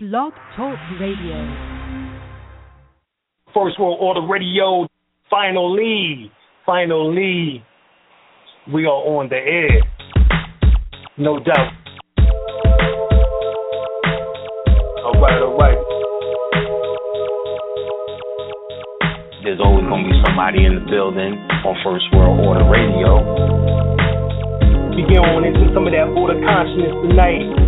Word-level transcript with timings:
Blog 0.00 0.32
Talk 0.54 0.78
Radio. 1.00 1.34
First 3.52 3.80
World 3.80 3.98
Order 4.00 4.24
Radio. 4.30 4.86
Finally, 5.28 6.30
finally, 6.64 7.64
we 8.72 8.84
are 8.84 9.02
on 9.10 9.28
the 9.28 9.34
air. 9.34 9.82
No 11.18 11.40
doubt. 11.40 11.72
All 15.02 15.20
right, 15.20 15.42
all 15.42 15.58
right. 15.58 15.78
There's 19.42 19.58
always 19.58 19.84
going 19.88 20.04
to 20.04 20.10
be 20.10 20.22
somebody 20.24 20.64
in 20.64 20.76
the 20.76 20.86
building 20.88 21.34
on 21.66 21.74
First 21.82 22.04
World 22.14 22.38
Order 22.46 22.70
Radio. 22.70 23.18
We 24.94 25.02
get 25.10 25.18
on 25.18 25.42
into 25.42 25.74
some 25.74 25.88
of 25.88 25.92
that 25.92 26.06
order 26.14 26.38
consciousness 26.46 26.94
tonight. 27.02 27.67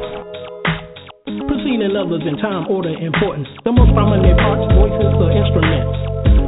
preceding 1.81 1.97
others 1.97 2.21
in 2.29 2.37
time, 2.37 2.69
order, 2.69 2.93
importance. 2.93 3.49
The 3.65 3.73
most 3.73 3.89
prominent 3.97 4.37
parts, 4.37 4.69
voices, 4.77 5.17
or 5.17 5.33
instruments. 5.33 5.97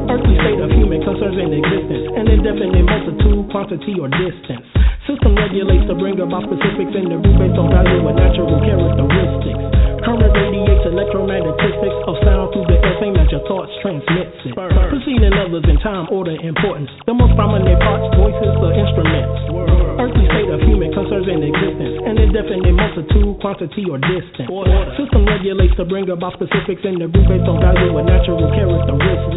Earthly 0.05 0.37
state 0.37 0.61
of 0.61 0.69
human 0.69 1.01
concerns 1.01 1.41
in 1.41 1.49
existence, 1.49 2.05
an 2.13 2.29
indefinite 2.29 2.85
multitude, 2.85 3.49
quantity, 3.49 3.97
or 3.97 4.13
distance. 4.13 4.61
System 5.09 5.33
regulates 5.33 5.89
to 5.89 5.97
bring 5.97 6.21
about 6.21 6.45
specifics 6.45 6.93
in 6.93 7.09
the 7.09 7.17
root 7.17 7.33
based 7.41 7.57
on 7.57 7.65
value 7.73 8.05
and 8.05 8.13
natural 8.13 8.61
characteristics. 8.61 9.63
Current 10.05 10.33
radiates 10.37 10.85
electromagnetistics 10.85 11.97
of 12.05 12.15
sound 12.21 12.53
through 12.53 12.69
the 12.69 12.77
air, 12.77 12.93
same 13.01 13.17
as 13.17 13.25
your 13.33 13.41
thoughts 13.49 13.73
transmits 13.81 14.37
it. 14.45 14.53
Preceding 14.53 15.33
others 15.33 15.65
in 15.65 15.81
time, 15.81 16.13
order, 16.13 16.37
importance. 16.45 16.93
The 17.09 17.15
most 17.17 17.33
prominent 17.33 17.81
parts, 17.81 18.05
voices, 18.21 18.53
or 18.61 18.69
instruments 18.69 19.82
earthly 20.03 20.27
state 20.35 20.51
of 20.51 20.59
human 20.67 20.91
concerns 20.91 21.27
in 21.31 21.39
existence, 21.39 21.95
an 22.03 22.19
indefinite 22.19 22.75
multitude, 22.75 23.39
quantity, 23.39 23.87
or 23.87 23.95
distance. 24.03 24.51
System 24.99 25.23
regulates 25.23 25.71
to 25.79 25.87
bring 25.87 26.11
about 26.11 26.35
specifics 26.35 26.83
in 26.83 26.99
the 26.99 27.07
group 27.07 27.23
based 27.31 27.47
on 27.47 27.63
value 27.63 27.95
and 27.95 28.07
natural 28.11 28.43
characteristics. 28.51 29.31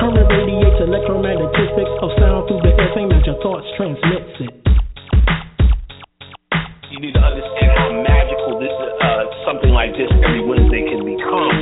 Current 0.00 0.28
radiates 0.32 0.80
electromagnetistics 0.80 1.92
of 2.00 2.08
sound 2.16 2.48
through 2.48 2.64
the 2.64 2.72
air, 2.72 2.88
same 2.96 3.12
as 3.12 3.20
your 3.28 3.36
thoughts 3.44 3.68
transmits 3.76 4.32
it. 4.48 4.52
You 6.88 7.04
need 7.04 7.12
to 7.12 7.20
understand 7.20 7.72
how 7.76 7.92
magical 8.00 8.56
this, 8.56 8.72
uh, 8.72 9.28
something 9.44 9.76
like 9.76 9.92
this 9.92 10.08
every 10.24 10.40
Wednesday 10.40 10.88
can 10.88 11.04
become. 11.04 11.56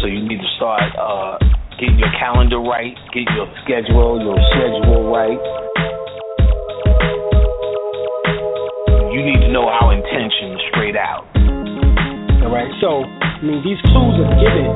So 0.00 0.08
you 0.08 0.24
need 0.24 0.40
to 0.40 0.50
start 0.56 0.88
uh, 0.96 1.36
getting 1.76 2.00
your 2.00 2.12
calendar 2.16 2.64
right, 2.64 2.96
get 3.12 3.28
your 3.36 3.44
schedule, 3.60 4.24
your 4.24 4.40
schedule 4.56 5.12
right 5.12 5.76
need 9.28 9.44
to 9.44 9.52
know 9.52 9.68
our 9.68 9.92
intention 9.92 10.56
straight 10.72 10.96
out. 10.96 11.28
All 12.40 12.48
right. 12.48 12.72
So, 12.80 13.04
I 13.04 13.44
mean, 13.44 13.60
these 13.60 13.76
clues 13.92 14.16
are 14.24 14.32
given 14.40 14.72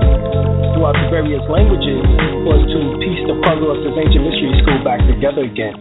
throughout 0.77 0.93
the 0.93 1.09
various 1.09 1.41
languages 1.49 2.05
was 2.45 2.61
to 2.61 2.79
piece 3.01 3.25
the 3.25 3.41
puzzle 3.49 3.73
of 3.73 3.81
this 3.81 3.97
ancient 3.97 4.21
mystery 4.21 4.53
school 4.61 4.77
back 4.85 5.01
together 5.09 5.49
again. 5.49 5.73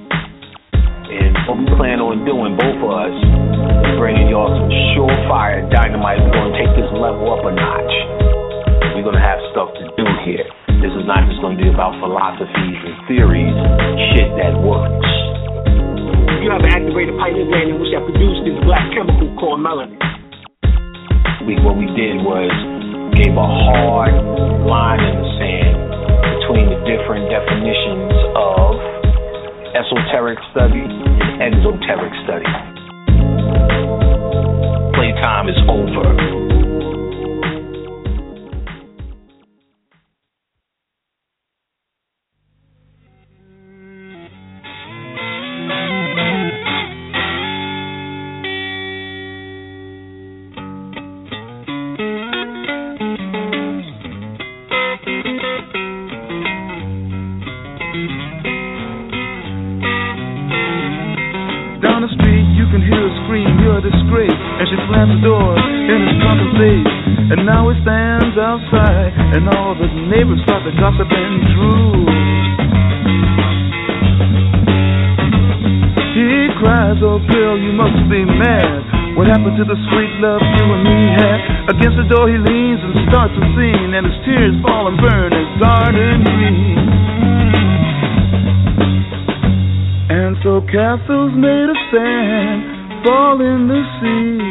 And 0.71 1.35
what 1.51 1.59
we 1.59 1.67
plan 1.75 1.99
on 1.99 2.23
doing, 2.23 2.55
both 2.55 2.79
of 2.79 2.91
us, 2.95 3.11
is 3.11 3.93
bringing 3.99 4.31
y'all 4.31 4.47
some 4.47 4.71
surefire 4.95 5.67
dynamite. 5.67 6.23
We're 6.23 6.31
going 6.31 6.55
to 6.55 6.57
take 6.63 6.71
this 6.79 6.87
level 6.95 7.27
up 7.27 7.43
a 7.43 7.51
notch. 7.51 7.95
We're 8.95 9.03
going 9.03 9.19
to 9.19 9.25
have 9.25 9.43
stuff 9.51 9.75
to 9.75 9.83
do 9.99 10.07
here. 10.23 10.47
This 10.79 10.95
is 10.95 11.03
not 11.03 11.27
just 11.27 11.43
going 11.43 11.59
to 11.59 11.61
be 11.61 11.67
about 11.67 11.99
philosophies 11.99 12.79
and 12.87 12.95
theories, 13.11 13.51
shit 14.15 14.31
that 14.39 14.55
works 14.63 15.20
you 16.41 16.49
have 16.49 16.65
activated 16.65 17.13
pineal 17.21 17.45
gland 17.45 17.69
in 17.69 17.77
which 17.77 17.93
that 17.93 18.01
produces 18.01 18.41
this 18.41 18.57
black 18.65 18.89
chemical 18.97 19.29
called 19.37 19.61
melanin. 19.61 19.93
We, 21.45 21.53
what 21.61 21.77
we 21.77 21.85
did 21.93 22.17
was 22.25 22.49
gave 23.13 23.37
a 23.37 23.45
hard 23.45 24.13
line 24.65 25.01
in 25.05 25.15
the 25.21 25.29
sand 25.37 25.77
between 26.41 26.65
the 26.73 26.81
different 26.89 27.29
definitions 27.29 28.13
of 28.33 28.73
esoteric 29.77 30.41
study 30.49 30.81
and 30.81 31.53
exoteric 31.61 32.13
study. 32.25 32.49
Playtime 34.97 35.45
is 35.45 35.57
over. 35.69 36.40
To 65.21 66.13
gossip 66.17 66.49
and 67.31 67.45
now 67.45 67.69
He 67.69 67.77
stands 67.85 68.33
outside, 68.41 69.13
and 69.37 69.45
all 69.53 69.77
the 69.77 69.87
neighbors 70.09 70.41
the 70.65 70.73
talk 70.81 70.97
had 70.97 71.07
been 71.07 71.35
true. 71.53 72.01
He 76.17 76.49
cries, 76.57 76.99
Oh 77.05 77.21
girl, 77.29 77.55
you 77.55 77.71
must 77.71 78.01
be 78.09 78.25
mad. 78.25 79.15
What 79.15 79.27
happened 79.27 79.61
to 79.61 79.65
the 79.65 79.77
sweet 79.93 80.13
love 80.25 80.41
you 80.41 80.65
and 80.73 80.83
me 80.83 81.01
had. 81.13 81.39
Against 81.77 81.97
the 82.01 82.07
door 82.09 82.25
he 82.25 82.41
leans 82.41 82.81
and 82.81 82.93
starts 83.07 83.35
a 83.37 83.45
scene, 83.53 83.93
and 83.93 84.03
his 84.09 84.17
tears 84.25 84.57
fall 84.65 84.89
and 84.89 84.97
burn 84.97 85.29
his 85.31 85.51
garden 85.61 86.25
green. 86.25 86.77
And 90.09 90.33
so 90.41 90.65
castles 90.65 91.31
made 91.37 91.69
of 91.69 91.79
sand 91.93 93.05
fall 93.05 93.39
in 93.39 93.67
the 93.69 93.81
sea 94.01 94.50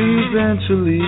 eventually. 0.00 1.00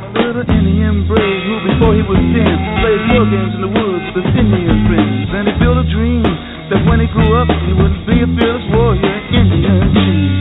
A 0.00 0.20
little 0.24 0.46
Indian 0.48 1.04
brave 1.04 1.40
who 1.44 1.54
before 1.68 1.92
he 1.92 2.02
was 2.04 2.20
ten 2.32 2.56
played 2.80 3.02
war 3.12 3.24
games 3.28 3.52
in 3.56 3.60
the 3.60 3.72
woods 3.72 4.06
with 4.16 4.24
his 4.24 4.36
Indian 4.40 4.88
friends, 4.88 5.28
and 5.36 5.44
he 5.48 5.54
built 5.60 5.76
a 5.76 5.86
dream 5.92 6.24
that 6.72 6.80
when 6.88 7.00
he 7.04 7.08
grew 7.12 7.36
up 7.36 7.48
he 7.68 7.72
would 7.76 7.94
be 8.08 8.24
a 8.24 8.28
fearless 8.40 8.66
warrior, 8.72 9.16
in 9.36 9.44
Indian 9.52 9.86
chief. 9.92 10.32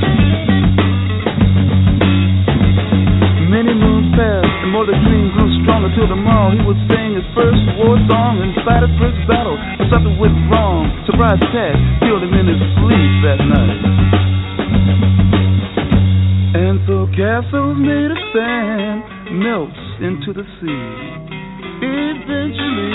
Many 3.51 3.75
moons 3.75 4.07
passed, 4.15 4.55
and 4.63 4.71
more 4.71 4.87
the 4.87 4.95
dream 5.03 5.31
grew 5.35 5.47
stronger 5.63 5.91
till 5.95 6.07
tomorrow 6.07 6.51
he 6.55 6.59
would 6.63 6.79
sing 6.91 7.15
his 7.15 7.27
first 7.35 7.61
war 7.79 7.95
song 8.07 8.39
and 8.43 8.51
fight 8.63 8.83
his 8.83 8.91
first 8.99 9.19
battle. 9.27 9.55
But 9.79 9.87
something 9.91 10.15
went 10.19 10.35
wrong. 10.51 10.91
Surprise 11.07 11.39
attack 11.39 11.75
killed 12.03 12.23
him 12.23 12.35
in 12.35 12.51
his 12.51 12.59
sleep 12.79 13.11
that 13.23 13.39
night. 13.47 14.24
Castles 17.15 17.79
made 17.79 18.11
of 18.11 18.19
sand 18.35 19.39
melts 19.39 19.79
into 20.03 20.35
the 20.35 20.43
sea. 20.59 20.91
Eventually. 21.79 22.91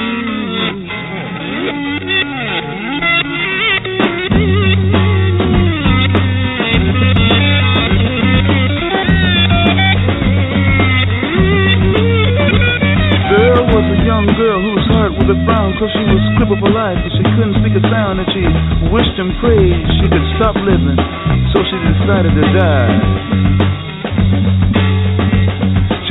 There 13.24 13.56
was 13.72 13.86
a 13.88 14.04
young 14.04 14.28
girl 14.36 14.60
whose 14.60 14.84
heart 14.92 15.16
was 15.16 15.32
a 15.32 15.38
frown 15.48 15.72
cause 15.80 15.88
she 15.96 16.04
was 16.04 16.20
crippled 16.36 16.60
for 16.60 16.68
life 16.68 17.00
and 17.00 17.12
she 17.16 17.24
couldn't 17.24 17.56
speak 17.64 17.72
a 17.72 17.80
sound 17.88 18.20
and 18.20 18.28
she 18.36 18.44
wished 18.92 19.16
and 19.16 19.32
prayed 19.40 19.80
she 19.96 20.12
could 20.12 20.26
stop 20.36 20.60
living 20.60 21.00
so 21.56 21.64
she 21.64 21.76
decided 21.88 22.36
to 22.36 22.44
die 22.52 23.59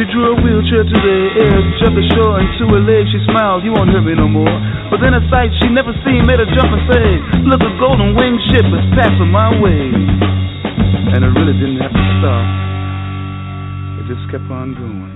drew 0.09 0.33
a 0.33 0.35
wheelchair 0.41 0.83
to 0.83 0.97
the 0.97 1.17
air, 1.45 1.57
jumped 1.81 1.97
ashore, 2.01 2.41
and 2.41 2.49
to 2.57 2.65
her 2.73 2.81
legs 2.81 3.09
she 3.13 3.21
smiled, 3.29 3.61
you 3.63 3.73
won't 3.73 3.89
hurt 3.93 4.05
me 4.05 4.13
no 4.17 4.27
more. 4.27 4.49
But 4.89 5.01
then 5.01 5.13
a 5.13 5.21
sight 5.29 5.53
she 5.61 5.69
never 5.69 5.93
seen 6.05 6.25
made 6.25 6.41
her 6.41 6.49
jump 6.49 6.73
and 6.73 6.83
say, 6.89 7.05
Look, 7.45 7.61
a 7.61 7.71
golden 7.77 8.17
winged 8.17 8.41
ship 8.49 8.65
is 8.65 8.85
passing 8.97 9.29
my 9.29 9.53
way. 9.61 9.93
And 11.13 11.21
it 11.25 11.31
really 11.33 11.53
didn't 11.57 11.81
have 11.81 11.93
to 11.93 12.05
stop. 12.21 12.45
It 14.01 14.05
just 14.09 14.25
kept 14.33 14.49
on 14.49 14.73
going. 14.77 15.15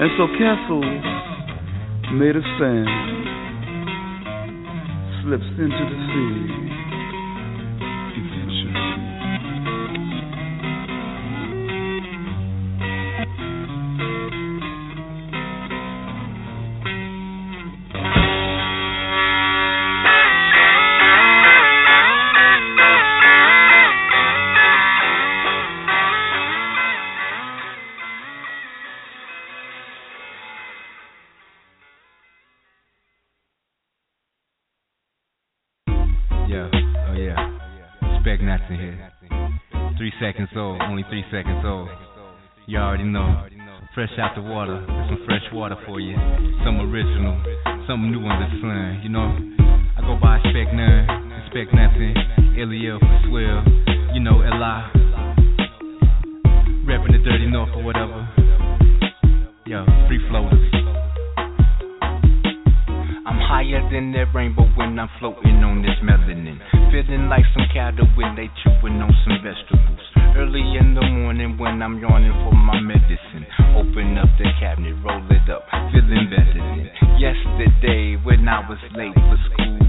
And 0.00 0.10
so 0.16 0.28
Castle 0.36 0.84
made 2.16 2.36
of 2.36 2.44
sand 2.60 2.88
slips 5.24 5.48
into 5.58 5.82
the 5.84 5.98
sea. 6.12 6.65
You 42.68 42.78
already 42.78 43.04
know. 43.04 43.46
Fresh 43.94 44.10
out 44.18 44.34
the 44.34 44.42
water, 44.42 44.84
some 44.88 45.22
fresh 45.24 45.44
water 45.52 45.76
for 45.86 46.00
you. 46.00 46.16
Some 46.64 46.80
original, 46.80 47.40
some 47.86 48.10
new 48.10 48.18
on 48.18 48.42
the 48.42 48.48
sun. 48.60 49.00
You 49.04 49.08
know, 49.08 49.30
I 49.96 50.00
go 50.00 50.18
by 50.20 50.40
Spec 50.40 50.74
Nine, 50.74 51.06
Spec 51.46 51.72
Nothing, 51.72 52.14
Eliel 52.58 52.98
for 52.98 53.20
Swell, 53.28 53.62
you 54.12 54.20
know, 54.20 54.42
Eli. 54.42 54.82
Repping 56.84 57.12
the 57.12 57.22
dirty 57.22 57.46
north 57.46 57.70
or 57.76 57.84
whatever. 57.84 58.28
Yo, 59.64 59.86
free 60.08 60.18
floaters. 60.28 60.85
I'm 63.26 63.42
higher 63.42 63.82
than 63.90 64.14
that 64.14 64.30
rainbow 64.30 64.70
when 64.78 64.94
I'm 65.02 65.10
floating 65.18 65.58
on 65.66 65.82
this 65.82 65.98
melanin. 65.98 66.62
Feeling 66.94 67.26
like 67.26 67.42
some 67.58 67.66
cattle 67.74 68.06
when 68.14 68.38
they 68.38 68.46
chewing 68.62 69.02
on 69.02 69.10
some 69.26 69.42
vegetables. 69.42 70.06
Early 70.38 70.62
in 70.78 70.94
the 70.94 71.02
morning 71.02 71.58
when 71.58 71.82
I'm 71.82 71.98
yawning 71.98 72.30
for 72.46 72.54
my 72.54 72.78
medicine. 72.78 73.42
Open 73.74 74.14
up 74.14 74.30
the 74.38 74.46
cabinet, 74.62 74.94
roll 75.02 75.26
it 75.26 75.42
up, 75.50 75.66
feeling 75.90 76.30
better 76.30 76.54
than 76.54 76.86
yesterday 77.18 78.14
when 78.22 78.46
I 78.46 78.62
was 78.62 78.78
late 78.94 79.18
for 79.18 79.38
school. 79.50 79.82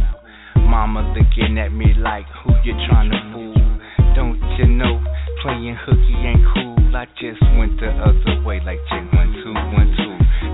Mama 0.65 1.05
looking 1.13 1.61
at 1.61 1.69
me 1.69 1.93
like, 1.93 2.25
who 2.41 2.57
you 2.65 2.73
trying 2.89 3.13
to 3.13 3.21
fool? 3.37 3.53
Don't 4.17 4.41
you 4.57 4.65
know, 4.65 4.97
playing 5.45 5.77
hooky 5.85 6.17
ain't 6.25 6.41
cool. 6.57 6.73
I 6.89 7.05
just 7.21 7.37
went 7.53 7.77
the 7.77 7.93
other 8.01 8.41
way 8.41 8.57
like 8.65 8.81
check 8.89 9.05
one, 9.13 9.29
two, 9.45 9.53
one, 9.53 9.93
two. 9.93 10.06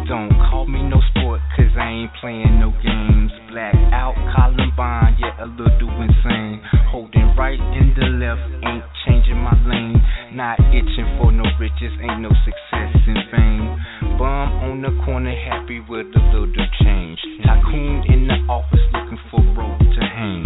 Don't 0.07 0.29
call 0.51 0.67
me 0.67 0.83
no 0.83 1.00
sport, 1.15 1.39
cause 1.55 1.71
I 1.79 1.88
ain't 1.88 2.11
playing 2.19 2.59
no 2.59 2.71
games. 2.83 3.31
Black 3.50 3.73
out, 3.95 4.15
Columbine, 4.35 5.15
yeah, 5.17 5.45
a 5.45 5.47
little 5.47 5.95
insane. 5.95 6.59
Holding 6.91 7.31
right 7.38 7.59
in 7.59 7.95
the 7.95 8.11
left, 8.19 8.44
ain't 8.67 8.83
changing 9.07 9.39
my 9.39 9.55
lane. 9.63 9.95
Not 10.35 10.59
itching 10.75 11.07
for 11.17 11.31
no 11.31 11.47
riches, 11.57 11.95
ain't 12.03 12.19
no 12.19 12.31
success 12.44 12.91
in 13.07 13.15
fame. 13.31 14.19
Bum 14.19 14.51
on 14.67 14.81
the 14.81 14.91
corner, 15.05 15.31
happy 15.31 15.79
with 15.79 16.07
a 16.11 16.21
little 16.35 16.67
change. 16.83 17.19
Tycoon 17.47 18.03
in 18.11 18.27
the 18.27 18.44
office, 18.51 18.83
looking 18.91 19.19
for 19.31 19.39
rope 19.56 19.79
to 19.79 20.01
hang. 20.03 20.44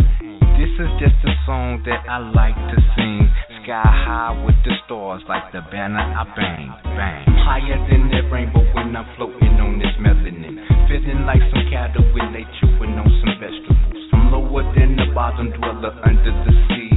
This 0.61 0.69
is 0.77 0.91
just 1.01 1.17
a 1.25 1.33
song 1.45 1.81
that 1.85 2.05
I 2.05 2.17
like 2.21 2.55
to 2.55 2.77
sing. 2.93 3.25
Sky 3.67 3.83
high 3.83 4.31
with 4.47 4.55
the 4.63 4.71
stars, 4.87 5.19
like 5.27 5.51
the 5.51 5.59
banner 5.59 5.99
I 5.99 6.23
bang, 6.39 6.71
bang. 6.95 7.27
I'm 7.27 7.35
higher 7.43 7.75
than 7.91 8.07
that 8.15 8.31
rainbow 8.31 8.63
when 8.71 8.95
I'm 8.95 9.03
floating 9.19 9.59
on 9.59 9.75
this 9.75 9.91
melanin. 9.99 10.55
Feeling 10.87 11.27
like 11.27 11.43
some 11.51 11.67
cattle 11.67 12.07
when 12.15 12.31
they 12.31 12.47
chewing 12.63 12.95
on 12.95 13.11
some 13.19 13.35
vegetables. 13.35 14.07
I'm 14.15 14.31
lower 14.31 14.63
than 14.71 14.95
the 14.95 15.11
bottom 15.11 15.51
dweller 15.51 15.91
under 15.99 16.31
the 16.47 16.53
sea. 16.71 16.95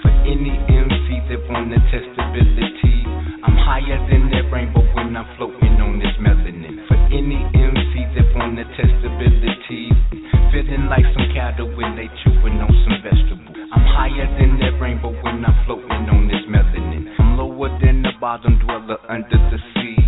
For 0.00 0.08
any 0.24 0.56
MC 0.56 1.20
that 1.28 1.44
wanna 1.52 1.84
test 1.92 2.08
ability, 2.08 2.96
I'm 3.44 3.60
higher 3.60 4.00
than 4.08 4.32
that 4.32 4.48
rainbow 4.48 4.88
when 4.96 5.12
I'm 5.20 5.28
floating 5.36 5.76
on 5.84 6.00
this 6.00 6.16
melanin. 6.16 6.80
For 6.88 6.96
any 7.12 7.44
MC 7.60 7.92
that 8.16 8.32
wanna 8.32 8.64
test 8.72 9.04
ability, 9.04 9.92
feeling 10.48 10.88
like 10.88 11.04
some 11.12 11.28
cattle 11.36 11.68
when 11.76 11.92
they 11.92 12.08
chewing 12.24 12.56
on 12.64 12.72
some 12.88 13.04
vegetables. 13.04 13.45
I'm 13.72 13.82
higher 13.82 14.28
than 14.38 14.58
that 14.62 14.78
rainbow 14.80 15.10
when 15.22 15.42
I'm 15.44 15.56
floating 15.66 16.06
on 16.06 16.28
this 16.30 16.44
melanin. 16.46 17.10
I'm 17.18 17.36
lower 17.36 17.70
than 17.82 18.02
the 18.02 18.14
bottom 18.20 18.58
dweller 18.62 18.98
under 19.10 19.38
the 19.50 19.58
sea. 19.74 19.98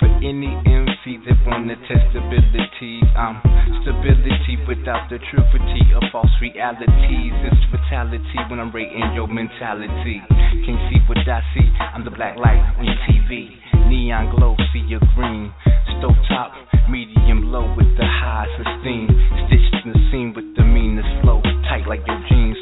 For 0.00 0.10
any 0.20 0.50
MC 0.66 1.22
that 1.24 1.38
wanna 1.46 1.76
test 1.86 2.02
stability, 2.10 3.00
I'm 3.14 3.38
stability 3.82 4.58
without 4.66 5.08
the 5.08 5.22
truthity 5.30 5.94
of 5.94 6.02
false 6.10 6.34
realities. 6.42 7.32
It's 7.46 7.64
fatality 7.70 8.40
when 8.50 8.58
I'm 8.58 8.74
rating 8.74 9.14
your 9.14 9.28
mentality. 9.28 10.20
Can't 10.66 10.82
see 10.90 10.98
what 11.06 11.22
I 11.22 11.40
see, 11.54 11.70
I'm 11.78 12.04
the 12.04 12.10
black 12.10 12.36
light 12.36 12.60
on 12.76 12.84
your 12.84 12.98
TV. 13.06 13.54
Neon 13.88 14.34
glow, 14.34 14.56
see 14.72 14.82
your 14.82 15.00
green. 15.14 15.54
Stove 15.98 16.18
top, 16.28 16.52
medium 16.90 17.52
low 17.52 17.70
with 17.76 17.88
the 17.96 18.04
highest 18.04 18.58
esteem. 18.66 19.06
Stitched 19.46 19.86
in 19.86 19.92
the 19.94 20.02
scene 20.10 20.32
with 20.34 20.56
the 20.56 20.64
meanest 20.64 21.08
flow. 21.22 21.40
Tight 21.70 21.86
like 21.86 22.02
your 22.06 22.20
jeans, 22.28 22.56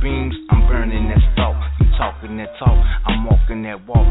beams. 0.00 0.34
I'm 0.50 0.66
burning 0.66 1.08
that 1.08 1.22
stalk, 1.34 1.56
you 1.80 1.86
talking 1.98 2.36
that 2.38 2.52
talk. 2.58 2.78
I'm 3.06 3.24
walking 3.24 3.62
that 3.64 3.86
walk. 3.86 4.06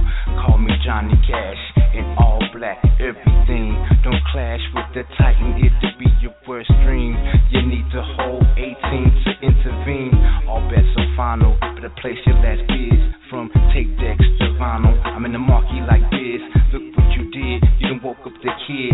Call 0.45 0.57
me 0.57 0.71
Johnny 0.85 1.15
Cash 1.27 1.61
in 1.95 2.05
all 2.19 2.39
black, 2.53 2.79
everything. 2.99 3.75
Don't 4.03 4.21
clash 4.31 4.61
with 4.75 4.89
the 4.93 5.03
Titan, 5.17 5.59
it'll 5.59 5.97
be 5.99 6.07
your 6.21 6.35
worst 6.47 6.71
dream. 6.83 7.15
You 7.51 7.61
need 7.65 7.87
to 7.91 8.01
hold 8.15 8.43
18 8.55 8.75
to 8.75 9.31
intervene. 9.43 10.15
All 10.47 10.63
bets 10.69 10.87
are 10.97 11.09
final, 11.15 11.57
better 11.59 11.91
place 12.01 12.19
your 12.25 12.35
last 12.39 12.63
bids. 12.67 13.01
From 13.29 13.49
tape 13.73 13.89
decks 13.97 14.23
to 14.39 14.45
vinyl, 14.61 14.93
I'm 15.03 15.25
in 15.25 15.33
the 15.33 15.39
marquee 15.39 15.81
like 15.87 16.05
this. 16.13 16.41
Look 16.71 16.83
what 16.95 17.09
you 17.17 17.31
did, 17.31 17.63
you 17.79 17.89
done 17.89 18.01
woke 18.03 18.21
up 18.21 18.35
the 18.43 18.51
kid. 18.67 18.93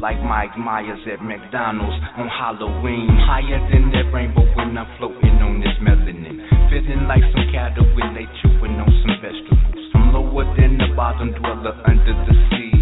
Like 0.00 0.16
Mike 0.24 0.56
Myers 0.56 1.00
at 1.12 1.20
McDonald's 1.20 1.92
on 2.16 2.28
Halloween. 2.32 3.08
Higher 3.28 3.60
than 3.68 3.92
that 3.92 4.08
rainbow 4.12 4.48
when 4.56 4.72
I'm 4.72 4.88
floating 4.96 5.36
on 5.44 5.60
this 5.60 5.76
melanin. 5.84 6.40
Feeling 6.72 7.04
like 7.04 7.20
some 7.36 7.46
cattle 7.52 7.84
when 7.92 8.16
they 8.16 8.24
chewing 8.40 8.80
on 8.80 8.88
some 9.04 9.16
vegetables. 9.20 9.84
I'm 9.92 10.16
lower 10.16 10.48
than 10.56 10.80
the 10.80 10.96
bottom 10.96 11.36
dweller 11.36 11.76
under 11.84 12.16
the 12.16 12.34
sea. 12.48 12.72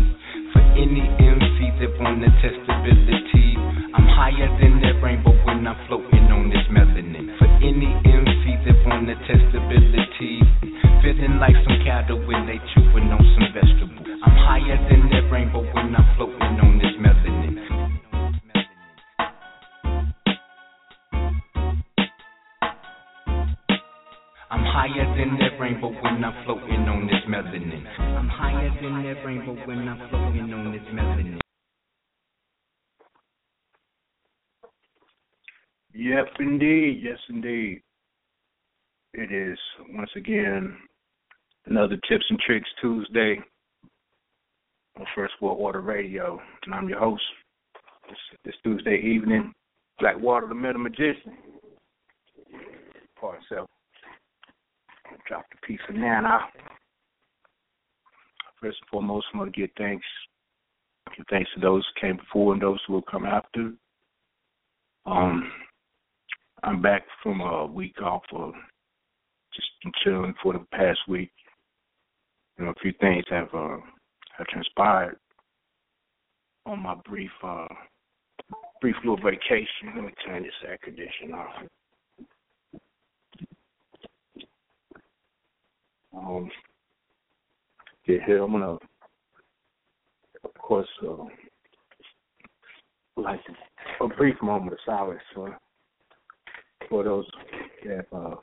For 0.54 0.62
any 0.78 1.02
MC 1.18 1.58
that 1.82 1.92
wanna 1.98 2.30
test 2.38 2.62
I'm 2.68 4.08
higher 4.14 4.50
than 4.62 4.78
that 4.86 5.02
rainbow 5.02 5.34
when 5.42 5.66
I'm 5.66 5.76
floating 5.90 6.30
on 6.30 6.50
this 6.50 6.66
melanin. 6.70 7.34
For 7.38 7.50
any 7.58 7.98
MC 8.06 8.44
that 8.62 8.78
wanna 8.86 9.18
test 9.26 9.50
ability, 9.58 10.38
feeling 11.02 11.42
like 11.42 11.58
some 11.66 11.82
cattle 11.82 12.22
when 12.26 12.46
they 12.46 12.62
chewing 12.74 13.10
on 13.10 13.22
some 13.34 13.50
vegetables. 13.50 14.06
I'm 14.22 14.36
higher 14.38 14.57
rainbow 25.80 26.02
when 26.02 26.24
I'm 26.24 26.44
floating 26.44 26.88
on 26.88 27.06
this 27.06 27.22
melanin. 27.28 27.86
I'm 27.98 28.28
higher 28.28 28.70
than 28.82 29.02
that 29.04 29.24
rainbow 29.24 29.54
when 29.66 29.88
I'm 29.88 30.08
floating 30.10 30.52
on 30.52 30.72
this 30.72 30.82
melanin. 30.92 31.38
Yep, 35.94 36.26
indeed. 36.40 37.00
Yes, 37.02 37.18
indeed. 37.28 37.82
It 39.14 39.32
is 39.32 39.58
once 39.90 40.10
again 40.16 40.76
another 41.66 41.96
Tips 42.08 42.24
and 42.28 42.38
Tricks 42.40 42.68
Tuesday 42.80 43.40
on 44.98 45.06
First 45.14 45.34
World 45.40 45.58
Order 45.60 45.80
Radio, 45.80 46.40
and 46.64 46.74
I'm 46.74 46.88
your 46.88 46.98
host 46.98 47.22
this, 48.08 48.18
this 48.44 48.54
Tuesday 48.62 49.00
evening. 49.02 49.52
Blak 49.98 50.20
Water, 50.20 50.46
the 50.48 50.54
Meta-Maji-Shen. 50.54 51.36
Part 53.20 53.40
self. 53.48 53.68
The 55.28 55.66
piece 55.66 55.80
of 55.88 55.94
Nana. 55.94 56.40
First 58.60 58.78
and 58.80 58.88
foremost, 58.90 59.26
I 59.34 59.38
want 59.38 59.54
to 59.54 59.60
give 59.60 59.70
thanks. 59.76 60.06
Give 61.16 61.26
thanks 61.30 61.50
to 61.54 61.60
those 61.60 61.84
who 61.94 62.06
came 62.06 62.16
before 62.16 62.52
and 62.52 62.62
those 62.62 62.80
who 62.86 62.94
will 62.94 63.02
come 63.02 63.26
after. 63.26 63.72
Um, 65.06 65.52
I'm 66.62 66.82
back 66.82 67.02
from 67.22 67.40
a 67.40 67.66
week 67.66 68.00
off 68.02 68.22
of 68.32 68.52
just 69.54 69.68
chilling 70.02 70.34
for 70.42 70.54
the 70.54 70.64
past 70.72 70.98
week. 71.08 71.30
You 72.58 72.64
know, 72.64 72.70
a 72.70 72.80
few 72.82 72.92
things 73.00 73.24
have 73.30 73.48
uh, 73.54 73.76
have 74.36 74.46
transpired 74.48 75.18
on 76.66 76.82
my 76.82 76.94
brief 77.06 77.30
uh, 77.42 77.68
brief 78.80 78.96
little 79.04 79.16
vacation. 79.16 79.94
Let 79.94 80.04
me 80.04 80.12
turn 80.26 80.42
this 80.42 80.52
air 80.66 80.78
conditioner 80.82 81.38
off. 81.38 81.62
Um, 86.16 86.50
here, 88.02 88.42
I'm 88.42 88.52
gonna, 88.52 88.78
of 90.44 90.54
course, 90.58 90.88
uh, 91.06 91.24
like 93.16 93.40
a 94.00 94.08
brief 94.08 94.36
moment 94.42 94.72
of 94.72 94.78
silence 94.86 95.20
for 95.34 95.58
for 96.88 97.04
those 97.04 97.26
that 97.84 98.06
uh, 98.12 98.36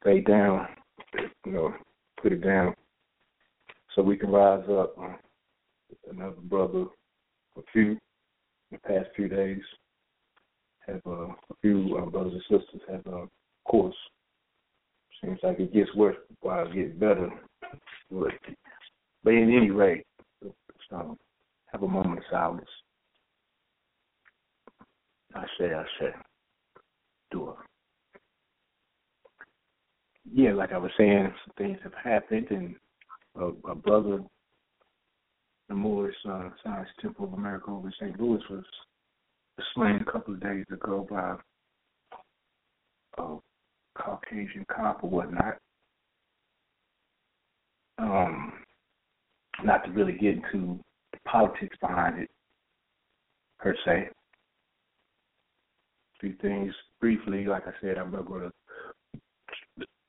stay 0.00 0.20
down, 0.20 0.66
you 1.46 1.52
know, 1.52 1.74
put 2.20 2.32
it 2.32 2.42
down, 2.42 2.74
so 3.94 4.02
we 4.02 4.16
can 4.16 4.30
rise 4.30 4.64
up. 4.68 4.96
Uh, 4.98 5.14
another 6.10 6.40
brother, 6.44 6.84
a 7.56 7.60
few, 7.72 7.98
the 8.72 8.78
past 8.78 9.08
few 9.14 9.28
days, 9.28 9.60
have 10.86 11.00
uh, 11.06 11.28
a 11.28 11.36
few 11.60 11.96
uh, 11.96 12.06
brothers 12.06 12.32
and 12.32 12.60
sisters 12.60 12.80
have, 12.90 13.06
uh, 13.06 13.22
of 13.22 13.28
course, 13.66 13.94
seems 15.24 15.38
like 15.42 15.60
it 15.60 15.72
gets 15.72 15.94
worse 15.94 16.16
while 16.40 16.66
it 16.66 16.74
gets 16.74 16.98
better. 16.98 17.30
But, 18.10 18.32
but 19.22 19.34
in 19.34 19.54
any 19.54 19.70
rate, 19.70 20.04
um, 20.92 21.16
have 21.72 21.82
a 21.82 21.88
moment 21.88 22.18
of 22.18 22.24
silence. 22.30 22.68
I 25.34 25.44
say, 25.58 25.72
I 25.72 25.84
say, 26.00 26.10
do 27.30 27.50
it. 27.50 27.56
Yeah, 30.32 30.52
like 30.54 30.72
I 30.72 30.78
was 30.78 30.90
saying, 30.98 31.32
some 31.44 31.54
things 31.56 31.78
have 31.82 31.94
happened, 32.02 32.46
and 32.50 32.74
a, 33.36 33.70
a 33.70 33.74
brother, 33.74 34.20
the 35.68 35.74
Moorish 35.74 36.16
uh, 36.28 36.50
Science 36.64 36.88
Temple 37.00 37.26
of 37.26 37.32
America 37.34 37.70
over 37.70 37.88
in 37.88 37.92
St. 38.00 38.20
Louis, 38.20 38.42
was 38.50 38.64
slain 39.74 39.96
a 40.06 40.10
couple 40.10 40.34
of 40.34 40.40
days 40.40 40.64
ago 40.72 41.06
by 41.08 41.36
a 43.18 43.36
Caucasian 43.96 44.64
cop 44.74 45.02
or 45.02 45.10
whatnot. 45.10 45.58
Um, 47.98 48.52
not 49.64 49.84
to 49.84 49.90
really 49.90 50.12
get 50.12 50.36
into 50.36 50.78
the 51.12 51.18
politics 51.26 51.76
behind 51.80 52.22
it 52.22 52.30
per 53.58 53.74
se. 53.84 54.08
A 56.16 56.20
few 56.20 56.34
things 56.40 56.72
briefly, 57.00 57.44
like 57.44 57.66
I 57.66 57.72
said, 57.80 57.98
I'm 57.98 58.12
not 58.12 58.26
going 58.26 58.50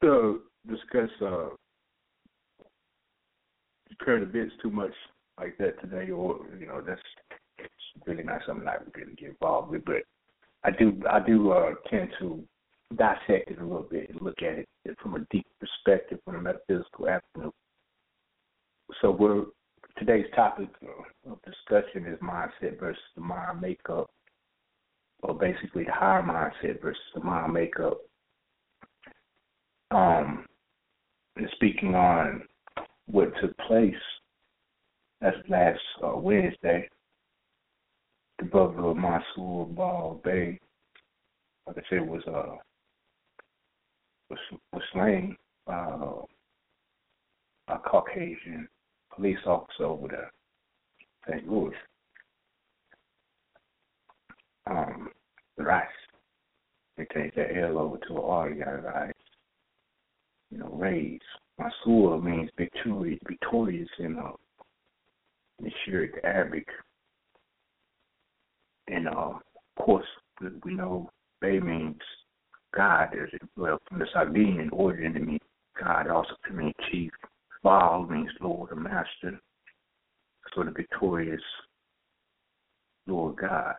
to 0.02 0.08
uh, 0.08 0.34
discuss 0.70 1.10
uh, 1.22 1.50
current 4.00 4.24
events 4.24 4.56
too 4.62 4.72
much 4.72 4.92
like 5.40 5.58
that 5.58 5.80
today, 5.82 6.12
or 6.12 6.40
you 6.60 6.68
know, 6.68 6.82
that's 6.86 7.02
it's 7.58 8.08
really 8.08 8.24
not 8.24 8.42
something 8.46 8.68
I 8.68 8.76
really 8.96 9.16
get 9.16 9.30
involved 9.30 9.72
with. 9.72 9.86
But 9.86 10.04
I 10.64 10.72
do, 10.72 11.02
I 11.10 11.20
do 11.20 11.52
uh, 11.52 11.74
tend 11.90 12.10
to 12.20 12.44
dissect 12.96 13.52
it 13.52 13.60
a 13.60 13.64
little 13.64 13.88
bit 13.90 14.10
and 14.10 14.22
look 14.22 14.42
at 14.42 14.60
it 14.60 14.68
from 15.02 15.16
a 15.16 15.26
deep 15.32 15.46
perspective, 15.60 16.20
from 16.26 16.36
a 16.36 16.42
metaphysical 16.42 17.08
avenue. 17.08 17.52
So 19.02 19.12
we're 19.12 19.46
today's 19.98 20.26
topic 20.36 20.70
of 21.30 21.40
discussion 21.44 22.06
is 22.06 22.20
mindset 22.20 22.80
versus 22.80 23.02
the 23.16 23.22
mind 23.22 23.62
makeup, 23.62 24.10
or 25.24 25.38
basically 25.38 25.84
the 25.84 25.92
higher 25.92 26.24
mindset 26.24 26.82
versus 26.82 27.02
the 27.14 27.22
mind 27.22 27.54
makeup. 27.54 27.98
Um, 29.92 30.46
and 31.36 31.48
speaking 31.56 31.96
on 31.96 32.44
what 33.06 33.32
took 33.42 33.58
place 33.60 33.94
that's 35.22 35.38
last 35.48 35.80
uh, 36.04 36.18
Wednesday, 36.18 36.90
the 38.40 38.46
brother 38.46 38.80
of 38.80 38.98
Mansur 38.98 39.66
Ball-Bey, 39.66 40.60
like 41.68 41.78
I 41.78 41.82
said, 41.90 42.08
was 42.08 42.24
uh 42.28 42.56
was 44.32 44.60
was 44.74 44.82
slain 44.94 45.36
uh, 45.68 46.22
a 47.68 47.80
Caucasian 47.80 48.68
police 49.14 49.38
officer 49.46 49.84
over 49.84 50.08
there, 50.08 50.32
St. 51.28 51.48
Louis. 51.48 51.76
Um, 54.70 55.10
rice. 55.58 55.88
They 56.98 57.06
changed 57.14 57.36
that 57.38 57.56
L 57.58 57.78
over 57.78 57.98
to 57.98 58.14
an 58.14 58.22
R. 58.24 58.50
You 58.50 58.64
got 58.64 58.84
rice. 58.84 59.14
You 60.50 60.60
know, 60.60 60.72
raise. 60.74 61.20
Mansour 61.60 62.20
means 62.22 62.50
victorious, 62.58 63.20
victorious 63.28 63.90
in 64.00 64.18
uh, 64.18 64.32
Syriac 65.86 66.24
Arabic. 66.24 66.68
And 68.88 69.08
uh, 69.08 69.12
of 69.12 69.42
course, 69.80 70.06
we 70.64 70.74
know 70.74 71.10
Bay 71.40 71.60
means 71.60 72.00
God. 72.76 73.10
There's 73.12 73.32
well 73.58 73.80
from 73.88 74.00
the 74.00 74.08
Sardinian 74.14 74.70
origin, 74.72 75.14
to 75.14 75.20
me. 75.20 75.40
God. 75.82 76.08
Also 76.08 76.36
to 76.48 76.54
me 76.54 76.74
chief. 76.92 77.12
Baal 77.64 78.06
means 78.06 78.32
Lord 78.42 78.72
or 78.72 78.76
Master. 78.76 79.40
So 80.54 80.64
the 80.64 80.72
victorious 80.72 81.42
Lord 83.08 83.38
God. 83.38 83.76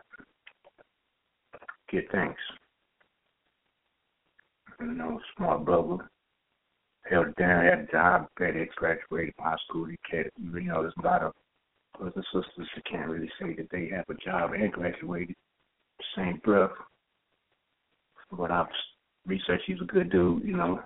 Give 1.89 2.03
thanks. 2.11 2.41
You 4.79 4.87
know, 4.87 5.19
smart 5.37 5.65
brother. 5.65 6.09
Held 7.09 7.35
down, 7.35 7.65
a 7.65 7.85
job, 7.91 8.27
FedEx, 8.39 8.69
graduated 8.75 9.33
high 9.37 9.55
school. 9.67 9.85
He 9.85 9.97
kept, 10.09 10.29
you 10.41 10.61
know, 10.61 10.81
there's 10.81 10.93
a 10.97 11.05
lot 11.05 11.21
of 11.21 11.33
brothers 11.97 12.13
and 12.15 12.43
sisters 12.43 12.67
that 12.75 12.85
can't 12.85 13.09
really 13.09 13.29
say 13.39 13.53
that 13.55 13.69
they 13.71 13.89
have 13.93 14.05
a 14.09 14.13
job 14.15 14.53
and 14.53 14.71
graduated 14.71 15.35
same 16.15 16.39
breath. 16.43 16.71
But 18.37 18.51
I've 18.51 18.67
researched 19.25 19.63
he's 19.67 19.81
a 19.81 19.85
good 19.85 20.11
dude, 20.11 20.43
you 20.43 20.55
know. 20.57 20.81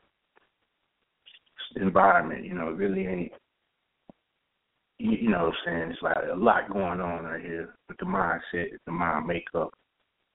Environment, 1.75 2.46
you 2.46 2.54
know, 2.54 2.70
it 2.70 2.77
really 2.77 3.06
ain't 3.06 3.32
you, 5.00 5.30
know 5.30 5.46
what 5.46 5.48
I'm 5.48 5.54
saying? 5.66 5.92
It's 5.92 6.01
like 6.01 6.18
a 6.32 6.36
lot 6.36 6.72
going 6.72 7.00
on 7.00 7.24
right 7.24 7.42
here 7.42 7.75
with 7.88 7.98
the 7.98 8.06
mindset, 8.06 8.70
the 8.86 8.92
mind 8.92 9.27
makeup. 9.27 9.74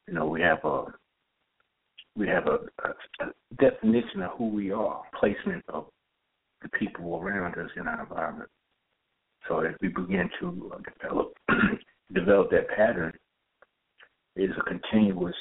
You 0.06 0.14
know, 0.14 0.26
we 0.26 0.40
have 0.40 0.64
a 0.64 0.84
we 2.14 2.28
have 2.28 2.46
a, 2.46 2.58
a, 2.84 3.26
a 3.26 3.54
definition 3.58 4.22
of 4.22 4.32
who 4.36 4.48
we 4.48 4.70
are, 4.70 5.02
placement 5.18 5.64
of 5.68 5.86
the 6.62 6.68
people 6.68 7.16
around 7.16 7.56
us 7.58 7.70
in 7.76 7.88
our 7.88 8.02
environment. 8.02 8.50
So 9.48 9.60
as 9.60 9.74
we 9.80 9.88
begin 9.88 10.28
to 10.40 10.72
uh, 10.74 10.78
develop 11.00 11.32
develop 12.14 12.50
that 12.50 12.68
pattern, 12.68 13.12
it 14.36 14.42
is 14.42 14.56
a 14.58 14.62
continuous. 14.62 15.34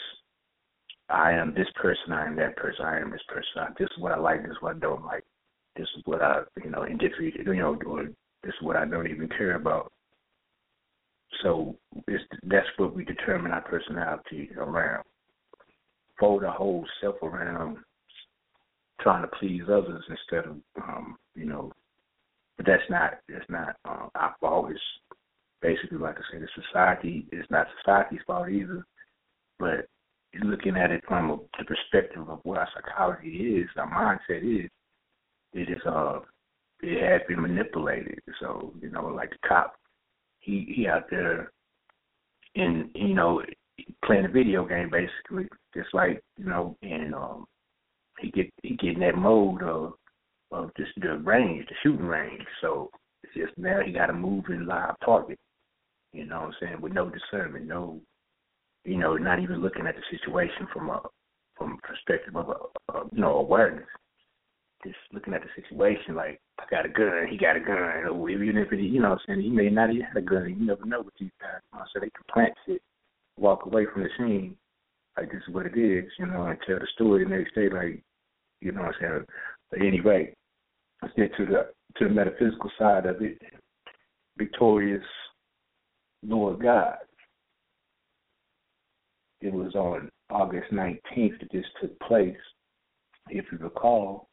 I 1.12 1.32
am 1.32 1.54
this 1.54 1.68
person. 1.76 2.14
I 2.14 2.26
am 2.26 2.36
that 2.38 2.56
person. 2.56 2.86
I 2.86 3.00
am 3.00 3.12
this 3.12 3.22
person. 3.28 3.52
I, 3.58 3.68
this 3.78 3.90
is 3.90 3.98
what 4.02 4.12
I 4.12 4.18
like. 4.18 4.44
This 4.44 4.52
is 4.52 4.62
what 4.62 4.76
I 4.76 4.80
don't 4.80 5.06
like. 5.06 5.24
This 5.76 5.88
is 5.98 6.04
what 6.06 6.22
I, 6.22 6.42
you 6.64 6.70
know, 6.70 6.84
indifferent. 6.84 7.36
You 7.36 7.54
know, 7.54 7.78
or 7.86 8.06
this 8.44 8.54
is 8.54 8.62
what 8.62 8.76
I 8.76 8.86
don't 8.86 9.08
even 9.08 9.30
care 9.30 9.56
about. 9.56 9.92
So 11.44 11.76
it's, 12.08 12.24
that's 12.44 12.68
what 12.78 12.96
we 12.96 13.06
determine 13.06 13.52
our 13.52 13.62
personality 13.62 14.50
around. 14.58 15.04
Fold 16.20 16.44
our 16.44 16.56
whole 16.56 16.86
self 17.00 17.16
around 17.24 17.78
trying 19.00 19.24
to 19.24 19.36
please 19.40 19.64
others 19.68 20.04
instead 20.10 20.46
of, 20.50 20.58
um, 20.84 21.18
you 21.36 21.46
know, 21.46 21.72
but 22.58 22.66
that's 22.66 22.84
not 22.90 23.14
that's 23.28 23.50
not 23.50 23.76
um, 23.86 24.10
our 24.14 24.36
fault. 24.40 24.70
It's 24.70 24.80
basically 25.62 25.98
like 25.98 26.18
I 26.18 26.22
said, 26.32 26.42
the 26.42 26.64
society 26.64 27.26
is 27.32 27.46
not 27.50 27.68
society's 27.84 28.20
fault 28.28 28.50
either. 28.50 28.86
But 29.58 29.88
looking 30.44 30.78
at 30.78 30.92
it 30.92 31.04
from 31.08 31.32
a, 31.32 31.38
the 31.58 31.66
perspective 31.66 32.30
of 32.30 32.40
what 32.44 32.60
our 32.60 32.70
psychology 32.74 33.62
is, 33.62 33.70
our 33.78 33.88
mindset 33.88 34.44
is, 34.44 34.70
it 35.54 35.70
is 35.70 35.82
uh 35.86 36.20
it 36.82 37.02
has 37.04 37.22
been 37.28 37.42
manipulated. 37.42 38.20
So 38.40 38.74
you 38.82 38.90
know, 38.90 39.08
like 39.08 39.30
the 39.30 39.48
cop, 39.48 39.76
he 40.40 40.72
he 40.76 40.88
out 40.88 41.10
there, 41.10 41.52
in 42.56 42.90
you 42.96 43.14
know 43.14 43.42
playing 44.06 44.26
a 44.26 44.30
video 44.30 44.66
game 44.68 44.90
basically, 44.90 45.48
just 45.74 45.94
like 45.94 46.22
you 46.38 46.46
know, 46.46 46.76
and 46.82 47.14
um 47.14 47.46
he 48.20 48.32
get 48.32 48.50
he 48.64 48.76
get 48.76 48.94
in 48.94 49.00
that 49.02 49.18
mode 49.18 49.64
of 49.64 49.94
of 50.52 50.72
just 50.78 50.92
the 50.98 51.18
range, 51.20 51.66
the 51.68 51.76
shooting 51.84 52.06
range. 52.06 52.46
So 52.62 52.90
it's 53.24 53.34
just 53.34 53.58
now 53.58 53.80
he 53.86 53.94
got 53.94 54.08
to 54.08 54.14
move 54.14 54.46
in 54.50 54.66
live 54.66 54.96
target. 55.04 55.40
You 56.14 56.26
know 56.26 56.42
what 56.42 56.48
I'm 56.48 56.54
saying? 56.60 56.82
With 56.82 56.94
no 56.94 57.10
discernment, 57.10 57.68
no, 57.68 58.02
you 58.84 58.98
know, 58.98 59.16
not 59.18 59.40
even 59.40 59.62
looking 59.62 59.88
at 59.88 59.96
the 59.96 60.18
situation 60.18 60.68
from 60.74 60.90
a 60.90 61.02
from 61.58 61.78
a 61.78 61.88
perspective 61.88 62.36
of 62.36 62.50
a, 62.50 62.94
a 62.94 63.04
you 63.12 63.22
know 63.22 63.38
awareness. 63.38 63.86
Just 64.84 64.98
looking 65.14 65.36
at 65.36 65.42
the 65.42 65.62
situation 65.62 66.16
like 66.16 66.42
I 66.58 66.64
got 66.72 66.86
a 66.86 66.90
gun, 66.90 67.28
he 67.30 67.38
got 67.38 67.56
a 67.56 67.60
gun. 67.60 67.78
Or 68.12 68.30
even 68.30 68.58
if 68.58 68.72
it, 68.72 68.80
you 68.80 69.00
know, 69.00 69.10
what 69.10 69.20
I'm 69.20 69.36
saying 69.36 69.42
he 69.42 69.50
may 69.50 69.70
not 69.70 69.92
even 69.92 70.02
have 70.02 70.16
a 70.16 70.22
gun. 70.22 70.56
You 70.58 70.66
never 70.66 70.86
know 70.86 71.02
what 71.02 71.14
these 71.20 71.30
guys. 71.40 71.62
You 71.74 71.80
so 71.94 72.00
they 72.00 72.10
can 72.10 72.24
plant 72.34 72.54
shit, 72.66 72.82
walk 73.38 73.66
away 73.66 73.86
from 73.94 74.04
the 74.04 74.10
scene. 74.18 74.56
Like 75.18 75.32
this 75.32 75.42
is 75.48 75.54
what 75.54 75.68
it 75.68 75.78
is, 75.78 76.10
you 76.18 76.26
know, 76.26 76.48
and 76.48 76.58
tell 76.66 76.80
the 76.80 76.88
story 76.96 77.24
the 77.24 77.30
next 77.30 77.54
day. 77.54 77.70
Like, 77.70 78.02
you 78.62 78.72
know, 78.72 78.82
what 78.82 78.96
I'm 78.96 79.02
saying. 79.02 79.26
But 79.70 79.82
anyway, 79.82 80.34
let's 81.02 81.14
get 81.16 81.36
to 81.38 81.46
the 81.46 81.68
to 81.98 82.08
the 82.08 82.14
metaphysical 82.14 82.72
side 82.80 83.06
of 83.06 83.22
it. 83.22 83.40
Victorious 84.38 85.04
Lord 86.24 86.62
God. 86.62 86.98
It 89.42 89.54
was 89.54 89.74
on 89.76 90.10
August 90.30 90.72
19th 90.72 91.40
that 91.40 91.52
this 91.52 91.66
took 91.82 92.00
place. 92.02 92.36
If 93.30 93.46
you 93.52 93.58
recall, 93.58 94.28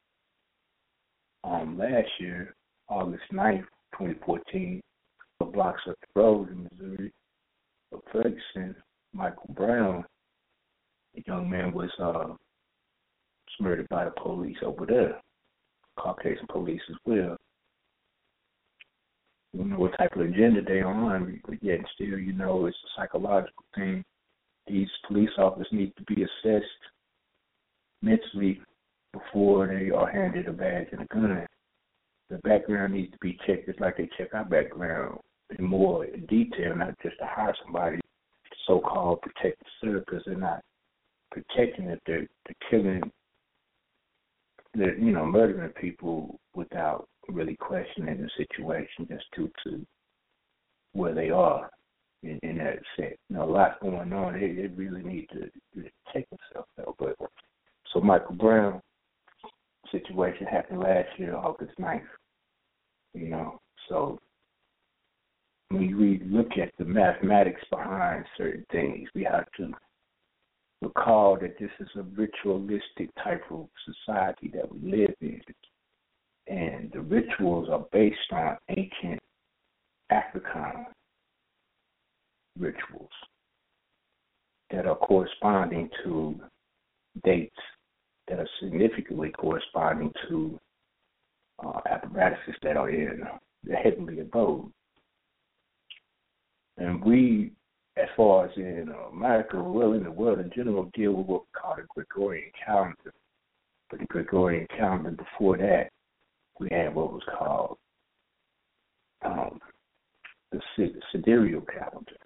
um, 1.44 1.78
last 1.78 2.08
year, 2.20 2.54
August 2.88 3.24
9th, 3.32 3.64
2014, 3.92 4.80
a 5.40 5.44
blocks 5.44 5.82
up 5.88 5.96
the 6.00 6.20
road 6.20 6.50
in 6.50 6.68
Missouri, 6.70 7.12
of 7.92 8.00
Ferguson, 8.12 8.74
Michael 9.14 9.54
Brown, 9.54 10.04
the 11.14 11.22
young 11.26 11.48
man 11.48 11.72
was 11.72 11.90
uh, 12.00 12.34
murdered 13.60 13.88
by 13.88 14.04
the 14.04 14.10
police 14.10 14.56
over 14.64 14.86
there, 14.86 15.20
Caucasian 15.98 16.46
police 16.48 16.80
as 16.90 16.96
well. 17.04 17.36
You 19.52 19.64
know 19.64 19.78
what 19.78 19.96
type 19.96 20.14
of 20.14 20.20
agenda 20.20 20.62
they 20.62 20.80
are 20.80 20.86
on, 20.86 21.40
but 21.46 21.62
yet 21.62 21.80
still, 21.94 22.18
you 22.18 22.32
know, 22.32 22.66
it's 22.66 22.76
a 22.84 23.00
psychological 23.00 23.64
thing. 23.74 24.04
These 24.68 24.88
police 25.06 25.30
officers 25.38 25.68
need 25.72 25.92
to 25.96 26.02
be 26.04 26.22
assessed 26.22 26.66
mentally 28.02 28.60
before 29.12 29.66
they 29.66 29.90
are 29.90 30.10
handed 30.10 30.46
a 30.46 30.52
badge 30.52 30.88
and 30.92 31.02
a 31.02 31.06
gun. 31.06 31.46
The 32.30 32.38
background 32.38 32.92
needs 32.92 33.12
to 33.12 33.18
be 33.20 33.38
checked 33.46 33.66
just 33.66 33.80
like 33.80 33.96
they 33.96 34.08
check 34.18 34.34
our 34.34 34.44
background 34.44 35.18
in 35.58 35.64
more 35.64 36.06
detail, 36.28 36.76
not 36.76 36.94
just 37.02 37.18
to 37.18 37.26
hire 37.26 37.54
somebody 37.64 38.00
so-called 38.66 39.22
protect 39.22 39.58
the 39.60 39.66
serve 39.80 40.04
because 40.04 40.22
they're 40.26 40.36
not 40.36 40.60
protecting 41.30 41.86
it. 41.86 42.00
They're, 42.06 42.26
they're 42.46 42.70
killing, 42.70 43.00
they're 44.74 44.96
you 44.98 45.12
know 45.12 45.26
murdering 45.26 45.70
people 45.70 46.38
without 46.54 47.08
really 47.28 47.56
questioning 47.56 48.20
the 48.20 48.30
situation 48.36 49.08
just 49.08 49.24
due 49.34 49.50
to 49.64 49.84
where 50.92 51.14
they 51.14 51.30
are 51.30 51.70
in, 52.22 52.38
in 52.42 52.58
that 52.58 52.78
sense. 52.96 53.16
Know, 53.30 53.44
a 53.44 53.50
lot 53.50 53.80
going 53.80 54.12
on. 54.12 54.34
They, 54.34 54.52
they 54.52 54.66
really 54.68 55.02
need 55.02 55.28
to, 55.32 55.40
to 55.40 55.88
check 56.12 56.26
themselves 56.30 56.70
out. 56.80 56.96
But 56.98 57.16
so 57.92 58.00
Michael 58.00 58.34
Brown 58.34 58.80
situation 59.90 60.46
happened 60.46 60.80
last 60.80 61.08
year, 61.16 61.36
August 61.36 61.72
9th. 61.78 62.02
You 63.14 63.28
know, 63.28 63.60
so 63.88 64.18
when 65.70 65.96
we 65.96 66.22
look 66.24 66.52
at 66.60 66.72
the 66.78 66.84
mathematics 66.84 67.62
behind 67.70 68.24
certain 68.36 68.64
things, 68.70 69.08
we 69.14 69.24
have 69.24 69.46
to 69.56 69.72
recall 70.82 71.38
that 71.40 71.58
this 71.58 71.70
is 71.80 71.88
a 71.96 72.02
ritualistic 72.02 73.10
type 73.22 73.42
of 73.50 73.68
society 73.84 74.50
that 74.54 74.70
we 74.70 74.90
live 74.90 75.14
in. 75.20 75.40
And 76.46 76.90
the 76.92 77.00
rituals 77.00 77.68
are 77.70 77.84
based 77.92 78.16
on 78.32 78.56
ancient 78.70 79.20
African 80.10 80.86
rituals 82.58 83.10
that 84.70 84.86
are 84.86 84.96
corresponding 84.96 85.88
to 86.04 86.40
dates 87.24 87.56
that 88.28 88.38
are 88.38 88.48
significantly 88.60 89.30
corresponding 89.30 90.12
to 90.28 90.58
uh, 91.64 91.80
apparatuses 91.90 92.54
that 92.62 92.76
are 92.76 92.90
in 92.90 93.22
the 93.64 93.74
heavenly 93.74 94.20
abode. 94.20 94.70
And 96.76 97.02
we, 97.02 97.52
as 97.96 98.06
far 98.16 98.46
as 98.46 98.52
in 98.56 98.92
America, 99.12 99.60
well, 99.60 99.94
in 99.94 100.04
the 100.04 100.10
world 100.10 100.38
in 100.38 100.50
general, 100.54 100.90
deal 100.94 101.12
with 101.12 101.26
what 101.26 101.42
we 101.42 101.60
call 101.60 101.76
the 101.76 101.82
Gregorian 101.88 102.50
calendar. 102.64 103.14
But 103.90 104.00
the 104.00 104.06
Gregorian 104.06 104.66
calendar 104.76 105.10
before 105.10 105.56
that, 105.56 105.88
we 106.60 106.68
had 106.70 106.94
what 106.94 107.12
was 107.12 107.22
called 107.36 107.78
um, 109.24 109.58
the 110.52 110.60
sidereal 111.12 111.62
calendar. 111.62 112.16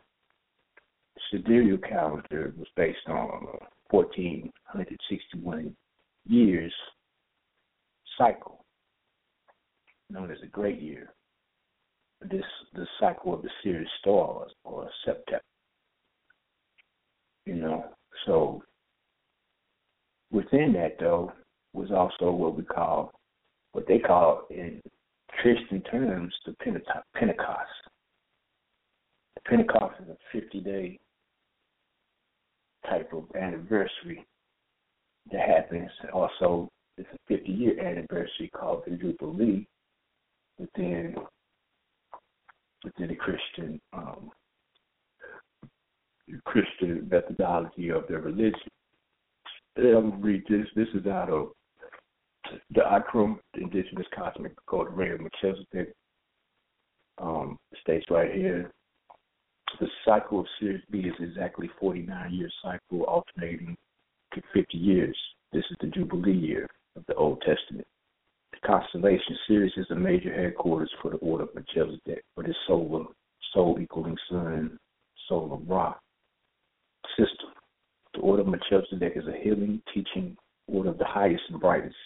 The 1.32 1.38
sidereal 1.38 1.78
calendar 1.78 2.52
was 2.58 2.68
based 2.76 3.08
on 3.08 3.14
uh, 3.14 3.56
a 3.56 3.96
1461 3.96 5.74
years 6.26 6.72
cycle, 8.18 8.64
known 10.10 10.30
as 10.30 10.38
the 10.42 10.46
great 10.46 10.80
year 10.80 11.14
this 12.30 12.44
the 12.74 12.86
cycle 13.00 13.34
of 13.34 13.42
the 13.42 13.48
Sirius 13.62 13.88
stars 14.00 14.52
or 14.64 14.88
septet. 15.06 15.40
You 17.46 17.54
know, 17.54 17.86
so 18.26 18.62
within 20.30 20.74
that 20.74 20.98
though 21.00 21.32
was 21.72 21.90
also 21.90 22.30
what 22.30 22.56
we 22.56 22.62
call 22.62 23.10
what 23.72 23.88
they 23.88 23.98
call 23.98 24.42
in 24.50 24.82
Christian 25.40 25.80
terms 25.90 26.34
the 26.44 26.54
Pentecost. 27.14 27.70
The 29.34 29.40
Pentecost 29.46 29.94
is 30.02 30.08
a 30.10 30.16
fifty 30.30 30.60
day 30.60 30.98
type 32.88 33.12
of 33.12 33.24
anniversary 33.40 34.24
that 35.30 35.48
happens. 35.48 35.90
Also, 36.12 36.68
it's 36.98 37.08
a 37.12 37.18
50 37.28 37.50
year 37.50 37.80
anniversary 37.80 38.50
called 38.54 38.82
the 38.86 38.96
Jubilee 38.96 39.66
within 40.58 41.14
within 42.84 43.08
the 43.08 43.14
Christian 43.14 43.80
um, 43.92 44.30
Christian 46.44 47.08
methodology 47.10 47.90
of 47.90 48.06
their 48.08 48.20
religion. 48.20 48.54
And 49.76 49.86
I'm 49.86 50.10
gonna 50.10 50.22
read 50.22 50.42
this. 50.48 50.66
This 50.74 50.88
is 50.94 51.06
out 51.06 51.30
of 51.30 51.52
the 52.74 52.82
Akram, 52.84 53.38
the 53.54 53.62
Indigenous 53.62 54.06
Cosmic 54.14 54.52
Code 54.66 54.88
of 54.88 54.96
Ray 54.96 55.10
Melchizedek. 55.16 55.92
Um, 57.18 57.56
states 57.80 58.06
right 58.10 58.32
here. 58.32 58.70
The 59.80 59.88
cycle 60.04 60.40
of 60.40 60.46
Sirius 60.58 60.82
B 60.90 61.00
is 61.00 61.14
exactly 61.18 61.70
49 61.80 62.32
year 62.32 62.50
cycle, 62.62 63.02
alternating 63.04 63.76
to 64.34 64.42
50 64.54 64.76
years. 64.76 65.16
This 65.52 65.64
is 65.70 65.76
the 65.80 65.88
Jubilee 65.88 66.32
year 66.32 66.68
of 66.96 67.04
the 67.06 67.14
Old 67.14 67.42
Testament 67.42 67.86
The 68.52 68.66
constellation 68.66 69.36
Sirius 69.46 69.72
is 69.76 69.90
a 69.90 69.94
major 69.94 70.32
headquarters 70.32 70.92
for 71.00 71.10
the 71.10 71.16
Order 71.18 71.44
of 71.44 71.54
Melchizedek, 71.54 72.24
for 72.34 72.44
this 72.44 72.56
solar, 72.66 73.04
soul 73.52 73.78
equaling 73.80 74.16
sun, 74.30 74.78
solar 75.28 75.56
Ra 75.56 75.94
system. 77.16 77.50
The 78.14 78.20
Order 78.20 78.42
of 78.42 78.48
Melchizedek 78.48 79.14
is 79.16 79.26
a 79.26 79.42
healing, 79.42 79.82
teaching 79.92 80.36
order 80.68 80.90
of 80.90 80.98
the 80.98 81.04
highest 81.04 81.42
and 81.48 81.60
brightest. 81.60 81.96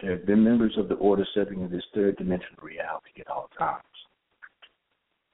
There 0.00 0.12
have 0.12 0.26
been 0.26 0.42
members 0.42 0.76
of 0.78 0.88
the 0.88 0.94
order 0.94 1.26
serving 1.34 1.60
in 1.60 1.70
this 1.70 1.84
third 1.94 2.16
dimensional 2.16 2.62
reality 2.62 3.20
at 3.20 3.28
all 3.28 3.48
times. 3.58 3.84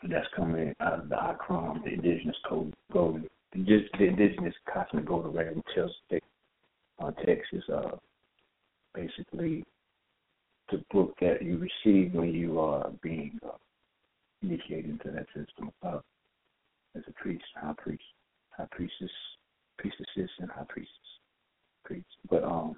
That's 0.02 0.26
coming 0.36 0.74
out 0.80 1.00
of 1.00 1.08
the 1.08 1.22
Akram, 1.22 1.80
the 1.84 1.94
indigenous 1.94 2.36
code, 2.48 2.74
golden, 2.92 3.26
the 3.52 4.04
indigenous 4.04 4.54
cosmic 4.72 5.06
golden 5.06 5.32
ray 5.32 5.46
Melchizedek 5.54 6.22
uh, 7.02 7.10
text 7.24 7.52
is 7.52 7.62
uh, 7.72 7.96
basically 8.94 9.64
the 10.70 10.82
book 10.92 11.14
that 11.20 11.42
you 11.42 11.58
receive 11.58 12.12
when 12.12 12.34
you 12.34 12.60
are 12.60 12.90
being 13.02 13.38
uh, 13.44 13.56
initiated 14.42 14.90
into 14.90 15.10
that 15.10 15.26
system 15.34 15.70
of 15.82 16.02
as 16.96 17.02
a 17.08 17.12
priest, 17.12 17.44
high 17.54 17.74
priest, 17.76 18.02
high 18.50 18.66
priestess, 18.70 19.10
priestesses, 19.78 20.30
and 20.38 20.50
high 20.50 20.64
priestess, 20.68 20.90
priest. 21.84 22.06
But 22.30 22.42
um, 22.42 22.76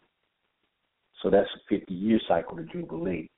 so 1.22 1.30
that's 1.30 1.48
a 1.54 1.78
50 1.78 1.92
year 1.92 2.20
cycle 2.28 2.58
of 2.58 2.70
Jubilee 2.70 3.30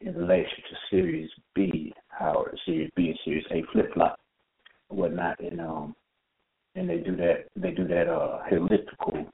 in 0.00 0.14
relation 0.14 0.58
to 0.70 0.76
Sirius 0.90 1.30
B, 1.54 1.92
how 2.08 2.44
Sirius 2.64 2.90
B 2.96 3.08
and 3.08 3.18
Sirius 3.24 3.46
A 3.50 3.62
flip 3.72 3.92
flop, 3.94 4.18
whatnot, 4.88 5.38
and 5.40 5.60
um, 5.60 5.94
and 6.74 6.88
they 6.88 6.98
do 6.98 7.16
that 7.16 7.46
they 7.56 7.72
do 7.72 7.86
that 7.88 8.08
uh 8.08 8.40
elliptical, 8.50 9.26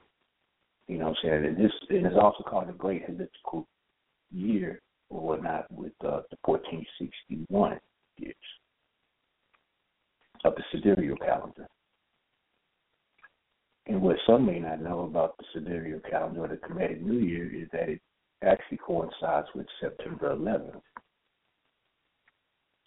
you 0.87 0.97
know, 0.97 1.09
what 1.09 1.17
I'm 1.23 1.29
saying, 1.29 1.45
and 1.45 1.57
this 1.57 1.71
and 1.89 2.05
it's 2.05 2.15
also 2.21 2.43
called 2.43 2.67
the 2.67 2.73
Great 2.73 3.03
Elliptical 3.07 3.67
year 4.31 4.81
or 5.09 5.21
whatnot 5.21 5.71
with 5.71 5.93
uh, 6.01 6.21
the 6.29 6.37
1461 6.43 7.79
years 8.17 8.35
of 10.43 10.53
the 10.55 10.63
sidereal 10.71 11.17
calendar. 11.17 11.67
And 13.85 14.01
what 14.01 14.17
some 14.27 14.45
may 14.45 14.59
not 14.59 14.81
know 14.81 15.01
about 15.01 15.37
the 15.37 15.45
sidereal 15.53 16.01
calendar 16.09 16.41
or 16.41 16.47
the 16.49 16.57
Kemetic 16.57 17.01
New 17.01 17.19
Year 17.19 17.45
is 17.55 17.69
that 17.71 17.87
it 17.87 18.01
actually 18.43 18.77
coincides 18.77 19.47
with 19.55 19.67
September 19.81 20.35
11th. 20.35 20.81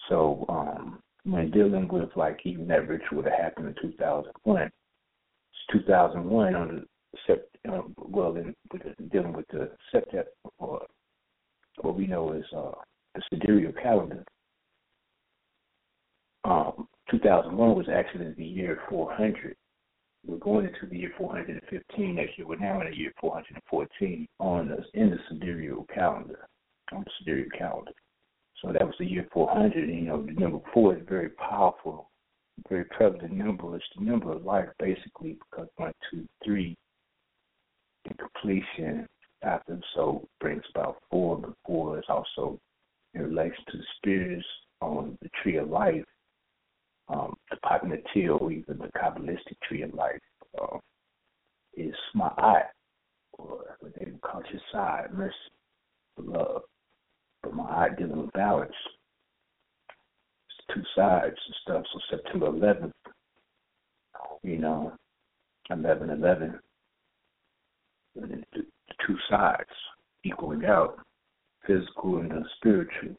So 0.08 0.44
um, 0.48 1.00
when 1.24 1.50
dealing 1.50 1.88
with 1.88 2.10
like 2.16 2.40
even 2.44 2.68
that 2.68 2.88
ritual 2.88 3.22
that 3.22 3.32
happened 3.32 3.68
in 3.68 3.90
2001, 3.90 4.70
2001 5.72 6.54
on 6.54 6.86
the 7.28 7.34
uh, 7.68 7.82
well, 7.98 8.36
in, 8.36 8.54
dealing 9.10 9.32
with 9.32 9.46
the 9.48 9.70
September 9.92 10.28
or 10.58 10.86
what 11.80 11.96
we 11.96 12.06
know 12.06 12.32
as 12.32 12.44
uh, 12.56 12.72
the 13.14 13.22
sidereal 13.30 13.72
calendar. 13.72 14.24
Um, 16.44 16.88
2001 17.10 17.74
was 17.74 17.86
actually 17.92 18.32
the 18.32 18.44
year 18.44 18.80
400. 18.88 19.56
We're 20.26 20.36
going 20.36 20.66
into 20.66 20.86
the 20.88 20.98
year 20.98 21.12
415 21.16 22.14
next 22.14 22.38
year. 22.38 22.46
We're 22.46 22.56
now 22.56 22.80
in 22.80 22.90
the 22.90 22.96
year 22.96 23.12
414 23.20 24.28
on 24.38 24.68
the 24.68 25.00
in 25.00 25.10
the 25.10 25.18
sidereal 25.28 25.86
calendar, 25.92 26.46
on 26.92 27.04
the 27.04 27.10
sidereal 27.18 27.48
calendar. 27.56 27.92
So 28.60 28.72
that 28.72 28.84
was 28.84 28.94
the 28.98 29.06
year 29.06 29.26
400. 29.32 29.88
And, 29.88 29.94
you 29.94 30.06
know, 30.06 30.24
the 30.24 30.32
number 30.32 30.58
four 30.74 30.96
is 30.96 31.02
very 31.08 31.30
powerful, 31.30 32.10
very 32.68 32.84
prevalent 32.84 33.32
number. 33.32 33.74
It's 33.76 33.84
the 33.96 34.04
number 34.04 34.32
of 34.32 34.44
life, 34.44 34.68
basically, 34.78 35.38
because 35.50 35.68
one, 35.76 35.92
two, 36.10 36.28
three, 36.44 36.76
in 38.04 38.16
completion 38.16 39.06
after 39.42 39.76
the 39.76 39.82
soul 39.94 40.28
brings 40.40 40.62
about 40.74 40.98
four, 41.10 41.38
but 41.38 41.54
four 41.66 41.98
is 41.98 42.04
also 42.08 42.58
in 43.14 43.22
relation 43.22 43.64
to 43.70 43.78
the 43.78 43.84
spirits 43.96 44.46
on 44.80 45.16
the 45.22 45.30
tree 45.42 45.56
of 45.56 45.68
life, 45.68 46.04
um, 47.12 47.34
the 47.50 47.56
Pagnatio, 47.64 48.40
or 48.40 48.52
even 48.52 48.78
the 48.78 48.90
Kabbalistic 48.98 49.58
tree 49.66 49.82
of 49.82 49.92
life, 49.94 50.20
uh, 50.60 50.78
is 51.74 51.94
my 52.14 52.30
eye, 52.38 52.62
or 53.32 53.76
what 53.80 53.92
they 53.98 54.06
call 54.22 54.42
side, 54.72 55.08
mercy, 55.12 55.34
love. 56.18 56.62
But 57.42 57.54
Ma'at 57.54 57.98
dealing 57.98 58.22
with 58.22 58.32
balance. 58.32 58.72
It's 60.48 60.74
two 60.74 60.82
sides 60.94 61.36
and 61.46 61.56
stuff. 61.62 61.84
So 61.92 62.16
September 62.16 62.50
11th, 62.50 62.92
you 64.42 64.58
know, 64.58 64.92
11 65.70 66.10
11, 66.10 66.58
the 68.16 68.42
two 69.06 69.16
sides 69.28 69.70
equaling 70.24 70.64
out, 70.64 70.98
physical 71.66 72.18
and 72.18 72.30
the 72.30 72.44
spiritual 72.56 73.16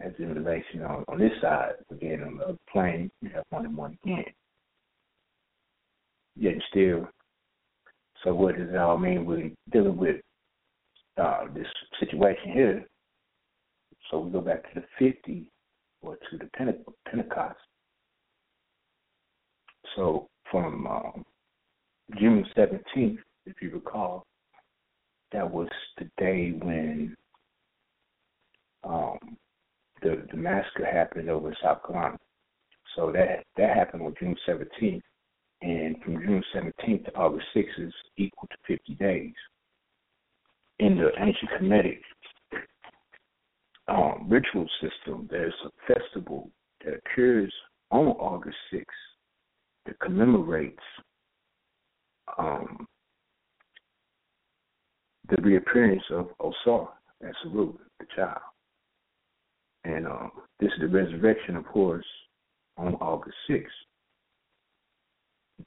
as 0.00 0.12
in 0.18 0.34
relation 0.34 0.82
on, 0.82 1.04
on 1.08 1.18
this 1.18 1.32
side, 1.40 1.72
again 1.90 2.22
on 2.22 2.36
the 2.36 2.58
plane, 2.70 3.10
you 3.20 3.30
have 3.30 3.44
one 3.50 3.64
and 3.64 3.76
one 3.76 3.98
again. 4.04 4.24
Yet 6.36 6.54
still, 6.70 7.08
so 8.22 8.34
what 8.34 8.56
does 8.56 8.70
it 8.70 8.76
all 8.76 8.98
mean? 8.98 9.24
We're 9.24 9.50
dealing 9.70 9.96
with 9.96 10.16
uh, 11.20 11.44
this 11.54 11.66
situation 12.00 12.52
here. 12.52 12.84
So 14.10 14.20
we 14.20 14.32
go 14.32 14.40
back 14.40 14.62
to 14.74 14.80
the 14.80 14.86
50 14.98 15.48
or 16.02 16.16
to 16.16 16.38
the 16.38 16.48
Pentecost. 17.06 17.58
So 19.96 20.28
from 20.50 20.86
um, 20.86 21.24
June 22.18 22.44
17th, 22.56 23.18
if 23.46 23.54
you 23.60 23.70
recall, 23.70 24.24
that 25.32 25.48
was 25.48 25.68
the 25.98 26.08
day 26.18 26.52
when 26.62 27.14
um, 28.84 29.18
the, 30.04 30.22
the 30.30 30.36
massacre 30.36 30.84
happened 30.84 31.28
over 31.28 31.48
in 31.48 31.56
South 31.62 31.84
Carolina. 31.84 32.18
So 32.94 33.10
that 33.12 33.44
that 33.56 33.76
happened 33.76 34.02
on 34.02 34.14
June 34.20 34.36
17th, 34.46 35.02
and 35.62 35.96
from 36.02 36.22
June 36.22 36.44
17th 36.54 37.06
to 37.06 37.14
August 37.16 37.46
6th 37.56 37.86
is 37.88 37.94
equal 38.16 38.48
to 38.48 38.76
50 38.76 38.94
days. 38.94 39.32
In 40.78 40.96
the 40.96 41.10
ancient 41.18 41.50
Kemetic 41.58 42.00
um, 43.88 44.26
ritual 44.28 44.68
system, 44.80 45.26
there's 45.30 45.54
a 45.64 45.94
festival 45.94 46.50
that 46.84 46.94
occurs 46.94 47.52
on 47.90 48.08
August 48.08 48.56
6th 48.72 48.84
that 49.86 49.98
commemorates 50.00 50.78
um, 52.38 52.86
the 55.28 55.40
reappearance 55.42 56.02
of 56.10 56.28
Osar 56.40 56.88
as 57.22 57.34
Saru, 57.42 57.74
the 57.98 58.06
child. 58.14 58.40
And 59.84 60.06
um, 60.06 60.30
this 60.60 60.70
is 60.72 60.80
the 60.80 60.88
resurrection, 60.88 61.56
of 61.56 61.66
course, 61.66 62.06
on 62.76 62.94
August 62.94 63.36
6th. 63.50 63.66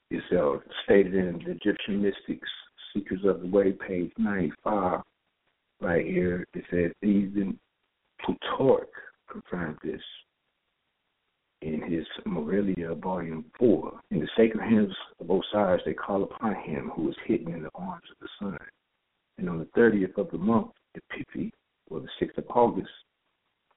It's 0.10 0.26
uh, 0.32 0.58
stated 0.84 1.14
in 1.14 1.42
the 1.46 1.52
Egyptian 1.52 2.02
Mystics, 2.02 2.50
Seekers 2.94 3.24
of 3.26 3.42
the 3.42 3.48
Way, 3.48 3.72
page 3.72 4.12
95, 4.18 5.02
right 5.82 6.06
here. 6.06 6.46
It 6.54 6.64
says, 6.72 6.92
even 7.04 7.58
Plutarch 8.22 8.90
confirmed 9.30 9.78
this 9.84 10.02
in 11.62 11.82
his 11.82 12.06
Moralia, 12.26 13.00
Volume 13.00 13.46
4. 13.58 14.00
In 14.12 14.20
the 14.20 14.28
sacred 14.36 14.68
hymns 14.68 14.96
of 15.20 15.30
Osiris, 15.30 15.82
they 15.86 15.94
call 15.94 16.24
upon 16.24 16.56
him 16.56 16.92
who 16.96 17.10
is 17.10 17.16
hidden 17.26 17.54
in 17.54 17.64
the 17.64 17.70
arms 17.76 18.04
of 18.12 18.18
the 18.20 18.28
sun. 18.40 18.58
And 19.38 19.50
on 19.50 19.60
the 19.60 19.80
30th 19.80 20.18
of 20.18 20.30
the 20.32 20.38
month, 20.38 20.72
Epiphany, 20.96 21.52
or 21.90 22.00
the 22.00 22.26
6th 22.26 22.38
of 22.38 22.46
August, 22.50 22.90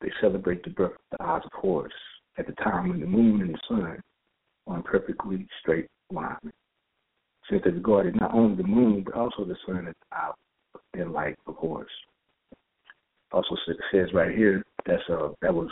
they 0.01 0.11
celebrate 0.21 0.63
the 0.65 0.71
birth 0.71 0.93
of 0.93 1.19
the 1.19 1.25
eyes 1.25 1.43
of 1.45 1.53
Horus 1.53 1.93
at 2.39 2.47
the 2.47 2.53
time 2.55 2.89
when 2.89 3.01
the 3.01 3.07
moon 3.07 3.43
and 3.43 3.55
the 3.55 3.59
sun 3.69 4.01
are 4.67 4.77
in 4.77 4.83
perfectly 4.83 5.47
straight 5.61 5.87
alignment. 6.11 6.55
Since 7.49 7.63
they 7.65 7.71
regarded 7.71 8.19
not 8.19 8.35
only 8.35 8.57
the 8.57 8.69
moon 8.69 9.03
but 9.05 9.15
also 9.15 9.45
the 9.45 9.57
sun 9.67 9.89
as 9.89 9.95
the 10.11 10.17
eye 10.17 10.31
and 10.95 11.13
light 11.13 11.37
of 11.47 11.57
Horus. 11.57 11.91
Also 13.33 13.57
says 13.93 14.09
right 14.13 14.35
here 14.37 14.63
that's 14.87 15.03
uh 15.09 15.29
that 15.43 15.55
was 15.55 15.71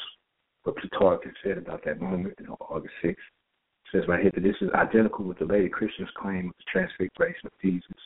what 0.64 0.76
Plutarch 0.76 1.24
had 1.24 1.34
said 1.42 1.58
about 1.58 1.84
that 1.84 2.00
moment 2.00 2.34
on 2.40 2.56
August 2.60 2.94
sixth. 3.02 3.22
Says 3.92 4.04
right 4.06 4.20
here 4.20 4.32
that 4.34 4.42
this 4.42 4.56
is 4.60 4.70
identical 4.74 5.24
with 5.24 5.38
the 5.38 5.46
later 5.46 5.68
Christians' 5.68 6.10
claim 6.16 6.48
of 6.48 6.54
the 6.58 6.64
transfiguration 6.70 7.46
of 7.46 7.52
Jesus, 7.62 7.96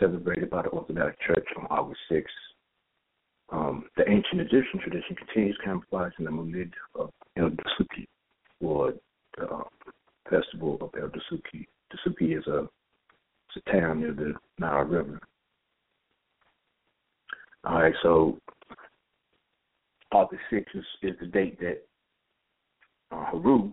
celebrated 0.00 0.50
by 0.50 0.62
the 0.62 0.68
Orthodox 0.68 1.16
Church 1.24 1.46
on 1.56 1.66
August 1.70 2.00
sixth. 2.10 2.34
Um, 3.50 3.84
the 3.96 4.08
ancient 4.08 4.40
Egyptian 4.40 4.80
tradition 4.80 5.16
continues 5.16 5.58
camouflaging 5.64 6.24
the 6.24 6.30
Mulid 6.30 6.72
of 6.94 7.10
El 7.36 7.50
Dusuki, 7.50 8.06
or 8.60 8.94
the 9.36 9.46
uh, 9.46 9.62
festival 10.30 10.78
of 10.80 10.90
El 11.00 11.08
Dusuki. 11.08 11.66
Dasuki 11.92 12.38
is 12.38 12.46
a, 12.46 12.60
it's 12.60 13.66
a 13.66 13.70
town 13.72 14.00
near 14.00 14.12
the 14.12 14.34
Nile 14.58 14.84
River. 14.84 15.20
All 17.64 17.80
right, 17.80 17.94
so 18.02 18.38
August 20.12 20.42
6th 20.52 20.74
is, 20.74 20.84
is 21.02 21.14
the 21.20 21.26
date 21.26 21.58
that 21.60 21.82
uh, 23.10 23.24
Haru 23.26 23.72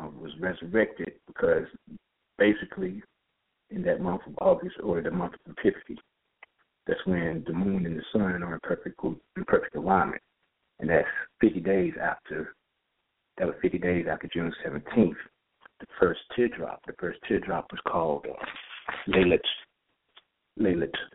uh, 0.00 0.08
was 0.20 0.32
resurrected 0.40 1.12
because 1.26 1.64
basically 2.38 3.02
in 3.70 3.82
that 3.82 4.00
month 4.00 4.22
of 4.26 4.34
August 4.40 4.76
or 4.82 5.00
the 5.02 5.10
month 5.10 5.34
of 5.34 5.54
Epiphany, 5.58 5.98
that's 6.88 7.04
when 7.04 7.44
the 7.46 7.52
moon 7.52 7.84
and 7.84 7.98
the 7.98 8.02
sun 8.12 8.42
are 8.42 8.54
in 8.54 8.60
perfect 8.62 8.98
in 9.04 9.44
perfect 9.44 9.76
alignment, 9.76 10.22
and 10.80 10.88
that's 10.88 11.06
50 11.40 11.60
days 11.60 11.92
after. 12.02 12.54
That 13.36 13.46
was 13.46 13.56
50 13.62 13.78
days 13.78 14.06
after 14.10 14.28
June 14.32 14.52
17th. 14.66 15.14
The 15.80 15.86
first 16.00 16.20
teardrop. 16.34 16.80
The 16.86 16.94
first 16.98 17.20
teardrop 17.28 17.70
was 17.70 17.80
called 17.86 18.26
uh, 18.28 19.10
Laylat 19.12 19.38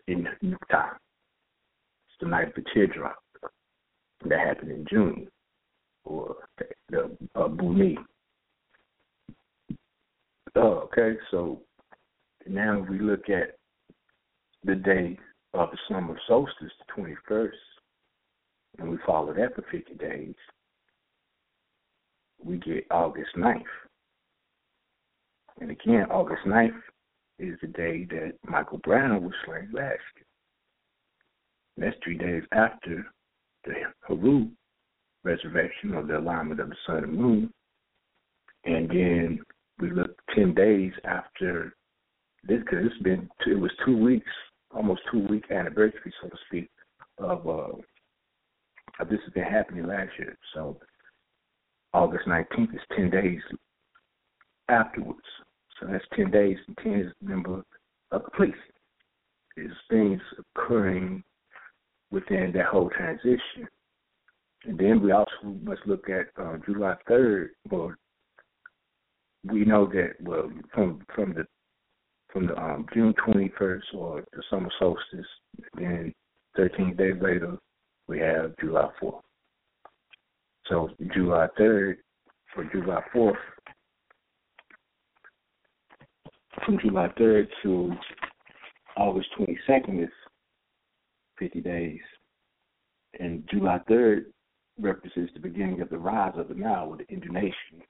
in 0.07 0.27
Nukta. 0.41 0.91
It's 0.93 2.17
the 2.21 2.27
night 2.27 2.49
of 2.49 2.53
the 2.55 2.63
teardrop. 2.73 3.17
That 4.25 4.39
happened 4.39 4.71
in 4.71 4.85
June, 4.89 5.27
or 6.05 6.35
the, 6.57 6.65
the 6.89 7.17
uh, 7.35 7.47
Buni. 7.49 7.97
Oh, 10.55 10.87
okay, 10.87 11.17
so 11.29 11.59
now 12.47 12.85
we 12.87 12.99
look 12.99 13.27
at 13.29 13.57
the 14.63 14.75
day 14.75 15.17
of 15.53 15.69
the 15.71 15.77
summer 15.87 16.17
solstice, 16.27 16.71
the 16.95 17.01
21st, 17.29 17.49
and 18.79 18.89
we 18.89 18.97
follow 19.05 19.33
that 19.33 19.55
for 19.55 19.63
50 19.71 19.93
days, 19.95 20.35
we 22.43 22.57
get 22.57 22.87
August 22.89 23.29
9th. 23.37 23.63
And 25.61 25.69
again, 25.69 26.07
August 26.09 26.41
9th 26.47 26.81
is 27.39 27.55
the 27.61 27.67
day 27.67 28.05
that 28.05 28.33
Michael 28.47 28.79
Brown 28.79 29.23
was 29.23 29.33
slain 29.45 29.69
last 29.71 30.01
year. 30.15 30.25
And 31.77 31.85
that's 31.85 31.95
three 32.03 32.17
days 32.17 32.43
after 32.51 33.05
the 33.65 33.73
Haru 34.01 34.47
resurrection 35.23 35.93
or 35.93 36.03
the 36.03 36.17
alignment 36.17 36.59
of 36.59 36.69
the 36.69 36.75
sun 36.85 37.03
and 37.03 37.17
moon. 37.17 37.53
And 38.65 38.89
then 38.89 39.39
we 39.79 39.91
look 39.91 40.19
10 40.35 40.53
days 40.53 40.91
after 41.05 41.75
this, 42.43 42.59
because 42.59 42.85
it's 42.85 43.03
been, 43.03 43.29
two, 43.43 43.51
it 43.51 43.59
was 43.59 43.71
two 43.85 43.97
weeks 43.97 44.31
almost 44.75 45.01
two 45.11 45.25
week 45.27 45.45
anniversary, 45.51 46.13
so 46.21 46.29
to 46.29 46.35
speak, 46.47 46.69
of 47.17 47.47
uh, 47.47 47.77
of 48.99 49.09
this 49.09 49.19
has 49.23 49.33
been 49.33 49.43
happening 49.43 49.87
last 49.87 50.11
year. 50.17 50.37
So 50.53 50.77
August 51.93 52.27
nineteenth 52.27 52.73
is 52.73 52.81
ten 52.95 53.09
days 53.09 53.41
afterwards. 54.69 55.19
So 55.79 55.87
that's 55.87 56.05
ten 56.15 56.31
days 56.31 56.57
and 56.67 56.77
ten 56.77 56.99
is 56.99 57.11
the 57.21 57.29
number 57.29 57.63
of 58.11 58.23
completion. 58.23 58.59
Is 59.55 59.71
things 59.89 60.21
occurring 60.55 61.23
within 62.11 62.51
that 62.55 62.65
whole 62.65 62.89
transition. 62.89 63.67
And 64.65 64.77
then 64.79 65.01
we 65.01 65.11
also 65.11 65.31
must 65.61 65.81
look 65.85 66.09
at 66.09 66.27
uh, 66.41 66.57
July 66.65 66.95
3rd. 67.09 67.49
Well, 67.69 67.93
we 69.43 69.65
know 69.65 69.85
that 69.87 70.13
well 70.21 70.49
from 70.73 71.01
from 71.13 71.33
the 71.33 71.45
from 72.33 72.47
the 72.47 72.57
um, 72.59 72.85
June 72.93 73.13
21st 73.25 73.81
or 73.93 74.23
the 74.33 74.43
summer 74.49 74.69
solstice. 74.79 75.25
Then 75.77 76.11
13 76.57 76.95
days 76.97 77.13
later, 77.21 77.57
we 78.07 78.19
have 78.19 78.55
July 78.59 78.89
4th. 79.01 79.21
So 80.67 80.89
July 81.13 81.47
3rd 81.57 81.97
for 82.53 82.63
July 82.65 83.01
4th, 83.15 83.35
from 86.65 86.79
July 86.79 87.09
3rd 87.19 87.47
to 87.63 87.93
August 88.97 89.27
22nd 89.39 90.03
is 90.03 90.09
50 91.39 91.61
days. 91.61 91.99
And 93.19 93.47
July 93.51 93.79
3rd 93.89 94.25
represents 94.79 95.31
the 95.33 95.39
beginning 95.39 95.81
of 95.81 95.89
the 95.89 95.97
rise 95.97 96.33
of 96.35 96.47
the 96.47 96.55
Nile 96.55 96.89
with 96.89 96.99
the 96.99 97.13
inundation. 97.13 97.81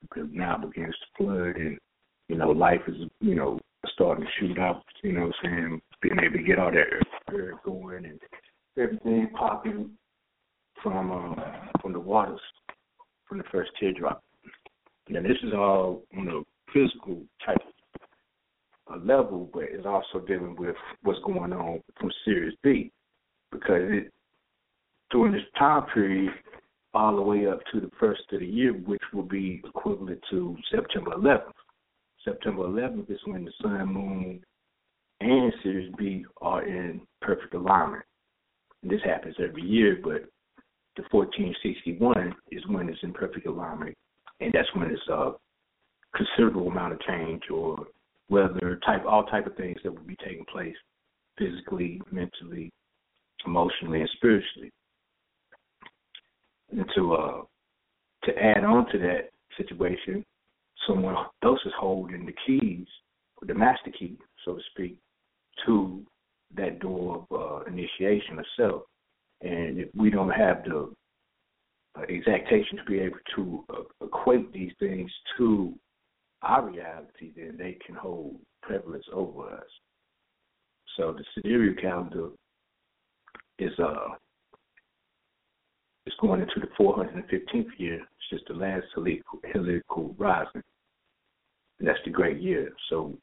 Because 0.00 0.28
Nile 0.32 0.58
begins 0.58 0.94
to 0.94 1.24
flood 1.24 1.56
and, 1.56 1.78
you 2.28 2.36
know, 2.36 2.50
life 2.50 2.80
is, 2.86 2.96
you 3.20 3.34
know, 3.34 3.58
starting 3.92 4.24
to 4.24 4.30
shoot 4.38 4.58
out, 4.58 4.84
you 5.02 5.12
know 5.12 5.26
what 5.26 5.34
I'm 5.44 5.50
saying, 5.50 5.82
being 6.02 6.18
able 6.18 6.36
to 6.36 6.42
get 6.42 6.58
all 6.58 6.70
that 6.70 6.86
earth 7.32 7.54
going 7.64 8.04
and 8.04 8.20
everything 8.78 9.30
popping 9.34 9.90
from 10.82 11.10
um, 11.10 11.40
from 11.80 11.92
the 11.92 12.00
waters, 12.00 12.40
from 13.28 13.38
the 13.38 13.44
first 13.50 13.70
teardrop. 13.78 14.22
Now 15.08 15.22
this 15.22 15.38
is 15.42 15.52
all 15.52 16.02
on 16.16 16.28
a 16.28 16.72
physical 16.72 17.22
type 17.44 17.58
uh, 18.90 18.96
level, 18.98 19.50
but 19.52 19.64
it's 19.64 19.86
also 19.86 20.24
dealing 20.26 20.56
with 20.56 20.76
what's 21.02 21.20
going 21.20 21.52
on 21.52 21.82
from 21.98 22.10
Sirius 22.24 22.54
B, 22.62 22.90
because 23.50 23.82
it 23.82 24.12
during 25.10 25.32
this 25.32 25.42
time 25.58 25.86
period, 25.92 26.32
all 26.94 27.16
the 27.16 27.22
way 27.22 27.46
up 27.46 27.60
to 27.72 27.80
the 27.80 27.90
first 27.98 28.22
of 28.32 28.40
the 28.40 28.46
year, 28.46 28.72
which 28.72 29.02
will 29.12 29.22
be 29.22 29.62
equivalent 29.64 30.20
to 30.30 30.56
September 30.70 31.12
11th. 31.12 31.52
September 32.24 32.62
11th 32.64 33.10
is 33.10 33.20
when 33.24 33.44
the 33.44 33.52
Sun, 33.62 33.92
Moon, 33.92 34.40
and 35.20 35.52
Sirius 35.62 35.92
B 35.98 36.24
are 36.40 36.64
in 36.64 37.00
perfect 37.20 37.54
alignment. 37.54 38.04
And 38.82 38.90
this 38.90 39.00
happens 39.04 39.36
every 39.38 39.62
year, 39.62 39.98
but 40.02 40.24
the 40.96 41.02
1461 41.10 42.34
is 42.50 42.62
when 42.68 42.88
it's 42.88 43.02
in 43.02 43.12
perfect 43.12 43.46
alignment, 43.46 43.96
and 44.40 44.52
that's 44.52 44.68
when 44.74 44.90
it's 44.90 45.08
a 45.08 45.32
considerable 46.16 46.68
amount 46.68 46.92
of 46.92 47.00
change 47.02 47.42
or 47.52 47.86
weather 48.28 48.80
type, 48.84 49.04
all 49.06 49.24
type 49.24 49.46
of 49.46 49.56
things 49.56 49.78
that 49.84 49.92
will 49.92 50.06
be 50.06 50.16
taking 50.16 50.44
place 50.46 50.74
physically, 51.38 52.00
mentally, 52.10 52.70
emotionally, 53.46 54.00
and 54.00 54.10
spiritually. 54.16 54.70
And 56.70 56.86
to 56.94 57.14
uh, 57.14 57.42
to 58.24 58.38
add 58.38 58.64
on 58.64 58.90
to 58.92 58.98
that 58.98 59.30
situation, 59.56 60.24
someone 60.86 61.16
else 61.42 61.60
is 61.64 61.72
holding 61.78 62.26
the 62.26 62.34
keys, 62.46 62.86
the 63.42 63.54
master 63.54 63.90
key, 63.90 64.16
so 64.44 64.54
to 64.54 64.60
speak, 64.72 64.96
to 65.66 66.02
that 66.56 66.80
door 66.80 67.26
of 67.30 67.40
uh, 67.40 67.64
initiation 67.64 68.38
itself. 68.38 68.82
And 69.42 69.78
if 69.78 69.88
we 69.94 70.10
don't 70.10 70.30
have 70.30 70.64
the 70.64 70.92
uh, 71.96 72.02
exactation 72.08 72.78
to 72.78 72.84
be 72.84 72.98
able 73.00 73.18
to 73.36 73.64
uh, 73.70 74.06
equate 74.06 74.52
these 74.52 74.72
things 74.78 75.10
to 75.38 75.74
our 76.42 76.68
reality, 76.68 77.32
then 77.36 77.56
they 77.58 77.78
can 77.84 77.94
hold 77.94 78.36
prevalence 78.62 79.04
over 79.12 79.48
us. 79.50 79.64
So 80.96 81.12
the 81.16 81.24
sidereal 81.34 81.74
calendar 81.80 82.30
is 83.58 83.72
uh 83.78 84.14
it's 86.06 86.16
going 86.20 86.40
into 86.40 86.60
the 86.60 86.66
415th 86.82 87.66
year. 87.76 87.96
It's 87.96 88.30
just 88.30 88.44
the 88.48 88.54
last 88.54 88.86
heliacal 88.96 90.14
rising. 90.18 90.62
That's 91.80 91.98
the 92.04 92.10
great 92.10 92.40
year. 92.40 92.72
So 92.88 93.16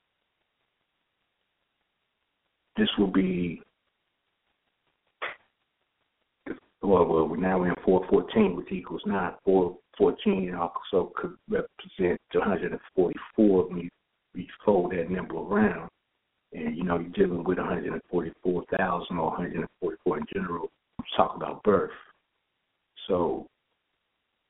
this 2.76 2.90
will 2.98 3.12
be 3.12 3.62
well, 6.82 7.06
well, 7.06 7.28
now 7.36 7.60
we're 7.60 7.70
in 7.70 7.76
414, 7.84 8.56
which 8.56 8.72
equals 8.72 9.02
9. 9.06 9.34
414 9.44 10.56
also 10.56 11.12
could 11.16 11.34
represent 11.50 12.22
144 12.34 13.68
when 13.68 13.78
you, 13.80 13.90
you 14.36 14.46
fold 14.64 14.92
that 14.92 15.10
number 15.10 15.36
around. 15.36 15.90
And, 16.54 16.78
you 16.78 16.84
know, 16.84 17.00
you're 17.00 17.28
dealing 17.28 17.44
with 17.44 17.58
144,000 17.58 19.18
or 19.18 19.30
144 19.32 20.18
in 20.18 20.26
general. 20.34 20.70
Talk 21.16 21.36
about 21.36 21.64
birth. 21.64 21.92
So 23.08 23.48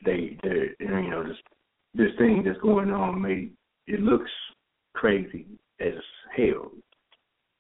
they, 0.06 0.38
they, 0.44 0.76
you 0.80 1.10
know, 1.10 1.24
this 1.24 1.38
this 1.94 2.12
thing 2.20 2.44
that's 2.46 2.60
going 2.60 2.92
on, 2.92 3.22
may 3.22 3.50
it 3.88 4.02
looks 4.02 4.32
crazy 4.94 5.46
as 5.80 5.94
hell. 6.36 6.72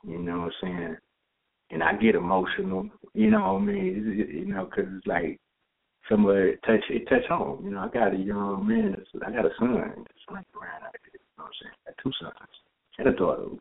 You 0.05 0.19
know 0.19 0.39
what 0.39 0.45
I'm 0.45 0.51
saying? 0.61 0.97
And 1.71 1.83
I 1.83 1.93
get 1.93 2.15
emotional. 2.15 2.89
You 3.13 3.31
know 3.31 3.53
what 3.53 3.61
I 3.61 3.65
mean? 3.65 4.27
You 4.29 4.45
know, 4.45 4.65
because 4.65 4.91
it's 4.95 5.07
like 5.07 5.39
somewhere 6.09 6.49
it 6.49 6.59
touch 6.65 6.83
it 6.89 7.07
touch 7.09 7.25
home. 7.27 7.63
You 7.65 7.71
know, 7.71 7.79
I 7.79 7.89
got 7.89 8.13
a 8.13 8.17
young 8.17 8.67
man. 8.67 8.95
I 9.25 9.31
got 9.31 9.45
a 9.45 9.49
son. 9.59 10.05
It's 10.09 10.31
like 10.31 10.45
around 10.55 10.83
out 10.83 10.95
there. 11.03 11.13
You 11.13 11.19
know 11.37 11.43
what 11.43 11.45
I'm 11.45 11.51
saying? 11.61 11.73
I 11.85 11.89
got 11.89 12.03
two 12.03 12.11
sons 12.21 12.49
and 12.99 13.07
a 13.07 13.11
daughter. 13.13 13.55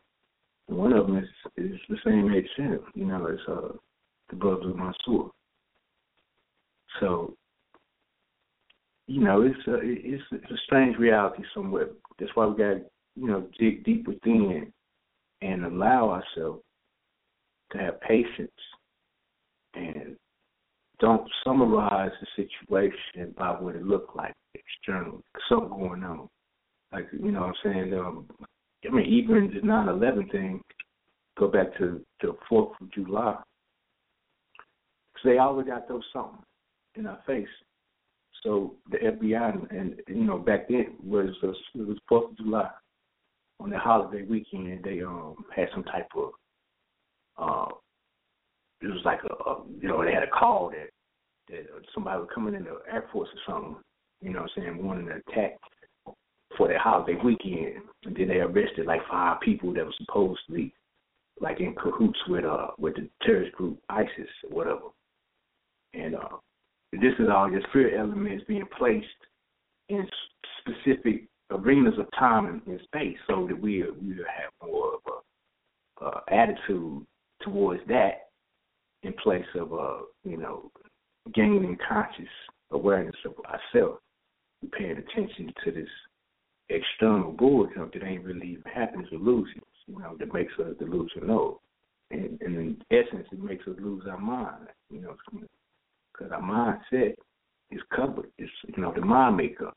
And 0.69 0.77
one 0.77 0.93
of 0.93 1.07
them 1.07 1.17
is 1.17 1.29
is 1.57 1.79
the 1.89 1.97
same 2.05 2.31
age 2.33 2.47
as 2.57 2.65
him. 2.65 2.79
You 2.95 3.05
know, 3.05 3.25
it's 3.27 3.41
uh 3.47 3.75
the 4.29 4.35
brother 4.35 4.69
of 4.69 4.75
Mansour. 4.75 5.29
So, 6.99 7.33
you 9.07 9.21
know, 9.21 9.41
it's 9.41 9.67
a 9.67 9.75
it's, 9.81 10.23
it's 10.31 10.51
a 10.51 10.57
strange 10.65 10.97
reality 10.97 11.43
somewhere. 11.53 11.87
That's 12.19 12.31
why 12.35 12.45
we 12.45 12.57
got 12.57 12.73
to, 12.73 12.81
you 13.15 13.27
know 13.27 13.47
dig 13.59 13.83
deep 13.83 14.07
within 14.07 14.71
and 15.41 15.65
allow 15.65 16.09
ourselves 16.09 16.63
to 17.71 17.77
have 17.77 18.01
patience 18.01 18.51
and 19.73 20.15
don't 20.99 21.29
summarize 21.43 22.11
the 22.21 22.27
situation 22.43 23.33
by 23.37 23.51
what 23.51 23.75
it 23.75 23.83
looked 23.83 24.15
like 24.15 24.33
externally. 24.55 25.21
Something 25.47 25.69
going 25.69 26.03
on. 26.03 26.27
Like, 26.91 27.07
you 27.11 27.31
know 27.31 27.41
what 27.41 27.47
I'm 27.49 27.53
saying? 27.63 27.93
Um, 27.93 28.25
I 28.85 28.93
mean, 28.93 29.05
even 29.05 29.51
the 29.53 29.65
9 29.65 29.89
11 29.89 30.29
thing, 30.29 30.61
go 31.37 31.47
back 31.47 31.77
to 31.77 32.01
the 32.21 32.35
4th 32.49 32.71
of 32.81 32.91
July. 32.93 33.35
Because 35.13 35.25
they 35.25 35.37
always 35.37 35.67
got 35.67 35.87
those 35.87 36.03
something 36.13 36.39
in 36.95 37.05
our 37.05 37.19
face. 37.27 37.47
So 38.43 38.75
the 38.91 38.97
FBI 38.97 39.71
and, 39.71 39.95
you 40.07 40.23
know 40.23 40.37
back 40.37 40.67
then 40.67 40.95
was 41.03 41.29
it 41.43 41.87
was 41.87 41.97
Fourth 42.07 42.31
of 42.31 42.37
July 42.37 42.69
on 43.59 43.69
the 43.69 43.77
holiday 43.77 44.23
weekend. 44.23 44.83
They 44.83 45.01
um 45.01 45.45
had 45.55 45.67
some 45.73 45.83
type 45.83 46.09
of 46.15 46.31
uh 47.37 47.73
it 48.81 48.87
was 48.87 49.01
like 49.05 49.19
a, 49.23 49.49
a 49.49 49.63
you 49.81 49.87
know 49.87 50.03
they 50.03 50.13
had 50.13 50.23
a 50.23 50.27
call 50.27 50.69
that 50.69 50.89
that 51.49 51.65
somebody 51.93 52.19
was 52.19 52.29
coming 52.33 52.53
in 52.53 52.63
the 52.63 52.79
Air 52.91 53.05
Force 53.11 53.29
or 53.33 53.53
something. 53.53 53.75
You 54.21 54.33
know 54.33 54.41
what 54.41 54.51
I'm 54.57 54.63
saying 54.63 54.85
wanting 54.85 55.07
to 55.07 55.21
attack 55.27 55.57
for 56.57 56.67
that 56.67 56.77
holiday 56.77 57.17
weekend, 57.23 57.81
and 58.03 58.15
then 58.15 58.27
they 58.27 58.37
arrested 58.37 58.85
like 58.85 59.01
five 59.09 59.41
people 59.41 59.73
that 59.73 59.85
were 59.85 59.93
supposedly 59.99 60.73
like 61.39 61.59
in 61.59 61.75
cahoots 61.75 62.19
with 62.27 62.45
uh 62.45 62.67
with 62.77 62.95
the 62.95 63.09
terrorist 63.23 63.53
group 63.53 63.79
ISIS 63.89 64.29
or 64.49 64.55
whatever. 64.55 64.87
And 65.93 66.15
uh 66.15 66.37
this 66.93 67.13
is 67.19 67.27
all 67.31 67.49
just 67.49 67.67
fear 67.73 67.97
elements 67.97 68.43
being 68.47 68.67
placed 68.77 69.05
in 69.89 70.07
specific 70.59 71.27
arenas 71.51 71.93
of 71.97 72.07
time 72.17 72.45
and, 72.45 72.61
and 72.67 72.79
space, 72.85 73.17
so 73.27 73.47
that 73.47 73.59
we 73.59 73.83
we 74.01 74.15
have 74.17 74.51
more 74.63 74.95
of 74.95 75.01
a 76.01 76.05
uh, 76.05 76.19
attitude 76.29 77.05
towards 77.41 77.81
that 77.87 78.29
in 79.03 79.13
place 79.23 79.45
of 79.55 79.73
uh 79.73 79.97
you 80.23 80.37
know 80.37 80.71
gaining 81.33 81.77
conscious 81.87 82.25
awareness 82.71 83.15
of 83.25 83.33
ourselves, 83.45 83.99
paying 84.77 84.97
attention 84.97 85.53
to 85.63 85.71
this 85.71 85.89
external 86.69 87.31
bullshit 87.31 87.93
that 87.93 88.03
ain't 88.03 88.23
really 88.23 88.47
even 88.47 88.63
happening, 88.73 89.07
illusions, 89.11 89.63
you 89.87 89.97
know, 89.99 90.15
that 90.19 90.33
makes 90.33 90.53
us 90.59 90.75
delusional. 90.79 91.61
And, 92.11 92.39
and 92.41 92.55
in 92.55 92.77
essence, 92.91 93.27
it 93.31 93.41
makes 93.41 93.67
us 93.67 93.75
lose 93.79 94.03
our 94.09 94.19
mind, 94.19 94.67
you 94.89 95.01
know, 95.01 95.15
because 96.17 96.31
our 96.31 96.41
mindset 96.41 97.13
is 97.71 97.81
covered. 97.95 98.29
It's 98.37 98.51
you 98.75 98.81
know 98.81 98.93
the 98.93 99.01
mind 99.01 99.37
makeup. 99.37 99.73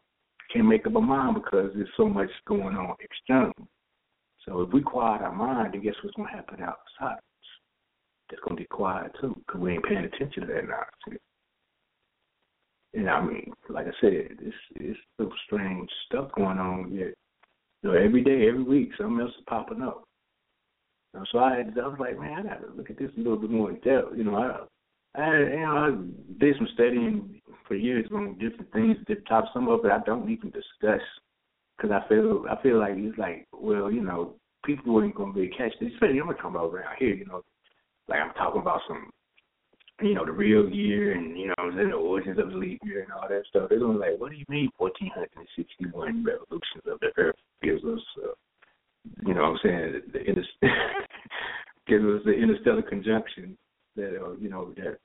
Can't 0.53 0.67
make 0.67 0.87
up 0.87 0.97
a 0.97 1.01
mind 1.01 1.35
because 1.35 1.71
there's 1.75 1.89
so 1.97 2.09
much 2.09 2.31
going 2.47 2.77
on 2.77 2.97
external. 3.01 3.55
So 4.47 4.63
if 4.63 4.73
we 4.73 4.81
quiet 4.81 5.23
our 5.23 5.35
mind, 5.35 5.75
then 5.75 5.83
guess 5.83 5.95
what's 6.03 6.17
to 6.17 6.25
happen 6.25 6.63
outside? 6.63 7.21
It's 8.31 8.41
to 8.49 8.55
be 8.55 8.65
quiet 8.65 9.13
too 9.21 9.35
because 9.47 9.61
we 9.61 9.73
ain't 9.73 9.85
paying 9.85 10.05
attention 10.05 10.47
to 10.47 10.47
that 10.47 10.69
nonsense. 10.69 11.23
And 12.95 13.09
I 13.09 13.21
mean, 13.21 13.53
like 13.69 13.87
I 13.87 13.93
said, 14.01 14.39
it's 14.41 14.57
it's 14.77 14.99
some 15.17 15.31
strange 15.47 15.89
stuff 16.07 16.31
going 16.37 16.59
on. 16.59 16.93
Yet, 16.93 17.15
you 17.83 17.91
know, 17.91 17.93
every 17.93 18.23
day, 18.23 18.49
every 18.49 18.63
week, 18.63 18.91
something 18.97 19.21
else 19.21 19.31
is 19.37 19.45
popping 19.49 19.83
up. 19.83 20.05
Know, 21.15 21.25
so 21.33 21.39
I 21.41 21.57
had, 21.57 21.77
I 21.83 21.89
was 21.89 21.99
like, 21.99 22.19
man, 22.19 22.39
I 22.39 22.43
got 22.43 22.61
to 22.61 22.73
look 22.77 22.91
at 22.91 22.99
this 22.99 23.11
a 23.17 23.21
little 23.21 23.37
bit 23.37 23.51
more 23.51 23.71
in 23.71 23.77
depth. 23.81 24.17
You 24.17 24.25
know, 24.25 24.37
I 24.37 24.65
I, 25.15 25.39
you 25.39 25.61
know, 25.61 25.77
I 25.77 26.41
did 26.41 26.57
some 26.57 26.69
studying 26.75 27.41
for 27.67 27.75
years 27.75 28.07
on 28.13 28.39
different 28.39 28.73
things, 28.73 28.97
different 29.01 29.29
topics. 29.29 29.53
Some 29.55 29.69
of 29.69 29.85
it 29.85 29.91
I 29.91 29.99
don't 30.07 30.31
even 30.31 30.51
discuss 30.51 31.01
because 31.77 31.91
I 31.91 32.07
feel 32.09 32.45
I 32.51 32.61
feel 32.63 32.79
like 32.79 32.95
it's 32.97 33.19
like, 33.19 33.47
well, 33.53 33.91
you 33.91 34.03
know, 34.03 34.35
people 34.65 35.03
ain't 35.03 35.15
gonna 35.15 35.33
be 35.33 35.49
catch 35.49 35.73
this. 35.81 35.91
Especially 35.95 36.21
I'm 36.21 36.29
talking 36.29 36.51
about 36.51 36.73
around 36.73 36.97
here, 36.99 37.15
you 37.15 37.27
know, 37.27 37.43
like 38.09 38.21
I'm 38.21 38.35
talking 38.35 38.61
about 38.61 38.81
some, 38.87 39.11
you 40.01 40.15
know, 40.15 40.25
the 40.25 40.33
real 40.33 40.69
year 40.69 41.13
and 41.13 41.37
you 41.37 41.49
know 41.49 41.71
the 41.71 41.93
origins 41.93 42.39
of 42.39 42.51
the 42.51 42.57
leap 42.57 42.81
year 42.85 43.03
and 43.03 43.13
all 43.13 43.29
that 43.29 43.43
stuff. 43.49 43.69
They're 43.69 43.81
gonna 43.81 43.95
be 43.95 43.99
like, 43.99 44.21
what 44.21 44.31
do 44.31 44.37
you 44.37 44.47
mean 44.49 44.71
1461 44.79 46.25
revolutions 46.25 46.85
of 46.87 47.01
the 47.01 47.11
earth 47.17 47.37
gives 47.63 47.85
us, 47.85 48.01
uh, 48.25 48.35
you 49.27 49.35
know, 49.35 49.43
what 49.43 49.51
I'm 49.51 49.59
saying 49.63 50.03
the, 50.13 50.19
the 50.19 50.69
gives 51.89 52.05
us 52.05 52.23
the 52.25 52.33
interstellar 52.33 52.83
conjunction 52.83 53.57
that 53.97 54.21
uh, 54.23 54.33
you 54.41 54.49
know 54.49 54.73
that 54.77 54.99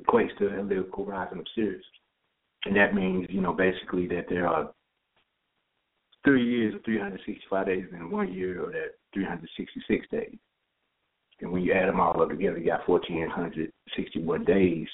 equates 0.00 0.36
to 0.38 0.44
heliacal 0.44 1.06
rising 1.06 1.38
of 1.38 1.46
Sirius, 1.54 1.84
and 2.64 2.76
that 2.76 2.94
means 2.94 3.26
you 3.30 3.40
know 3.40 3.52
basically 3.52 4.06
that 4.08 4.26
there 4.28 4.46
are 4.46 4.70
three 6.24 6.44
years 6.44 6.74
of 6.74 6.84
365 6.84 7.66
days 7.66 7.84
in 7.92 8.10
one 8.10 8.32
year, 8.32 8.62
or 8.62 8.72
that 8.72 8.96
366 9.14 10.06
days. 10.10 10.36
And 11.40 11.52
when 11.52 11.62
you 11.62 11.72
add 11.72 11.88
them 11.88 12.00
all 12.00 12.20
up 12.20 12.30
together, 12.30 12.58
you 12.58 12.66
got 12.66 12.88
1,461 12.88 14.44
days. 14.44 14.88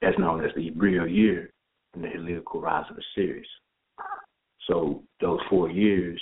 That's 0.00 0.18
known 0.18 0.44
as 0.44 0.50
the 0.54 0.70
real 0.72 1.06
year 1.06 1.50
in 1.94 2.02
the 2.02 2.08
heliacal 2.08 2.62
rise 2.62 2.84
of 2.90 2.98
Osiris. 2.98 3.46
So 4.68 5.02
those 5.20 5.40
four 5.48 5.70
years 5.70 6.20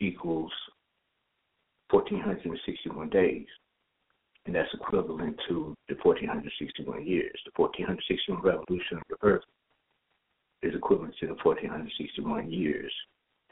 equals 0.00 0.52
1,461 1.90 3.10
days. 3.10 3.46
And 4.46 4.54
that's 4.54 4.68
equivalent 4.74 5.36
to 5.48 5.74
the 5.88 5.94
1,461 6.02 7.06
years. 7.06 7.40
The 7.44 7.52
1,461 7.56 8.42
revolution 8.42 8.98
of 8.98 9.02
the 9.08 9.16
Earth 9.22 9.44
is 10.62 10.74
equivalent 10.74 11.14
to 11.20 11.28
the 11.28 11.34
1,461 11.34 12.50
years. 12.50 12.92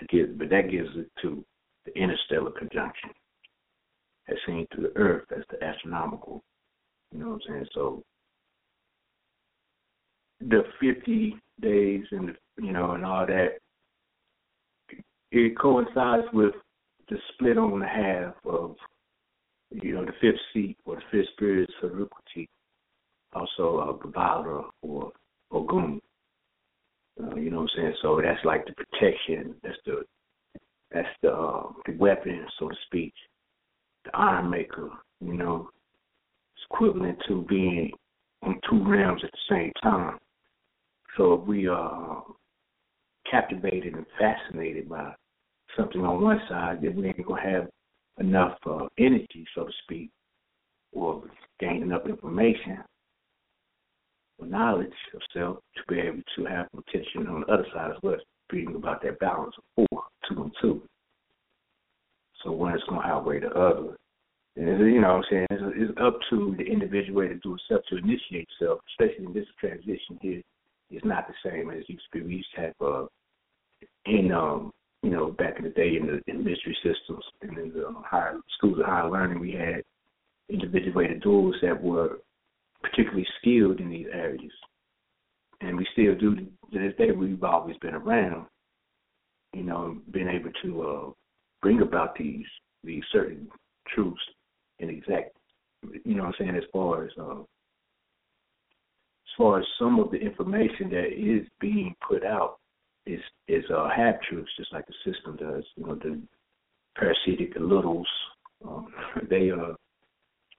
To 0.00 0.06
give, 0.06 0.38
but 0.38 0.48
that 0.48 0.70
gives 0.70 0.88
it 0.96 1.10
to 1.22 1.44
the 1.84 1.92
interstellar 1.92 2.52
conjunction, 2.52 3.10
as 4.28 4.36
seen 4.46 4.66
through 4.72 4.84
the 4.84 4.96
Earth 4.96 5.26
as 5.36 5.44
the 5.50 5.62
astronomical. 5.62 6.42
You 7.12 7.18
know 7.18 7.28
what 7.30 7.42
I'm 7.48 7.52
saying? 7.52 7.66
So 7.74 8.02
the 10.40 10.62
50 10.80 11.36
days 11.60 12.04
and 12.12 12.30
the, 12.30 12.64
you 12.64 12.72
know 12.72 12.92
and 12.92 13.04
all 13.04 13.26
that, 13.26 13.58
it 15.30 15.58
coincides 15.58 16.26
with 16.32 16.54
the 17.08 17.16
split 17.32 17.58
on 17.58 17.80
the 17.80 17.86
half 17.86 18.34
of 18.46 18.76
you 19.70 19.94
know 19.94 20.04
the 20.04 20.12
fifth 20.20 20.40
seat 20.52 20.76
or 20.84 20.96
the 20.96 21.02
fifth 21.10 21.28
spirit's 21.34 21.72
Sarukuti, 21.82 22.48
also 23.32 23.78
uh, 23.78 24.06
Babala 24.06 24.64
or 24.82 25.12
Ogun. 25.52 26.00
Uh, 27.22 27.36
you 27.36 27.50
know 27.50 27.58
what 27.58 27.70
I'm 27.74 27.76
saying? 27.76 27.94
So 28.02 28.20
that's 28.22 28.44
like 28.44 28.66
the 28.66 28.72
protection. 28.72 29.54
That's 29.62 29.78
the 29.86 30.02
that's 30.92 31.08
the 31.22 31.32
uh, 31.32 31.72
the 31.86 31.96
weapon, 31.96 32.46
so 32.58 32.68
to 32.68 32.76
speak. 32.86 33.12
The 34.04 34.16
iron 34.16 34.50
maker. 34.50 34.90
You 35.20 35.34
know, 35.34 35.70
it's 36.56 36.64
equivalent 36.70 37.18
to 37.28 37.44
being 37.48 37.92
on 38.42 38.58
two 38.68 38.82
realms 38.88 39.22
at 39.22 39.30
the 39.30 39.54
same 39.54 39.72
time. 39.82 40.18
So 41.16 41.34
if 41.34 41.46
we 41.46 41.66
are 41.66 42.24
captivated 43.30 43.94
and 43.94 44.06
fascinated 44.18 44.88
by 44.88 45.12
something 45.76 46.00
on 46.00 46.22
one 46.22 46.40
side, 46.48 46.78
then 46.82 46.96
we 46.96 47.08
ain't 47.08 47.26
gonna 47.26 47.42
have 47.42 47.68
enough 48.20 48.56
uh, 48.66 48.86
energy, 48.98 49.46
so 49.54 49.64
to 49.64 49.72
speak, 49.82 50.10
or 50.92 51.22
gain 51.58 51.82
enough 51.82 52.06
information 52.06 52.78
or 54.38 54.46
knowledge 54.46 54.92
of 55.14 55.20
self 55.32 55.58
to 55.76 55.82
be 55.88 56.00
able 56.00 56.22
to 56.36 56.44
have 56.44 56.66
attention 56.76 57.26
on 57.26 57.40
the 57.40 57.52
other 57.52 57.66
side 57.74 57.90
as 57.90 57.96
well. 58.02 58.16
Reading 58.52 58.74
about 58.74 59.02
that 59.02 59.18
balance 59.20 59.54
of 59.58 59.86
four, 59.90 60.02
two 60.28 60.42
and 60.42 60.52
two. 60.60 60.82
So 62.42 62.50
one 62.50 62.74
is 62.74 62.82
going 62.88 63.02
to 63.02 63.06
outweigh 63.06 63.40
the 63.40 63.50
other. 63.50 63.96
And 64.56 64.92
you 64.92 65.00
know 65.00 65.16
what 65.16 65.16
I'm 65.16 65.22
saying? 65.30 65.46
It's, 65.50 65.62
it's 65.76 66.00
up 66.00 66.18
to 66.30 66.54
the 66.58 66.64
individual 66.64 67.22
to 67.22 67.34
do 67.36 67.54
itself 67.54 67.82
to 67.88 67.96
initiate 67.98 68.48
self, 68.58 68.80
especially 68.90 69.26
in 69.26 69.32
this 69.32 69.46
transition 69.60 70.18
here. 70.20 70.42
It's 70.90 71.04
not 71.04 71.28
the 71.28 71.48
same 71.48 71.70
as 71.70 71.88
used 71.88 72.02
to 72.12 72.18
be. 72.18 72.26
We 72.26 72.34
used 72.36 72.48
to 72.56 72.60
have, 72.62 72.74
uh, 72.80 73.06
in, 74.06 74.32
um, 74.32 74.72
you 75.02 75.10
know, 75.10 75.30
back 75.30 75.56
in 75.58 75.64
the 75.64 75.70
day 75.70 75.96
in 75.96 76.06
the 76.06 76.20
in 76.26 76.44
mystery 76.44 76.76
systems 76.82 77.24
and 77.42 77.56
in 77.56 77.72
the 77.72 77.92
higher 78.04 78.38
schools 78.56 78.78
of 78.78 78.84
higher 78.84 79.10
learning, 79.10 79.40
we 79.40 79.52
had 79.52 79.82
individuated 80.50 81.22
duels 81.22 81.56
that 81.62 81.80
were 81.80 82.18
particularly 82.82 83.26
skilled 83.40 83.80
in 83.80 83.90
these 83.90 84.06
areas. 84.12 84.52
And 85.60 85.76
we 85.76 85.86
still 85.92 86.14
do 86.14 86.34
to 86.36 86.78
this 86.78 86.96
day. 86.98 87.12
We've 87.12 87.42
always 87.44 87.76
been 87.78 87.94
around, 87.94 88.46
you 89.54 89.62
know, 89.62 89.98
being 90.10 90.28
able 90.28 90.50
to 90.62 90.82
uh, 90.82 91.10
bring 91.62 91.82
about 91.82 92.16
these 92.16 92.46
these 92.82 93.02
certain 93.12 93.48
truths 93.88 94.20
and 94.80 94.90
exact, 94.90 95.36
you 96.04 96.14
know, 96.14 96.24
what 96.24 96.34
I'm 96.40 96.46
saying 96.46 96.56
as 96.56 96.64
far 96.72 97.04
as 97.04 97.10
uh, 97.18 97.40
as 97.40 99.36
far 99.36 99.60
as 99.60 99.66
some 99.78 99.98
of 99.98 100.10
the 100.10 100.18
information 100.18 100.90
that 100.90 101.08
is 101.12 101.46
being 101.60 101.94
put 102.06 102.24
out 102.24 102.58
is 103.06 103.20
is 103.48 103.64
uh, 103.74 103.88
half 103.94 104.16
truths, 104.28 104.50
just 104.56 104.72
like 104.72 104.86
the 104.86 105.12
system 105.12 105.36
does. 105.36 105.64
You 105.76 105.86
know, 105.86 105.94
the 105.94 106.20
parasitic 106.96 107.54
littles, 107.56 108.08
um, 108.66 108.92
they 109.30 109.50
uh 109.50 109.74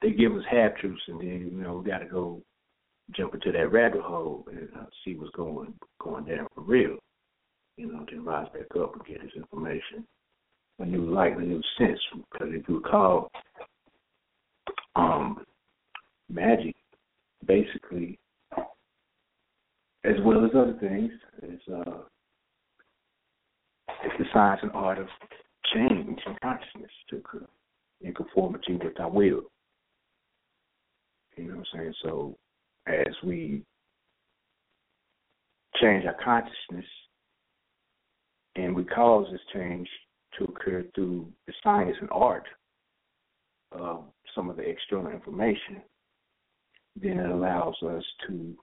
they 0.02 0.12
give 0.12 0.34
us 0.36 0.44
half 0.50 0.76
truths, 0.78 1.02
and 1.08 1.20
then 1.20 1.52
you 1.54 1.64
know 1.64 1.78
we 1.84 1.90
got 1.90 2.00
to 2.00 2.06
go 2.06 2.42
jump 3.16 3.34
into 3.34 3.52
that 3.52 3.72
rabbit 3.72 4.02
hole 4.02 4.46
and 4.52 4.70
uh, 4.80 4.86
see 5.04 5.16
what's 5.16 5.36
going 5.36 5.74
going 6.00 6.26
down 6.26 6.48
for 6.56 6.62
real. 6.62 6.98
You 7.78 7.92
know, 7.92 8.06
then 8.10 8.26
rise 8.26 8.48
back 8.54 8.68
up 8.82 8.94
and 8.96 9.06
get 9.06 9.22
this 9.22 9.32
information, 9.36 10.06
a 10.80 10.86
new 10.86 11.10
light, 11.10 11.38
a 11.38 11.42
new 11.42 11.62
sense. 11.78 12.00
Because 12.32 12.50
if 12.52 12.68
you 12.68 12.76
recall, 12.76 13.32
um, 14.96 15.44
magic 16.30 16.76
basically, 17.46 18.20
as 20.04 20.16
well 20.24 20.46
as 20.46 20.52
other 20.56 20.78
things, 20.80 21.12
is 21.44 21.60
uh, 21.74 22.02
it's 24.04 24.16
the 24.18 24.26
science 24.34 24.62
and 24.64 24.72
art 24.74 24.98
of 24.98 25.08
change 25.74 26.20
and 26.26 26.40
consciousness 26.42 26.92
to 27.10 27.18
occur 27.18 27.46
in 28.02 28.14
conformity 28.14 28.74
with 28.74 29.00
our 29.00 29.10
will. 29.10 29.42
You 31.38 31.46
know 31.46 31.56
what 31.56 31.68
I'm 31.74 31.80
saying? 31.80 31.94
So 32.04 32.38
as 32.88 33.14
we 33.24 33.64
change 35.82 36.06
our 36.06 36.18
consciousness 36.24 36.86
and 38.56 38.76
we 38.76 38.84
cause 38.84 39.28
this 39.32 39.42
change 39.54 39.88
to 40.38 40.46
occur 40.46 40.84
through 40.94 41.28
the 41.48 41.54
science 41.64 41.96
and 42.02 42.10
art 42.12 42.48
of 43.72 44.04
some 44.36 44.50
of 44.50 44.58
the 44.58 44.64
external 44.64 45.12
information, 45.12 45.82
then 47.02 47.20
it 47.20 47.30
allows 47.30 47.76
us 47.84 48.04
to 48.28 48.56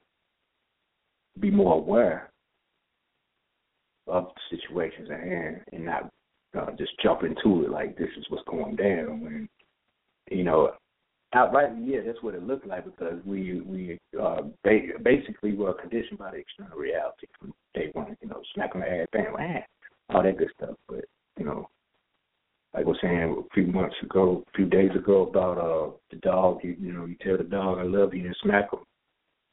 be 1.41 1.51
more 1.51 1.75
aware 1.75 2.31
of 4.09 4.29
situations 4.51 5.09
at 5.13 5.21
hand 5.21 5.61
and 5.73 5.85
not 5.85 6.11
uh, 6.59 6.71
just 6.79 6.93
jump 7.03 7.23
into 7.23 7.65
it 7.65 7.71
like 7.71 7.97
this 7.97 8.09
is 8.19 8.25
what's 8.29 8.49
going 8.49 8.77
down. 8.77 9.27
And 9.27 9.49
you 10.31 10.45
know, 10.45 10.73
outright, 11.35 11.71
yeah, 11.83 12.01
that's 12.05 12.23
what 12.23 12.35
it 12.35 12.43
looked 12.43 12.67
like 12.67 12.85
because 12.85 13.21
we 13.25 13.61
we 13.61 13.99
uh, 14.21 14.43
ba- 14.65 14.99
basically 15.03 15.55
were 15.55 15.75
conditioned 15.75 16.19
by 16.19 16.31
the 16.31 16.39
external 16.39 16.79
reality 16.79 17.27
from 17.39 17.53
day 17.75 17.91
one. 17.93 18.17
You 18.23 18.29
know, 18.29 18.43
smack 18.55 18.75
on 18.75 18.83
the 18.83 18.91
ass, 18.91 19.07
bam, 19.13 19.35
bam, 19.37 19.63
all 20.11 20.23
that 20.23 20.39
good 20.39 20.51
stuff. 20.57 20.77
But 20.89 21.05
you 21.39 21.45
know, 21.45 21.69
like 22.75 22.85
I 22.85 22.89
was 22.89 22.99
saying 23.03 23.45
a 23.47 23.55
few 23.55 23.67
months 23.67 23.97
ago, 24.03 24.45
a 24.47 24.57
few 24.57 24.67
days 24.67 24.91
ago 24.97 25.27
about 25.27 25.59
uh 25.59 25.91
the 26.11 26.17
dog. 26.17 26.61
You 26.63 26.77
you 26.81 26.93
know, 26.93 27.05
you 27.05 27.17
tell 27.21 27.37
the 27.37 27.45
dog 27.45 27.79
I 27.79 27.85
love 27.85 28.15
you 28.15 28.27
and 28.27 28.37
smack 28.43 28.73
him. 28.73 28.81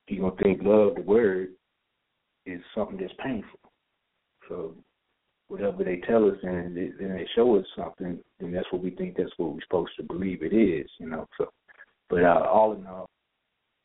He 0.07 0.17
gonna 0.17 0.35
think 0.41 0.61
love 0.63 0.95
the 0.95 1.01
word 1.01 1.49
is 2.45 2.61
something 2.75 2.97
that's 2.97 3.13
painful. 3.23 3.59
So 4.49 4.75
whatever 5.47 5.83
they 5.83 5.97
tell 6.07 6.27
us 6.29 6.37
and 6.43 6.75
they, 6.75 6.91
and 7.03 7.15
they 7.15 7.27
show 7.35 7.55
us 7.57 7.65
something, 7.75 8.19
then 8.39 8.51
that's 8.51 8.71
what 8.71 8.83
we 8.83 8.91
think 8.91 9.15
that's 9.17 9.31
what 9.37 9.53
we're 9.53 9.61
supposed 9.61 9.91
to 9.97 10.03
believe 10.03 10.41
it 10.41 10.53
is, 10.53 10.89
you 10.99 11.09
know. 11.09 11.27
So, 11.37 11.49
but 12.09 12.23
uh, 12.23 12.45
all 12.51 12.73
in 12.73 12.85
all, 12.85 13.09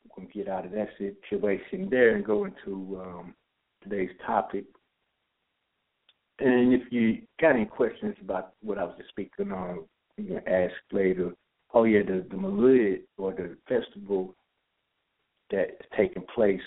we're 0.05 0.23
gonna 0.23 0.33
get 0.33 0.47
out 0.47 0.65
of 0.65 0.71
that 0.71 0.89
situation 0.97 1.87
there 1.89 2.15
and 2.15 2.25
go 2.25 2.45
into 2.45 3.01
um, 3.01 3.33
today's 3.83 4.09
topic. 4.25 4.65
And 6.39 6.73
if 6.73 6.91
you 6.91 7.21
got 7.39 7.55
any 7.55 7.65
questions 7.65 8.15
about 8.21 8.53
what 8.61 8.79
I 8.79 8.83
was 8.83 8.95
just 8.97 9.09
speaking 9.09 9.51
on, 9.51 9.85
you 10.17 10.25
can 10.25 10.47
ask 10.47 10.73
later. 10.91 11.33
Oh 11.73 11.83
yeah, 11.83 12.01
the 12.01 12.25
the 12.29 12.35
Malud 12.35 13.01
or 13.17 13.33
the 13.33 13.55
festival 13.67 14.35
that's 15.51 15.71
taking 15.95 16.25
place 16.33 16.59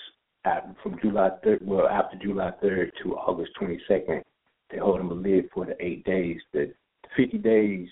from 0.82 0.98
July 1.02 1.30
third, 1.42 1.60
well 1.62 1.88
after 1.88 2.16
July 2.18 2.52
third 2.60 2.92
to 3.02 3.16
August 3.16 3.52
twenty 3.58 3.80
second 3.88 4.22
they 4.70 4.78
hold 4.78 5.00
a 5.00 5.04
lid 5.04 5.48
for 5.52 5.64
the 5.66 5.76
eight 5.84 6.04
days. 6.04 6.40
The 6.52 6.72
50 7.16 7.38
days 7.38 7.88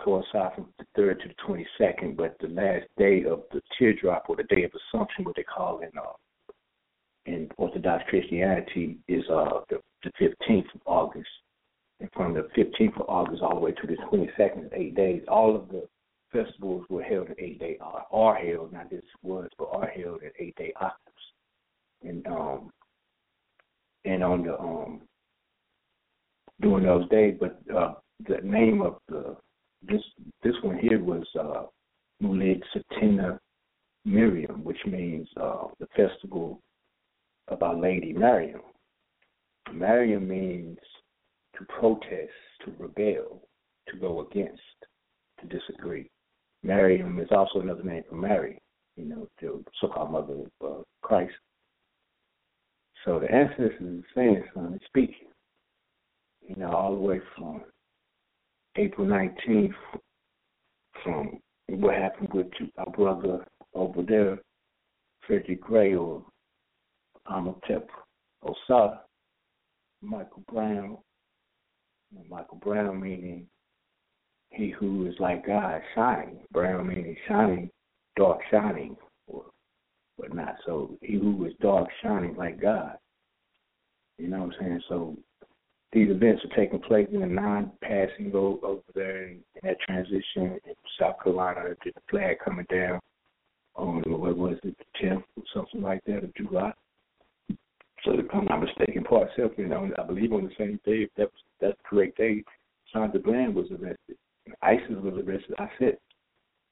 coincide 0.00 0.54
from 0.54 0.68
the 0.78 0.84
3rd 1.00 1.22
to 1.22 1.28
the 1.28 1.34
22nd, 1.80 2.16
but 2.16 2.36
the 2.40 2.48
last 2.48 2.86
day 2.98 3.24
of 3.24 3.42
the 3.52 3.60
teardrop 3.78 4.26
or 4.28 4.36
the 4.36 4.44
day 4.44 4.64
of 4.64 4.72
Assumption, 4.94 5.24
what 5.24 5.36
they 5.36 5.42
call 5.42 5.80
in 5.80 5.90
uh, 5.98 6.12
in 7.26 7.48
Orthodox 7.56 8.04
Christianity, 8.08 8.98
is 9.08 9.24
uh, 9.30 9.60
the, 9.70 9.80
the 10.02 10.10
15th 10.20 10.74
of 10.74 10.80
August. 10.86 11.28
And 12.00 12.10
from 12.12 12.34
the 12.34 12.48
15th 12.56 13.00
of 13.00 13.08
August 13.08 13.42
all 13.42 13.54
the 13.54 13.60
way 13.60 13.72
to 13.72 13.86
the 13.86 13.96
22nd, 14.12 14.72
eight 14.72 14.94
days. 14.96 15.22
All 15.28 15.54
of 15.54 15.68
the 15.68 15.86
festivals 16.32 16.84
were 16.88 17.02
held 17.02 17.28
in 17.28 17.34
eight 17.38 17.60
day 17.60 17.78
are, 17.80 18.06
are 18.10 18.34
held, 18.34 18.72
not 18.72 18.90
just 18.90 19.06
was, 19.22 19.48
but 19.58 19.68
are 19.72 19.86
held 19.86 20.22
in 20.22 20.30
eight 20.38 20.56
day. 20.56 20.72
And 22.04 22.26
um 22.26 22.70
and 24.04 24.22
on 24.24 24.44
the 24.44 24.58
um 24.58 25.02
during 26.60 26.84
those 26.84 27.08
days. 27.08 27.36
But 27.40 27.60
uh, 27.74 27.94
the 28.28 28.38
name 28.42 28.82
of 28.82 28.96
the 29.08 29.36
this 29.82 30.02
this 30.42 30.54
one 30.62 30.78
here 30.78 31.02
was 31.02 31.26
uh, 31.38 31.64
Mulid 32.20 32.62
Satina 32.74 33.38
Miriam, 34.04 34.64
which 34.64 34.78
means 34.86 35.28
uh, 35.40 35.64
the 35.80 35.86
festival 35.96 36.60
of 37.48 37.62
Our 37.62 37.74
Lady 37.76 38.12
Mariam. 38.12 38.60
Mariam 39.72 40.28
means 40.28 40.78
to 41.56 41.64
protest, 41.66 42.32
to 42.64 42.72
rebel, 42.78 43.42
to 43.88 43.96
go 43.98 44.20
against. 44.20 44.62
to 45.40 45.46
disagree. 45.46 46.08
Miriam 46.62 47.18
is 47.18 47.28
also 47.30 47.60
another 47.60 47.82
name 47.82 48.04
for 48.08 48.16
Mary, 48.16 48.58
you 48.96 49.04
know, 49.04 49.28
the 49.40 49.62
so-called 49.80 50.12
mother 50.12 50.34
of 50.34 50.50
uh, 50.64 50.82
Christ. 51.02 51.32
So 53.04 53.18
the 53.18 53.30
ancestors 53.32 53.72
are 53.82 54.06
saying 54.14 54.44
something, 54.54 54.78
speaking, 54.86 55.28
you 56.46 56.56
know, 56.56 56.70
all 56.70 56.94
the 56.94 57.00
way 57.00 57.20
from 57.36 57.62
April 58.76 59.06
19th, 59.06 59.74
from 61.02 61.40
what 61.68 61.94
happened 61.94 62.28
with 62.32 62.46
our 62.78 62.90
brother 62.92 63.44
over 63.74 64.02
there, 64.02 64.38
Frederick 65.26 65.60
Gray 65.60 65.94
or 65.94 66.24
Amatep 67.28 67.86
Osa, 68.42 69.00
Michael 70.00 70.42
Brown. 70.52 70.98
Michael 72.28 72.58
Brown 72.58 73.00
meaning 73.00 73.46
he 74.50 74.70
who 74.70 75.06
is 75.06 75.14
like 75.18 75.46
God, 75.46 75.80
shining. 75.94 76.40
Brown 76.52 76.86
meaning 76.86 77.16
shining, 77.26 77.70
dark 78.16 78.40
shining, 78.50 78.96
or 80.22 80.34
not 80.34 80.56
So 80.66 80.96
he 81.00 81.14
who 81.14 81.44
is 81.46 81.52
dark 81.60 81.88
shining 82.02 82.36
like 82.36 82.60
God. 82.60 82.96
You 84.18 84.28
know 84.28 84.40
what 84.40 84.54
I'm 84.54 84.60
saying? 84.60 84.82
So 84.88 85.16
these 85.92 86.10
events 86.10 86.42
are 86.44 86.56
taking 86.56 86.80
place 86.80 87.08
in 87.12 87.22
a 87.22 87.26
non-passing 87.26 88.32
over 88.34 88.80
there 88.94 89.28
in, 89.28 89.40
that 89.62 89.80
transition 89.80 90.58
in 90.64 90.74
South 90.98 91.16
Carolina. 91.22 91.74
The 91.84 91.92
flag 92.10 92.36
coming 92.44 92.66
down 92.70 93.00
on 93.74 94.02
what 94.06 94.36
was 94.36 94.56
it, 94.64 94.76
the 94.78 95.06
10th 95.06 95.24
or 95.36 95.42
something 95.54 95.82
like 95.82 96.00
that 96.06 96.24
of 96.24 96.34
July. 96.34 96.72
So 98.04 98.12
if 98.18 98.26
I'm 98.32 98.46
not 98.46 98.62
mistaken, 98.62 99.04
Paul 99.04 99.28
Self, 99.36 99.52
you 99.56 99.68
know, 99.68 99.88
I 99.96 100.02
believe 100.02 100.32
on 100.32 100.44
the 100.44 100.50
same 100.58 100.80
day, 100.84 101.02
if 101.02 101.10
that 101.16 101.26
was 101.26 101.42
that's 101.60 101.76
the 101.78 101.88
correct 101.88 102.16
day, 102.18 102.42
Sandra 102.92 103.20
Bland 103.20 103.54
was 103.54 103.66
arrested. 103.70 104.16
ISIS 104.60 104.96
was 105.02 105.14
arrested. 105.24 105.54
I 105.58 105.68
said, 105.78 105.98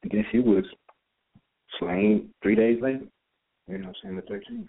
I 0.04 0.08
guess 0.08 0.24
she 0.32 0.40
was 0.40 0.64
slain 1.78 2.30
three 2.42 2.56
days 2.56 2.80
later. 2.82 3.04
You 3.70 3.78
know, 3.78 3.92
saying 4.02 4.16
the 4.16 4.22
13th. 4.22 4.66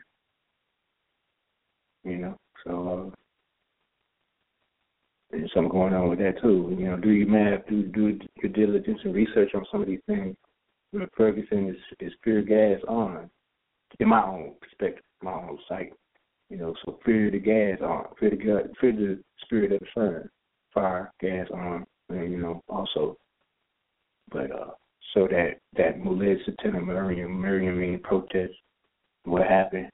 You 2.03 2.17
know, 2.17 2.37
so 2.65 3.11
uh, 3.11 3.15
there's 5.31 5.51
something 5.53 5.71
going 5.71 5.93
on 5.93 6.09
with 6.09 6.19
that 6.19 6.41
too. 6.41 6.75
You 6.77 6.85
know, 6.85 6.97
do 6.97 7.09
your 7.09 7.27
math, 7.27 7.67
do 7.67 7.83
do 7.83 8.19
your 8.41 8.51
diligence 8.51 8.99
and 9.03 9.15
research 9.15 9.51
on 9.55 9.65
some 9.71 9.81
of 9.81 9.87
these 9.87 10.01
things. 10.07 10.35
Ferguson 11.15 11.69
is 11.69 11.77
is 11.99 12.13
fear 12.23 12.41
gas 12.41 12.79
on, 12.87 13.29
in 13.99 14.09
my 14.09 14.23
own 14.23 14.53
perspective, 14.61 15.03
my 15.23 15.33
own 15.33 15.57
sight. 15.67 15.93
You 16.49 16.57
know, 16.57 16.75
so 16.85 16.99
fear 17.05 17.31
the 17.31 17.39
gas 17.39 17.79
on, 17.81 18.05
fear 18.19 18.31
the 18.31 18.35
God, 18.35 18.69
fear 18.79 18.91
the 18.91 19.19
spirit 19.43 19.71
of 19.71 19.79
the 19.79 19.85
sun, 19.95 20.29
fire, 20.73 21.11
gas 21.21 21.47
on, 21.53 21.85
and 22.09 22.31
you 22.31 22.37
know 22.37 22.61
also. 22.67 23.17
But 24.31 24.51
uh, 24.51 24.71
so 25.13 25.27
that 25.27 25.59
that 25.77 26.03
Muled 26.03 26.39
Satana 26.47 26.85
Miriam, 26.85 27.41
Miriam 27.41 27.79
meaning 27.79 27.99
protest, 27.99 28.53
what 29.25 29.47
happened 29.47 29.89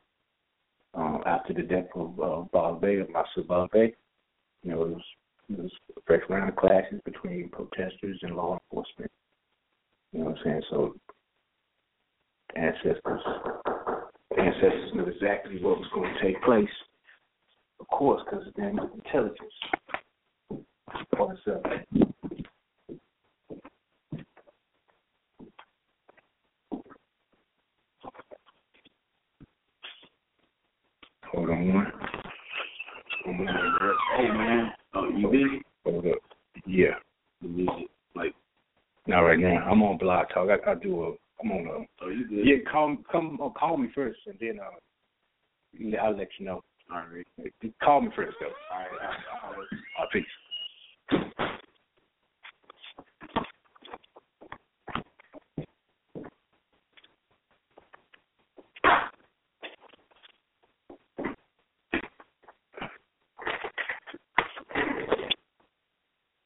um, 0.94 1.22
after 1.26 1.54
the 1.54 1.64
death 1.64 1.88
of 1.96 2.20
uh, 2.20 2.42
Ball-Bey, 2.52 3.00
of 3.00 3.10
Mansur. 3.10 3.90
You 4.64 4.72
know, 4.72 4.84
it 4.84 4.90
was, 4.90 5.04
it 5.50 5.60
was 5.60 5.72
a 5.96 6.02
fresh 6.06 6.22
round 6.30 6.50
of 6.50 6.56
clashes 6.56 7.00
between 7.06 7.50
protesters 7.50 8.20
and 8.22 8.36
law 8.36 8.60
enforcement. 8.60 9.12
You 10.12 10.20
know 10.20 10.26
what 10.26 10.38
I'm 10.38 10.44
saying? 10.44 10.62
So 10.70 10.96
ancestors 12.56 13.22
ancestors 14.38 14.92
knew 14.94 15.06
exactly 15.06 15.62
what 15.62 15.80
was 15.80 15.88
going 15.94 16.14
to 16.14 16.22
take 16.22 16.42
place. 16.44 16.70
Of 17.80 17.88
course, 17.88 18.22
because 18.26 18.48
of 18.48 18.54
their 18.56 18.70
intelligence. 18.70 19.54
What's 21.18 21.40
up? 21.48 22.07
Hold 31.38 31.52
on 31.52 31.72
one. 31.72 31.92
Hey 34.18 34.28
man, 34.32 34.72
oh 34.96 35.08
you 35.10 35.28
busy? 35.30 35.62
Hold 35.84 36.08
up. 36.08 36.18
Yeah. 36.66 36.96
The 37.44 37.48
music, 37.48 37.90
like 38.16 38.34
not 39.06 39.20
right 39.20 39.38
now. 39.38 39.58
I'm 39.70 39.84
on 39.84 40.00
Blog 40.00 40.30
Talk. 40.34 40.50
I, 40.50 40.72
I 40.72 40.74
do 40.74 41.04
a. 41.04 41.14
I'm 41.40 41.52
on 41.52 41.68
a. 41.68 42.04
Oh, 42.04 42.10
you 42.10 42.28
good? 42.28 42.44
Yeah, 42.44 42.56
call 42.72 42.98
come 43.12 43.38
uh, 43.40 43.50
call 43.50 43.78
me 43.78 43.90
first, 43.94 44.18
and 44.26 44.36
then 44.40 44.58
uh, 44.60 45.98
I'll 46.02 46.18
let 46.18 46.30
you 46.40 46.48
know. 46.48 46.64
All 46.92 47.04
right. 47.14 47.54
Call 47.84 48.02
me 48.02 48.10
first, 48.16 48.36
though. 48.40 48.48
All 48.74 48.80
right. 48.80 48.90
All 49.44 49.54
right. 49.54 49.68
Uh, 50.02 50.06
peace. 50.12 50.26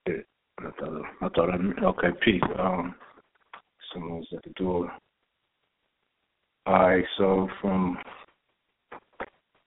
I 0.59 0.71
thought 0.77 1.05
I 1.21 1.29
thought 1.29 1.49
I 1.51 1.83
okay, 1.85 2.07
peace. 2.23 2.41
Um 2.59 2.95
someone's 3.93 4.27
at 4.35 4.43
the 4.43 4.51
door. 4.51 4.91
All 6.65 6.73
right, 6.73 7.05
so 7.17 7.47
from 7.61 7.97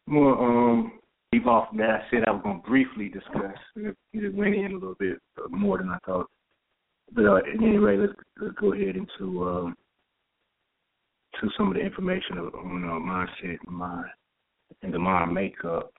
more 0.07 0.37
um 0.39 1.01
leave 1.33 1.47
off 1.47 1.69
that 1.77 1.91
I 1.91 2.01
said 2.11 2.25
I 2.27 2.33
was 2.33 2.43
gonna 2.43 2.61
briefly 2.61 3.09
discuss. 3.09 3.57
It, 3.77 4.35
went 4.35 4.55
in 4.55 4.73
a 4.73 4.75
little 4.75 4.97
bit 4.99 5.19
more 5.51 5.79
than 5.79 5.89
I 5.89 5.99
thought. 6.05 6.27
But 7.13 7.27
uh, 7.27 7.37
at 7.37 7.45
any 7.55 7.77
rate, 7.77 8.01
let's, 8.01 8.13
let's 8.41 8.55
go 8.55 8.73
ahead 8.73 8.97
into 8.97 9.45
um 9.45 9.77
to 11.41 11.49
some 11.57 11.69
of 11.69 11.75
the 11.75 11.81
information 11.81 12.39
on 12.39 12.85
uh, 12.85 13.47
mindset, 13.47 13.59
mind, 13.67 14.07
and 14.83 14.95
the 14.95 14.99
mind 14.99 15.35
makeup. 15.35 15.93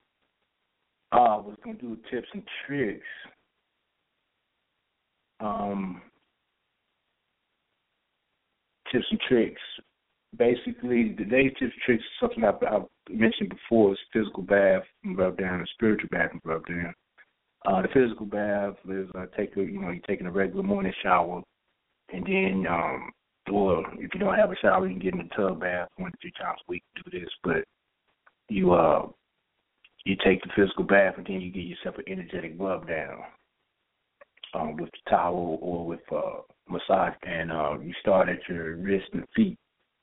Uh, 1.12 1.16
I 1.16 1.36
was 1.38 1.56
gonna 1.64 1.78
do 1.78 1.98
tips 2.10 2.28
and 2.34 2.44
tricks. 2.66 3.06
Um, 5.40 6.02
tips 8.92 9.06
and 9.12 9.20
tricks. 9.28 9.62
Basically, 10.38 11.16
today's 11.18 11.52
tips 11.60 11.74
and 11.74 11.82
tricks 11.86 12.04
is 12.04 12.20
something 12.20 12.44
I've, 12.44 12.62
I've 12.64 12.88
mentioned 13.10 13.50
before 13.50 13.94
is 13.94 14.00
physical 14.12 14.44
bath 14.44 14.84
and 15.04 15.18
rub 15.18 15.38
down 15.38 15.60
and 15.60 15.70
spiritual 15.74 16.10
bath 16.12 16.32
and 16.32 16.42
rub 16.44 16.66
down. 16.68 16.94
Uh, 17.66 17.82
the 17.82 17.88
physical 17.94 18.26
bath 18.26 18.76
is 18.90 19.08
uh, 19.18 19.26
take 19.38 19.56
a 19.58 19.62
you 19.62 19.82
know 19.82 19.90
you're 19.90 20.02
taking 20.08 20.28
a 20.28 20.32
regular 20.32 20.64
morning 20.64 20.94
shower, 21.02 21.42
and 22.14 22.26
then 22.26 22.66
um, 22.70 23.12
or 23.52 23.84
if 23.96 24.14
you 24.14 24.20
don't 24.20 24.36
have 24.36 24.52
a 24.52 24.56
shower, 24.62 24.88
you 24.88 24.94
can 24.94 25.00
get 25.00 25.14
in 25.14 25.28
the 25.28 25.36
tub 25.36 25.62
bath 25.62 25.88
one 25.98 26.12
to 26.12 26.18
two 26.22 26.32
times 26.40 26.60
a 26.68 26.72
week. 26.72 26.84
To 26.98 27.10
Do 27.10 27.20
this, 27.20 27.30
but 27.44 27.64
you 28.50 28.74
uh 28.74 29.08
you 30.06 30.16
take 30.24 30.42
the 30.44 30.50
physical 30.56 30.84
bath 30.84 31.16
and 31.18 31.26
then 31.26 31.42
you 31.42 31.52
get 31.52 31.64
yourself 31.64 31.96
an 31.98 32.04
energetic 32.08 32.54
rub 32.60 32.88
down 32.88 33.24
um, 34.56 34.78
with 34.78 34.90
the 34.92 35.10
towel 35.10 35.60
or 35.62 35.86
with 35.86 36.00
uh, 36.12 36.42
massage, 36.70 37.14
and 37.24 37.52
uh, 37.52 37.78
you 37.80 37.94
start 38.02 38.30
at 38.30 38.40
your 38.48 38.78
wrist 38.78 39.08
and 39.14 39.26
feet, 39.36 39.58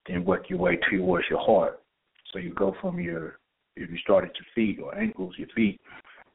then 0.07 0.25
work 0.25 0.49
your 0.49 0.59
way 0.59 0.79
towards 0.91 1.27
your 1.31 1.41
heart. 1.41 1.81
So 2.33 2.39
you 2.39 2.53
go 2.55 2.75
from 2.81 3.01
your, 3.01 3.39
if 3.77 3.91
you 3.91 3.99
start 3.99 4.25
at 4.25 4.33
your 4.37 4.47
feet 4.55 4.81
or 4.83 4.97
ankles, 4.99 5.35
your 5.39 5.49
feet, 5.55 5.81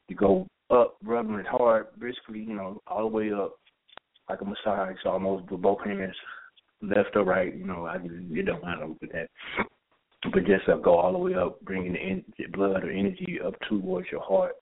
you 0.07 0.15
go 0.15 0.47
up, 0.70 0.97
rubbing 1.03 1.36
it 1.36 1.47
hard, 1.47 1.88
briskly, 1.97 2.39
you 2.39 2.55
know, 2.55 2.82
all 2.88 3.09
the 3.09 3.15
way 3.15 3.32
up, 3.32 3.55
like 4.30 4.41
a 4.41 4.45
massage, 4.45 4.97
almost 5.05 5.49
with 5.49 5.61
both 5.61 5.80
hands, 5.84 6.15
left 6.82 7.15
or 7.15 7.24
right. 7.24 7.55
You 7.55 7.65
know, 7.65 7.86
I 7.86 7.97
it 7.97 8.45
don't 8.45 8.63
matter 8.63 8.88
with 8.88 9.11
that. 9.11 9.30
But 10.34 10.45
just 10.45 10.68
uh, 10.68 10.78
go 10.78 10.97
all 10.97 11.13
the 11.13 11.18
way 11.18 11.36
up, 11.36 11.61
bringing 11.61 11.93
the, 11.93 11.99
en- 11.99 12.26
blood 12.51 12.84
or 12.84 12.91
energy 12.91 13.38
up 13.45 13.53
towards 13.70 14.07
your 14.11 14.22
heart. 14.22 14.53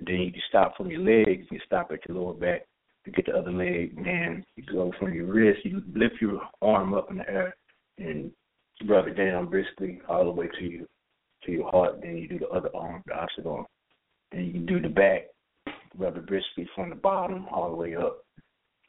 Then 0.00 0.16
you 0.16 0.32
can 0.32 0.42
stop 0.48 0.76
from 0.76 0.90
your 0.90 1.00
legs, 1.00 1.46
you 1.50 1.60
stop 1.64 1.90
at 1.92 2.06
your 2.08 2.18
lower 2.18 2.34
back, 2.34 2.66
you 3.06 3.12
get 3.12 3.26
the 3.26 3.38
other 3.38 3.52
leg, 3.52 3.94
then 4.04 4.44
you 4.56 4.64
go 4.64 4.92
from 4.98 5.14
your 5.14 5.26
wrist, 5.26 5.64
you 5.64 5.82
lift 5.94 6.16
your 6.20 6.40
arm 6.60 6.94
up 6.94 7.10
in 7.10 7.18
the 7.18 7.30
air 7.30 7.54
and 7.98 8.30
rub 8.86 9.06
it 9.06 9.16
down 9.16 9.48
briskly 9.48 10.00
all 10.08 10.24
the 10.24 10.30
way 10.30 10.48
to 10.58 10.64
you 10.64 10.86
to 11.44 11.52
your 11.52 11.70
heart. 11.70 12.00
Then 12.02 12.16
you 12.16 12.28
do 12.28 12.38
the 12.40 12.48
other 12.48 12.70
arm, 12.74 13.02
the 13.06 13.14
opposite 13.14 13.46
arm. 13.46 13.66
Then 14.32 14.50
you 14.52 14.60
do 14.60 14.80
the 14.80 14.88
back, 14.88 15.28
rub 15.96 16.16
it 16.16 16.26
briskly 16.26 16.68
from 16.74 16.90
the 16.90 16.96
bottom 16.96 17.46
all 17.50 17.70
the 17.70 17.76
way 17.76 17.94
up 17.94 18.24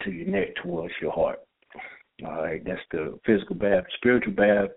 to 0.03 0.11
your 0.11 0.27
neck 0.27 0.55
towards 0.63 0.93
your 1.01 1.11
heart. 1.11 1.39
All 2.25 2.41
right, 2.41 2.63
that's 2.65 2.81
the 2.91 3.19
physical 3.25 3.55
bath. 3.55 3.83
Spiritual 3.97 4.33
bath 4.33 4.69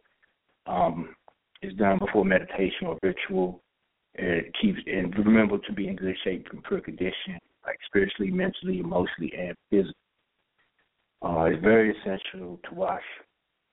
um, 0.66 1.14
is 1.62 1.74
done 1.74 1.98
before 1.98 2.24
meditation 2.24 2.86
or 2.86 2.98
ritual. 3.02 3.62
It 4.14 4.52
keeps 4.60 4.80
and 4.86 5.16
remember 5.16 5.56
to 5.56 5.72
be 5.72 5.88
in 5.88 5.96
good 5.96 6.16
shape 6.24 6.46
and 6.52 6.62
pure 6.64 6.80
condition 6.80 7.38
like 7.66 7.78
spiritually, 7.86 8.30
mentally, 8.30 8.80
emotionally, 8.80 9.32
and 9.38 9.56
physically. 9.70 9.94
Uh, 11.22 11.44
it's 11.44 11.62
very 11.62 11.94
essential 11.96 12.58
to 12.68 12.74
wash 12.74 13.02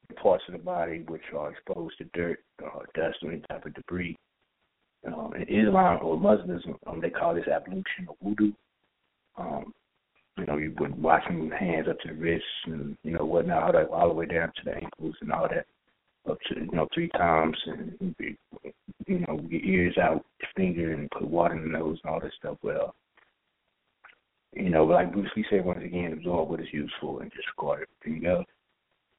the 0.10 0.16
parts 0.16 0.44
of 0.48 0.54
the 0.54 0.60
body 0.60 1.04
which 1.08 1.22
are 1.36 1.52
exposed 1.52 1.98
to 1.98 2.06
dirt, 2.14 2.40
uh, 2.64 2.80
dust, 2.96 3.18
or 3.24 3.32
any 3.32 3.42
type 3.50 3.66
of 3.66 3.74
debris. 3.74 4.16
Um, 5.06 5.34
in 5.36 5.68
Islam 5.68 6.00
or 6.02 6.20
Muslims, 6.20 6.64
um, 6.88 7.00
they 7.02 7.10
call 7.10 7.36
this 7.36 7.48
ablution 7.48 8.08
or 8.08 8.16
wudu. 8.24 8.54
Um, 9.38 9.74
You 10.38 10.46
know, 10.46 10.58
you 10.58 10.74
would 10.80 11.02
washing 11.02 11.48
your 11.48 11.58
hands 11.58 11.88
up 11.90 12.00
to 12.02 12.10
the 12.10 12.14
wrists 12.14 12.46
and 12.66 12.98
you 13.04 13.12
know 13.14 13.26
whatnot, 13.26 13.64
all, 13.64 13.72
that, 13.72 13.90
all 13.90 14.10
the 14.10 14.14
way 14.14 14.26
down 14.28 14.52
to 14.56 14.64
the 14.66 14.76
ankles 14.76 15.16
and 15.22 15.32
all 15.32 15.48
that, 15.50 15.66
up 16.30 16.38
to 16.48 16.60
you 16.60 16.72
know 16.72 16.88
three 16.94 17.10
times, 17.10 17.58
and 17.66 18.16
you 18.20 19.20
know 19.20 19.40
your 19.50 19.62
ears 19.62 19.98
out, 19.98 20.24
your 20.40 20.50
finger, 20.56 20.94
and 20.94 21.10
put 21.10 21.28
water 21.28 21.56
in 21.56 21.64
the 21.64 21.78
nose 21.80 22.00
and 22.04 22.14
all 22.14 22.20
that 22.20 22.34
stuff. 22.38 22.58
Well, 22.62 22.94
you 24.60 24.70
know, 24.70 24.86
like 24.86 25.14
Bruce 25.14 25.30
Lee 25.36 25.46
said 25.50 25.66
once 25.66 25.84
again, 25.84 26.14
absorb 26.14 26.50
what 26.50 26.60
is 26.60 26.68
useful 26.72 27.20
and 27.20 27.32
disregard 27.32 27.88
everything 28.04 28.26
else. 28.28 28.46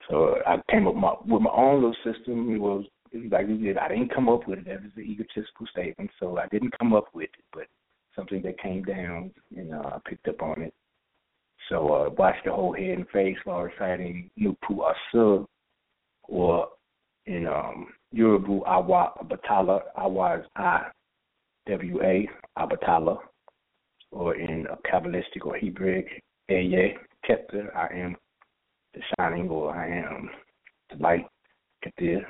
So 0.09 0.37
I 0.47 0.57
came 0.71 0.87
up 0.87 0.95
with 0.95 1.03
my, 1.03 1.15
with 1.27 1.43
my 1.43 1.51
own 1.51 1.77
little 1.83 1.97
system. 2.05 2.55
It 2.55 2.59
was 2.59 2.85
like 3.31 3.49
you 3.49 3.59
did. 3.59 3.79
I 3.79 3.89
didn't 3.89 4.15
come 4.15 4.29
up 4.29 4.47
with 4.47 4.61
it. 4.61 4.65
That 4.67 4.83
was 4.83 4.93
an 4.97 5.03
egotistical 5.03 5.67
statement. 5.71 6.11
So 6.19 6.39
I 6.39 6.47
didn't 6.49 6.79
come 6.79 6.95
up 6.95 7.07
with 7.15 7.31
it, 7.33 7.45
but 7.53 7.67
something 8.17 8.43
that 8.43 8.61
came 8.61 8.83
down, 8.83 9.31
and 9.57 9.75
uh, 9.75 9.79
I 9.95 9.99
picked 10.09 10.29
up 10.29 10.43
on 10.43 10.63
it. 10.63 10.75
So 11.69 11.93
uh, 11.93 12.11
wash 12.17 12.37
the 12.45 12.53
whole 12.53 12.73
head 12.73 12.99
and 12.99 13.09
face 13.09 13.37
while 13.45 13.63
reciting 13.63 14.31
Nupu 14.41 14.81
Asu, 15.15 15.47
or 16.23 16.69
in 17.27 17.47
um, 17.47 17.89
Yoruba 18.13 18.65
Awa 18.67 19.13
Abatala. 19.23 19.81
Awa 19.97 20.39
is 20.39 20.47
I, 20.57 20.87
W 21.69 22.03
A 22.03 22.29
Abatala, 22.59 23.19
or 24.11 24.35
in 24.35 24.67
a 24.67 24.77
Kabbalistic 24.89 25.45
or 25.45 25.57
Hebrew 25.57 26.03
Eye 26.51 26.95
Keter. 27.29 27.75
I 27.77 27.89
am 27.95 28.17
the 28.95 29.01
shining, 29.19 29.49
or 29.49 29.75
I 29.75 29.89
am 29.89 30.31
the 30.91 30.97
light. 31.03 31.27
Keter. 31.85 32.23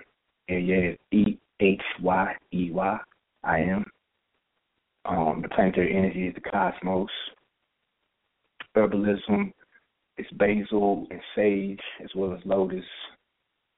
Eye 0.50 0.96
E 1.12 1.38
H 1.60 1.82
Y 2.02 2.34
E 2.52 2.70
Y. 2.70 2.98
I 3.44 3.58
am. 3.58 3.84
Um, 5.04 5.40
the 5.42 5.48
planetary 5.48 5.96
energy 5.96 6.26
is 6.26 6.34
the 6.34 6.50
cosmos 6.50 7.08
herbalism. 8.78 9.52
is 10.18 10.26
basil 10.32 11.06
and 11.10 11.20
sage 11.34 11.80
as 12.02 12.10
well 12.14 12.32
as 12.32 12.40
lotus 12.44 12.84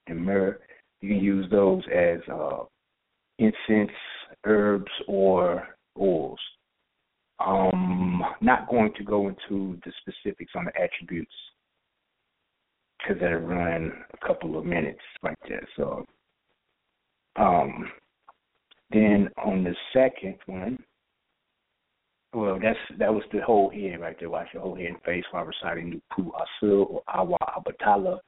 and 0.07 0.19
myrrh. 0.25 0.59
You 1.01 1.15
can 1.15 1.25
use 1.25 1.51
those 1.51 1.83
as 1.95 2.19
uh, 2.33 2.65
incense, 3.39 3.97
herbs, 4.45 4.91
or 5.07 5.69
oils. 5.99 6.39
Um, 7.45 8.23
not 8.43 8.69
going 8.69 8.93
to 8.99 9.05
go 9.05 9.29
into 9.29 9.79
the 9.85 9.93
specifics 10.03 10.53
on 10.55 10.67
the 10.67 10.73
attributes 10.79 11.33
because 12.99 13.21
that'll 13.21 13.39
run 13.39 13.93
a 14.13 14.27
couple 14.27 14.59
of 14.59 14.67
minutes 14.67 15.01
right 15.23 15.39
there. 15.49 15.67
So, 15.77 16.05
um, 17.37 17.91
then 18.91 19.31
on 19.43 19.65
the 19.65 19.75
second 19.93 20.37
one, 20.47 20.79
well, 22.33 22.59
that's 22.63 22.79
that 22.99 23.13
was 23.13 23.25
the 23.33 23.41
whole 23.41 23.71
head 23.71 24.01
right 24.01 24.17
there. 24.19 24.31
Wash 24.31 24.49
your 24.53 24.63
whole 24.63 24.77
head 24.77 24.87
and 24.87 25.03
face 25.03 25.25
while 25.31 25.45
reciting 25.45 26.01
Nupu 26.19 26.31
Asul 26.31 26.87
or 26.91 27.03
Awa 27.09 27.37
Abatala 27.57 28.19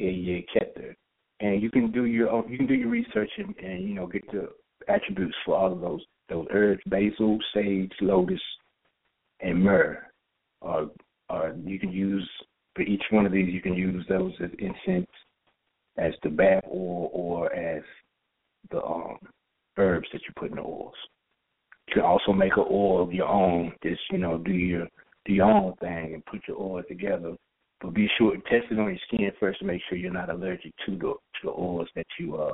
Eye 0.00 0.44
Keter. 0.54 0.94
And 1.40 1.60
you 1.60 1.70
can 1.70 1.90
do 1.90 2.04
your 2.04 2.30
own, 2.30 2.48
you 2.48 2.56
can 2.56 2.66
do 2.66 2.74
your 2.74 2.88
research 2.88 3.30
and, 3.36 3.54
and 3.56 3.88
you 3.88 3.94
know 3.94 4.06
get 4.06 4.24
the 4.30 4.48
attributes 4.88 5.36
for 5.44 5.56
all 5.56 5.72
of 5.72 5.80
those 5.80 6.04
those 6.28 6.46
herbs: 6.52 6.82
basil, 6.86 7.38
sage, 7.54 7.92
lotus, 8.00 8.40
and 9.40 9.62
myrrh. 9.62 9.98
Or, 10.60 10.90
or 11.28 11.54
you 11.64 11.78
can 11.78 11.92
use 11.92 12.28
for 12.74 12.82
each 12.82 13.02
one 13.10 13.26
of 13.26 13.32
these. 13.32 13.52
You 13.52 13.60
can 13.60 13.74
use 13.74 14.04
those 14.08 14.32
as 14.42 14.50
incense, 14.58 15.10
as 15.98 16.12
the 16.22 16.30
bath 16.30 16.64
oil, 16.66 17.10
or 17.12 17.52
as 17.52 17.82
the 18.70 18.82
um, 18.82 19.18
herbs 19.76 20.08
that 20.12 20.22
you 20.22 20.32
put 20.36 20.50
in 20.50 20.56
the 20.56 20.62
oils. 20.62 20.94
You 21.88 21.94
can 21.94 22.02
also 22.02 22.32
make 22.32 22.56
an 22.56 22.64
oil 22.70 23.02
of 23.02 23.12
your 23.12 23.28
own. 23.28 23.72
Just 23.82 24.00
you 24.10 24.18
know, 24.18 24.38
do 24.38 24.52
your 24.52 24.86
do 25.24 25.32
your 25.32 25.50
own 25.50 25.74
thing 25.76 26.14
and 26.14 26.24
put 26.26 26.40
your 26.46 26.58
oil 26.58 26.82
together. 26.88 27.36
But 27.80 27.94
be 27.94 28.08
sure 28.16 28.36
to 28.36 28.42
test 28.42 28.70
it 28.70 28.78
on 28.78 28.86
your 28.86 28.96
skin 29.08 29.30
first 29.40 29.58
to 29.58 29.64
make 29.64 29.82
sure 29.88 29.98
you're 29.98 30.12
not 30.12 30.30
allergic 30.30 30.72
to 30.86 30.92
the 30.92 30.98
to 30.98 31.42
the 31.44 31.50
oils 31.50 31.88
that 31.96 32.06
you 32.18 32.36
uh 32.36 32.52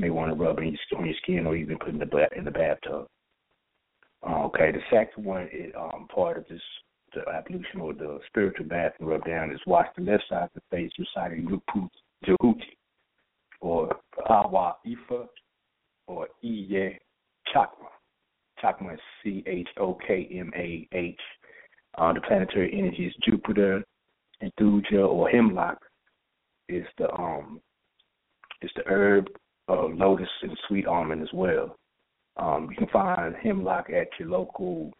may 0.00 0.10
want 0.10 0.30
to 0.30 0.42
rub 0.42 0.58
in 0.58 0.76
your, 0.90 1.00
on 1.00 1.06
your 1.06 1.14
skin 1.22 1.46
or 1.46 1.54
even 1.56 1.78
put 1.78 1.90
in 1.90 1.98
the 1.98 2.28
in 2.36 2.44
the 2.44 2.50
bathtub. 2.50 3.06
Uh, 4.26 4.44
okay, 4.44 4.72
the 4.72 4.80
second 4.90 5.24
one 5.24 5.48
is 5.52 5.72
um, 5.78 6.06
part 6.12 6.36
of 6.36 6.44
this 6.48 6.60
the 7.14 7.22
ablution 7.32 7.80
or 7.80 7.92
the 7.92 8.20
spiritual 8.28 8.66
bath 8.66 8.92
and 9.00 9.08
rub 9.08 9.24
down 9.24 9.50
is 9.50 9.60
wash 9.66 9.86
the 9.96 10.02
left 10.02 10.22
side 10.28 10.44
of 10.44 10.50
the 10.54 10.60
face 10.70 10.92
reciting 10.98 11.46
Rupu 11.46 11.88
Jehuti 12.24 12.76
or 13.60 13.96
Awa 14.28 14.76
Ifa 14.86 15.26
or 16.06 16.28
Iye 16.44 16.98
Chokmah. 17.54 17.90
Chokmah 18.62 18.94
is 18.94 19.00
C 19.22 19.42
H 19.46 19.68
O 19.78 19.98
K 20.06 20.28
M 20.32 20.52
A 20.56 20.86
H. 20.92 21.20
Uh, 21.98 22.12
the 22.12 22.20
planetary 22.20 22.72
energy 22.78 23.06
is 23.06 23.14
Jupiter, 23.24 23.82
and 24.40 24.52
Thuja 24.60 25.08
or 25.08 25.28
hemlock 25.28 25.78
is 26.68 26.84
the 26.98 27.12
um 27.12 27.60
is 28.62 28.70
the 28.76 28.82
herb 28.86 29.28
of 29.78 29.94
lotus 29.94 30.28
and 30.42 30.56
sweet 30.68 30.86
almond 30.86 31.22
as 31.22 31.32
well. 31.32 31.76
Um, 32.36 32.68
you 32.70 32.76
can 32.76 32.88
find 32.88 33.34
hemlock 33.42 33.90
at 33.90 34.08
your 34.18 34.28
local 34.28 34.92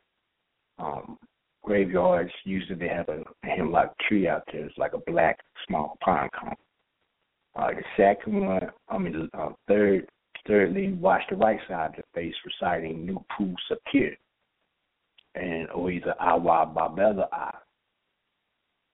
um, 0.78 1.18
graveyards. 1.62 2.32
Usually 2.44 2.78
they 2.78 2.88
have 2.88 3.08
a, 3.08 3.22
hemlock 3.46 3.94
tree 4.08 4.28
out 4.28 4.42
there. 4.52 4.66
It's 4.66 4.78
like 4.78 4.92
a 4.92 5.10
black 5.10 5.38
small 5.66 5.96
pine 6.04 6.28
cone. 6.38 6.54
Uh, 7.56 7.68
the 7.68 7.82
second 7.96 8.46
one, 8.46 8.70
I 8.88 8.98
mean, 8.98 9.28
uh, 9.34 9.50
third 9.66 10.06
Thirdly, 10.46 10.92
wash 10.94 11.22
the 11.28 11.36
right 11.36 11.60
side 11.68 11.90
of 11.90 11.96
the 11.96 12.02
face, 12.14 12.34
reciting 12.44 13.06
Nupu 13.06 13.54
Sakir, 13.70 14.16
and 15.34 15.68
or 15.70 15.90
either 15.90 16.14
Awa 16.18 16.72
Babela 16.74 17.28
A. 17.32 17.52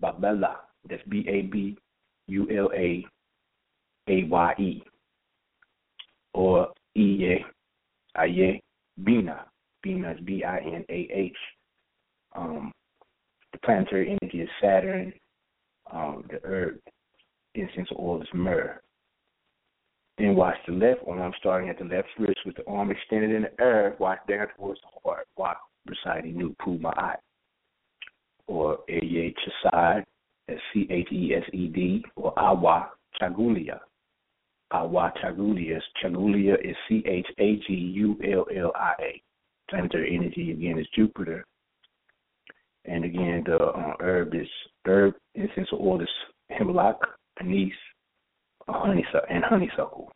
Babela, 0.02 0.56
that's 0.88 1.02
B 1.08 1.24
A 1.28 1.42
B 1.42 1.78
U 2.26 2.48
L 2.50 2.70
A 2.74 3.04
A 4.08 4.24
Y 4.24 4.54
E, 4.58 4.82
or 6.36 6.68
Iye, 6.96 7.38
Aye, 8.14 8.60
Binah. 9.02 9.44
Binah 9.84 10.14
is 10.14 10.20
B 10.24 10.44
I 10.44 10.58
N 10.58 10.84
A 10.90 11.08
H. 11.12 11.36
Um, 12.34 12.72
the 13.52 13.58
planetary 13.64 14.16
energy 14.20 14.42
is 14.42 14.48
Saturn. 14.60 15.12
Um, 15.90 16.24
the 16.30 16.38
herb 16.46 16.78
incense 17.54 17.88
oil 17.98 18.20
is 18.20 18.28
myrrh. 18.34 18.80
Then 20.18 20.34
watch 20.34 20.56
the 20.66 20.74
left 20.74 21.00
arm 21.06 21.32
starting 21.38 21.70
at 21.70 21.78
the 21.78 21.84
left 21.84 22.08
wrist 22.18 22.40
with 22.44 22.56
the 22.56 22.66
arm 22.66 22.90
extended 22.90 23.30
in 23.30 23.42
the 23.42 23.60
air. 23.60 23.96
Watch 23.98 24.18
down 24.28 24.48
towards 24.56 24.80
the 24.80 24.88
heart 25.02 25.26
while 25.36 25.56
reciting 25.86 26.36
New 26.36 26.54
Ma'at. 26.66 27.16
Or 28.46 28.78
Eye 28.90 29.34
Chesed, 29.64 30.04
that's 30.46 30.60
C 30.72 30.86
H 30.90 31.08
E 31.12 31.34
S 31.34 31.42
E 31.52 31.68
D, 31.68 32.04
or 32.14 32.38
Awa 32.38 32.90
Chagulia. 33.20 33.80
Awa 34.72 35.12
Chagulia. 35.22 35.80
Chagulia 36.02 36.54
is 36.62 36.76
C 36.88 37.02
H 37.06 37.26
A 37.38 37.56
G 37.66 37.72
U 37.72 38.18
L 38.24 38.46
L 38.56 38.72
I 38.74 38.92
A. 39.00 39.22
Planetary 39.70 40.14
energy 40.14 40.52
again 40.52 40.78
is 40.78 40.86
Jupiter. 40.94 41.44
And 42.84 43.04
again, 43.04 43.42
the 43.46 43.56
uh, 43.56 43.94
herb 44.00 44.34
is 44.34 44.48
herb 44.84 45.14
essential 45.34 45.78
oil 45.80 46.00
is 46.00 46.08
hemlock, 46.50 47.00
anise, 47.40 47.72
honeysuckle 48.68 49.26
and 49.28 49.44
honeysuckle. 49.44 50.12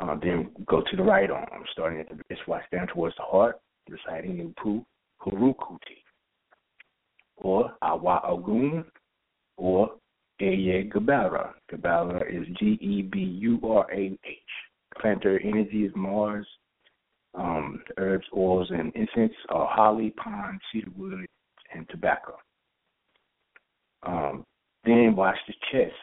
Uh, 0.00 0.16
then 0.22 0.50
go 0.66 0.80
to 0.80 0.96
the 0.96 1.02
right 1.02 1.30
arm, 1.30 1.64
starting 1.72 2.00
at 2.00 2.08
the 2.08 2.14
wrist, 2.28 2.42
watch 2.46 2.62
down 2.72 2.86
towards 2.86 3.14
the 3.16 3.22
heart, 3.22 3.60
reciting 3.88 4.54
Pu 4.62 4.84
Hurukuti, 5.20 6.00
or 7.36 7.72
Awa 7.82 8.22
Ogun, 8.24 8.84
or 9.56 9.90
Eye 10.40 10.88
Geburah. 10.88 11.52
Geburah 11.70 12.22
is 12.28 12.46
G 12.58 12.78
E 12.80 13.02
B 13.02 13.18
U 13.18 13.60
R 13.62 13.86
A 13.92 14.18
H. 14.24 14.38
Planetary 15.00 15.44
energy 15.44 15.84
is 15.84 15.92
Mars. 15.94 16.46
Um, 17.34 17.82
herbs, 17.96 18.26
oils, 18.36 18.68
and 18.70 18.92
incense 18.96 19.32
are 19.50 19.68
holly, 19.70 20.10
pine, 20.16 20.58
cedarwood, 20.72 21.26
and 21.72 21.88
tobacco. 21.88 22.36
Um, 24.02 24.44
then 24.84 25.14
wash 25.14 25.36
the 25.46 25.54
chest, 25.70 25.94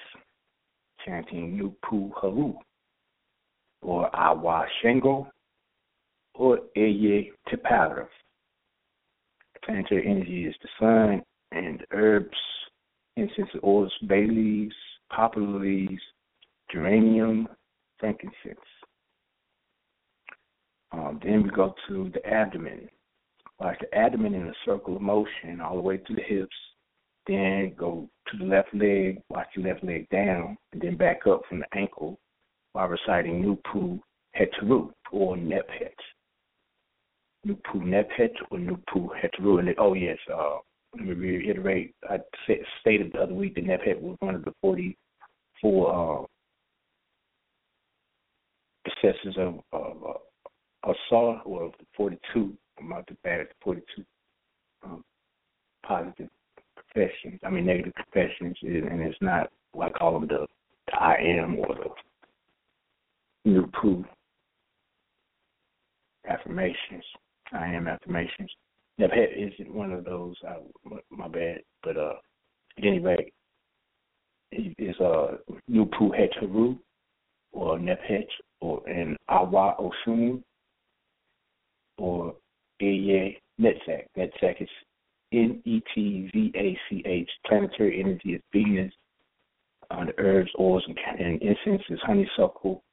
chanting 1.05 1.57
Nupu 1.57 2.11
Haru, 2.15 2.53
or 3.81 4.15
Awa 4.15 4.65
Shango, 4.81 5.27
or 6.35 6.59
Eye 6.77 7.29
Tipara. 7.49 8.07
Planetary 9.65 10.07
energy 10.07 10.45
is 10.45 10.55
the 10.61 10.69
sun 10.79 11.23
and 11.51 11.85
herbs, 11.91 12.37
incense 13.17 13.49
oils, 13.63 13.93
bay 14.07 14.27
leaves, 14.27 14.75
poplar 15.09 15.59
leaves, 15.59 16.01
geranium, 16.71 17.47
frankincense. 17.99 18.59
Um, 20.91 21.19
then 21.23 21.43
we 21.43 21.49
go 21.49 21.73
to 21.87 22.11
the 22.13 22.25
abdomen. 22.25 22.87
Watch 23.59 23.77
the 23.81 23.97
abdomen 23.97 24.33
in 24.33 24.47
a 24.47 24.53
circle 24.65 24.95
of 24.95 25.01
motion 25.01 25.59
all 25.61 25.75
the 25.75 25.81
way 25.81 25.97
to 25.97 26.13
the 26.13 26.21
hips, 26.21 26.55
then 27.25 27.73
go 27.77 28.09
to 28.27 28.37
the 28.37 28.45
left 28.45 28.73
leg, 28.73 29.21
watch 29.29 29.47
the 29.55 29.63
left 29.63 29.83
leg 29.83 30.07
down, 30.09 30.57
and 30.71 30.81
then 30.81 30.95
back 30.95 31.27
up 31.27 31.41
from 31.49 31.59
the 31.59 31.77
ankle 31.77 32.19
while 32.73 32.87
reciting 32.87 33.43
Nupu 33.43 33.99
Heteru 34.39 34.91
or 35.11 35.35
Nephet. 35.35 35.95
Nupu 37.45 37.83
Nephet 37.83 38.33
or 38.51 38.59
Nupu 38.59 39.09
Heteru. 39.19 39.59
And 39.59 39.69
it, 39.69 39.77
oh 39.79 39.93
yes, 39.93 40.17
uh, 40.33 40.57
me 41.05 41.13
reiterate. 41.13 41.95
I 42.09 42.19
stated 42.81 43.11
the 43.13 43.19
other 43.19 43.33
week 43.33 43.55
that 43.55 43.65
Nephet 43.65 44.01
was 44.01 44.17
one 44.19 44.35
of 44.35 44.45
the 44.45 44.53
44 44.61 45.89
uh, 45.89 46.25
of, 49.37 49.59
of 49.73 49.97
uh, 50.03 50.91
Asar, 50.91 51.41
or 51.45 51.71
42. 51.95 52.53
I'm 52.79 52.89
not 52.89 53.07
the 53.07 53.15
bad 53.23 53.41
at 53.41 53.47
42 53.63 54.03
um, 54.83 55.03
positive 55.85 56.29
professions. 56.75 57.39
I 57.43 57.49
mean 57.49 57.65
negative 57.65 57.93
professions, 57.95 58.57
and 58.61 59.01
it's 59.01 59.17
not 59.21 59.51
I 59.81 59.89
call 59.89 60.19
them 60.19 60.27
the, 60.27 60.45
the 60.87 60.95
I 60.99 61.15
am 61.15 61.57
or 61.59 61.75
the 61.75 63.49
new 63.49 63.67
proof 63.73 64.05
affirmations. 66.27 67.03
I 67.53 67.67
am 67.67 67.87
affirmations. 67.87 68.51
Nephet 68.97 69.29
isn't 69.35 69.73
one 69.73 69.91
of 69.91 70.05
those. 70.05 70.35
I, 70.47 70.57
my 71.11 71.27
bad, 71.27 71.59
but 71.83 71.97
uh, 71.97 72.15
at 72.77 72.85
any 72.85 72.99
rate, 72.99 73.33
it's 74.51 74.99
uh 74.99 75.37
Nupu 75.69 76.11
Hetaru 76.11 76.77
or 77.51 77.79
Nephet 77.79 78.27
or 78.61 78.81
an 78.87 79.17
Awa 79.29 79.75
Oshun 79.79 80.41
or 81.97 82.35
Eye 82.81 83.37
Netzach. 83.59 84.05
Netzach 84.17 84.61
is 84.61 84.69
N 85.33 85.61
E 85.65 85.81
T 85.93 86.29
Z 86.33 86.51
A 86.55 86.79
C 86.89 87.03
H. 87.05 87.29
Planetary 87.45 87.99
energy 87.99 88.33
is 88.33 88.41
Venus. 88.53 88.93
Uh, 89.89 90.05
the 90.05 90.13
herbs, 90.17 90.49
oils, 90.59 90.83
and, 90.87 90.97
and 91.19 91.41
incense 91.41 91.81
is 91.89 91.99
honeysuckle, 92.03 92.83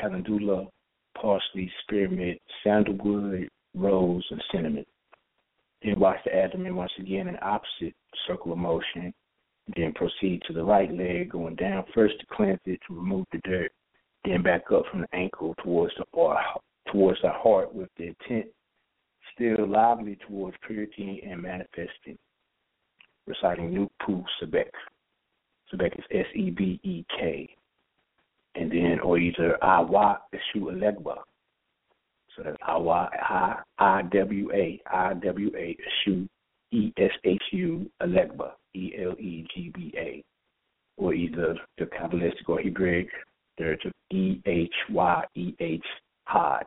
calendula, 0.00 0.66
parsley, 1.20 1.70
spearmint, 1.82 2.40
sandalwood, 2.64 3.48
rose, 3.76 4.24
and 4.30 4.42
cinnamon. 4.52 4.84
Then 5.82 5.98
watch 5.98 6.18
the 6.24 6.34
abdomen 6.34 6.76
once 6.76 6.92
again 6.98 7.28
in 7.28 7.36
opposite 7.42 7.94
circle 8.26 8.54
motion. 8.56 9.14
Then 9.76 9.92
proceed 9.92 10.42
to 10.46 10.52
the 10.52 10.64
right 10.64 10.92
leg, 10.92 11.30
going 11.30 11.54
down 11.54 11.84
first 11.94 12.18
to 12.20 12.26
cleanse 12.32 12.60
it 12.64 12.80
to 12.86 12.94
remove 12.94 13.26
the 13.32 13.38
dirt. 13.44 13.72
Then 14.24 14.42
back 14.42 14.70
up 14.72 14.84
from 14.90 15.02
the 15.02 15.14
ankle 15.14 15.54
towards 15.62 15.94
the 15.96 16.04
towards 16.90 17.20
the 17.22 17.30
heart 17.30 17.72
with 17.74 17.88
the 17.96 18.08
intent 18.08 18.46
still 19.40 19.66
lively 19.66 20.18
towards 20.26 20.56
purity 20.66 21.22
and 21.28 21.42
manifesting. 21.42 22.18
Reciting 23.26 23.70
Nupu 23.70 24.24
Sebek. 24.40 24.70
Sebek 25.72 25.98
is 25.98 26.04
S 26.10 26.26
E 26.34 26.50
B 26.50 26.80
E 26.82 27.04
K. 27.18 27.48
And 28.56 28.70
then, 28.70 28.98
or 29.00 29.18
either 29.18 29.62
Awa 29.62 30.20
Eshu 30.34 30.62
Elegba. 30.62 31.16
That's 32.44 32.56
Awa 32.66 33.10
I 33.12 33.56
I 33.78 34.02
W 34.02 34.50
A 34.52 34.80
I 34.90 35.14
W 35.14 35.50
A 35.56 35.76
Eshu 36.08 36.28
E 36.72 36.92
Elegba 38.02 38.52
E 38.74 38.92
L 38.98 39.12
E 39.18 39.46
G 39.54 39.72
B 39.74 39.92
A. 39.96 40.22
Or 40.96 41.14
either 41.14 41.56
the 41.78 41.86
Kabbalistic 41.86 42.48
or 42.48 42.60
Hebraic, 42.60 43.08
there's 43.58 43.80
E 44.10 44.40
H 44.46 44.74
Y 44.90 45.24
E 45.34 45.54
H 45.60 45.84
Had. 46.24 46.64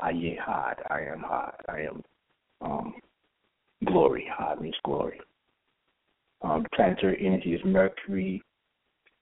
Aye 0.00 0.36
Had. 0.44 0.74
I 0.90 1.00
am 1.00 1.20
Had. 1.20 1.52
I 1.68 1.80
am 1.80 2.02
um, 2.60 2.94
glory. 3.84 4.26
Had 4.36 4.60
means 4.60 4.76
glory. 4.84 5.20
Um, 6.42 6.66
planetary 6.74 7.24
energy 7.26 7.54
is 7.54 7.60
Mercury, 7.64 8.42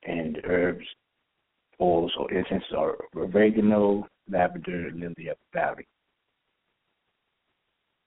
and 0.04 0.38
herbs, 0.44 0.84
oils, 1.80 2.12
or 2.18 2.32
incense 2.32 2.64
are 2.76 2.96
oregano, 3.14 4.06
lavender, 4.30 4.90
the 4.92 5.34
valley. 5.52 5.86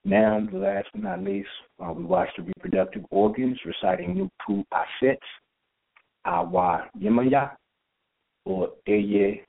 Now, 0.03 0.39
last 0.53 0.87
but 0.93 1.01
not 1.01 1.23
least, 1.23 1.49
uh, 1.83 1.91
we 1.91 2.03
watch 2.03 2.29
the 2.37 2.43
reproductive 2.43 3.03
organs 3.09 3.57
reciting 3.65 4.13
new 4.13 4.29
Nupu 4.47 4.63
Aset, 4.71 5.17
Awa 6.25 6.89
Yemaya, 7.01 7.51
or 8.45 8.69
Eye 8.87 9.41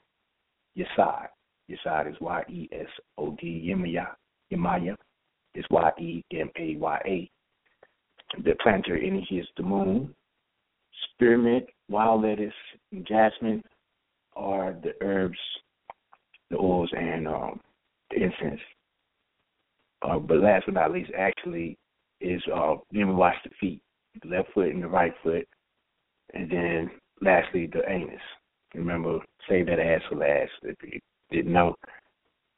Yesod. 0.77 1.27
Yesod 1.71 2.11
is 2.11 2.17
Y 2.21 2.45
E 2.49 2.69
S 2.73 2.89
O 3.19 3.37
D, 3.39 3.69
Yemaya, 3.69 4.09
Yemaya 4.51 4.97
is 5.55 5.64
Y 5.71 5.91
E 6.01 6.25
M 6.33 6.51
A 6.59 6.77
Y 6.77 7.03
A. 7.05 7.31
The 8.43 8.55
planter 8.62 8.97
in 8.97 9.19
is 9.31 9.47
the 9.59 9.62
moon. 9.62 10.14
Spearmint, 11.12 11.67
wild 11.89 12.23
lettuce, 12.23 12.53
and 12.93 13.07
jasmine 13.07 13.62
are 14.35 14.75
the 14.83 14.93
herbs, 15.03 15.39
the 16.51 16.57
oils, 16.57 16.91
and 16.97 17.27
um, 17.27 17.61
the 18.11 18.17
incense. 18.17 18.61
Uh, 20.03 20.19
but 20.19 20.39
last 20.39 20.65
but 20.67 20.75
not 20.75 20.93
least, 20.93 21.11
actually, 21.17 21.77
is 22.21 22.43
uh, 22.55 22.75
then 22.93 23.09
we 23.09 23.15
wash 23.15 23.37
the 23.45 23.51
feet, 23.61 23.81
the 24.23 24.29
left 24.29 24.53
foot 24.53 24.69
and 24.69 24.83
the 24.83 24.89
right 24.89 25.15
foot, 25.23 25.47
and 26.35 26.51
then 26.51 26.91
lastly 27.21 27.69
the 27.73 27.89
anus. 27.91 28.21
Remember, 28.75 29.19
save 29.49 29.67
that 29.67 29.81
ass 29.81 30.03
for 30.09 30.17
last. 30.17 30.51
If 30.63 30.77
you 30.83 31.01
didn't 31.31 31.53
know, 31.53 31.75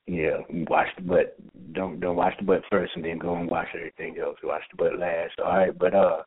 yeah, 0.07 0.39
wash 0.69 0.89
the 0.97 1.03
butt. 1.03 1.37
Don't 1.73 2.01
don't 2.01 2.17
wash 2.17 2.35
the 2.39 2.45
butt 2.45 2.63
first, 2.71 2.93
and 2.97 3.05
then 3.05 3.19
go 3.19 3.37
and 3.37 3.49
wash 3.49 3.69
everything 3.75 4.19
else. 4.19 4.37
Wash 4.43 4.63
the 4.71 4.83
butt 4.83 4.99
last. 4.99 5.39
All 5.39 5.57
right, 5.57 5.79
but 5.79 5.95
uh, 5.95 6.23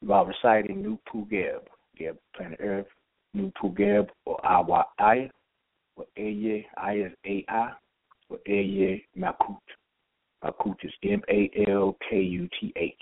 while 0.00 0.26
reciting 0.26 0.82
New 0.82 0.98
Pugeb, 1.10 1.62
Geb 1.96 2.16
planet 2.34 2.58
Earth, 2.62 2.86
New 3.34 3.52
Pugeb 3.60 4.08
or 4.24 4.44
Awa 4.46 4.86
or 5.98 6.06
Eye 6.16 6.64
Aya 6.76 7.06
is 7.06 7.12
A 7.26 7.44
I, 7.48 7.70
or 8.30 8.38
Eye 8.46 9.02
Malkuth. 9.18 9.56
Malkuth 10.44 10.76
is 10.84 10.92
M 11.02 11.22
A 11.28 11.50
L 11.68 11.96
K 12.08 12.20
U 12.20 12.48
T 12.60 12.72
H. 12.76 12.94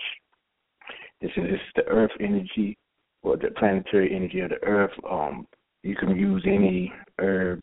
This 1.21 1.31
is, 1.37 1.43
this 1.43 1.53
is 1.53 1.59
the 1.75 1.83
Earth 1.83 2.11
energy 2.19 2.77
or 3.21 3.37
the 3.37 3.49
planetary 3.57 4.15
energy 4.15 4.39
of 4.39 4.49
the 4.49 4.63
Earth. 4.63 4.91
Um, 5.09 5.47
you 5.83 5.95
can 5.95 6.15
use 6.15 6.43
any 6.47 6.91
herb 7.19 7.61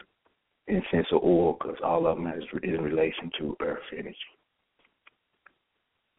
incense 0.66 1.06
or 1.12 1.20
oil 1.24 1.58
because 1.60 1.76
all 1.84 2.06
of 2.06 2.16
them 2.16 2.26
is 2.28 2.44
in 2.62 2.80
relation 2.80 3.30
to 3.38 3.56
earth 3.60 3.82
energy. 3.92 4.16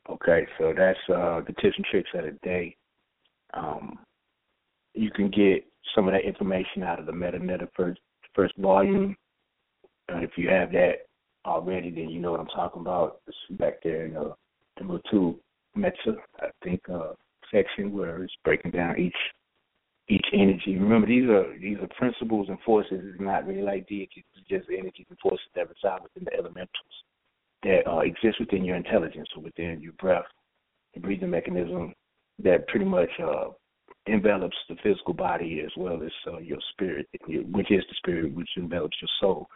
Okay, 0.10 0.46
so 0.60 0.74
that's 0.78 1.00
uh, 1.10 1.42
the 1.48 1.54
tips 1.62 1.76
and 1.78 1.86
tricks 1.90 2.10
of 2.14 2.26
the 2.26 2.38
day. 2.44 2.76
Um, 3.54 3.98
you 4.94 5.10
can 5.10 5.32
get 5.32 5.66
some 5.96 6.08
of 6.08 6.14
that 6.14 6.26
information 6.26 6.84
out 6.84 7.00
of 7.00 7.06
the 7.06 7.12
MetaNeta 7.12 7.68
first 7.76 8.00
first 8.36 8.56
volume. 8.58 9.16
And 10.10 10.24
if 10.24 10.32
you 10.38 10.50
have 10.50 10.72
that 10.72 11.08
already, 11.46 11.90
then 11.90 12.10
you 12.10 12.20
know 12.20 12.32
what 12.32 12.40
I'm 12.40 12.48
talking 12.48 12.82
about. 12.82 13.22
It's 13.28 13.38
back 13.60 13.82
there 13.84 14.06
in 14.06 14.14
the 14.14 14.36
number 14.80 15.00
two 15.10 15.40
Meta, 15.76 16.16
I 16.40 16.48
think, 16.64 16.82
uh, 16.92 17.14
section 17.54 17.92
where 17.92 18.24
it's 18.24 18.34
breaking 18.44 18.72
down 18.72 19.00
each 19.00 19.16
each 20.08 20.26
energy. 20.34 20.78
Remember, 20.78 21.08
these 21.08 21.28
are 21.30 21.58
these 21.60 21.78
are 21.80 21.88
principles 21.98 22.48
and 22.50 22.60
forces. 22.62 23.02
It's 23.04 23.20
not 23.20 23.48
really 23.48 23.64
like 23.64 23.88
deities. 23.88 24.24
It's 24.36 24.48
just 24.48 24.70
energies 24.70 25.08
and 25.10 25.20
forces 25.20 25.48
that 25.56 25.68
reside 25.70 26.04
within 26.04 26.26
the 26.26 26.34
elementals 26.34 26.70
that 27.64 27.88
uh, 27.88 28.00
exist 28.00 28.40
within 28.40 28.64
your 28.64 28.76
intelligence 28.76 29.28
or 29.36 29.42
within 29.42 29.82
your 29.82 29.94
breath, 29.94 30.26
the 30.94 31.00
breathing 31.00 31.32
mechanism 31.32 31.94
that 32.44 32.68
pretty 32.68 32.86
much 32.86 33.10
uh, 33.24 33.48
envelops 34.08 34.58
the 34.70 34.76
physical 34.84 35.14
body 35.14 35.62
as 35.66 35.72
well 35.78 36.02
as 36.04 36.12
uh, 36.28 36.38
your 36.38 36.60
spirit, 36.74 37.08
which 37.28 37.72
is 37.72 37.84
the 37.90 37.96
spirit 37.98 38.34
which 38.36 38.50
envelops 38.58 38.98
your 39.02 39.10
soul. 39.20 39.48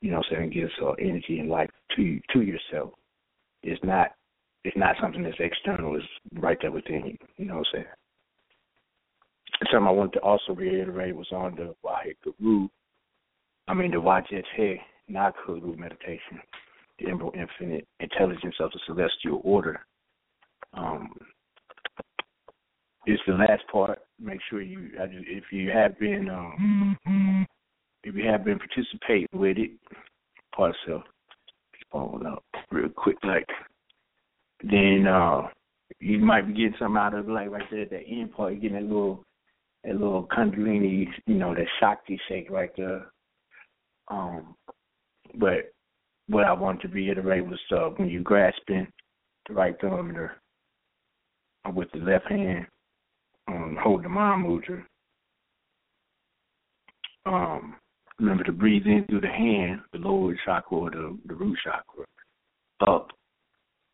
You 0.00 0.10
know, 0.10 0.22
saying 0.30 0.50
gives 0.50 0.72
uh, 0.82 0.92
energy 0.92 1.38
and 1.38 1.48
life 1.48 1.70
to 1.96 2.20
to 2.32 2.42
yourself. 2.42 2.92
It's 3.62 3.82
not 3.84 4.08
it's 4.64 4.76
not 4.76 4.96
something 5.00 5.22
that's 5.22 5.36
external. 5.38 5.96
It's 5.96 6.06
right 6.34 6.58
there 6.60 6.72
within 6.72 7.06
you. 7.06 7.18
You 7.36 7.44
know 7.46 7.56
what 7.56 7.66
I'm 7.74 7.74
saying? 7.74 7.86
something 9.70 9.86
I 9.86 9.90
wanted 9.90 10.14
to 10.14 10.20
also 10.20 10.54
reiterate 10.54 11.14
was 11.14 11.30
on 11.30 11.54
the 11.54 11.74
Waheguru, 11.84 12.68
I 13.68 13.74
mean 13.74 13.90
the 13.90 13.98
Wajet 13.98 14.78
Nakuru 15.10 15.76
meditation, 15.78 16.40
the 16.98 17.10
Emerald 17.10 17.36
Infinite 17.36 17.86
Intelligence 18.00 18.56
of 18.60 18.70
the 18.72 18.80
Celestial 18.86 19.40
Order. 19.44 19.80
Um, 20.74 21.14
it's 23.06 23.22
the 23.26 23.34
last 23.34 23.62
part. 23.70 23.98
Make 24.20 24.40
sure 24.48 24.62
you, 24.62 24.90
if 24.94 25.44
you 25.50 25.70
have 25.70 25.98
been, 25.98 26.28
um, 26.30 27.46
if 28.04 28.14
you 28.14 28.28
have 28.28 28.44
been 28.44 28.58
participating 28.58 29.28
with 29.32 29.58
it, 29.58 29.70
part 30.54 30.74
self, 30.86 31.02
following 31.90 32.26
up 32.26 32.44
real 32.70 32.88
quick, 32.88 33.16
like 33.24 33.46
then 34.62 35.06
uh, 35.08 35.48
you 35.98 36.18
might 36.18 36.46
be 36.46 36.54
getting 36.54 36.74
something 36.78 36.96
out 36.96 37.14
of 37.14 37.28
it, 37.28 37.32
like 37.32 37.50
right 37.50 37.64
there 37.70 37.82
at 37.82 37.90
the 37.90 38.00
end 38.00 38.32
part, 38.32 38.52
you're 38.52 38.62
getting 38.62 38.78
a 38.78 38.80
little 38.80 39.24
a 39.84 39.92
little 39.92 40.28
Kundalini, 40.30 41.06
you 41.26 41.34
know, 41.34 41.54
that 41.54 41.66
Shakti 41.80 42.20
shake 42.28 42.50
right 42.50 42.70
there. 42.76 43.10
Um, 44.08 44.54
but 45.34 45.72
what 46.28 46.44
I 46.44 46.52
want 46.52 46.80
to 46.82 46.88
reiterate 46.88 47.44
was 47.44 47.58
uh, 47.72 47.90
when 47.96 48.08
you're 48.08 48.22
grasping 48.22 48.86
the 49.48 49.54
right 49.54 49.74
thumb 49.80 50.16
or 50.16 50.32
with 51.72 51.90
the 51.92 51.98
left 51.98 52.30
hand, 52.30 52.66
um, 53.48 53.76
hold 53.82 54.04
the 54.04 54.08
mind 54.08 54.44
mudra. 54.44 54.84
Um, 57.24 57.76
remember 58.18 58.44
to 58.44 58.52
breathe 58.52 58.86
in 58.86 59.04
through 59.08 59.20
the 59.20 59.28
hand, 59.28 59.80
the 59.92 59.98
lower 59.98 60.36
chakra 60.44 60.76
or 60.76 60.90
the, 60.90 61.18
the 61.26 61.34
root 61.34 61.58
chakra, 61.62 62.04
up 62.86 63.08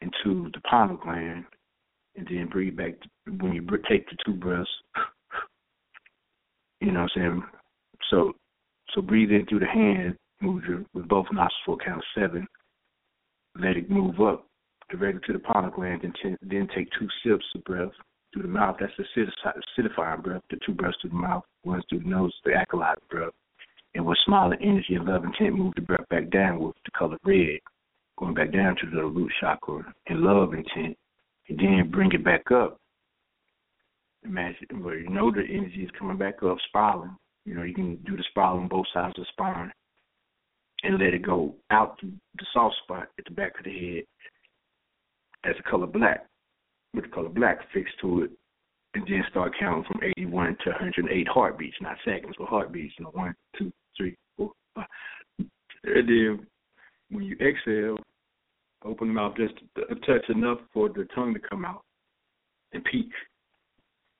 into 0.01 0.51
the 0.53 0.61
pineal 0.71 0.97
gland, 0.97 1.45
and 2.17 2.27
then 2.27 2.49
breathe 2.51 2.77
back 2.77 2.95
when 3.27 3.53
you 3.53 3.63
take 3.89 4.09
the 4.09 4.17
two 4.25 4.35
breaths. 4.35 4.69
You 6.81 6.93
know 6.93 7.03
what 7.03 7.11
I'm 7.17 7.21
saying? 7.21 7.43
So 8.11 8.33
so 8.95 9.03
breathe 9.03 9.31
in 9.31 9.47
through 9.47 9.61
the 9.61 9.67
hand, 9.67 10.17
your 10.41 10.85
with 10.95 11.09
both 11.09 11.27
nostrils 11.33 11.81
count 11.85 12.03
seven. 12.17 12.47
Let 13.61 13.77
it 13.77 13.91
move 13.91 14.21
up 14.21 14.47
directly 14.89 15.21
to 15.27 15.33
the 15.33 15.39
pineal 15.41 15.73
gland, 15.73 16.05
and 16.05 16.15
then, 16.23 16.39
then 16.41 16.69
take 16.75 16.89
two 16.99 17.09
sips 17.25 17.45
of 17.55 17.65
breath 17.65 17.91
through 18.33 18.43
the 18.43 18.49
mouth. 18.49 18.77
That's 18.81 18.93
the 18.97 19.05
acidifying 19.79 20.23
breath. 20.23 20.43
The 20.51 20.59
two 20.65 20.73
breaths 20.73 20.97
through 21.01 21.11
the 21.11 21.17
mouth, 21.17 21.45
one 21.63 21.83
through 21.89 22.01
the 22.01 22.09
nose, 22.09 22.33
the 22.45 22.55
acolyte 22.55 22.99
breath. 23.09 23.33
And 23.95 24.05
with 24.05 24.19
smiling 24.25 24.59
energy 24.63 24.95
and 24.95 25.07
love 25.07 25.25
intent, 25.25 25.57
move 25.57 25.73
the 25.75 25.83
breath 25.83 26.09
back 26.11 26.31
down 26.31 26.61
with 26.61 26.77
the 26.85 26.91
color 26.93 27.19
red, 27.25 27.59
going 28.19 28.35
back 28.35 28.53
down 28.53 28.77
to 28.77 28.91
the 28.91 29.03
root 29.03 29.33
chakra 29.41 29.83
and 30.09 30.21
love 30.21 30.53
intent, 30.53 30.97
and 31.49 31.59
then 31.59 31.91
bring 31.91 32.13
it 32.13 32.25
back 32.25 32.51
up. 32.51 32.79
Imagine 34.25 34.83
where 34.83 34.99
you 34.99 35.09
know 35.09 35.31
the 35.31 35.43
energy 35.49 35.83
is 35.85 35.91
coming 35.99 36.19
back 36.19 36.43
up, 36.43 36.59
spiraling. 36.69 37.17
You 37.45 37.55
know, 37.55 37.63
you 37.63 37.75
can 37.75 37.97
do 38.05 38.17
the 38.17 38.25
spiral 38.31 38.59
on 38.59 38.69
both 38.69 38.87
sides 38.93 39.15
of 39.17 39.25
the 39.25 39.27
spine 39.33 39.73
and 40.83 40.99
let 40.99 41.15
it 41.15 41.23
go 41.25 41.55
out 41.71 41.99
the 42.01 42.47
soft 42.53 42.77
spot 42.85 43.09
at 43.19 43.25
the 43.25 43.31
back 43.31 43.59
of 43.59 43.65
the 43.65 43.73
head 43.73 44.05
as 45.45 45.55
a 45.59 45.71
color 45.71 45.87
black, 45.87 46.27
with 46.95 47.05
the 47.05 47.11
color 47.11 47.29
black 47.29 47.59
fixed 47.73 47.95
to 48.01 48.23
it, 48.23 48.31
and 48.95 49.05
then 49.07 49.25
start 49.31 49.53
counting 49.59 49.85
from 49.85 50.01
81 50.03 50.57
to 50.65 50.71
108 50.71 51.29
heartbeats, 51.29 51.77
not 51.81 51.97
seconds, 52.05 52.35
but 52.39 52.49
heartbeats. 52.49 52.95
You 52.99 53.05
know, 53.05 53.11
one, 53.13 53.35
two, 53.57 53.73
three, 53.97 54.17
four, 54.37 54.53
five. 54.75 54.87
And 55.39 56.09
then 56.09 56.47
when 57.11 57.25
you 57.25 57.37
exhale, 57.41 57.97
open 58.85 59.09
the 59.09 59.15
mouth 59.15 59.37
just 59.37 59.55
a 59.91 59.95
touch 59.95 60.29
enough 60.29 60.59
for 60.73 60.89
the 60.89 61.07
tongue 61.15 61.35
to 61.35 61.41
come 61.41 61.65
out 61.65 61.83
and 62.73 62.85
peak. 62.85 63.11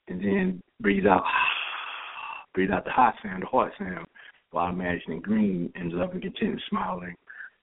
And 0.09 0.21
then 0.21 0.63
breathe 0.81 1.07
out, 1.07 1.25
breathe 2.55 2.71
out 2.71 2.85
the 2.85 2.91
hot 2.91 3.15
sound, 3.23 3.43
the 3.43 3.47
heart 3.47 3.73
sound, 3.79 4.07
while 4.51 4.71
imagining 4.71 5.21
green 5.21 5.73
and 5.75 5.93
love 5.93 6.13
and 6.13 6.23
content 6.23 6.61
smiling 6.69 7.15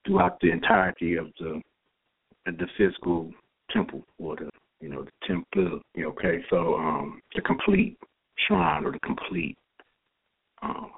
throughout 0.05 0.39
the 0.41 0.51
entirety 0.51 1.15
of 1.15 1.27
the 1.39 1.61
the 2.45 2.67
physical 2.77 3.31
temple 3.71 4.03
or 4.19 4.35
the 4.35 4.49
you 4.81 4.89
know 4.89 5.03
the 5.03 5.11
temple. 5.27 5.79
Know, 5.95 6.07
okay, 6.09 6.43
so 6.49 6.75
um, 6.75 7.21
the 7.33 7.41
complete 7.41 7.97
shrine 8.47 8.85
or 8.85 8.91
the 8.91 8.99
complete 8.99 9.57
um, 10.61 10.91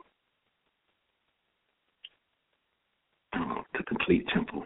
uh, 3.33 3.61
the 3.77 3.83
complete 3.83 4.27
temple. 4.33 4.65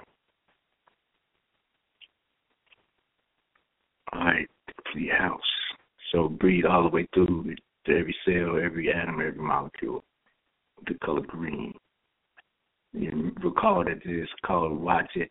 All 4.13 4.21
right, 4.21 4.47
the 4.67 4.73
complete 4.83 5.11
house. 5.11 5.39
So 6.11 6.27
breathe 6.27 6.65
all 6.65 6.83
the 6.83 6.89
way 6.89 7.07
through 7.13 7.55
to 7.85 7.91
every 7.91 8.15
cell, 8.25 8.59
every 8.61 8.91
atom, 8.93 9.21
every 9.21 9.33
molecule. 9.41 10.03
The 10.87 10.95
color 10.95 11.21
green. 11.21 11.73
You 12.93 13.31
recall 13.41 13.85
that 13.85 14.01
it 14.05 14.21
is 14.21 14.27
called 14.45 14.81
Wajet 14.81 15.29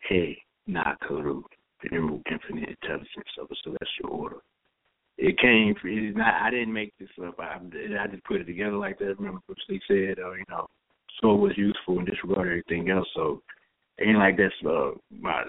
Hey 0.00 0.38
Nakaru, 0.68 1.42
the 1.82 1.94
Emerald 1.94 2.22
Infinite 2.30 2.76
Intelligence 2.82 3.32
of 3.40 3.48
a 3.50 3.54
Celestial 3.62 4.10
Order. 4.10 4.42
It 5.18 5.38
came. 5.38 5.74
It's 5.82 6.16
not. 6.16 6.42
I 6.42 6.50
didn't 6.50 6.74
make 6.74 6.92
this 6.98 7.08
up. 7.26 7.36
I, 7.38 7.56
I 7.56 8.06
just 8.08 8.24
put 8.24 8.40
it 8.40 8.44
together 8.44 8.76
like 8.76 8.98
that. 8.98 9.18
Remember, 9.18 9.40
Bruce 9.46 9.64
Lee 9.68 9.80
said, 9.88 10.18
uh, 10.22 10.32
you 10.32 10.44
know, 10.50 10.66
so 11.20 11.34
it 11.34 11.40
was 11.40 11.56
useful 11.56 11.98
and 11.98 12.06
disregard 12.06 12.48
everything 12.48 12.90
else. 12.90 13.08
So 13.14 13.42
ain't 13.98 14.18
like 14.18 14.36
that's 14.36 14.54
uh, 14.68 14.90
my 15.10 15.44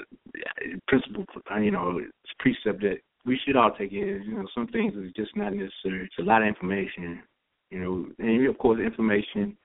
principle. 0.87 1.25
You 1.61 1.71
know, 1.71 1.99
it's 1.99 2.33
precept 2.39 2.81
that 2.81 2.99
we 3.25 3.37
should 3.45 3.57
all 3.57 3.71
take 3.71 3.91
it. 3.91 4.25
You 4.25 4.35
know, 4.35 4.47
some 4.55 4.67
things 4.67 4.95
are 4.95 5.11
just 5.21 5.35
not 5.35 5.53
necessary. 5.53 6.05
It's 6.05 6.19
a 6.19 6.23
lot 6.23 6.43
of 6.43 6.47
information. 6.47 7.21
You 7.69 7.79
know, 7.79 8.05
and 8.19 8.47
of 8.47 8.57
course, 8.57 8.79
information. 8.79 9.57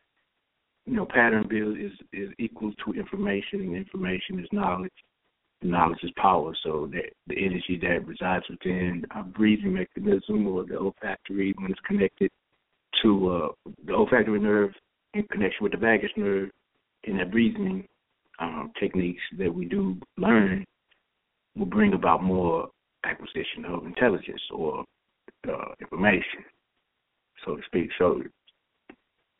You 0.84 0.94
know, 0.94 1.06
pattern 1.06 1.46
build 1.48 1.78
is 1.78 1.92
is 2.12 2.30
equal 2.40 2.72
to 2.84 2.92
information, 2.98 3.60
and 3.60 3.76
information 3.76 4.40
is 4.40 4.48
knowledge 4.50 4.90
knowledge 5.62 5.98
is 6.02 6.10
power. 6.16 6.54
So 6.62 6.88
that 6.92 7.12
the 7.26 7.36
energy 7.36 7.78
that 7.82 8.06
resides 8.06 8.44
within 8.48 9.04
our 9.12 9.24
breathing 9.24 9.74
mechanism 9.74 10.46
or 10.46 10.64
the 10.64 10.76
olfactory 10.76 11.54
when 11.58 11.70
it's 11.70 11.80
connected 11.86 12.30
to 13.02 13.28
uh, 13.28 13.70
the 13.86 13.92
olfactory 13.92 14.40
nerve 14.40 14.72
in 15.14 15.24
connection 15.24 15.62
with 15.62 15.72
the 15.72 15.78
vagus 15.78 16.10
nerve 16.16 16.50
in 17.04 17.16
that 17.18 17.30
breathing 17.30 17.86
um, 18.38 18.72
techniques 18.78 19.22
that 19.38 19.52
we 19.52 19.64
do 19.64 19.96
learn 20.16 20.64
will 21.56 21.66
bring 21.66 21.92
about 21.94 22.22
more 22.22 22.68
acquisition 23.04 23.64
of 23.68 23.84
intelligence 23.84 24.40
or 24.52 24.84
uh, 25.48 25.74
information, 25.80 26.44
so 27.44 27.56
to 27.56 27.62
speak. 27.66 27.90
So 27.98 28.22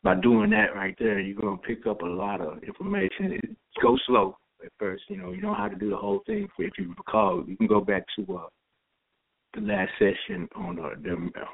by 0.02 0.16
doing 0.16 0.50
that 0.50 0.74
right 0.74 0.96
there, 0.98 1.20
you're 1.20 1.40
going 1.40 1.58
to 1.58 1.62
pick 1.62 1.86
up 1.86 2.02
a 2.02 2.06
lot 2.06 2.40
of 2.40 2.62
information. 2.64 3.32
It 3.32 3.56
goes 3.80 4.02
slow 4.06 4.36
at 4.64 4.72
first. 4.78 5.04
You 5.08 5.16
know, 5.16 5.32
you 5.32 5.42
know 5.42 5.54
how 5.54 5.68
to 5.68 5.76
do 5.76 5.90
the 5.90 5.96
whole 5.96 6.22
thing. 6.26 6.48
If 6.58 6.72
you 6.78 6.94
recall, 6.96 7.44
you 7.46 7.56
can 7.56 7.66
go 7.66 7.80
back 7.80 8.04
to 8.16 8.36
uh, 8.36 8.46
the 9.54 9.60
last 9.60 9.90
session 9.98 10.48
on 10.56 10.78
uh, 10.78 10.90
them 11.02 11.32
uh, 11.36 11.44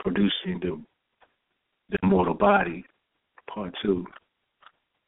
producing 0.00 0.60
the 0.60 0.80
the 1.90 1.98
mortal 2.06 2.34
body, 2.34 2.84
part 3.52 3.72
two, 3.82 4.04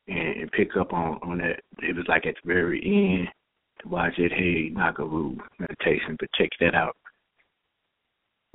and, 0.07 0.42
and 0.42 0.53
pick 0.53 0.76
up 0.78 0.92
on 0.92 1.18
on 1.22 1.38
that. 1.38 1.61
It 1.78 1.96
was 1.96 2.07
like 2.09 2.26
at 2.26 2.34
the 2.42 2.53
very 2.53 2.82
end 2.84 3.28
watch 3.84 4.14
it. 4.18 4.32
Hey, 4.32 4.70
Nagaru 4.74 5.38
meditation, 5.59 6.16
but 6.18 6.28
check 6.36 6.51
that 6.61 6.74
out 6.74 6.96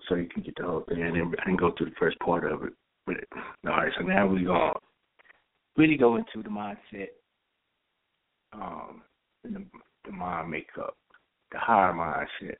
so 0.07 0.15
you 0.15 0.27
can 0.27 0.43
get 0.43 0.55
the 0.57 0.63
whole 0.63 0.83
thing. 0.87 1.01
And 1.01 1.15
then 1.15 1.33
I 1.45 1.55
go 1.55 1.73
through 1.77 1.89
the 1.89 1.95
first 1.99 2.19
part 2.19 2.51
of 2.51 2.63
it. 2.63 2.73
But 3.05 3.17
all 3.65 3.77
right, 3.77 3.91
so 3.97 4.05
now 4.05 4.27
we 4.27 4.43
gonna 4.43 4.73
really 5.77 5.97
go 5.97 6.15
into 6.15 6.41
the 6.43 6.49
mindset 6.49 7.09
um, 8.53 9.01
the, 9.43 9.63
the 10.05 10.11
mind 10.11 10.51
makeup, 10.51 10.95
the 11.51 11.59
higher 11.59 11.93
mindset, 11.93 12.55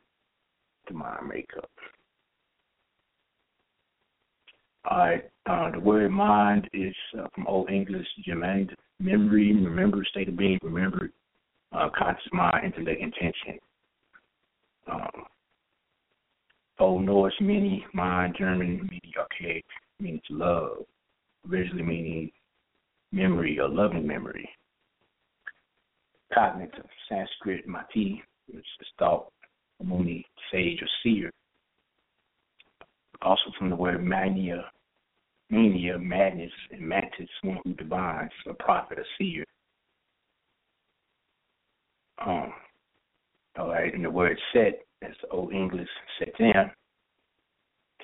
the 0.88 0.94
mind 0.94 1.28
makeup. 1.28 1.70
All 4.90 4.98
right, 4.98 5.30
uh, 5.46 5.72
the 5.72 5.80
word 5.80 6.12
mind 6.12 6.70
is 6.74 6.96
uh, 7.18 7.28
from 7.34 7.48
Old 7.48 7.70
English, 7.70 8.08
germane, 8.26 8.70
memory, 9.00 9.54
remember, 9.54 10.04
state 10.04 10.28
of 10.28 10.38
being, 10.38 10.60
remembered, 10.62 11.14
uh, 11.72 11.90
conscious 11.98 12.28
mind, 12.34 12.66
intellect, 12.66 13.02
intention. 13.02 13.60
Um, 14.92 15.26
Old 16.80 17.06
Norse, 17.06 17.34
meaning 17.40 17.84
mind, 17.94 18.36
German, 18.38 18.82
meaning 18.82 19.14
archaic, 19.18 19.64
means 20.00 20.22
love, 20.30 20.84
originally 21.50 21.84
meaning 21.84 22.32
memory 23.14 23.58
or 23.60 23.70
loving 23.70 24.06
memory 24.06 24.50
cognitive, 26.34 26.86
Sanskrit 27.10 27.68
mati, 27.68 28.22
which 28.48 28.66
is 28.82 28.88
thought, 28.98 29.32
muni, 29.84 30.26
sage 30.52 30.82
or 30.82 30.88
seer. 31.02 31.32
Also 33.22 33.52
from 33.58 33.70
the 33.70 33.76
word 33.76 34.04
mania, 34.04 34.66
mania, 35.50 35.98
madness, 35.98 36.52
and 36.72 36.82
mantis, 36.82 37.30
one 37.44 37.60
who 37.64 37.74
divines, 37.74 38.32
a 38.48 38.54
prophet, 38.54 39.00
a 39.00 39.04
seer. 39.18 39.46
Um, 42.26 42.54
all 43.58 43.70
right, 43.70 43.94
and 43.94 44.04
the 44.04 44.10
word 44.10 44.38
set, 44.54 44.82
that's 45.02 45.14
the 45.22 45.30
old 45.30 45.54
English 45.54 45.88
set 46.20 46.38
down. 46.38 46.72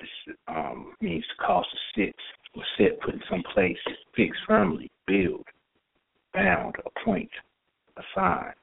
This 0.00 0.34
um, 0.48 0.94
means 1.00 1.24
to 1.24 1.44
cause 1.44 1.66
to 1.70 2.00
sit 2.00 2.14
or 2.54 2.62
set, 2.78 3.00
put 3.00 3.14
in 3.14 3.22
some 3.30 3.42
place, 3.54 3.76
fix 4.16 4.36
firmly, 4.46 4.90
build, 5.06 5.44
bound, 6.32 6.76
appoint 6.86 7.30
aside. 7.96 8.54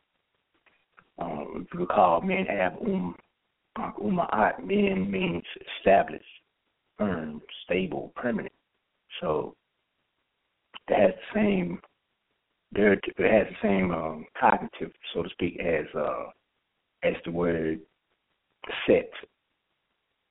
Um, 1.19 1.65
if 1.65 1.73
you 1.73 1.81
recall, 1.81 2.21
men 2.21 2.45
have 2.45 2.73
um, 2.81 3.15
uma'at. 3.77 4.63
Men 4.63 5.09
means 5.09 5.43
established, 5.77 6.23
firm, 6.97 7.41
stable, 7.65 8.11
permanent. 8.15 8.53
So 9.21 9.55
that 10.89 11.15
same, 11.33 11.79
it 12.75 12.99
has 13.19 13.47
the 13.49 13.67
same 13.67 13.91
um, 13.91 14.25
cognitive, 14.39 14.91
so 15.13 15.23
to 15.23 15.29
speak, 15.29 15.59
as 15.59 15.85
uh, 15.95 16.25
as 17.03 17.13
the 17.25 17.31
word 17.31 17.79
set. 18.85 19.09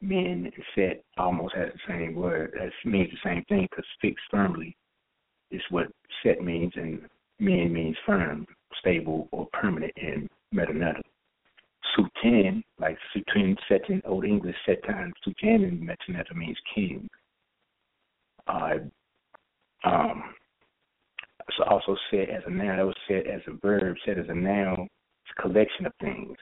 Men 0.03 0.53
set 0.75 1.03
almost 1.17 1.55
has 1.55 1.71
the 1.73 1.93
same 1.93 2.15
word. 2.15 2.53
That 2.55 2.71
means 2.89 3.11
the 3.11 3.29
same 3.29 3.45
thing 3.49 3.67
because 3.71 3.85
fixed 4.01 4.25
firmly 4.31 4.77
is 5.51 5.63
what 5.71 5.89
set 6.23 6.43
means, 6.43 6.73
and 6.77 7.01
men 7.41 7.73
means 7.73 7.97
firm 8.05 8.47
stable 8.79 9.29
or 9.33 9.47
permanent 9.53 9.93
in 9.97 10.29
metaneta. 10.55 11.01
Sutan, 11.97 12.63
like 12.79 12.99
Sutan 13.15 13.57
Setin, 13.71 14.03
Old 14.05 14.25
English 14.25 14.57
Setan, 14.69 15.13
Sutan 15.27 15.67
in 15.67 15.89
metaneta 15.89 16.35
means 16.35 16.59
king. 16.75 17.09
Uh, 18.47 18.79
um, 19.85 20.35
it's 21.49 21.59
also 21.69 21.97
said 22.11 22.29
as 22.31 22.43
a 22.47 22.51
noun. 22.51 22.77
That 22.77 22.87
was 22.87 22.97
said 23.07 23.27
as 23.27 23.41
a 23.47 23.53
verb. 23.53 23.97
Said 24.05 24.19
as 24.19 24.27
a 24.29 24.35
noun. 24.35 24.89
It's 25.25 25.39
a 25.39 25.43
collection 25.43 25.87
of 25.87 25.93
things. 26.01 26.37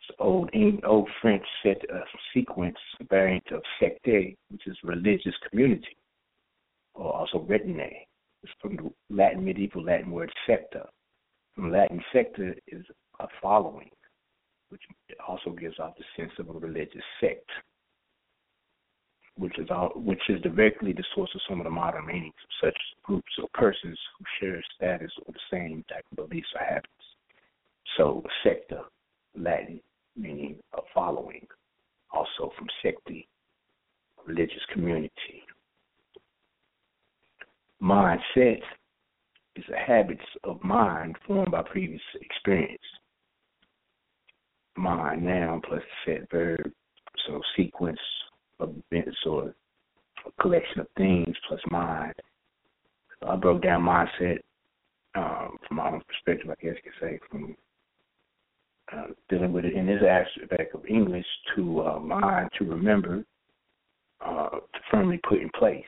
It's 0.00 0.16
old 0.18 0.50
old 0.84 1.08
French 1.20 1.44
set 1.62 1.82
a 1.90 2.00
sequence 2.32 2.76
variant 3.08 3.46
of 3.52 3.62
secte, 3.80 4.36
which 4.50 4.66
is 4.66 4.76
religious 4.82 5.34
community, 5.48 5.96
or 6.94 7.12
also 7.12 7.38
retine. 7.40 8.04
It's 8.42 8.52
from 8.60 8.76
the 8.76 8.90
Latin 9.08 9.44
medieval 9.44 9.82
Latin 9.82 10.10
word 10.10 10.30
secta. 10.46 10.88
From 11.54 11.70
Latin 11.70 12.02
secta 12.12 12.54
is 12.66 12.84
a 13.20 13.26
following, 13.40 13.90
which 14.70 14.82
also 15.26 15.50
gives 15.50 15.78
off 15.78 15.94
the 15.96 16.04
sense 16.16 16.32
of 16.38 16.48
a 16.48 16.58
religious 16.58 17.04
sect, 17.20 17.48
which 19.36 19.58
is 19.58 19.68
all, 19.70 19.92
which 19.94 20.22
is 20.28 20.40
directly 20.42 20.92
the 20.92 21.04
source 21.14 21.30
of 21.34 21.40
some 21.48 21.60
of 21.60 21.64
the 21.64 21.70
modern 21.70 22.06
meanings 22.06 22.34
of 22.42 22.68
such 22.68 22.78
groups 23.04 23.32
or 23.40 23.48
persons 23.54 23.98
who 24.18 24.24
share 24.40 24.62
status 24.74 25.12
or 25.26 25.32
the 25.32 25.56
same 25.56 25.84
type 25.88 26.04
of 26.10 26.28
beliefs 26.28 26.48
or 26.54 26.64
habits. 26.64 26.88
So 27.96 28.24
secta, 28.44 28.82
Latin 29.36 29.80
meaning 30.16 30.56
a 30.74 30.80
following, 30.92 31.46
also 32.12 32.52
from 32.56 32.66
secti, 32.82 33.26
religious 34.26 34.62
community. 34.72 35.44
Mindset 37.82 38.60
is 39.56 39.64
a 39.72 39.78
habit 39.78 40.18
of 40.44 40.62
mind 40.62 41.16
formed 41.26 41.52
by 41.52 41.62
previous 41.62 42.02
experience. 42.20 42.82
Mind 44.76 45.24
noun 45.24 45.60
plus 45.66 45.82
set 46.04 46.28
verb, 46.30 46.72
so 47.26 47.40
sequence 47.56 48.00
of 48.58 48.74
events 48.90 49.16
or 49.26 49.54
a 50.26 50.42
collection 50.42 50.80
of 50.80 50.88
things 50.96 51.36
plus 51.48 51.60
mind. 51.70 52.14
I 53.26 53.36
broke 53.36 53.62
down 53.62 53.82
mindset 53.82 54.38
um, 55.14 55.56
from 55.66 55.76
my 55.76 55.88
own 55.88 56.02
perspective, 56.08 56.50
I 56.50 56.62
guess 56.62 56.74
you 56.84 56.90
could 56.90 57.08
say, 57.08 57.18
from 57.30 57.56
uh, 58.92 59.06
dealing 59.30 59.52
with 59.52 59.64
it 59.64 59.74
in 59.74 59.86
this 59.86 60.02
aspect 60.02 60.74
of 60.74 60.84
English 60.86 61.24
to 61.54 61.82
uh, 61.82 61.98
mind, 62.00 62.50
to 62.58 62.64
remember, 62.64 63.24
uh, 64.24 64.50
to 64.50 64.80
firmly 64.90 65.20
put 65.28 65.40
in 65.40 65.50
place. 65.58 65.84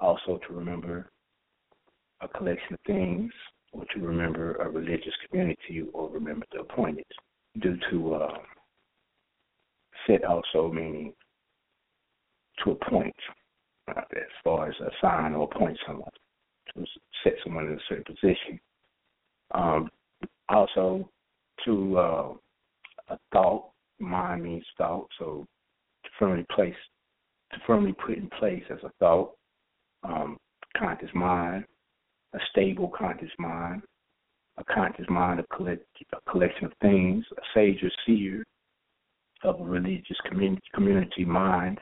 Also 0.00 0.40
to 0.48 0.54
remember 0.54 1.10
a 2.20 2.28
collection 2.28 2.74
of 2.74 2.80
things, 2.86 3.32
or 3.72 3.84
to 3.94 4.00
remember 4.00 4.56
a 4.56 4.68
religious 4.68 5.14
community, 5.28 5.84
or 5.92 6.10
remember 6.10 6.46
the 6.52 6.60
appointed. 6.60 7.04
Due 7.60 7.78
to 7.90 8.14
uh, 8.14 8.38
set 10.06 10.24
also 10.24 10.70
meaning 10.72 11.12
to 12.64 12.72
appoint, 12.72 13.14
uh, 13.88 14.00
as 14.12 14.22
far 14.44 14.68
as 14.68 14.74
assign 14.80 15.34
or 15.34 15.48
appoint 15.52 15.78
someone, 15.86 16.10
to 16.74 16.84
set 17.24 17.34
someone 17.42 17.66
in 17.66 17.72
a 17.72 17.80
certain 17.88 18.04
position. 18.04 18.60
Um, 19.52 19.90
also, 20.48 21.08
to 21.64 21.98
uh, 21.98 22.32
a 23.08 23.18
thought. 23.32 23.66
Mind 23.98 24.42
means 24.42 24.64
thought, 24.78 25.08
so 25.18 25.46
to 26.04 26.10
firmly 26.18 26.46
place, 26.54 26.74
to 27.52 27.58
firmly 27.66 27.92
put 27.92 28.16
in 28.16 28.30
place 28.38 28.64
as 28.70 28.78
a 28.82 28.90
thought. 28.98 29.32
Um, 30.02 30.38
conscious 30.76 31.10
mind, 31.14 31.64
a 32.34 32.38
stable 32.50 32.92
conscious 32.96 33.30
mind, 33.38 33.82
a 34.58 34.64
conscious 34.64 35.06
mind, 35.08 35.42
collect, 35.54 35.84
a 36.12 36.30
collection 36.30 36.66
of 36.66 36.72
things, 36.80 37.24
a 37.36 37.40
sage 37.54 37.82
or 37.82 37.90
seer 38.06 38.44
of 39.42 39.60
a 39.60 39.64
religious 39.64 40.16
community, 40.28 40.62
community 40.74 41.24
mind, 41.24 41.78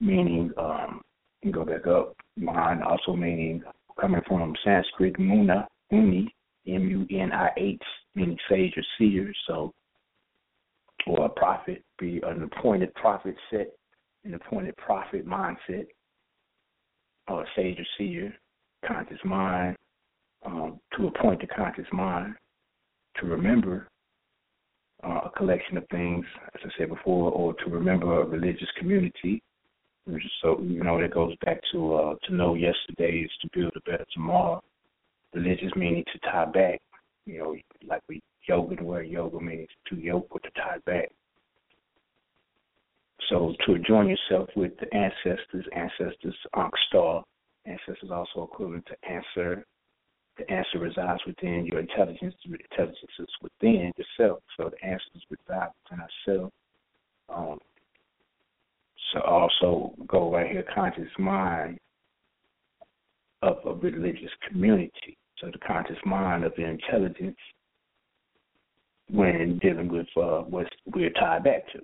meaning, 0.00 0.50
um, 0.58 1.02
you 1.42 1.52
go 1.52 1.64
back 1.64 1.86
up, 1.86 2.14
mind 2.36 2.82
also 2.82 3.14
meaning 3.14 3.62
coming 4.00 4.20
from 4.26 4.54
Sanskrit 4.64 5.16
muna, 5.18 5.66
uni, 5.90 6.32
M 6.66 6.88
U 6.88 7.06
N 7.18 7.32
I 7.32 7.50
H, 7.56 7.82
meaning 8.14 8.38
sage 8.48 8.74
or 8.76 8.82
seer. 8.96 9.32
So, 9.46 9.72
or 11.06 11.26
a 11.26 11.28
prophet, 11.28 11.82
be 11.98 12.20
an 12.24 12.42
appointed 12.42 12.94
prophet 12.94 13.34
set, 13.50 13.68
an 14.24 14.34
appointed 14.34 14.76
prophet 14.76 15.26
mindset, 15.26 15.86
or 17.28 17.42
a 17.42 17.46
sage 17.56 17.78
or 17.78 17.86
seer, 17.96 18.32
conscious 18.86 19.18
mind, 19.24 19.76
um, 20.44 20.80
to 20.96 21.08
appoint 21.08 21.40
the 21.40 21.46
conscious 21.46 21.86
mind, 21.92 22.34
to 23.20 23.26
remember 23.26 23.88
uh, 25.04 25.22
a 25.26 25.30
collection 25.36 25.76
of 25.76 25.84
things, 25.90 26.24
as 26.54 26.60
I 26.64 26.68
said 26.78 26.88
before, 26.88 27.30
or 27.30 27.54
to 27.54 27.70
remember 27.70 28.20
a 28.20 28.24
religious 28.24 28.68
community. 28.78 29.42
So 30.40 30.58
you 30.62 30.82
know 30.82 30.98
that 31.00 31.12
goes 31.12 31.34
back 31.44 31.60
to 31.72 31.94
uh, 31.94 32.14
to 32.24 32.34
know 32.34 32.54
yesterday 32.54 33.26
is 33.26 33.30
to 33.42 33.48
build 33.52 33.72
a 33.76 33.90
better 33.90 34.06
tomorrow 34.14 34.62
religious 35.34 35.72
meaning 35.76 36.04
to 36.12 36.18
tie 36.30 36.46
back. 36.46 36.80
You 37.26 37.38
know, 37.38 37.56
like 37.86 38.02
we 38.08 38.22
yoga, 38.48 38.76
the 38.76 38.84
word 38.84 39.08
yoga 39.08 39.40
means 39.40 39.68
to 39.88 39.96
yoke 39.96 40.28
or 40.30 40.40
to 40.40 40.50
tie 40.50 40.78
back. 40.86 41.10
So 43.28 43.54
to 43.66 43.78
join 43.80 44.08
yourself 44.08 44.48
with 44.56 44.72
the 44.80 44.92
ancestors, 44.94 45.66
ancestors, 45.74 46.34
Ankh 46.56 46.72
Star, 46.88 47.22
ancestors 47.68 47.98
is 48.02 48.10
also 48.10 48.44
equivalent 48.44 48.86
to 48.86 49.10
answer. 49.10 49.64
The 50.38 50.50
answer 50.50 50.78
resides 50.78 51.20
within 51.26 51.66
your 51.66 51.80
intelligence. 51.80 52.34
The 52.44 52.56
intelligence 52.70 53.10
is 53.18 53.28
within 53.42 53.92
yourself. 53.96 54.40
So 54.56 54.70
the 54.70 54.86
answers 54.86 55.22
reside 55.30 55.68
within 55.84 56.04
ourselves. 56.04 56.52
Um, 57.28 57.58
so 59.12 59.20
also 59.22 59.94
go 60.06 60.32
right 60.32 60.50
here, 60.50 60.64
conscious 60.74 61.10
mind 61.18 61.78
of 63.42 63.58
a 63.64 63.74
religious 63.74 64.30
community. 64.48 65.16
So 65.38 65.50
the 65.52 65.58
conscious 65.58 65.98
mind 66.04 66.44
of 66.44 66.52
the 66.56 66.64
intelligence 66.64 67.36
when 69.10 69.58
dealing 69.62 69.88
with 69.88 70.06
uh, 70.16 70.42
what 70.42 70.66
we're 70.94 71.10
tied 71.10 71.44
back 71.44 71.70
to. 71.72 71.80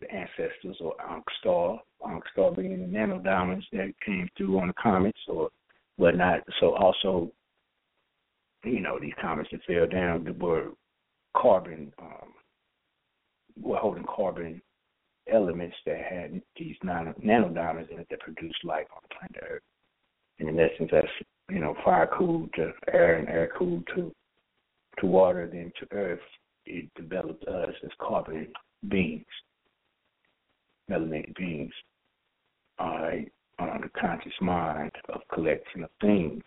The 0.00 0.10
ancestors 0.12 0.76
or 0.80 0.94
Ankh 1.10 1.24
Star, 1.40 1.80
Ankh 2.06 2.24
Star 2.32 2.52
being 2.52 2.80
the 2.80 2.86
nano 2.86 3.18
diamonds 3.18 3.66
that 3.72 3.94
came 4.04 4.28
through 4.36 4.58
on 4.58 4.68
the 4.68 4.74
comets 4.74 5.18
or 5.28 5.50
whatnot. 5.96 6.40
So 6.60 6.74
also, 6.74 7.30
you 8.64 8.80
know, 8.80 8.98
these 9.00 9.14
comets 9.20 9.48
that 9.52 9.60
fell 9.66 9.86
down 9.86 10.36
were 10.38 10.70
carbon, 11.36 11.92
um, 11.98 12.34
were 13.60 13.78
holding 13.78 14.04
carbon 14.04 14.60
elements 15.32 15.76
that 15.86 16.00
had 16.08 16.42
these 16.58 16.76
nano, 16.82 17.14
diamonds 17.48 17.90
in 17.92 17.98
it 17.98 18.06
that 18.10 18.20
produced 18.20 18.64
life 18.64 18.86
on 18.94 19.02
planet 19.10 19.44
Earth. 19.50 19.62
And 20.38 20.48
in 20.48 20.58
essence, 20.58 20.90
that's 20.92 21.06
you 21.48 21.60
know 21.60 21.74
fire 21.84 22.08
cooled 22.16 22.50
to 22.54 22.72
air 22.92 23.16
and 23.18 23.28
air 23.28 23.50
cooled 23.56 23.86
to 23.94 24.12
to 24.98 25.06
water, 25.06 25.48
then 25.50 25.72
to 25.80 25.96
earth. 25.96 26.20
It 26.64 26.90
developed 26.96 27.44
us 27.46 27.74
as 27.84 27.90
carbon 28.00 28.48
beings, 28.88 29.24
melanated 30.90 31.34
beings. 31.36 31.72
I 32.78 33.26
on 33.58 33.80
the 33.80 34.00
conscious 34.00 34.32
mind 34.40 34.92
of 35.08 35.22
collection 35.32 35.84
of 35.84 35.90
things. 36.00 36.42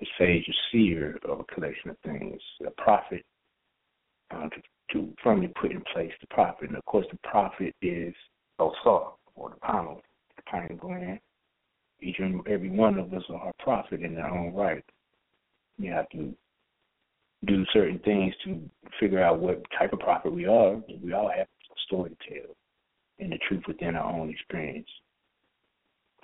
The 0.00 0.06
sage 0.18 0.44
or 0.48 0.54
seer 0.72 1.18
of 1.28 1.40
a 1.40 1.44
collection 1.54 1.90
of 1.90 1.96
things. 2.04 2.40
A 2.66 2.70
prophet 2.70 3.24
uh, 4.32 4.48
to, 4.48 4.62
to 4.92 5.14
firmly 5.22 5.52
put 5.60 5.70
in 5.70 5.82
place 5.92 6.10
the 6.20 6.26
prophet. 6.28 6.68
And 6.68 6.76
of 6.76 6.84
course, 6.84 7.06
the 7.12 7.18
prophet 7.28 7.74
is 7.80 8.14
Osar, 8.58 9.12
or 9.36 9.50
the 9.50 9.60
panel, 9.62 10.00
the 10.36 10.42
pineal 10.50 10.76
gland 10.76 11.20
each 12.04 12.18
and 12.18 12.46
every 12.46 12.70
one 12.70 12.98
of 12.98 13.12
us 13.12 13.22
are 13.30 13.50
a 13.50 13.62
prophet 13.62 14.02
in 14.02 14.14
their 14.14 14.28
own 14.28 14.52
right. 14.54 14.84
You 15.78 15.90
have 15.92 16.08
to 16.10 16.34
do 17.46 17.64
certain 17.72 17.98
things 18.00 18.34
to 18.44 18.60
figure 19.00 19.22
out 19.22 19.40
what 19.40 19.62
type 19.78 19.92
of 19.92 20.00
prophet 20.00 20.32
we 20.32 20.46
are. 20.46 20.76
We 21.02 21.12
all 21.12 21.30
have 21.34 21.46
a 21.46 21.80
story 21.86 22.10
to 22.10 22.16
tell 22.28 22.56
and 23.18 23.32
the 23.32 23.38
truth 23.48 23.62
within 23.66 23.96
our 23.96 24.12
own 24.12 24.30
experience. 24.30 24.88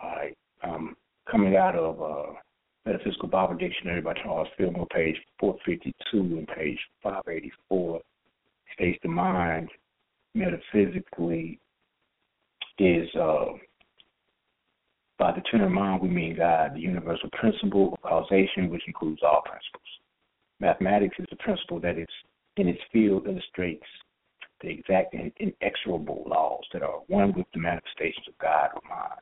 Right. 0.03 0.37
Um, 0.63 0.97
coming 1.31 1.57
out 1.57 1.77
of 1.77 2.01
uh, 2.03 2.33
Metaphysical 2.87 3.29
Bible 3.29 3.57
Dictionary 3.57 4.01
by 4.01 4.15
Charles 4.15 4.49
Fillmore, 4.57 4.87
page 4.87 5.17
452 5.39 6.39
and 6.39 6.49
page 6.49 6.79
584, 7.03 8.01
states 8.75 8.99
the 9.03 9.09
mind 9.09 9.69
metaphysically 10.35 11.59
is 12.79 13.09
uh, 13.15 13.47
by 15.19 15.33
the 15.33 15.43
term 15.43 15.75
mind, 15.75 16.01
we 16.01 16.09
mean 16.09 16.37
God, 16.37 16.75
the 16.75 16.81
universal 16.81 17.29
principle 17.39 17.93
of 17.93 18.01
causation, 18.01 18.71
which 18.71 18.83
includes 18.87 19.21
all 19.23 19.43
principles. 19.43 19.85
Mathematics 20.61 21.17
is 21.19 21.27
a 21.31 21.37
principle 21.37 21.79
that 21.81 21.99
is 21.99 22.09
in 22.57 22.69
its 22.69 22.81
field 22.91 23.27
illustrates 23.29 23.85
the 24.61 24.69
exact 24.69 25.15
and 25.15 25.33
inexorable 25.39 26.25
laws 26.27 26.65
that 26.73 26.83
are 26.83 27.01
one 27.09 27.33
with 27.33 27.47
the 27.53 27.61
manifestations 27.61 28.29
of 28.29 28.39
God 28.39 28.71
or 28.75 28.83
mind. 28.89 29.21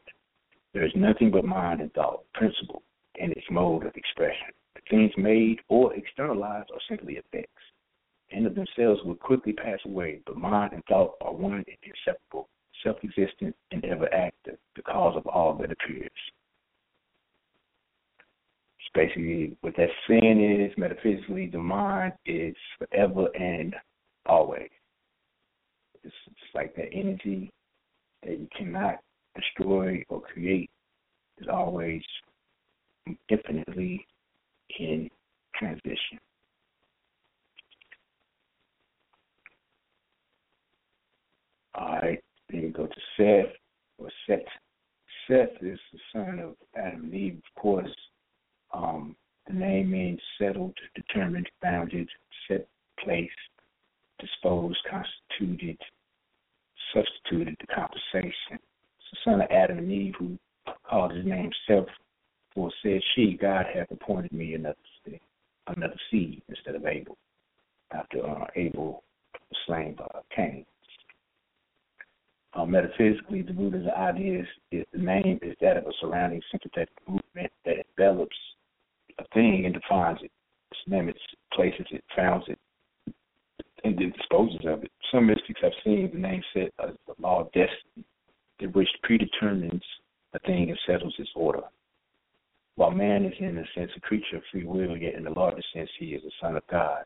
There 0.75 0.85
is 0.85 0.93
nothing 0.95 1.31
but 1.31 1.45
mind 1.45 1.81
and 1.81 1.93
thought, 1.95 2.25
principle, 2.35 2.83
and 3.21 3.33
its 3.33 3.47
mode 3.51 3.87
of 3.87 3.97
expression. 3.97 4.49
The 4.75 4.83
things 4.91 5.13
made 5.17 5.61
or 5.69 5.95
externalized 5.95 6.71
are 6.73 6.81
simply 6.89 7.15
effects. 7.15 7.63
In 8.31 8.47
of 8.47 8.55
themselves 8.55 9.01
will 9.05 9.15
quickly 9.15 9.53
pass 9.53 9.79
away, 9.87 10.21
but 10.27 10.37
mind 10.37 10.73
and 10.75 10.85
thought 10.85 11.15
are 11.23 11.33
one 11.33 11.55
and 11.55 11.67
inseparable 11.83 12.49
self 12.83 12.97
existent, 13.03 13.55
and 13.71 13.85
ever 13.85 14.13
active, 14.15 14.59
the 14.77 14.83
cause 14.83 15.17
of 15.17 15.27
all 15.27 15.55
that 15.55 15.73
appears. 15.73 16.11
It's 18.79 18.95
basically 18.95 19.57
what 19.61 19.75
that 19.77 19.89
saying 20.09 20.41
is 20.41 20.77
metaphysically, 20.77 21.47
the 21.47 21.59
mind 21.59 22.13
is 22.27 22.55
forever 22.79 23.29
and 23.35 23.75
always. 24.27 24.71
It's, 26.09 26.17
it's 26.27 26.55
like 26.55 26.75
that 26.77 26.89
energy 26.91 27.51
that 28.23 28.31
you 28.31 28.49
cannot 28.57 28.97
destroy 29.37 30.03
or 30.09 30.23
create 30.23 30.71
is 31.39 31.49
always 31.53 32.03
infinitely 33.29 34.07
in 34.79 35.11
transition. 35.55 36.19
All 41.75 41.99
right, 42.01 42.25
then 42.51 42.63
we 42.63 42.69
go 42.71 42.87
to 42.87 43.01
Seth 43.17 43.55
or 43.99 44.09
Set. 44.27 44.47
Seth 45.29 45.63
is 45.63 45.79
the 45.93 45.99
son 46.11 46.39
of 46.39 46.55
Adam 46.75 47.05
and 47.05 47.15
Eve, 47.15 47.37
of 47.37 47.61
course. 47.61 47.95
Um, 48.73 49.15
the 49.47 49.53
name 49.53 49.91
means 49.91 50.21
settled, 50.41 50.75
determined, 50.95 51.49
founded, 51.63 52.09
set, 52.49 52.67
place, 53.05 53.29
disposed, 54.19 54.79
constituted, 54.91 55.79
substituted 56.95 57.57
the 57.61 57.67
conversation. 57.67 58.53
It's 58.53 59.11
the 59.13 59.31
son 59.31 59.41
of 59.41 59.51
Adam 59.51 59.79
and 59.79 59.91
Eve 59.91 60.15
who 60.19 60.39
called 60.89 61.13
his 61.13 61.25
name 61.25 61.51
Seth, 61.67 61.87
for 62.55 62.71
said 62.83 63.01
she, 63.15 63.39
God 63.41 63.67
hath 63.73 63.91
appointed 63.91 64.33
me 64.33 64.55
another 64.55 64.77
seed, 65.05 65.21
another 65.67 65.99
seed 66.11 66.43
instead 66.49 66.75
of 66.75 66.87
Abel, 66.87 67.17
after 67.93 68.27
uh, 68.27 68.47
Abel 68.57 69.03
was 69.33 69.59
slain 69.67 69.95
by 69.95 70.07
Cain. 70.35 70.65
Uh, 72.55 72.65
metaphysically, 72.65 73.43
the 73.43 73.53
the 73.53 73.97
idea 73.97 74.41
is, 74.41 74.47
is 74.73 74.85
the 74.93 74.99
name 74.99 75.39
is 75.43 75.55
that 75.61 75.77
of 75.77 75.85
a 75.85 75.93
surrounding 76.01 76.41
sympathetic 76.51 76.95
movement 77.07 77.53
that 77.65 77.85
envelops 77.99 78.37
a 79.19 79.25
thing 79.35 79.65
and 79.67 79.75
defines 79.75 80.19
it. 80.23 80.31
Its 80.71 80.81
it 81.09 81.17
places 81.53 81.87
it, 81.91 82.05
founds 82.17 82.45
it, 82.49 82.59
and 83.85 83.97
then 83.99 84.13
disposes 84.17 84.61
of 84.67 84.83
it. 84.83 84.93
Some 85.13 85.27
mystics 85.27 85.61
have 85.63 85.73
seen 85.85 86.11
the 86.13 86.19
name 86.19 86.43
set 86.53 86.73
as 86.83 86.95
the 87.07 87.15
law 87.21 87.41
of 87.41 87.53
destiny, 87.53 88.05
in 88.61 88.71
which 88.73 88.89
predetermines 89.03 89.83
a 90.35 90.39
thing 90.41 90.69
and 90.71 90.79
settles 90.87 91.15
its 91.19 91.31
order. 91.35 91.63
While 92.77 92.93
man 92.93 93.25
is 93.25 93.35
in 93.41 93.59
a 93.59 93.65
sense 93.75 93.91
a 93.97 94.01
creature 94.01 94.37
of 94.37 94.43
free 94.53 94.65
will, 94.65 94.97
yet 94.97 95.15
in 95.15 95.25
the 95.25 95.31
larger 95.31 95.63
sense 95.75 95.91
he 95.99 96.15
is 96.15 96.23
a 96.25 96.31
son 96.41 96.57
of 96.57 96.67
God. 96.69 97.05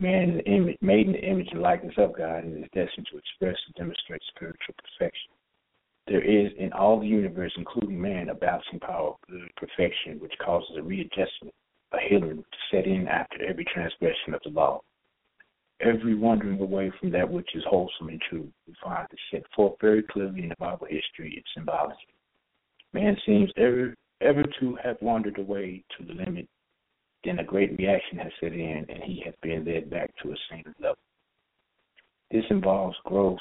Man 0.00 0.30
is 0.30 0.42
image, 0.46 0.78
made 0.80 1.06
in 1.06 1.12
the 1.12 1.24
image 1.24 1.48
and 1.52 1.60
likeness 1.60 1.94
of 1.98 2.16
God 2.16 2.44
and 2.44 2.64
is 2.64 2.70
destined 2.74 3.06
to 3.10 3.18
express 3.18 3.56
and 3.66 3.74
demonstrate 3.76 4.22
spiritual 4.34 4.74
perfection. 4.76 5.30
There 6.06 6.24
is 6.24 6.52
in 6.58 6.72
all 6.72 7.00
the 7.00 7.06
universe, 7.06 7.52
including 7.56 8.00
man, 8.00 8.28
a 8.28 8.34
balancing 8.34 8.80
power 8.80 9.10
of 9.10 9.16
good 9.28 9.50
perfection 9.56 10.18
which 10.20 10.34
causes 10.44 10.76
a 10.76 10.82
readjustment, 10.82 11.54
a 11.92 11.98
healing 12.08 12.42
to 12.42 12.58
set 12.70 12.86
in 12.86 13.06
after 13.08 13.44
every 13.44 13.64
transgression 13.64 14.34
of 14.34 14.40
the 14.42 14.50
law. 14.50 14.80
Every 15.80 16.14
wandering 16.14 16.60
away 16.60 16.92
from 17.00 17.10
that 17.10 17.28
which 17.28 17.48
is 17.54 17.64
wholesome 17.68 18.08
and 18.08 18.20
true, 18.28 18.48
we 18.66 18.74
find 18.82 19.06
it 19.10 19.18
set 19.30 19.42
forth 19.54 19.74
very 19.80 20.02
clearly 20.02 20.42
in 20.42 20.48
the 20.48 20.54
Bible 20.58 20.86
history 20.88 21.34
and 21.34 21.44
symbology. 21.54 21.98
Man 22.92 23.16
seems 23.26 23.50
ever 23.56 23.94
ever 24.20 24.44
to 24.60 24.78
have 24.82 24.96
wandered 25.00 25.38
away 25.38 25.84
to 25.98 26.04
the 26.04 26.14
limit, 26.14 26.48
then 27.24 27.38
a 27.40 27.44
great 27.44 27.76
reaction 27.76 28.18
has 28.18 28.32
set 28.40 28.52
in 28.52 28.86
and 28.88 29.02
he 29.02 29.22
has 29.24 29.34
been 29.42 29.64
led 29.64 29.90
back 29.90 30.10
to 30.22 30.30
a 30.30 30.36
same 30.50 30.64
level. 30.80 30.96
This 32.30 32.44
involves 32.50 32.96
growth. 33.04 33.38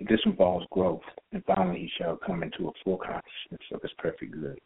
This 0.00 0.20
involves 0.26 0.66
growth, 0.72 1.02
and 1.32 1.44
finally 1.44 1.80
he 1.80 1.90
shall 1.96 2.16
come 2.16 2.42
into 2.42 2.68
a 2.68 2.72
full 2.82 2.96
consciousness 2.96 3.60
of 3.72 3.82
his 3.82 3.92
perfect 3.98 4.32
good. 4.32 4.58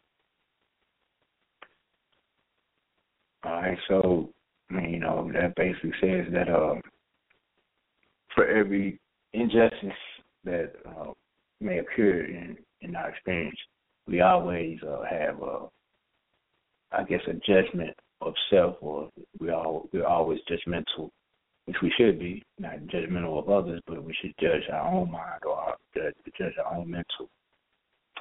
All 3.43 3.51
right, 3.51 3.77
so 3.87 4.33
you 4.71 4.99
know 4.99 5.29
that 5.33 5.55
basically 5.55 5.93
says 6.01 6.25
that 6.33 6.49
uh, 6.49 6.75
for 8.35 8.47
every 8.47 8.99
injustice 9.33 9.89
that 10.43 10.73
uh, 10.87 11.11
may 11.59 11.79
occur 11.79 12.21
in 12.21 12.57
in 12.81 12.95
our 12.95 13.09
experience, 13.09 13.57
we 14.07 14.21
always 14.21 14.77
uh, 14.87 15.03
have, 15.09 15.41
uh, 15.41 15.65
I 16.91 17.03
guess, 17.03 17.21
a 17.27 17.33
judgment 17.33 17.95
of 18.21 18.33
self, 18.49 18.75
or 18.81 19.09
we 19.39 19.51
all 19.51 19.89
we're 19.91 20.05
always 20.05 20.39
judgmental, 20.49 21.09
which 21.65 21.77
we 21.81 21.91
should 21.97 22.19
be, 22.19 22.43
not 22.59 22.79
judgmental 22.93 23.39
of 23.39 23.49
others, 23.49 23.81
but 23.87 24.03
we 24.03 24.15
should 24.21 24.33
judge 24.39 24.63
our 24.71 24.87
own 24.93 25.11
mind 25.11 25.41
or 25.45 25.55
our, 25.55 25.77
judge, 25.95 26.13
judge 26.37 26.53
our 26.63 26.75
own 26.75 26.89
mental, 26.89 27.29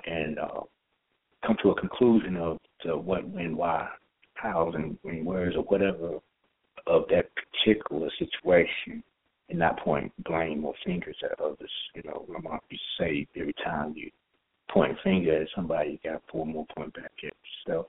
and 0.07 0.39
uh, 0.39 0.61
come 1.47 1.57
to 1.63 1.71
a 1.71 1.81
conclusion 1.81 2.37
of 2.37 2.59
to 2.83 2.97
what, 2.97 3.29
when, 3.29 3.57
why, 3.57 3.89
hows, 4.35 4.75
and, 4.75 4.99
and 5.05 5.25
where's, 5.25 5.55
or 5.57 5.63
whatever 5.65 6.19
of 6.87 7.05
that 7.11 7.31
particular 7.35 8.09
situation, 8.19 9.03
and 9.49 9.59
not 9.59 9.79
point 9.81 10.13
blame 10.25 10.65
or 10.65 10.75
fingers 10.85 11.17
at 11.25 11.41
others. 11.41 11.71
You 11.95 12.03
know, 12.05 12.25
my 12.29 12.41
mom 12.41 12.61
used 12.69 12.83
to 12.99 13.05
say 13.05 13.27
every 13.37 13.55
time 13.65 13.95
you 13.97 14.11
point 14.71 14.93
a 14.93 15.03
finger 15.03 15.43
at 15.43 15.49
somebody, 15.55 16.01
you 16.03 16.11
got 16.11 16.23
four 16.31 16.47
more 16.47 16.67
point 16.77 16.95
back 16.95 17.13
at 17.19 17.33
yourself. 17.67 17.87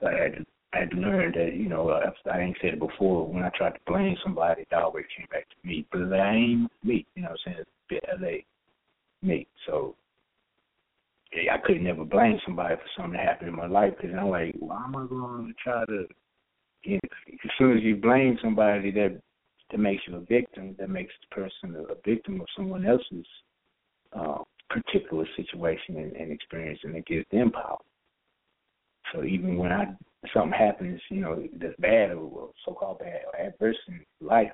So 0.00 0.06
I 0.06 0.22
had 0.22 0.32
to 0.34 0.46
I 0.72 0.80
had 0.80 0.90
to 0.92 0.96
learn 0.98 1.32
that, 1.32 1.54
you 1.54 1.68
know, 1.68 1.90
I 1.90 2.40
ain't 2.40 2.56
said 2.60 2.74
it 2.74 2.78
before, 2.78 3.26
when 3.26 3.42
I 3.42 3.50
tried 3.56 3.70
to 3.70 3.80
blame 3.88 4.16
somebody, 4.22 4.62
it 4.62 4.72
always 4.72 5.04
came 5.16 5.26
back 5.28 5.48
to 5.48 5.68
me. 5.68 5.84
Blame 5.90 6.68
me, 6.84 7.04
you 7.16 7.22
know 7.22 7.30
what 7.30 7.40
I'm 7.46 7.54
saying? 7.54 7.64
It's 7.90 8.06
LA 8.20 9.28
me. 9.28 9.48
So 9.66 9.96
yeah, 11.32 11.54
I 11.54 11.58
could 11.58 11.80
never 11.80 12.04
blame 12.04 12.38
somebody 12.44 12.76
for 12.76 12.82
something 12.96 13.14
that 13.14 13.26
happened 13.26 13.50
in 13.50 13.56
my 13.56 13.66
life 13.66 13.94
because 13.96 14.16
I'm 14.16 14.28
like, 14.30 14.54
why 14.58 14.84
am 14.84 14.96
I 14.96 15.06
going 15.06 15.48
to 15.48 15.54
try 15.62 15.84
to? 15.86 16.06
Know, 16.86 16.98
as 17.44 17.50
soon 17.58 17.76
as 17.76 17.82
you 17.82 17.96
blame 17.96 18.38
somebody, 18.42 18.90
that 18.92 19.20
that 19.70 19.78
makes 19.78 20.02
you 20.06 20.16
a 20.16 20.20
victim. 20.20 20.74
That 20.78 20.90
makes 20.90 21.12
the 21.20 21.34
person 21.34 21.76
a, 21.76 21.92
a 21.92 21.96
victim 22.04 22.40
of 22.40 22.46
someone 22.56 22.86
else's 22.86 23.26
uh, 24.12 24.38
particular 24.68 25.26
situation 25.36 25.96
and, 25.96 26.12
and 26.16 26.32
experience, 26.32 26.80
and 26.84 26.96
it 26.96 27.06
gives 27.06 27.26
them 27.30 27.50
power. 27.52 27.78
So 29.12 29.24
even 29.24 29.56
when 29.56 29.72
I 29.72 29.86
something 30.34 30.52
happens, 30.52 31.00
you 31.10 31.20
know, 31.20 31.42
that's 31.58 31.74
bad 31.78 32.12
or 32.12 32.50
so-called 32.64 32.98
bad 32.98 33.22
or 33.26 33.40
adverse 33.40 33.76
in 33.88 34.04
life, 34.20 34.52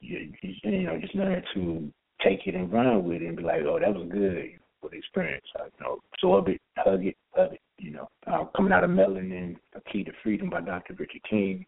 you, 0.00 0.32
you, 0.42 0.54
you 0.62 0.82
know, 0.82 0.98
just 1.00 1.14
learn 1.14 1.42
to 1.54 1.92
take 2.22 2.46
it 2.46 2.54
and 2.54 2.72
run 2.72 3.04
with 3.04 3.22
it 3.22 3.26
and 3.26 3.36
be 3.36 3.42
like, 3.42 3.62
oh, 3.62 3.78
that 3.80 3.94
was 3.94 4.08
good 4.10 4.58
the 4.88 4.96
experience. 4.96 5.44
I, 5.58 5.64
you 5.64 5.70
know, 5.84 5.98
absorb 6.14 6.48
it, 6.48 6.60
hug 6.76 7.04
it, 7.04 7.16
love 7.36 7.52
it. 7.52 7.60
You 7.78 7.92
know, 7.92 8.08
uh, 8.26 8.44
coming 8.56 8.72
out 8.72 8.84
of 8.84 8.90
Melanin, 8.90 9.56
A 9.74 9.80
Key 9.90 10.04
to 10.04 10.12
Freedom 10.22 10.50
by 10.50 10.60
Dr. 10.60 10.94
Richard 10.94 11.22
King. 11.28 11.64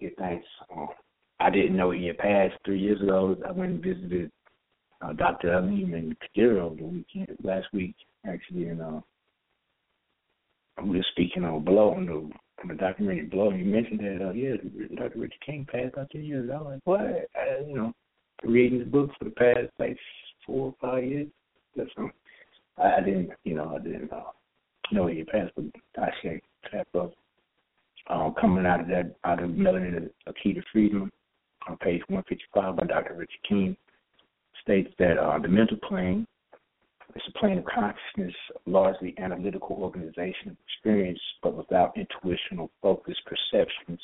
Give 0.00 0.12
thanks. 0.18 0.46
Um, 0.74 0.88
I 1.40 1.50
didn't 1.50 1.76
know 1.76 1.90
he 1.90 2.06
had 2.06 2.18
passed 2.18 2.54
three 2.64 2.80
years 2.80 3.00
ago. 3.00 3.36
I 3.46 3.52
went 3.52 3.72
and 3.72 3.82
visited 3.82 4.30
uh, 5.00 5.12
Dr. 5.12 5.54
Alim 5.54 5.94
and 5.94 6.16
Kadira 6.18 6.76
the 6.76 6.84
weekend 6.84 7.36
last 7.42 7.66
week, 7.72 7.94
actually, 8.26 8.68
and 8.68 8.82
uh, 8.82 9.00
we 10.82 10.98
were 10.98 11.06
speaking 11.12 11.44
on 11.44 11.64
Blow 11.64 11.90
on 11.94 12.06
the 12.06 12.30
on 12.62 12.68
the 12.68 12.74
documentary 12.74 13.26
Blow. 13.26 13.52
You 13.52 13.64
mentioned 13.64 14.00
that, 14.00 14.26
uh, 14.26 14.32
yeah, 14.32 14.56
Dr. 14.96 15.20
Richard 15.20 15.40
King 15.44 15.66
passed 15.70 15.96
out 15.96 16.08
three 16.10 16.26
years. 16.26 16.50
I 16.52 16.56
was 16.56 16.66
like, 16.72 16.80
what? 16.84 17.00
I, 17.00 17.64
you 17.66 17.76
know, 17.76 17.92
reading 18.44 18.80
his 18.80 18.88
book 18.88 19.10
for 19.18 19.24
the 19.24 19.30
past 19.30 19.68
like 19.78 19.96
four 20.44 20.66
or 20.66 20.74
five 20.80 21.04
years. 21.04 21.28
That's 21.76 21.90
um, 21.96 22.10
I, 22.82 23.00
didn't, 23.00 23.30
you 23.44 23.54
know, 23.54 23.76
I 23.76 23.82
didn't 23.82 24.12
uh, 24.12 24.22
know 24.92 25.06
he 25.06 25.24
passed, 25.24 25.52
but 25.56 25.64
I 25.96 26.10
say 26.22 26.40
that 26.72 26.90
book. 26.92 27.14
Um, 28.08 28.34
coming 28.40 28.64
out 28.64 28.80
of 28.80 28.88
that, 28.88 29.16
out 29.24 29.42
of 29.42 29.50
Melanin, 29.50 30.08
A 30.26 30.32
Key 30.32 30.54
to 30.54 30.62
Freedom, 30.72 31.10
on 31.68 31.76
page 31.78 32.00
155 32.08 32.76
by 32.76 32.86
Dr. 32.86 33.14
Richard 33.14 33.42
King 33.46 33.76
states 34.62 34.90
that 34.98 35.18
uh, 35.18 35.38
the 35.38 35.48
mental 35.48 35.76
plane 35.86 36.26
is 37.14 37.22
a 37.28 37.38
plane 37.38 37.58
of 37.58 37.64
consciousness, 37.64 38.34
largely 38.66 39.14
analytical 39.18 39.76
organization 39.76 40.50
of 40.50 40.56
experience, 40.66 41.20
but 41.42 41.54
without 41.54 41.96
intuitional 41.96 42.70
focused 42.82 43.20
perceptions 43.26 44.00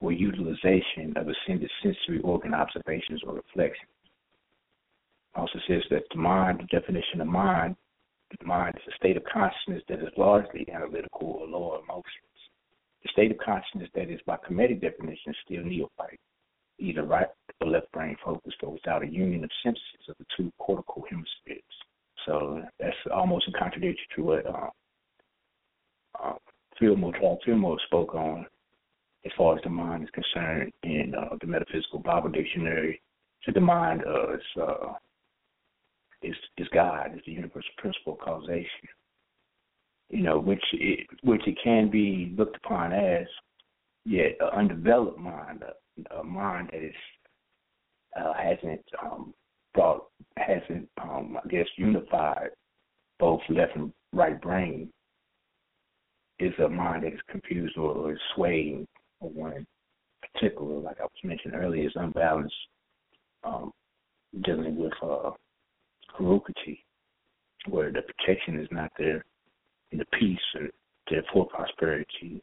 or 0.00 0.12
utilization 0.12 1.12
of 1.16 1.26
ascended 1.28 1.70
sensory 1.82 2.20
organ 2.22 2.54
observations 2.54 3.20
or 3.26 3.34
reflections. 3.34 3.90
Also 5.34 5.58
says 5.68 5.82
that 5.90 6.02
the 6.12 6.18
mind, 6.18 6.60
the 6.60 6.80
definition 6.80 7.20
of 7.20 7.26
mind, 7.26 7.76
the 8.30 8.46
mind 8.46 8.74
is 8.76 8.92
a 8.92 8.96
state 8.96 9.16
of 9.16 9.24
consciousness 9.24 9.82
that 9.88 10.00
is 10.00 10.12
largely 10.16 10.66
analytical 10.72 11.28
or 11.40 11.46
lower 11.46 11.80
emotions. 11.82 12.04
The 13.02 13.08
state 13.12 13.30
of 13.30 13.38
consciousness 13.38 13.88
that 13.94 14.10
is, 14.10 14.20
by 14.26 14.36
Kemetic 14.36 14.80
definition, 14.80 15.34
still 15.44 15.64
neophyte 15.64 16.20
either 16.78 17.04
right 17.04 17.26
or 17.60 17.68
left 17.68 17.90
brain 17.92 18.16
focused 18.24 18.56
or 18.62 18.72
without 18.72 19.02
a 19.02 19.06
union 19.06 19.44
of 19.44 19.50
synthesis 19.62 20.08
of 20.08 20.16
the 20.18 20.24
two 20.36 20.52
cortical 20.58 21.04
hemispheres. 21.08 21.62
So 22.26 22.62
that's 22.78 22.96
almost 23.12 23.46
in 23.48 23.54
contradiction 23.58 24.06
to 24.16 24.22
what 24.22 24.46
uh, 24.46 24.70
uh, 26.22 26.34
Fillmore, 26.78 27.12
Charles 27.14 27.40
Fillmore 27.44 27.78
spoke 27.86 28.14
on 28.14 28.46
as 29.24 29.32
far 29.36 29.56
as 29.56 29.62
the 29.64 29.70
mind 29.70 30.04
is 30.04 30.10
concerned 30.10 30.72
in 30.84 31.14
uh, 31.18 31.36
the 31.40 31.46
Metaphysical 31.46 31.98
Bible 31.98 32.30
Dictionary. 32.30 33.00
So 33.44 33.52
the 33.52 33.60
mind 33.60 34.02
uh, 34.06 34.34
is, 34.34 34.42
uh, 34.60 34.92
is, 36.22 36.34
is 36.56 36.68
God, 36.72 37.14
is 37.14 37.22
the 37.26 37.32
universal 37.32 37.70
principle 37.78 38.14
of 38.14 38.20
causation. 38.20 38.88
You 40.10 40.22
know, 40.22 40.38
which 40.38 40.64
it, 40.72 41.06
which 41.22 41.46
it 41.46 41.58
can 41.62 41.90
be 41.90 42.34
looked 42.36 42.56
upon 42.56 42.92
as, 42.92 43.26
yet 44.04 44.36
an 44.40 44.48
undeveloped 44.56 45.18
mind, 45.18 45.62
a 46.18 46.24
mind 46.24 46.70
that 46.72 46.82
is 46.82 46.94
uh, 48.18 48.32
hasn't 48.32 48.84
um, 49.02 49.34
brought 49.74 50.06
hasn't 50.36 50.88
um, 51.02 51.36
I 51.44 51.46
guess 51.48 51.66
unified 51.76 52.50
both 53.18 53.40
left 53.48 53.76
and 53.76 53.92
right 54.12 54.40
brain 54.40 54.90
is 56.38 56.52
a 56.64 56.68
mind 56.68 57.02
that 57.02 57.12
is 57.12 57.20
confused 57.28 57.76
or, 57.76 57.90
or 57.92 58.12
is 58.12 58.18
swaying 58.34 58.86
or 59.20 59.30
one 59.30 59.66
particular, 60.32 60.78
like 60.78 60.98
I 61.00 61.04
was 61.04 61.10
mentioning 61.24 61.58
earlier, 61.58 61.86
is 61.86 61.92
unbalanced, 61.96 62.54
um, 63.44 63.72
dealing 64.44 64.76
with 64.76 64.92
uh, 65.02 65.30
Karukati, 66.18 66.78
where 67.68 67.92
the 67.92 68.02
protection 68.02 68.58
is 68.58 68.68
not 68.70 68.90
there, 68.98 69.24
and 69.92 70.00
the 70.00 70.06
peace 70.18 70.38
and 70.54 70.70
therefore 71.10 71.46
prosperity 71.46 72.42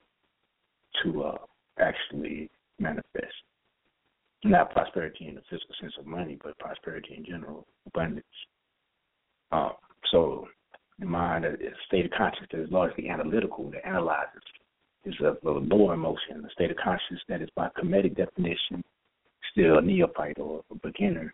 to 1.04 1.24
uh, 1.24 1.38
actually 1.80 2.50
manifest. 2.80 3.34
Not 4.44 4.72
prosperity 4.72 5.28
in 5.28 5.36
the 5.36 5.42
physical 5.50 5.76
sense 5.80 5.94
of 6.00 6.06
money, 6.06 6.38
but 6.44 6.58
prosperity 6.60 7.16
in 7.18 7.26
general, 7.26 7.66
abundance. 7.88 8.26
Um, 9.52 9.74
so 10.12 10.48
the 11.00 11.06
mind, 11.06 11.46
a 11.46 11.56
state 11.88 12.06
of 12.06 12.12
consciousness 12.12 12.50
that 12.52 12.62
is 12.62 12.72
largely 12.72 13.10
analytical, 13.10 13.70
that 13.72 13.86
analyzes, 13.86 14.42
is 15.04 15.16
of 15.22 15.38
a 15.46 15.60
lower 15.60 15.94
emotion, 15.94 16.46
a 16.46 16.52
state 16.52 16.72
of 16.72 16.78
consciousness 16.78 17.22
that 17.28 17.42
is 17.42 17.50
by 17.56 17.70
Kemetic 17.78 18.16
definition 18.16 18.84
still 19.52 19.78
a 19.78 19.82
neophyte 19.82 20.40
or 20.40 20.64
a 20.72 20.76
beginner, 20.76 21.34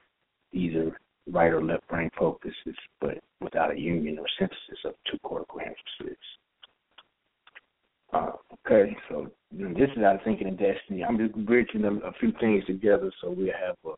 either 0.54 1.00
right 1.30 1.52
or 1.52 1.64
left 1.64 1.88
brain 1.88 2.10
focuses, 2.18 2.76
but 3.00 3.20
without 3.40 3.72
a 3.72 3.80
union 3.80 4.20
or 4.20 4.26
synthesis 4.40 4.86
of 4.86 4.94
two 5.10 5.18
cortical 5.24 5.60
hemispheres. 5.60 6.18
Uh, 8.14 8.32
okay, 8.66 8.96
so 9.10 9.32
you 9.52 9.68
know, 9.68 9.74
this 9.74 9.90
is 9.96 10.04
out 10.04 10.16
of 10.16 10.22
thinking 10.24 10.48
and 10.48 10.58
destiny. 10.58 11.04
I'm 11.04 11.18
just 11.18 11.34
bridging 11.46 11.86
a, 11.86 11.94
a 12.08 12.12
few 12.20 12.34
things 12.40 12.66
together 12.66 13.12
so 13.22 13.32
we 13.32 13.48
have 13.48 13.76
a, 13.86 13.96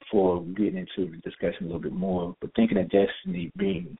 before 0.00 0.42
getting 0.56 0.78
into 0.78 1.10
the 1.10 1.18
discussion 1.18 1.64
a 1.64 1.66
little 1.66 1.80
bit 1.80 1.92
more. 1.92 2.34
But 2.40 2.50
thinking 2.54 2.78
of 2.78 2.90
destiny 2.90 3.50
being 3.56 3.96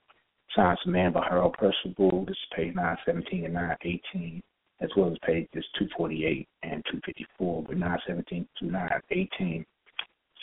Science 0.54 0.80
of 0.84 0.92
Man 0.92 1.12
by 1.12 1.26
Harold 1.28 1.54
Percival. 1.54 2.24
This 2.26 2.36
is 2.36 2.56
page 2.56 2.74
917 2.74 3.46
and 3.46 3.54
918, 3.54 4.42
as 4.80 4.90
well 4.96 5.10
as 5.10 5.16
pages 5.24 5.64
248 5.78 6.46
and 6.62 6.84
254. 6.90 7.62
But 7.62 7.76
917 7.78 8.46
to 8.58 8.66
918 8.66 9.64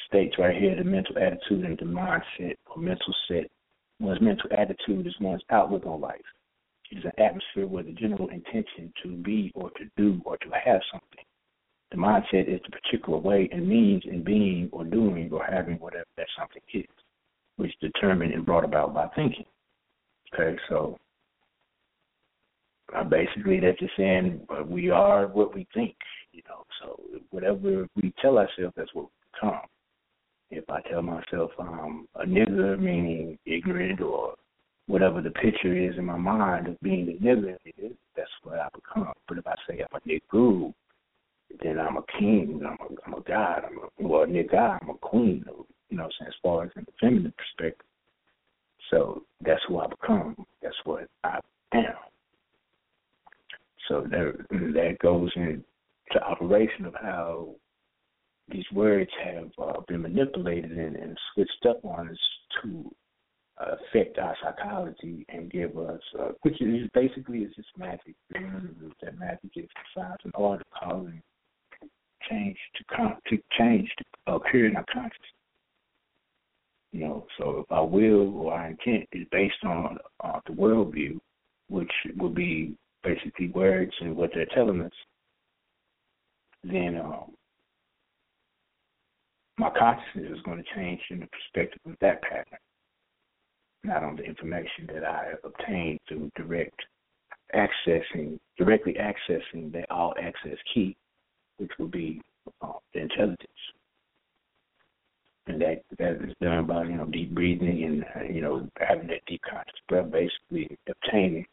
states 0.09 0.35
right 0.37 0.55
here 0.55 0.75
the 0.75 0.83
mental 0.83 1.17
attitude 1.17 1.65
and 1.65 1.77
the 1.77 1.85
mindset 1.85 2.55
or 2.67 2.81
mental 2.81 3.13
set. 3.27 3.47
One's 3.99 4.21
mental 4.21 4.49
attitude 4.57 5.05
is 5.07 5.15
one's 5.19 5.41
outlook 5.49 5.85
on 5.85 6.01
life. 6.01 6.21
It 6.91 6.99
is 6.99 7.05
an 7.05 7.23
atmosphere 7.23 7.67
where 7.67 7.83
the 7.83 7.91
general 7.91 8.29
intention 8.29 8.91
to 9.03 9.09
be 9.09 9.51
or 9.55 9.69
to 9.71 9.85
do 9.95 10.21
or 10.25 10.37
to 10.37 10.49
have 10.65 10.81
something. 10.91 11.25
The 11.91 11.97
mindset 11.97 12.53
is 12.53 12.61
the 12.65 12.77
particular 12.77 13.19
way 13.19 13.49
and 13.51 13.67
means 13.67 14.03
in 14.05 14.23
being 14.23 14.69
or 14.71 14.83
doing 14.83 15.29
or 15.31 15.43
having 15.43 15.75
whatever 15.75 16.05
that 16.17 16.27
something 16.37 16.61
is, 16.73 16.85
which 17.57 17.71
is 17.71 17.91
determined 17.93 18.33
and 18.33 18.45
brought 18.45 18.63
about 18.63 18.93
by 18.93 19.07
thinking. 19.15 19.45
Okay, 20.33 20.57
so 20.69 20.97
uh, 22.95 23.03
basically 23.03 23.59
that's 23.59 23.79
just 23.79 23.93
saying 23.97 24.41
uh, 24.49 24.63
we 24.63 24.89
are 24.89 25.27
what 25.27 25.53
we 25.53 25.67
think, 25.73 25.95
you 26.31 26.41
know. 26.47 26.63
So 26.81 26.99
whatever 27.31 27.87
we 27.95 28.13
tell 28.21 28.37
ourselves, 28.37 28.73
that's 28.75 28.93
what 28.93 29.05
we 29.05 29.09
become. 29.33 29.61
I 30.71 30.81
tell 30.89 31.01
myself 31.01 31.51
I'm 31.59 32.07
a 32.15 32.25
nigger, 32.25 32.79
meaning 32.79 33.37
ignorant, 33.45 34.01
or 34.01 34.35
whatever 34.87 35.21
the 35.21 35.31
picture 35.31 35.75
is 35.75 35.97
in 35.97 36.05
my 36.05 36.17
mind 36.17 36.67
of 36.67 36.79
being 36.81 37.09
a 37.09 37.23
nigger, 37.23 37.57
that's 38.15 38.29
what 38.43 38.59
I 38.59 38.67
become. 38.73 39.13
But 39.27 39.37
if 39.37 39.47
I 39.47 39.55
say 39.67 39.81
I'm 39.81 39.99
a 39.99 40.09
nigger, 40.09 40.73
then 41.63 41.79
I'm 41.79 41.97
a 41.97 42.03
king, 42.19 42.61
I'm 42.65 42.77
a, 42.79 43.01
I'm 43.05 43.13
a 43.13 43.21
god, 43.21 43.63
I'm 43.65 43.77
a, 43.79 44.07
well, 44.07 44.23
a 44.23 44.27
nigga, 44.27 44.79
I'm 44.81 44.89
a 44.89 44.93
queen, 44.95 45.45
you 45.89 45.97
know, 45.97 46.05
as 46.05 46.33
far 46.43 46.65
as 46.65 46.71
in 46.75 46.83
the 46.85 46.91
feminine 46.99 47.33
perspective. 47.37 47.85
So 48.89 49.23
that's 49.41 49.61
who 49.67 49.79
I 49.79 49.87
become. 49.87 50.35
That's 50.61 50.75
what 50.83 51.07
I 51.23 51.39
am. 51.73 51.83
So 53.87 54.01
that 54.09 54.33
that 54.49 54.97
goes 55.01 55.31
into 55.35 56.23
operation 56.23 56.85
of 56.85 56.93
how 56.95 57.49
these 58.51 58.65
words 58.73 59.09
have 59.23 59.49
uh, 59.61 59.81
been 59.87 60.01
manipulated 60.01 60.71
and, 60.71 60.95
and, 60.95 61.17
switched 61.33 61.65
up 61.67 61.83
on 61.83 62.09
us 62.09 62.17
to 62.61 62.91
uh, 63.61 63.75
affect 63.89 64.17
our 64.17 64.35
psychology 64.41 65.25
and 65.29 65.51
give 65.51 65.77
us, 65.77 66.01
uh, 66.19 66.29
which 66.41 66.61
is 66.61 66.89
basically 66.93 67.39
is 67.39 67.53
just 67.55 67.69
magic. 67.77 68.15
That 68.31 69.17
magic 69.19 69.51
is 69.55 69.67
science 69.95 70.21
and 70.23 70.33
art 70.35 70.61
of 70.61 70.67
causing 70.71 71.21
change 72.29 72.57
to 72.75 72.83
con- 72.95 73.17
to 73.27 73.37
change 73.57 73.89
to 73.97 74.33
occur 74.33 74.65
in 74.65 74.75
our 74.75 74.85
consciousness. 74.91 75.29
You 76.91 77.01
know, 77.01 77.27
so 77.37 77.59
if 77.59 77.71
our 77.71 77.85
will 77.85 78.35
or 78.37 78.53
our 78.53 78.67
intent 78.67 79.07
is 79.11 79.27
based 79.31 79.63
on 79.63 79.97
uh, 80.23 80.39
the 80.47 80.53
worldview, 80.53 81.19
which 81.69 81.91
will 82.17 82.29
be 82.29 82.75
basically 83.03 83.49
words 83.49 83.93
and 84.01 84.15
what 84.15 84.31
they're 84.33 84.47
telling 84.53 84.81
us, 84.81 84.91
then 86.63 86.99
um, 87.03 87.31
my 89.59 89.69
consciousness 89.77 90.37
is 90.37 90.41
going 90.43 90.57
to 90.57 90.75
change 90.75 91.01
in 91.09 91.19
the 91.19 91.27
perspective 91.27 91.81
of 91.85 91.95
that 92.01 92.21
pattern, 92.21 92.59
not 93.83 94.03
on 94.03 94.15
the 94.15 94.23
information 94.23 94.87
that 94.93 95.03
I 95.03 95.33
obtained 95.43 95.99
through 96.07 96.31
direct 96.35 96.79
accessing, 97.53 98.39
directly 98.57 98.95
accessing 98.95 99.71
the 99.71 99.83
all 99.91 100.13
access 100.21 100.57
key, 100.73 100.95
which 101.57 101.71
will 101.77 101.87
be 101.87 102.21
uh, 102.61 102.73
the 102.93 103.01
intelligence 103.01 103.47
and 105.49 105.61
that 105.61 105.81
that 105.97 106.13
is 106.23 106.35
done 106.41 106.65
by 106.65 106.83
you 106.83 106.95
know 106.95 107.05
deep 107.05 107.33
breathing 107.33 107.83
and 107.83 108.05
uh, 108.15 108.31
you 108.31 108.41
know 108.41 108.67
having 108.79 109.07
that 109.07 109.25
deep 109.27 109.41
conscious 109.49 109.73
breath, 109.87 110.11
basically 110.11 110.77
obtaining 110.87 111.45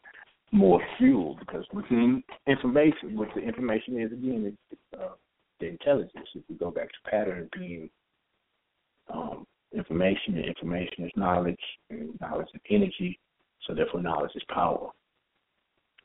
more 0.51 0.81
fuel 0.97 1.35
because 1.39 1.65
within 1.73 2.23
information, 2.47 3.17
what 3.17 3.27
the 3.35 3.41
information 3.41 3.99
is 3.99 4.11
again 4.11 4.55
is 4.71 4.77
uh, 4.97 5.09
the 5.59 5.67
intelligence. 5.67 6.27
If 6.35 6.43
we 6.47 6.55
go 6.55 6.71
back 6.71 6.87
to 6.87 7.09
pattern 7.09 7.49
being 7.57 7.89
um, 9.13 9.45
information, 9.73 10.37
information 10.37 11.05
is 11.05 11.11
knowledge, 11.15 11.59
and 11.89 12.09
knowledge 12.19 12.47
is 12.53 12.61
energy, 12.69 13.19
so 13.65 13.73
therefore 13.73 14.01
knowledge 14.01 14.31
is 14.35 14.43
power. 14.49 14.89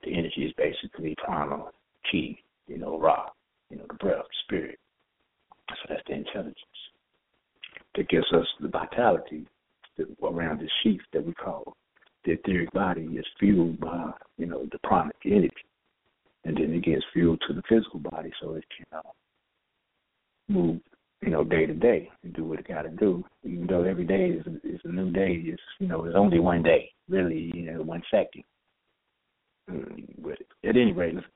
The 0.04 0.12
energy 0.12 0.44
is 0.44 0.52
basically 0.56 1.14
prana, 1.24 1.64
chi, 2.10 2.36
you 2.66 2.78
know, 2.78 2.98
ra, 2.98 3.28
you 3.70 3.76
know, 3.76 3.84
the 3.88 3.94
breath, 3.94 4.24
spirit. 4.44 4.78
So 5.68 5.74
that's 5.88 6.02
the 6.06 6.14
intelligence 6.14 6.56
that 7.94 8.08
gives 8.08 8.26
us 8.32 8.46
the 8.60 8.68
vitality 8.68 9.46
around 10.22 10.60
this 10.60 10.70
sheath 10.82 11.00
that 11.12 11.24
we 11.24 11.32
call 11.34 11.76
the 12.24 12.32
etheric 12.32 12.72
body 12.72 13.02
is 13.02 13.26
fueled 13.38 13.80
by, 13.80 14.12
you 14.38 14.46
know, 14.46 14.66
the 14.70 14.78
pranic 14.84 15.16
energy. 15.24 15.50
And 16.44 16.56
then 16.56 16.72
it 16.72 16.84
gets 16.84 17.04
fueled 17.12 17.42
to 17.46 17.54
the 17.54 17.62
physical 17.68 18.00
body 18.00 18.30
so 18.40 18.54
it 18.54 18.64
can 18.76 18.98
uh, 18.98 19.02
move, 20.48 20.80
you 21.22 21.30
know, 21.30 21.44
day 21.44 21.66
to 21.66 21.74
day 21.74 22.10
and 22.24 22.34
do 22.34 22.44
what 22.44 22.58
it 22.58 22.68
got 22.68 22.82
to 22.82 22.90
do. 22.90 23.24
Even 23.44 23.66
though 23.66 23.84
every 23.84 24.04
day 24.04 24.30
is, 24.30 24.44
is 24.64 24.80
a 24.84 24.88
new 24.88 25.10
day, 25.10 25.40
it's, 25.44 25.62
you 25.78 25.86
know, 25.86 26.04
it's 26.04 26.16
only 26.16 26.40
one 26.40 26.62
day, 26.62 26.90
really, 27.08 27.50
you 27.54 27.62
know, 27.62 27.82
one 27.82 28.02
second. 28.10 28.42
Mm, 29.70 30.04
but 30.18 30.38
at 30.68 30.76
any 30.76 30.92
rate, 30.92 31.14
let's 31.14 31.26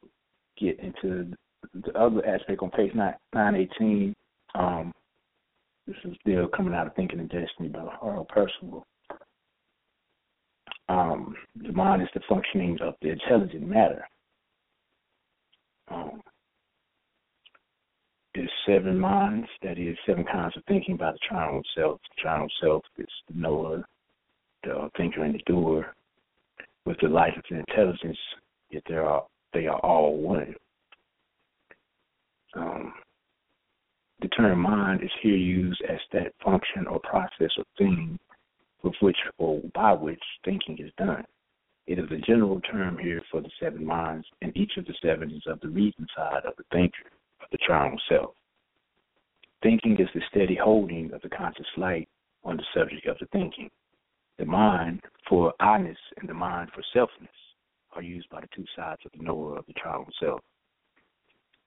get 0.58 0.80
into 0.80 1.32
the 1.74 1.98
other 1.98 2.26
aspect 2.26 2.62
on 2.62 2.70
page 2.70 2.92
9, 2.94 3.14
918. 3.32 4.14
Um, 4.56 4.92
this 5.86 5.96
is 6.04 6.16
still 6.20 6.48
coming 6.48 6.74
out 6.74 6.88
of 6.88 6.94
Thinking 6.94 7.20
and 7.20 7.28
Destiny 7.28 7.68
by 7.68 7.86
Harold 8.02 8.28
Percival. 8.28 8.84
Um, 10.88 11.34
the 11.54 11.72
mind 11.72 12.02
is 12.02 12.08
the 12.14 12.20
functioning 12.28 12.78
of 12.80 12.94
the 13.02 13.10
intelligent 13.10 13.66
matter. 13.66 14.04
Um, 15.88 16.20
there's 18.36 18.50
seven 18.66 18.98
minds, 18.98 19.48
that 19.62 19.78
is, 19.78 19.96
seven 20.06 20.24
kinds 20.24 20.56
of 20.56 20.62
thinking 20.68 20.96
by 20.96 21.12
the 21.12 21.18
triune 21.26 21.62
self. 21.74 22.00
The 22.02 22.22
triune 22.22 22.48
self 22.60 22.84
is 22.98 23.06
the 23.28 23.40
knower, 23.40 23.84
the 24.62 24.90
thinker, 24.96 25.24
and 25.24 25.34
the 25.34 25.40
doer. 25.46 25.94
With 26.84 26.98
the 27.00 27.08
life 27.08 27.32
and 27.50 27.64
intelligence, 27.68 28.18
yet 28.70 28.82
they 28.88 28.94
are 28.94 29.24
they 29.52 29.66
are 29.66 29.80
all 29.80 30.18
one. 30.18 30.54
Um, 32.54 32.92
the 34.20 34.28
term 34.28 34.60
mind 34.60 35.02
is 35.02 35.10
here 35.22 35.36
used 35.36 35.82
as 35.88 35.98
that 36.12 36.32
function 36.44 36.86
or 36.86 37.00
process 37.00 37.50
or 37.56 37.64
thing 37.76 38.18
with 38.82 38.94
which 39.00 39.16
or 39.38 39.60
by 39.74 39.94
which 39.94 40.22
thinking 40.44 40.78
is 40.78 40.92
done. 40.96 41.24
It 41.86 41.98
is 41.98 42.10
a 42.10 42.18
general 42.18 42.60
term 42.60 42.98
here 42.98 43.22
for 43.30 43.40
the 43.40 43.50
seven 43.60 43.84
minds, 43.84 44.26
and 44.42 44.56
each 44.56 44.72
of 44.76 44.86
the 44.86 44.94
seven 45.02 45.30
is 45.30 45.42
of 45.46 45.60
the 45.60 45.68
reason 45.68 46.06
side 46.16 46.44
of 46.44 46.54
the 46.56 46.64
thinker, 46.72 47.06
of 47.06 47.15
the 47.50 47.58
triune 47.58 47.98
self. 48.08 48.34
Thinking 49.62 49.96
is 49.98 50.08
the 50.14 50.20
steady 50.30 50.54
holding 50.54 51.12
of 51.12 51.22
the 51.22 51.28
conscious 51.28 51.66
light 51.76 52.08
on 52.44 52.56
the 52.56 52.64
subject 52.74 53.06
of 53.06 53.18
the 53.18 53.26
thinking. 53.26 53.70
The 54.38 54.44
mind 54.44 55.02
for 55.28 55.52
I-ness 55.60 55.96
and 56.18 56.28
the 56.28 56.34
mind 56.34 56.70
for 56.74 56.82
selfness 56.94 57.28
are 57.92 58.02
used 58.02 58.28
by 58.28 58.40
the 58.40 58.48
two 58.54 58.64
sides 58.76 59.00
of 59.04 59.12
the 59.12 59.24
knower 59.24 59.58
of 59.58 59.66
the 59.66 59.72
triune 59.72 60.04
self. 60.20 60.40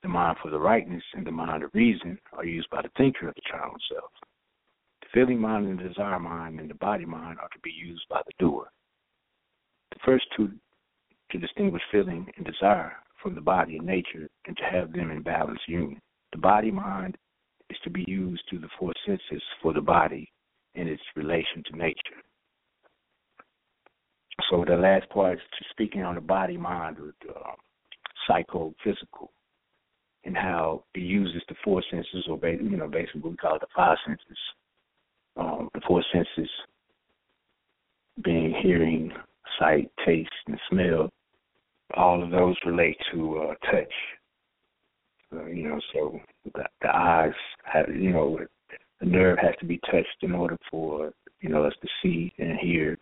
The 0.03 0.07
mind 0.07 0.37
for 0.41 0.49
the 0.49 0.59
rightness 0.59 1.03
and 1.13 1.25
the 1.25 1.31
mind 1.31 1.63
of 1.63 1.71
reason 1.73 2.19
are 2.33 2.45
used 2.45 2.69
by 2.69 2.81
the 2.81 2.91
thinker 2.95 3.27
of 3.27 3.35
the 3.35 3.41
triune 3.41 3.79
self. 3.91 4.11
The 5.01 5.07
feeling 5.13 5.41
mind 5.41 5.67
and 5.67 5.79
the 5.79 5.89
desire 5.89 6.19
mind 6.19 6.59
and 6.59 6.69
the 6.69 6.75
body 6.75 7.05
mind 7.05 7.39
are 7.39 7.49
to 7.49 7.59
be 7.63 7.71
used 7.71 8.07
by 8.09 8.21
the 8.25 8.33
doer. 8.37 8.71
The 9.91 9.99
first 10.05 10.25
two 10.37 10.51
to 11.31 11.37
distinguish 11.37 11.81
feeling 11.91 12.31
and 12.37 12.45
desire 12.45 12.93
from 13.21 13.35
the 13.35 13.41
body 13.41 13.77
and 13.77 13.85
nature 13.85 14.29
and 14.47 14.57
to 14.57 14.63
have 14.63 14.91
them 14.93 15.11
in 15.11 15.21
balanced 15.21 15.67
union. 15.67 15.99
The 16.31 16.37
body 16.37 16.71
mind 16.71 17.17
is 17.69 17.77
to 17.83 17.89
be 17.89 18.05
used 18.07 18.41
through 18.49 18.59
the 18.59 18.69
four 18.79 18.93
senses 19.05 19.43
for 19.61 19.73
the 19.73 19.81
body 19.81 20.31
in 20.75 20.87
its 20.87 21.01
relation 21.15 21.63
to 21.65 21.77
nature. 21.77 22.21
So 24.49 24.63
the 24.65 24.75
last 24.75 25.09
part 25.09 25.33
is 25.33 25.43
to 25.59 25.65
speaking 25.71 26.03
on 26.03 26.15
the 26.15 26.21
body 26.21 26.57
mind 26.57 26.97
or 26.99 27.13
the 27.25 27.35
um, 27.35 27.55
psychophysical 28.27 29.31
and 30.23 30.35
how 30.35 30.83
it 30.95 30.99
uses 30.99 31.41
the 31.47 31.55
four 31.63 31.83
senses 31.91 32.27
or 32.29 32.39
you 32.47 32.77
know 32.77 32.87
basically 32.87 33.21
we 33.21 33.35
call 33.35 33.55
it 33.55 33.61
the 33.61 33.67
five 33.75 33.97
senses. 34.05 34.37
Um, 35.37 35.69
the 35.73 35.81
four 35.87 36.03
senses 36.11 36.49
being 38.23 38.53
hearing, 38.61 39.11
sight, 39.59 39.89
taste, 40.05 40.29
and 40.47 40.59
smell. 40.69 41.09
All 41.95 42.23
of 42.23 42.29
those 42.29 42.55
relate 42.65 42.97
to 43.13 43.39
uh, 43.39 43.71
touch. 43.71 43.93
Uh, 45.33 45.45
you 45.45 45.69
know, 45.69 45.79
so 45.93 46.19
the, 46.53 46.63
the 46.81 46.95
eyes 46.95 47.33
have, 47.63 47.85
you 47.95 48.11
know, 48.11 48.39
the 48.99 49.05
nerve 49.05 49.37
has 49.41 49.55
to 49.59 49.65
be 49.65 49.79
touched 49.91 50.17
in 50.21 50.33
order 50.33 50.57
for 50.69 51.13
you 51.41 51.49
know 51.49 51.63
us 51.63 51.73
to 51.81 51.87
see 52.01 52.33
and 52.37 52.59
hear, 52.59 52.97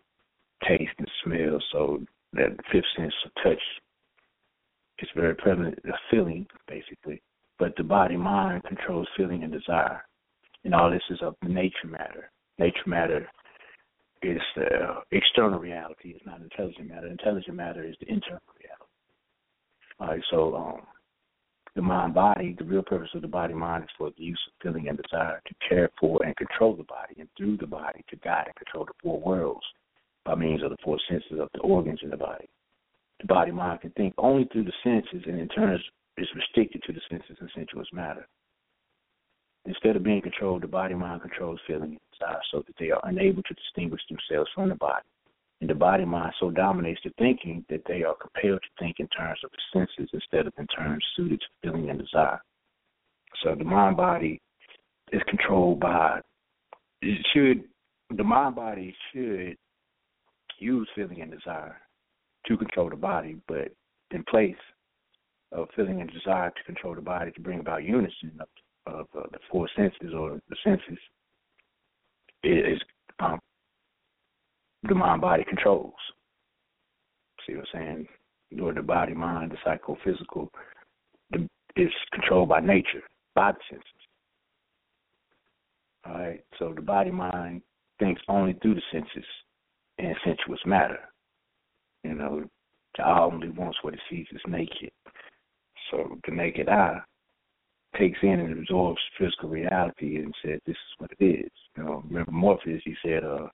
taste 0.67 0.91
and 0.97 1.07
smell. 1.23 1.59
So 1.71 2.01
that 2.33 2.55
fifth 2.71 2.85
sense 2.97 3.13
of 3.25 3.31
touch 3.43 3.61
is 4.99 5.09
very 5.15 5.35
prevalent. 5.35 5.79
A 5.85 5.93
feeling, 6.11 6.45
basically, 6.67 7.21
but 7.59 7.75
the 7.77 7.83
body 7.83 8.17
mind 8.17 8.63
controls 8.63 9.07
feeling 9.15 9.43
and 9.43 9.51
desire, 9.51 10.03
and 10.63 10.73
all 10.73 10.91
this 10.91 11.01
is 11.09 11.19
of 11.21 11.35
nature 11.43 11.87
matter. 11.87 12.29
Nature 12.59 12.87
matter 12.87 13.29
is 14.21 14.41
the 14.55 14.65
external 15.11 15.59
reality. 15.59 16.13
It's 16.15 16.25
not 16.25 16.41
intelligent 16.41 16.89
matter. 16.89 17.07
Intelligent 17.07 17.55
matter 17.55 17.83
is 17.83 17.95
the 17.99 18.09
internal. 18.09 18.41
All 19.99 20.07
right, 20.07 20.21
so 20.29 20.55
um, 20.55 20.81
the 21.75 21.81
mind 21.81 22.13
body, 22.13 22.55
the 22.57 22.65
real 22.65 22.83
purpose 22.83 23.09
of 23.15 23.21
the 23.21 23.27
body 23.27 23.53
mind 23.53 23.83
is 23.83 23.89
for 23.97 24.11
the 24.15 24.23
use 24.23 24.39
of 24.47 24.53
feeling 24.61 24.87
and 24.87 24.99
desire 25.01 25.41
to 25.45 25.67
care 25.67 25.89
for 25.99 26.23
and 26.23 26.35
control 26.35 26.75
the 26.75 26.83
body, 26.83 27.15
and 27.19 27.27
through 27.35 27.57
the 27.57 27.67
body 27.67 28.03
to 28.09 28.15
guide 28.17 28.45
and 28.45 28.55
control 28.55 28.85
the 28.85 28.93
four 29.01 29.19
worlds 29.19 29.65
by 30.23 30.35
means 30.35 30.61
of 30.61 30.69
the 30.69 30.77
four 30.83 30.97
senses 31.09 31.39
of 31.39 31.49
the 31.53 31.61
organs 31.61 31.99
in 32.03 32.09
the 32.09 32.17
body. 32.17 32.47
The 33.21 33.27
body 33.27 33.51
mind 33.51 33.81
can 33.81 33.91
think 33.91 34.13
only 34.17 34.45
through 34.45 34.65
the 34.65 34.73
senses 34.83 35.23
and 35.25 35.39
in 35.39 35.47
turn 35.49 35.79
is 36.17 36.27
restricted 36.35 36.83
to 36.83 36.93
the 36.93 37.01
senses 37.09 37.37
and 37.39 37.49
sensuous 37.55 37.87
matter. 37.91 38.27
Instead 39.65 39.95
of 39.95 40.03
being 40.03 40.21
controlled, 40.21 40.61
the 40.61 40.67
body 40.67 40.93
mind 40.93 41.21
controls 41.21 41.59
feeling 41.65 41.91
and 41.91 41.99
desire 42.11 42.41
so 42.51 42.63
that 42.67 42.75
they 42.79 42.91
are 42.91 43.01
unable 43.03 43.41
to 43.43 43.53
distinguish 43.55 44.01
themselves 44.09 44.49
from 44.53 44.69
the 44.69 44.75
body 44.75 45.07
and 45.61 45.69
the 45.69 45.75
body 45.75 46.05
mind 46.05 46.33
so 46.39 46.51
dominates 46.51 47.01
the 47.03 47.11
thinking 47.17 47.65
that 47.69 47.81
they 47.87 48.03
are 48.03 48.15
compelled 48.15 48.61
to 48.61 48.83
think 48.83 48.97
in 48.99 49.07
terms 49.07 49.39
of 49.43 49.51
the 49.51 49.79
senses 49.79 50.09
instead 50.13 50.45
of 50.45 50.53
in 50.57 50.67
terms 50.67 51.03
suited 51.15 51.39
to 51.39 51.47
feeling 51.61 51.89
and 51.89 51.99
desire. 51.99 52.39
So 53.43 53.55
the 53.55 53.63
mind 53.63 53.97
body 53.97 54.39
is 55.11 55.21
controlled 55.27 55.79
by 55.79 56.21
it 57.01 57.25
should 57.33 57.63
the 58.15 58.23
mind 58.23 58.55
body 58.55 58.95
should 59.11 59.57
use 60.59 60.87
feeling 60.95 61.21
and 61.21 61.31
desire 61.31 61.77
to 62.47 62.57
control 62.57 62.89
the 62.89 62.95
body, 62.95 63.37
but 63.47 63.69
in 64.11 64.23
place 64.29 64.55
of 65.51 65.67
feeling 65.75 66.01
and 66.01 66.09
desire 66.11 66.49
to 66.49 66.63
control 66.65 66.95
the 66.95 67.01
body 67.01 67.31
to 67.31 67.41
bring 67.41 67.59
about 67.59 67.83
unison 67.83 68.31
of, 68.39 68.47
of 68.93 69.07
uh, 69.17 69.27
the 69.31 69.39
four 69.51 69.67
senses 69.75 70.13
or 70.15 70.39
the 70.49 70.55
senses, 70.63 70.97
it 72.43 72.73
is 72.73 72.79
um, 73.19 73.39
the 74.83 74.95
mind 74.95 75.21
body 75.21 75.43
controls. 75.47 75.93
See 77.45 77.55
what 77.55 77.65
I'm 77.73 78.07
saying? 78.51 78.61
Or 78.61 78.73
the 78.73 78.81
body, 78.81 79.13
mind, 79.13 79.51
the 79.51 79.57
psychophysical 79.63 80.49
the, 81.31 81.47
is 81.75 81.91
controlled 82.13 82.49
by 82.49 82.59
nature, 82.61 83.03
by 83.35 83.51
the 83.51 83.57
senses. 83.69 83.87
All 86.05 86.13
right. 86.13 86.43
So 86.57 86.73
the 86.73 86.81
body 86.81 87.11
mind 87.11 87.61
thinks 87.99 88.21
only 88.29 88.53
through 88.61 88.75
the 88.75 88.81
senses 88.91 89.25
and 89.97 90.15
sensuous 90.23 90.59
matter. 90.65 90.99
You 92.03 92.13
know, 92.13 92.45
the 92.97 93.03
eye 93.03 93.19
only 93.19 93.49
wants 93.49 93.77
what 93.81 93.93
it 93.93 93.99
sees 94.09 94.27
is 94.31 94.41
naked. 94.47 94.91
So 95.91 96.17
the 96.27 96.33
naked 96.33 96.69
eye 96.69 96.99
takes 97.97 98.19
in 98.21 98.39
and 98.39 98.59
absorbs 98.59 99.01
physical 99.17 99.49
reality 99.49 100.17
and 100.17 100.33
says, 100.43 100.59
This 100.65 100.75
is 100.75 100.99
what 100.99 101.11
it 101.19 101.23
is. 101.23 101.51
You 101.77 101.83
know, 101.83 102.03
remember 102.07 102.31
Morpheus 102.31 102.81
he 102.85 102.95
said, 103.03 103.23
uh, 103.23 103.47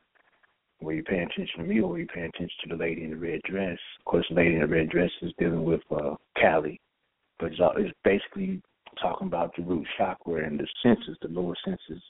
were 0.83 0.93
you 0.93 1.03
paying 1.03 1.23
attention 1.23 1.61
to 1.61 1.63
me 1.63 1.81
or 1.81 1.89
were 1.89 1.99
you 1.99 2.07
paying 2.07 2.29
attention 2.33 2.57
to 2.63 2.75
the 2.75 2.83
lady 2.83 3.03
in 3.03 3.11
the 3.11 3.17
red 3.17 3.41
dress? 3.43 3.77
Of 3.99 4.05
course, 4.05 4.25
the 4.29 4.35
lady 4.35 4.55
in 4.55 4.61
the 4.61 4.67
red 4.67 4.89
dress 4.89 5.11
is 5.21 5.31
dealing 5.39 5.63
with 5.63 5.81
uh, 5.91 6.15
Kali, 6.39 6.79
but 7.39 7.51
it's, 7.51 7.61
it's 7.77 7.97
basically 8.03 8.61
talking 9.01 9.27
about 9.27 9.55
the 9.55 9.63
root 9.63 9.87
chakra 9.97 10.45
and 10.45 10.59
the 10.59 10.67
senses, 10.81 11.17
the 11.21 11.29
lower 11.29 11.55
senses, 11.65 12.01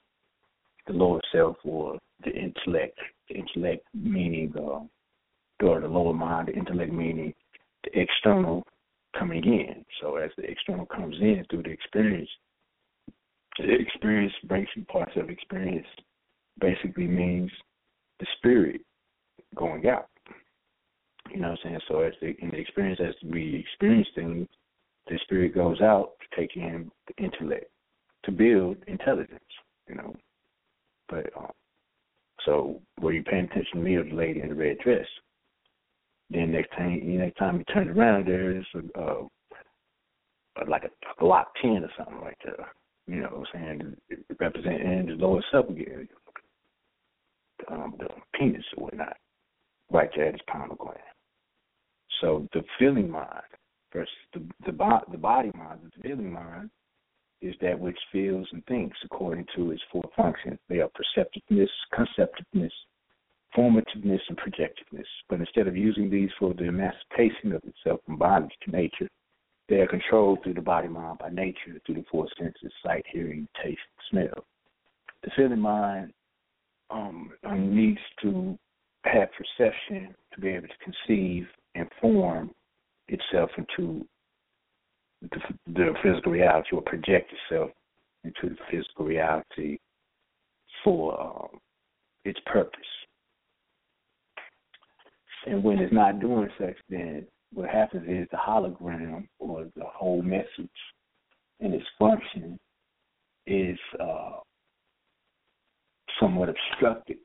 the 0.87 0.93
lower 0.93 1.21
self 1.31 1.57
or 1.63 1.97
the 2.23 2.31
intellect. 2.31 2.99
The 3.29 3.35
intellect 3.35 3.85
meaning, 3.93 4.53
uh, 4.57 4.81
or 5.65 5.79
the 5.79 5.87
lower 5.87 6.13
mind, 6.13 6.49
the 6.49 6.53
intellect 6.53 6.91
meaning 6.91 7.33
the 7.83 7.99
external 7.99 8.63
coming 9.17 9.43
in. 9.43 9.85
So 10.01 10.17
as 10.17 10.31
the 10.37 10.43
external 10.43 10.85
comes 10.85 11.15
in 11.19 11.45
through 11.49 11.63
the 11.63 11.69
experience, 11.69 12.29
the 13.57 13.71
experience, 13.73 14.33
basically 14.47 14.83
parts 14.83 15.13
of 15.15 15.29
experience, 15.29 15.87
basically 16.59 17.07
means 17.07 17.51
the 18.19 18.27
spirit 18.37 18.81
going 19.55 19.87
out. 19.87 20.07
You 21.31 21.39
know 21.39 21.49
what 21.49 21.59
I'm 21.65 21.69
saying? 21.69 21.79
So 21.87 22.01
as 22.01 22.13
the 22.21 22.35
in 22.39 22.49
the 22.49 22.57
experience 22.57 22.99
as 23.05 23.15
we 23.29 23.55
experience 23.55 24.07
things, 24.15 24.47
the 25.07 25.17
spirit 25.23 25.55
goes 25.55 25.81
out 25.81 26.11
to 26.19 26.41
take 26.41 26.55
in 26.55 26.91
the 27.07 27.23
intellect 27.23 27.65
to 28.25 28.31
build 28.31 28.77
intelligence. 28.87 29.39
You 29.87 29.95
know, 29.95 30.15
but 31.09 31.25
um, 31.37 31.51
so 32.45 32.81
were 33.01 33.13
you 33.13 33.23
paying 33.23 33.45
attention 33.45 33.79
to 33.79 33.83
me 33.83 33.95
or 33.95 34.03
the 34.03 34.15
lady 34.15 34.41
in 34.41 34.49
the 34.49 34.55
red 34.55 34.77
dress? 34.79 35.07
Then 36.29 36.51
next 36.51 36.71
time, 36.71 36.99
next 37.17 37.37
time 37.37 37.57
you 37.59 37.73
turn 37.73 37.89
around, 37.89 38.27
there 38.27 38.57
is 38.57 38.65
a, 38.75 38.99
uh, 38.99 39.23
like 40.67 40.83
a, 40.83 41.21
Glock 41.21 41.45
ten 41.61 41.83
or 41.83 41.91
something 41.97 42.21
like 42.21 42.37
that. 42.45 42.55
You 43.07 43.21
know 43.21 43.29
what 43.29 43.47
I'm 43.53 43.77
saying? 43.79 43.97
Representing 44.39 45.07
the 45.07 45.13
lower 45.13 45.43
self 45.51 45.69
again 45.69 46.07
um, 47.69 47.95
the 47.99 48.07
penis 48.37 48.63
or 48.77 48.85
whatnot, 48.85 49.17
right 49.91 50.09
there 50.15 50.27
at 50.27 50.33
his 50.33 50.41
pineal 50.47 50.75
gland. 50.75 50.97
So 52.21 52.47
the 52.53 52.63
feeling 52.79 53.09
mind 53.09 53.43
versus 53.91 54.09
the 54.33 54.39
the, 54.65 54.71
the 55.11 55.17
body 55.17 55.51
mind, 55.55 55.79
the 55.95 56.01
feeling 56.01 56.31
mind 56.31 56.69
is 57.41 57.55
that 57.61 57.77
which 57.77 57.97
feels 58.11 58.47
and 58.53 58.65
thinks 58.65 58.97
according 59.03 59.45
to 59.55 59.71
its 59.71 59.81
four 59.91 60.03
functions. 60.15 60.57
They 60.69 60.79
are 60.79 60.89
perceptiveness, 60.95 61.69
conceptiveness, 61.93 62.71
formativeness, 63.55 64.21
and 64.29 64.37
projectiveness. 64.37 65.05
But 65.29 65.41
instead 65.41 65.67
of 65.67 65.75
using 65.75 66.09
these 66.09 66.29
for 66.39 66.53
the 66.53 66.63
emancipation 66.63 67.51
of 67.51 67.61
itself 67.65 67.99
from 68.05 68.17
bondage 68.17 68.55
to 68.63 68.71
nature, 68.71 69.09
they 69.67 69.75
are 69.77 69.87
controlled 69.87 70.39
through 70.43 70.55
the 70.55 70.61
body 70.61 70.87
mind 70.87 71.19
by 71.19 71.29
nature 71.29 71.79
through 71.85 71.95
the 71.95 72.05
four 72.09 72.27
senses 72.37 72.71
sight, 72.83 73.05
hearing, 73.11 73.47
taste, 73.61 73.79
smell. 74.09 74.45
The 75.23 75.31
feeling 75.35 75.59
mind 75.59 76.13
um, 76.93 77.31
needs 77.55 77.99
to 78.21 78.57
have 79.05 79.29
perception 79.31 80.15
to 80.33 80.39
be 80.39 80.49
able 80.49 80.67
to 80.67 80.91
conceive 81.07 81.47
and 81.75 81.87
form 81.99 82.51
itself 83.07 83.49
into 83.57 84.05
the, 85.21 85.39
the 85.67 85.93
physical 86.01 86.31
reality 86.31 86.69
or 86.73 86.81
project 86.81 87.31
itself 87.49 87.71
into 88.23 88.55
the 88.55 88.61
physical 88.71 89.05
reality 89.05 89.77
for 90.83 91.19
um, 91.19 91.59
its 92.25 92.39
purpose. 92.45 92.79
And 95.45 95.63
when 95.63 95.79
it's 95.79 95.93
not 95.93 96.21
doing 96.21 96.49
such, 96.57 96.75
then 96.89 97.25
what 97.53 97.69
happens 97.69 98.07
is 98.07 98.27
the 98.31 98.37
hologram 98.37 99.27
or 99.39 99.65
the 99.75 99.83
whole 99.85 100.21
message 100.21 100.69
and 101.59 101.73
its 101.73 101.85
function 101.99 102.59
is 103.45 103.77
uh, 103.99 104.37
somewhat 106.19 106.49
obstructed 106.49 107.17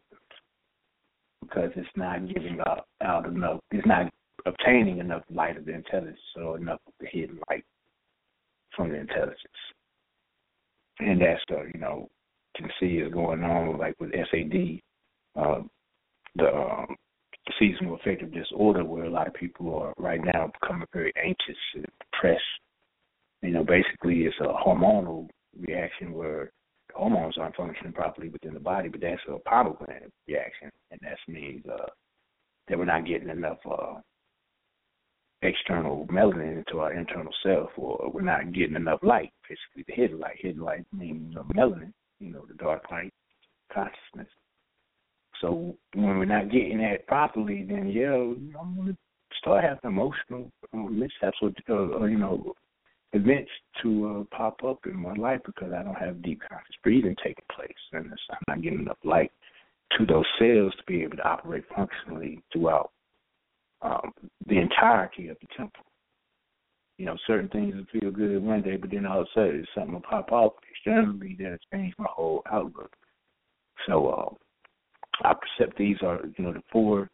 because 1.43 1.70
it's 1.77 1.89
not 1.97 2.27
giving 2.28 2.59
out, 2.66 2.86
out 3.02 3.27
enough, 3.27 3.60
it's 3.70 3.86
not 3.86 4.10
obtaining 4.47 4.98
enough 4.98 5.23
light 5.31 5.56
of 5.56 5.65
the 5.65 5.74
intelligence 5.74 6.19
or 6.36 6.56
enough 6.56 6.81
of 6.86 6.93
the 7.01 7.06
hidden 7.10 7.39
light 7.48 7.65
from 8.77 8.90
the 8.90 8.97
intelligence. 8.97 9.39
And 11.01 11.20
that's, 11.20 11.40
uh, 11.51 11.65
you 11.73 11.81
know, 11.81 12.09
can 12.56 12.69
see 12.81 12.97
is 12.97 13.12
going 13.12 13.43
on 13.43 13.78
like 13.78 13.94
with 14.01 14.10
SAD, 14.12 14.81
uh, 15.36 15.60
the 16.36 16.55
um, 16.55 16.97
seasonal 17.59 17.97
affective 17.97 18.32
disorder, 18.32 18.85
where 18.85 19.05
a 19.05 19.10
lot 19.10 19.28
of 19.28 19.35
people 19.35 19.74
are 19.77 19.94
right 19.97 20.20
now 20.23 20.51
becoming 20.60 20.86
very 20.93 21.12
anxious 21.23 21.56
and 21.74 21.86
depressed. 22.12 22.43
You 23.43 23.51
know, 23.51 23.65
basically 23.65 24.23
it's 24.23 24.36
a 24.40 24.44
hormonal 24.44 25.28
reaction 25.60 26.12
where 26.12 26.51
hormones 26.94 27.39
aren't 27.39 27.56
functioning 27.56 27.93
properly 27.93 28.28
within 28.28 28.55
the 28.55 28.60
body, 28.60 28.89
but 28.89 29.01
that's 29.01 29.20
a 29.28 29.39
gland 29.47 30.12
reaction, 30.27 30.70
and 30.90 31.01
that 31.02 31.19
means 31.27 31.65
uh, 31.66 31.86
that 32.69 32.78
we're 32.78 32.85
not 32.85 33.06
getting 33.06 33.28
enough 33.28 33.59
uh, 33.70 33.94
external 35.43 36.06
melanin 36.10 36.59
into 36.59 36.81
our 36.81 36.93
internal 36.93 37.32
self, 37.43 37.70
or 37.77 38.10
we're 38.12 38.23
not 38.23 38.52
getting 38.52 38.77
enough 38.77 39.01
light, 39.02 39.32
basically 39.48 39.85
the 39.86 40.01
hidden 40.01 40.19
light. 40.19 40.36
Hidden 40.39 40.62
light 40.62 40.85
means 40.93 41.36
uh, 41.36 41.43
melanin, 41.55 41.93
you 42.19 42.32
know, 42.32 42.44
the 42.47 42.55
dark 42.55 42.90
light 42.90 43.12
consciousness. 43.73 44.28
So 45.40 45.77
when 45.94 46.19
we're 46.19 46.24
not 46.24 46.51
getting 46.51 46.78
that 46.78 47.06
properly, 47.06 47.65
then 47.69 47.89
yeah, 47.89 48.12
I'm 48.15 48.77
gonna 48.77 48.97
start 49.40 49.62
having 49.62 49.78
emotional 49.85 50.51
um, 50.73 50.98
mishaps 50.98 51.39
or, 51.43 51.52
uh, 51.69 51.98
or 51.98 52.09
you 52.09 52.19
know 52.19 52.55
events 53.12 53.51
to 53.82 54.26
uh, 54.30 54.36
pop 54.36 54.62
up 54.64 54.80
in 54.86 54.97
my 54.97 55.14
life 55.14 55.40
because 55.47 55.72
I 55.72 55.82
don't 55.82 55.94
have 55.94 56.22
deep 56.22 56.40
conscious 56.48 56.76
breathing 56.82 57.16
taking 57.22 57.44
place, 57.55 57.70
and 57.93 58.12
I'm 58.30 58.39
not 58.48 58.62
getting 58.62 58.80
enough 58.80 58.98
light 59.05 59.32
to 59.97 60.05
those 60.05 60.26
cells 60.39 60.74
to 60.76 60.82
be 60.86 61.02
able 61.02 61.16
to 61.16 61.28
operate 61.28 61.64
functionally 61.74 62.43
throughout 62.52 62.90
um, 63.82 64.12
the 64.47 64.59
entirety 64.59 65.28
of 65.28 65.36
the 65.40 65.47
temple. 65.56 65.85
You 66.98 67.06
know, 67.06 67.16
certain 67.26 67.48
things 67.48 67.74
will 67.74 68.01
feel 68.01 68.10
good 68.10 68.43
one 68.43 68.62
day, 68.62 68.76
but 68.76 68.90
then 68.90 69.06
all 69.06 69.20
of 69.20 69.26
a 69.26 69.39
sudden 69.39 69.66
something 69.74 69.94
will 69.94 70.01
pop 70.01 70.32
off 70.32 70.52
externally 70.70 71.36
that 71.39 71.59
changed 71.72 71.94
my 71.98 72.06
whole 72.09 72.43
outlook. 72.51 72.93
So 73.86 74.09
uh, 74.09 75.26
I 75.26 75.35
percept 75.35 75.78
these 75.78 75.97
are, 76.02 76.20
you 76.36 76.44
know, 76.44 76.52
the 76.52 76.62
four 76.72 77.09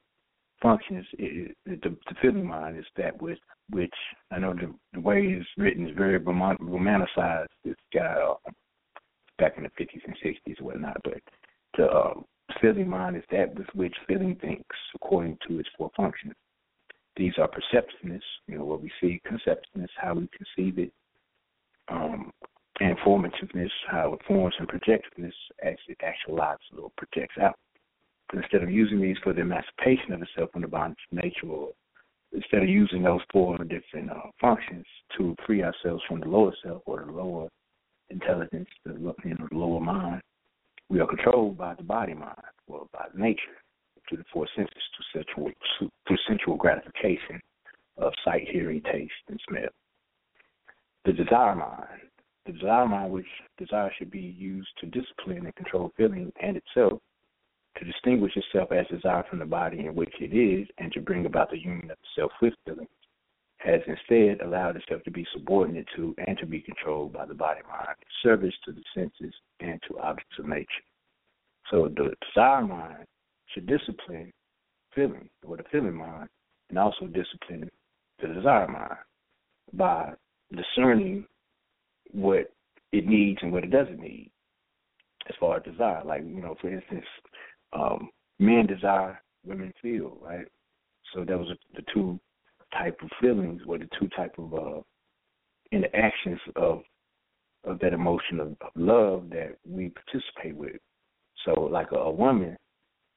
functions. 0.63 1.07
It, 1.19 1.55
it, 1.67 1.83
the, 1.83 1.91
the 1.91 2.15
feeling 2.23 2.47
mind 2.47 2.79
is 2.79 2.87
that 2.97 3.21
with 3.21 3.39
which 3.71 3.95
I 4.31 4.39
know 4.39 4.55
the, 4.55 4.73
the 4.93 5.01
way 5.01 5.23
it's 5.23 5.49
written 5.57 5.89
is 5.89 5.97
very 5.97 6.19
romanticized. 6.19 7.47
This 7.65 7.77
guy 7.93 8.15
uh, 8.15 8.51
back 9.39 9.55
in 9.57 9.65
the 9.65 9.71
50s 9.71 10.03
and 10.07 10.17
60s 10.25 10.59
and 10.59 10.67
whatnot, 10.67 10.97
but 11.05 11.21
the 11.77 11.87
uh, 11.87 12.85
mind 12.87 13.17
is 13.17 13.23
that 13.31 13.55
with 13.57 13.67
which 13.75 13.95
feeling 14.07 14.37
thinks 14.41 14.77
according 14.95 15.39
to 15.49 15.59
its 15.59 15.69
four 15.77 15.91
functions. 15.97 16.35
These 17.17 17.35
are 17.39 17.49
perceptiveness, 17.49 18.23
you 18.49 18.59
know, 18.59 18.65
what 18.65 18.83
we 18.83 18.91
see, 19.01 19.21
conceptiveness, 19.25 19.91
how 19.97 20.15
we 20.15 20.29
conceive 20.37 20.79
it, 20.79 20.93
um, 21.89 22.33
informativeness, 22.81 23.71
how 23.89 24.15
it 24.15 24.21
forms, 24.27 24.55
and 24.59 24.69
projectiveness 24.69 25.33
as 25.63 25.77
it 25.89 25.99
actualizes 26.01 26.77
or 26.77 26.91
projects 26.97 27.37
out. 27.41 27.57
But 28.31 28.43
instead 28.43 28.63
of 28.65 28.71
using 28.71 29.01
these 29.01 29.17
for 29.23 29.33
the 29.33 29.43
emancipation 29.43 30.13
of 30.13 30.21
the 30.21 30.27
self 30.37 30.51
from 30.51 30.63
the 30.63 30.69
bondage 30.69 30.99
of 31.13 31.23
nature, 31.23 31.47
or 31.47 31.71
instead 32.35 32.63
of 32.63 32.69
using 32.69 33.03
those 33.03 33.21
four 33.33 33.57
different 33.59 34.11
uh, 34.11 34.31
functions 34.41 34.85
to 35.17 35.35
free 35.47 35.63
ourselves 35.63 36.03
from 36.09 36.21
the 36.21 36.27
lower 36.27 36.53
self 36.65 36.83
or 36.87 37.05
the 37.05 37.13
lower 37.13 37.49
intelligence, 38.11 38.69
the 38.85 38.93
you 38.93 39.35
know 39.35 39.49
the 39.51 39.57
lower 39.57 39.81
mind, 39.81 40.21
we 40.89 41.01
are 41.01 41.07
controlled 41.07 41.57
by 41.57 41.75
the 41.75 41.83
body 41.83 42.15
mind, 42.15 42.35
or 42.67 42.87
by 42.93 43.07
nature, 43.15 43.41
through 44.09 44.19
the 44.19 44.25
four 44.33 44.47
senses 44.55 44.75
to 44.75 45.19
sensual 45.19 45.51
to 45.81 46.17
sensual 46.29 46.57
gratification 46.57 47.41
of 47.97 48.13
sight, 48.25 48.47
hearing, 48.51 48.83
taste, 48.83 49.13
and 49.29 49.41
smell. 49.49 49.69
The 51.05 51.13
desire 51.13 51.55
mind, 51.55 52.11
the 52.47 52.53
desire 52.53 52.87
mind, 52.87 53.13
which 53.13 53.27
desire 53.59 53.93
should 53.97 54.11
be 54.11 54.35
used 54.37 54.69
to 54.81 54.87
discipline 54.87 55.47
and 55.47 55.55
control 55.55 55.93
feeling 55.97 56.33
and 56.43 56.57
itself, 56.57 57.01
to 57.79 57.85
distinguish 57.85 58.33
itself 58.37 58.71
as 58.73 58.87
desire 58.87 59.25
from 59.29 59.41
the 59.41 59.47
body 59.47 59.81
in 59.81 59.95
which 59.95 60.15
it 60.21 60.35
is, 60.37 60.69
and 60.79 60.93
to 60.93 61.01
bring 61.01 61.27
about 61.27 61.51
the 61.51 61.59
union 61.59 61.91
of 61.91 61.99
self 62.17 62.33
with 62.41 62.55
feeling, 62.65 62.87
has 63.59 63.81
instead 63.87 64.41
allowed 64.45 64.77
itself 64.77 65.03
to 65.05 65.11
be 65.11 65.27
subordinate 65.33 65.87
to 65.97 66.15
and 66.27 66.37
to 66.39 66.47
be 66.47 66.61
controlled 66.61 67.13
by 67.13 67.25
the 67.25 67.35
body 67.35 67.61
mind, 67.69 67.97
service 68.23 68.55
to 68.65 68.73
the 68.73 68.83
senses 68.95 69.35
and 69.61 69.81
to 69.89 69.99
objects 69.99 70.39
of 70.39 70.47
nature. 70.47 70.69
So 71.71 71.89
the 71.89 72.15
desire 72.33 72.63
mind 72.63 73.07
should 73.53 73.67
discipline 73.67 74.33
feeling 74.95 75.29
or 75.47 75.57
the 75.57 75.65
feeling 75.73 75.95
mind 75.95 76.29
and 76.69 76.79
also 76.79 77.07
discipline 77.07 77.71
the 78.21 78.29
desire 78.29 78.69
mind 78.69 78.99
by 79.73 80.13
discerning 80.55 81.25
what 82.13 82.53
it 82.93 83.07
needs 83.07 83.39
and 83.43 83.53
what 83.53 83.65
it 83.65 83.71
doesn't 83.71 83.99
need 83.99 84.31
as 85.29 85.35
far 85.41 85.57
as 85.57 85.63
desire. 85.65 86.03
Like, 86.05 86.23
you 86.23 86.43
know, 86.43 86.55
for 86.61 86.69
instance, 86.69 87.05
um, 87.75 88.11
men 88.39 88.67
desire, 88.67 89.21
women 89.45 89.73
feel, 89.83 90.17
right? 90.21 90.47
So 91.13 91.25
that 91.25 91.39
was 91.39 91.49
the 91.75 91.83
two 91.93 92.19
type 92.73 92.99
of 93.03 93.11
feelings 93.21 93.63
or 93.67 93.79
the 93.79 93.89
two 93.99 94.09
type 94.17 94.35
of 94.39 94.55
uh, 94.55 94.81
interactions 95.73 96.41
of 96.57 96.83
of 97.65 97.79
that 97.79 97.95
emotion 97.95 98.41
of, 98.41 98.49
of 98.61 98.71
love 98.77 99.31
that 99.31 99.57
we 99.67 99.91
participate 99.91 100.55
with. 100.55 100.77
So 101.47 101.63
like 101.63 101.93
a, 101.93 101.97
a 101.97 102.11
woman, 102.11 102.57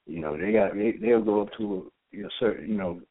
you 0.06 0.22
know, 0.22 0.38
they 0.38 0.54
got 0.54 0.74
they, 0.74 0.94
they'll 1.02 1.24
go 1.24 1.42
up 1.42 1.50
to 1.58 1.92
a 2.14 2.30
certain 2.40 2.70
you 2.70 2.78
know 2.78 3.02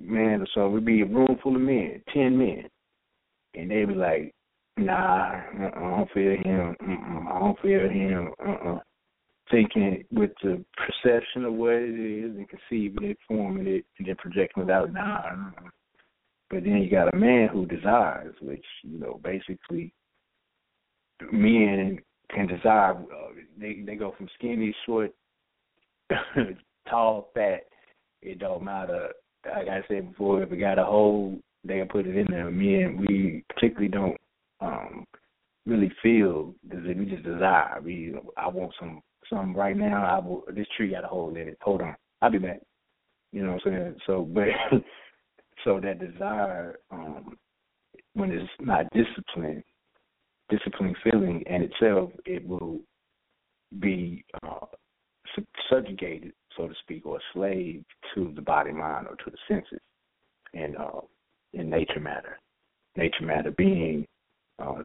man 0.00 0.40
or 0.40 0.46
so. 0.54 0.68
We'd 0.68 0.84
be 0.84 1.02
a 1.02 1.06
room 1.06 1.38
full 1.42 1.54
of 1.56 1.62
men, 1.62 2.02
ten 2.12 2.36
men, 2.36 2.64
and 3.54 3.70
they'd 3.70 3.86
be 3.86 3.94
like, 3.94 4.34
Nah, 4.78 5.42
uh-uh, 5.60 5.70
I 5.76 5.80
don't 5.80 6.10
feel 6.12 6.32
him. 6.44 6.76
Uh-uh, 6.80 7.34
I 7.34 7.38
don't 7.38 7.60
feel 7.60 7.88
him. 7.90 8.30
Uh-uh. 8.44 8.78
Thinking 9.52 10.02
with 10.10 10.30
the 10.42 10.64
perception 10.76 11.44
of 11.44 11.52
what 11.52 11.74
it 11.74 12.24
is 12.24 12.36
and 12.36 12.48
conceiving 12.48 13.10
it, 13.10 13.18
forming 13.28 13.66
it, 13.66 13.84
and 13.98 14.08
then 14.08 14.16
projecting 14.16 14.64
it 14.64 14.70
out. 14.70 14.92
Nah. 14.92 15.50
But 16.48 16.64
then 16.64 16.78
you 16.78 16.90
got 16.90 17.12
a 17.12 17.16
man 17.16 17.48
who 17.48 17.66
desires, 17.66 18.34
which 18.40 18.64
you 18.82 18.98
know 18.98 19.20
basically 19.22 19.92
men 21.32 21.98
can 22.34 22.46
desire. 22.46 22.92
Uh, 22.92 23.32
they 23.58 23.82
they 23.86 23.94
go 23.94 24.14
from 24.16 24.28
skinny, 24.34 24.74
short, 24.86 25.12
tall, 26.88 27.30
fat. 27.34 27.64
It 28.20 28.38
don't 28.38 28.62
matter. 28.64 29.10
Like 29.44 29.68
I 29.68 29.80
said 29.88 30.10
before, 30.10 30.42
if 30.42 30.52
it 30.52 30.56
got 30.56 30.78
a 30.78 30.84
hole, 30.84 31.38
they 31.64 31.78
can 31.78 31.88
put 31.88 32.06
it 32.06 32.16
in 32.16 32.26
there. 32.30 32.50
Men, 32.50 33.04
we 33.06 33.44
particularly 33.48 33.88
don't 33.88 34.20
um 34.60 35.04
really 35.66 35.92
feel 36.02 36.54
that 36.70 36.96
we 36.98 37.04
just 37.06 37.24
desire. 37.24 37.80
We 37.82 38.14
I 38.36 38.48
want 38.48 38.72
some 38.78 39.02
some 39.32 39.54
right 39.54 39.76
now. 39.76 40.04
I 40.04 40.24
will, 40.24 40.44
this 40.54 40.66
tree 40.76 40.90
got 40.90 41.04
a 41.04 41.08
hole 41.08 41.30
in 41.30 41.48
it. 41.48 41.58
Hold 41.62 41.82
on, 41.82 41.96
I'll 42.20 42.30
be 42.30 42.38
back. 42.38 42.60
You 43.32 43.44
know 43.44 43.52
what 43.52 43.66
I'm 43.66 43.72
saying? 43.72 43.96
So, 44.06 44.28
but 44.32 44.48
so 45.64 45.80
that 45.80 45.98
desire, 45.98 46.78
um, 46.90 47.36
when 48.14 48.30
it's 48.30 48.48
not 48.60 48.86
disciplined, 48.92 49.64
disciplining 50.50 50.94
feeling 51.02 51.42
in 51.46 51.62
itself, 51.62 52.10
it 52.26 52.46
will 52.46 52.80
be 53.80 54.24
uh, 54.42 54.66
subjugated, 55.70 56.32
so 56.56 56.68
to 56.68 56.74
speak, 56.82 57.06
or 57.06 57.18
slave 57.32 57.82
to 58.14 58.32
the 58.36 58.42
body, 58.42 58.72
mind, 58.72 59.06
or 59.08 59.16
to 59.16 59.30
the 59.30 59.38
senses, 59.48 59.80
and 60.52 60.76
uh, 60.76 61.00
in 61.54 61.70
nature 61.70 62.00
matter. 62.00 62.38
Nature 62.96 63.24
matter 63.24 63.50
being 63.52 64.06
uh, 64.58 64.82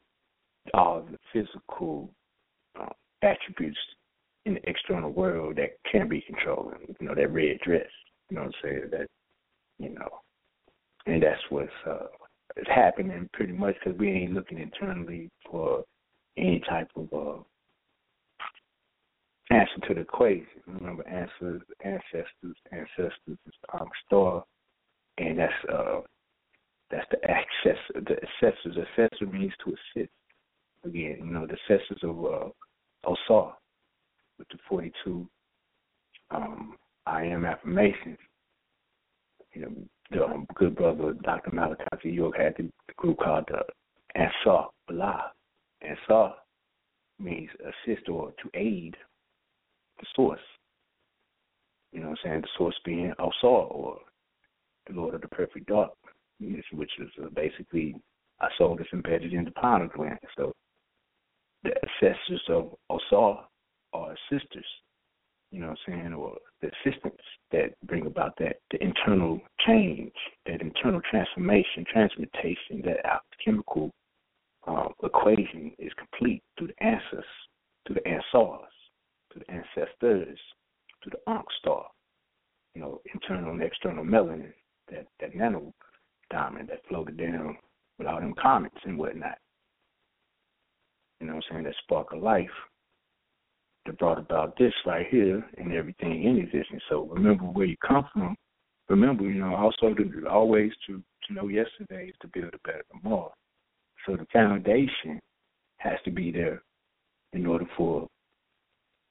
all 0.74 1.06
the 1.12 1.18
physical 1.34 2.10
uh, 2.80 2.88
attributes 3.22 3.78
in 4.48 4.54
the 4.56 4.70
external 4.70 5.12
world 5.12 5.58
that 5.58 5.78
can 5.92 6.08
be 6.08 6.22
controlled. 6.22 6.74
You 7.00 7.08
know, 7.08 7.14
that 7.14 7.34
red 7.34 7.60
dress. 7.64 7.86
You 8.30 8.38
know 8.38 8.44
what 8.44 8.48
I'm 8.48 8.54
saying? 8.64 8.90
That 8.92 9.08
you 9.78 9.90
know, 9.90 10.10
and 11.06 11.22
that's 11.22 11.42
what's 11.50 11.70
uh, 11.86 12.08
is 12.56 12.66
happening 12.74 13.30
pretty 13.34 13.54
much 13.54 13.76
because 13.84 14.00
we 14.00 14.10
ain't 14.10 14.34
looking 14.34 14.58
internally 14.58 15.30
for 15.50 15.84
any 16.38 16.62
type 16.68 16.90
of 16.96 17.08
uh, 17.14 17.44
answer 19.54 19.88
to 19.88 19.94
the 19.94 20.02
equation. 20.02 20.46
Remember, 20.66 21.08
answers, 21.08 21.62
ancestors, 21.84 22.56
ancestors 22.72 23.12
is 23.28 23.54
um, 23.74 23.90
and 25.18 25.40
that's 25.40 25.54
uh, 25.72 26.00
that's 26.90 27.08
the 27.12 27.18
access. 27.30 27.78
The 27.94 28.16
assessors. 28.16 28.78
Assessor 28.78 29.26
means 29.32 29.54
to 29.66 29.72
assist. 29.72 30.12
Again, 30.86 31.18
you 31.20 31.32
know, 31.32 31.48
the 31.48 31.58
assessors 31.66 32.00
of 32.04 32.24
uh, 32.24 32.50
Osar 33.30 33.54
with 34.38 34.48
the 34.50 34.58
42 34.68 35.28
um, 36.32 36.76
I 37.06 37.24
am 37.24 37.46
affirmations. 37.46 38.18
You 39.54 39.62
know, 39.62 39.72
the 40.12 40.26
um, 40.26 40.46
good 40.56 40.76
brother 40.76 41.14
Dr. 41.24 41.52
Malachi 41.54 42.10
York 42.10 42.38
had 42.38 42.56
the, 42.58 42.70
group 42.98 43.18
called 43.20 43.48
the 43.48 43.64
Ansar 44.20 44.68
Allah. 44.90 45.32
Ansar 45.82 46.34
means 47.20 47.50
assist 47.62 48.10
or 48.10 48.34
to 48.42 48.50
aid 48.54 48.96
the 50.00 50.06
source. 50.16 50.40
You 51.92 52.02
know 52.02 52.10
what 52.10 52.20
I'm 52.26 52.30
saying? 52.32 52.42
The 52.42 52.48
source 52.58 52.76
being 52.86 53.14
Osar 53.20 53.72
or 53.72 54.00
the 54.88 54.94
Lord 54.94 55.16
of 55.16 55.22
the 55.22 55.28
Perfect 55.30 55.68
Dark 55.68 55.92
which 56.40 56.92
is 57.00 57.10
uh, 57.24 57.30
basically 57.36 57.96
a 58.42 58.48
soul 58.58 58.76
that's 58.78 58.94
embedded 58.94 59.34
in 59.34 59.44
the 59.44 59.52
pineal 59.52 59.90
gland. 59.96 60.20
So 60.38 60.54
the 61.64 61.72
ancestors 62.02 62.42
of 62.50 62.76
Osar 62.92 63.40
sisters, 64.30 64.66
you 65.52 65.60
know 65.60 65.68
what 65.68 65.78
I'm 65.88 65.94
saying, 65.94 66.14
or 66.14 66.36
the 66.62 66.70
assistants 66.70 67.24
that 67.52 67.76
bring 67.86 68.06
about 68.06 68.34
that 68.40 68.58
the 68.72 68.84
internal 68.84 69.40
change, 69.66 70.14
that 70.46 70.62
internal 70.62 71.02
transformation, 71.10 71.86
transmutation, 71.92 72.82
that 72.84 73.06
alchemical 73.06 73.92
uh, 74.68 74.90
equation 75.04 75.72
is 75.80 75.92
complete 75.98 76.44
through 76.58 76.68
the 76.68 76.84
ancestors, 76.84 77.24
to 77.88 77.94
the 77.94 78.06
ancestors, 78.08 78.74
to 79.32 79.40
the 79.40 79.52
ancestors, 79.52 80.40
to 81.04 81.10
the 81.10 81.32
Ankh 81.32 81.46
star, 81.60 81.86
you 82.76 82.82
know, 82.82 83.02
internal 83.14 83.52
and 83.52 83.62
external 83.62 84.04
melanin, 84.04 84.52
that, 84.92 85.08
that 85.20 85.36
nano 85.36 85.74
diamond 86.30 86.70
that 86.70 86.86
floated 86.90 87.18
down 87.18 87.58
with 87.98 88.08
all 88.08 88.20
them 88.20 88.34
comets 88.42 88.76
and 88.84 88.98
whatnot. 88.98 89.38
You 91.20 91.28
know 91.28 91.36
what 91.36 91.44
I'm 91.50 91.56
saying? 91.56 91.64
That 91.64 91.76
spark 91.84 92.14
of 92.14 92.22
life 92.22 92.50
that 94.08 94.16
brought 94.16 94.42
about 94.42 94.58
this 94.58 94.74
right 94.86 95.06
here 95.10 95.44
and 95.58 95.74
everything 95.74 96.24
in 96.24 96.38
existence. 96.38 96.82
So 96.90 97.08
remember 97.12 97.44
where 97.44 97.66
you 97.66 97.78
come 97.86 98.08
from. 98.14 98.36
Remember, 98.90 99.24
you 99.24 99.42
know, 99.42 99.56
also 99.56 99.94
to 99.94 100.28
always 100.30 100.72
to 100.88 101.02
to 101.28 101.34
know 101.34 101.48
yesterday 101.50 102.08
is 102.08 102.16
to 102.22 102.28
build 102.28 102.54
a 102.54 102.68
better 102.68 102.84
tomorrow. 102.92 103.34
So 104.06 104.16
the 104.16 104.26
foundation 104.32 105.20
has 105.78 105.98
to 106.06 106.12
be 106.12 106.32
there 106.32 106.62
in 107.34 107.46
order 107.46 107.66
for 107.76 108.08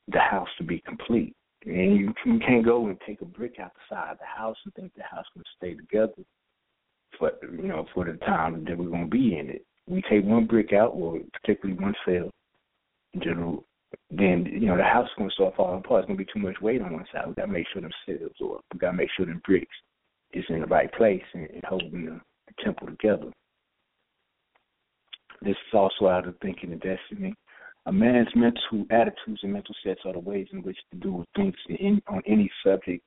the 0.09 0.19
house 0.19 0.49
to 0.59 0.65
be 0.65 0.83
complete. 0.87 1.35
And 1.67 1.97
you, 1.99 2.15
can't 2.47 2.65
go 2.65 2.87
and 2.87 2.97
take 3.07 3.21
a 3.21 3.25
brick 3.25 3.59
out 3.61 3.73
the 3.75 3.95
side 3.95 4.13
of 4.13 4.19
the 4.19 4.25
house 4.25 4.57
and 4.65 4.73
think 4.75 4.93
the 4.95 5.03
house 5.03 5.27
can 5.33 5.43
stay 5.57 5.75
together 5.75 6.23
for 7.19 7.33
you 7.43 7.69
know 7.69 7.87
for 7.93 8.05
the 8.05 8.17
time 8.19 8.65
that 8.65 8.79
we're 8.79 8.89
going 8.89 9.11
to 9.11 9.17
be 9.17 9.37
in 9.39 9.51
it. 9.51 9.67
We 9.89 10.03
take 10.09 10.25
one 10.25 10.47
brick 10.47 10.73
out, 10.73 10.93
or 10.95 11.19
particularly 11.33 11.81
one 11.81 11.95
cell 12.07 12.31
in 13.15 13.21
general, 13.23 13.65
then 14.11 14.47
you 14.47 14.67
know 14.67 14.77
the 14.77 14.85
house 14.85 15.07
is 15.07 15.15
going 15.19 15.31
to 15.31 15.35
start 15.35 15.57
falling 15.57 15.81
apart. 15.81 16.01
It's 16.01 16.07
going 16.07 16.19
to 16.19 16.25
be 16.25 16.33
too 16.33 16.45
much 16.45 16.61
weight 16.61 16.81
on 16.81 16.93
one 16.93 17.07
side. 17.13 17.27
We 17.27 17.35
got 17.35 17.47
to 17.47 17.53
make 17.53 17.67
sure 17.73 17.83
them 17.83 17.91
cells, 18.07 18.33
or 18.41 18.61
we 18.73 18.79
got 18.79 18.93
to 18.93 18.97
make 18.97 19.09
sure 19.17 19.27
them 19.27 19.43
bricks 19.45 19.77
is 20.33 20.45
in 20.49 20.61
the 20.61 20.67
right 20.67 20.93
place 20.93 21.23
and, 21.35 21.49
and 21.51 21.65
holding 21.65 22.05
the, 22.05 22.21
the 22.47 22.65
temple 22.65 22.87
together. 22.87 23.33
This 25.43 25.51
is 25.53 25.75
also 25.75 26.09
out 26.09 26.27
of 26.27 26.37
thinking 26.41 26.73
and 26.73 26.81
destiny. 26.81 27.35
A 27.87 27.93
man's 27.93 28.29
mental 28.35 28.85
attitudes 28.91 29.41
and 29.43 29.53
mental 29.53 29.75
sets 29.85 30.01
are 30.05 30.13
the 30.13 30.19
ways 30.19 30.49
in 30.53 30.63
which 30.63 30.79
to 30.91 30.99
do 30.99 31.25
things 31.37 31.55
in, 31.69 32.03
on 32.09 32.23
any 32.27 32.51
subject 32.65 33.03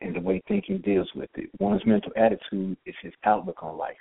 and 0.00 0.14
the 0.14 0.20
way 0.20 0.42
thinking 0.48 0.78
deals 0.78 1.08
with 1.14 1.30
it. 1.36 1.48
One's 1.60 1.84
mental 1.86 2.12
attitude 2.16 2.76
is 2.86 2.94
his 3.02 3.12
outlook 3.24 3.62
on 3.62 3.78
life. 3.78 3.96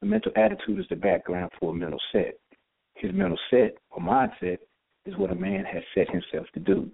The 0.00 0.06
mental 0.06 0.32
attitude 0.36 0.78
is 0.78 0.86
the 0.88 0.96
background 0.96 1.50
for 1.58 1.72
a 1.72 1.74
mental 1.74 2.00
set. 2.12 2.34
His 2.94 3.12
mental 3.12 3.38
set 3.50 3.76
or 3.90 4.00
mindset 4.00 4.58
is 5.08 5.16
what 5.16 5.32
a 5.32 5.34
man 5.34 5.64
has 5.64 5.82
set 5.94 6.10
himself 6.10 6.46
to 6.52 6.60
do. 6.60 6.90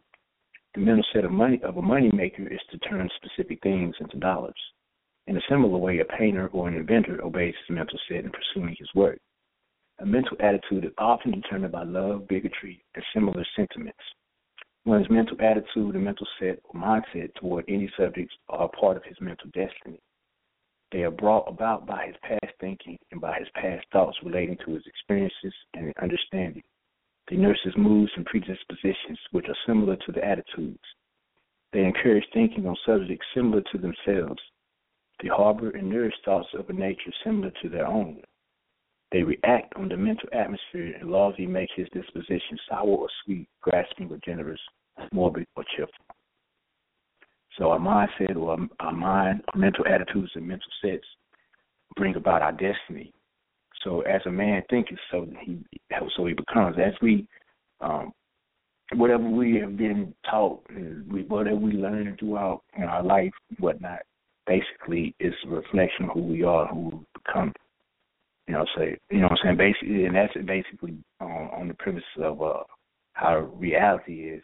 The 0.75 0.81
mental 0.81 1.05
set 1.13 1.25
of 1.25 1.33
money 1.33 1.61
of 1.65 1.77
a 1.77 1.83
money 1.83 2.11
maker 2.15 2.47
is 2.47 2.61
to 2.71 2.79
turn 2.79 3.09
specific 3.17 3.61
things 3.63 3.95
into 4.01 4.19
dollars. 4.19 4.55
In 5.27 5.37
a 5.37 5.41
similar 5.49 5.79
way, 5.79 5.99
a 5.99 6.05
painter 6.05 6.49
or 6.49 6.69
an 6.69 6.77
inventor 6.77 7.23
obeys 7.25 7.55
his 7.67 7.75
mental 7.75 7.99
set 8.09 8.25
in 8.25 8.31
pursuing 8.31 8.77
his 8.79 8.89
work. 8.95 9.19
A 10.01 10.07
mental 10.07 10.37
attitude 10.41 10.85
is 10.85 10.93
often 10.99 11.33
determined 11.33 11.73
by 11.73 11.83
love, 11.83 12.29
bigotry, 12.29 12.85
and 12.95 13.05
similar 13.13 13.45
sentiments. 13.57 13.99
One's 14.85 15.09
mental 15.09 15.37
attitude 15.41 15.95
and 15.95 16.05
mental 16.05 16.27
set 16.39 16.59
or 16.65 16.81
mindset 16.81 17.33
toward 17.35 17.65
any 17.69 17.91
subjects 17.97 18.35
are 18.49 18.67
a 18.67 18.69
part 18.69 18.97
of 18.97 19.05
his 19.05 19.17
mental 19.21 19.49
destiny. 19.55 19.99
They 20.93 21.03
are 21.03 21.11
brought 21.11 21.49
about 21.49 21.87
by 21.87 22.07
his 22.07 22.17
past 22.23 22.55
thinking 22.61 22.99
and 23.11 23.21
by 23.21 23.39
his 23.39 23.49
past 23.55 23.87
thoughts 23.93 24.19
relating 24.23 24.59
to 24.65 24.75
his 24.75 24.87
experiences 24.87 25.55
and 25.75 25.93
understanding. 26.03 26.63
They 27.29 27.37
nurse 27.37 27.61
his 27.65 27.77
moods 27.77 28.13
and 28.17 28.27
predispositions, 28.27 29.19
which 29.33 29.49
are 29.49 29.57
similar 29.67 29.97
to 29.97 30.13
the 30.13 30.25
attitudes. 30.25 30.85
They 31.73 31.85
encourage 31.85 32.25
thinking 32.33 32.67
on 32.67 32.77
subjects 32.87 33.27
similar 33.35 33.63
to 33.73 33.79
themselves. 33.79 34.41
They 35.23 35.29
harbor 35.29 35.71
and 35.71 35.89
nourish 35.89 36.15
thoughts 36.25 36.49
of 36.55 36.69
a 36.69 36.73
nature 36.73 37.13
similar 37.25 37.51
to 37.63 37.69
their 37.69 37.87
own. 37.87 38.23
They 39.11 39.23
react 39.23 39.75
on 39.77 39.89
the 39.89 39.97
mental 39.97 40.29
atmosphere 40.33 40.97
and 41.01 41.11
largely 41.11 41.47
make 41.47 41.71
his 41.77 41.89
disposition 41.91 42.59
sour 42.69 42.87
or 42.87 43.09
sweet, 43.25 43.49
grasping 43.61 44.11
or 44.11 44.19
generous, 44.25 44.61
morbid 45.13 45.47
or 45.57 45.65
cheerful. 45.77 46.05
So 47.57 47.71
our 47.71 47.79
mindset 47.79 48.37
or 48.37 48.59
our 48.81 48.93
mind, 48.93 49.43
our 49.53 49.59
mental 49.61 49.87
attitudes 49.87 50.33
and 50.35 50.47
mental 50.47 50.71
sets 50.83 51.07
bring 51.97 52.17
about 52.17 52.43
our 52.43 52.53
destiny. 52.53 53.13
So 53.85 54.01
as 54.01 54.23
a 54.27 54.31
man 54.31 54.63
thinketh, 54.71 54.99
so 55.11 55.29
he 55.43 55.59
so 56.17 56.27
he 56.27 56.33
becomes. 56.33 56.77
As 56.79 56.95
we, 57.03 57.27
um, 57.81 58.13
whatever 58.95 59.23
we 59.23 59.57
have 59.61 59.77
been 59.77 60.15
taught, 60.29 60.63
whatever 61.29 61.57
we 61.57 61.73
learn 61.73 62.17
throughout 62.19 62.63
in 62.77 62.85
our 62.85 63.03
life, 63.03 63.33
whatnot, 63.59 64.01
basically 64.47 65.15
is 65.21 65.35
a 65.47 65.51
reflection 65.51 66.07
of 66.07 66.11
who 66.15 66.23
we 66.23 66.43
are, 66.43 66.67
who 66.67 66.81
we 66.81 67.21
become. 67.25 67.53
You 68.49 68.55
know, 68.55 68.67
say 68.77 68.97
you 69.11 69.19
know 69.19 69.29
what 69.29 69.39
I'm 69.45 69.57
saying. 69.57 69.57
Basically, 69.59 70.07
and 70.07 70.17
that's 70.17 70.35
basically 70.47 70.97
um, 71.21 71.51
on 71.53 71.69
the 71.69 71.75
premise 71.75 72.03
of 72.23 72.43
uh, 72.43 72.63
how 73.13 73.39
reality 73.59 74.31
is 74.31 74.43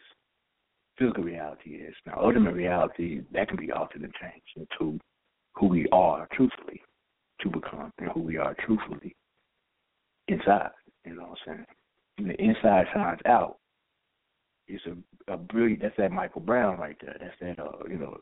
physical 0.97 1.23
reality 1.23 1.71
is. 1.71 1.95
Now, 2.05 2.19
ultimate 2.21 2.53
reality 2.53 3.21
that 3.33 3.47
can 3.47 3.57
be 3.57 3.71
altered 3.71 4.03
and 4.03 4.13
changed 4.21 4.69
into 4.79 4.99
who 5.55 5.67
we 5.67 5.87
are 5.91 6.27
truthfully 6.33 6.81
to 7.41 7.49
become 7.49 7.91
and 7.97 8.09
who 8.11 8.21
we 8.21 8.37
are 8.37 8.55
truthfully 8.65 9.15
inside. 10.27 10.69
You 11.05 11.15
know 11.15 11.23
what 11.23 11.37
I'm 11.47 11.55
saying? 11.55 11.65
And 12.17 12.29
the 12.29 12.41
inside 12.41 12.85
shines 12.93 13.19
out. 13.25 13.57
It's 14.67 14.83
a, 14.85 15.33
a 15.33 15.37
brilliant. 15.37 15.81
That's 15.81 15.95
that 15.97 16.11
Michael 16.11 16.41
Brown 16.41 16.79
right 16.79 16.97
there. 17.01 17.17
That's 17.19 17.35
that. 17.41 17.63
Uh, 17.63 17.87
you 17.89 17.97
know, 17.97 18.17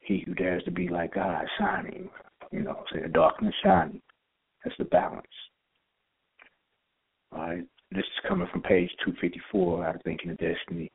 he 0.00 0.22
who 0.26 0.34
dares 0.34 0.64
to 0.64 0.70
be 0.70 0.88
like 0.88 1.14
God, 1.14 1.44
shining. 1.58 2.10
You 2.50 2.62
know, 2.62 2.82
say 2.92 3.02
the 3.02 3.08
darkness 3.08 3.54
shining. 3.62 4.02
That's 4.64 4.76
the 4.78 4.84
balance. 4.84 5.26
All 7.32 7.40
right. 7.40 7.64
This 7.92 8.04
is 8.04 8.28
coming 8.28 8.48
from 8.52 8.62
page 8.62 8.90
254 9.04 9.86
out 9.86 9.96
of 9.96 10.02
Thinking 10.02 10.30
of 10.30 10.38
Destiny. 10.38 10.90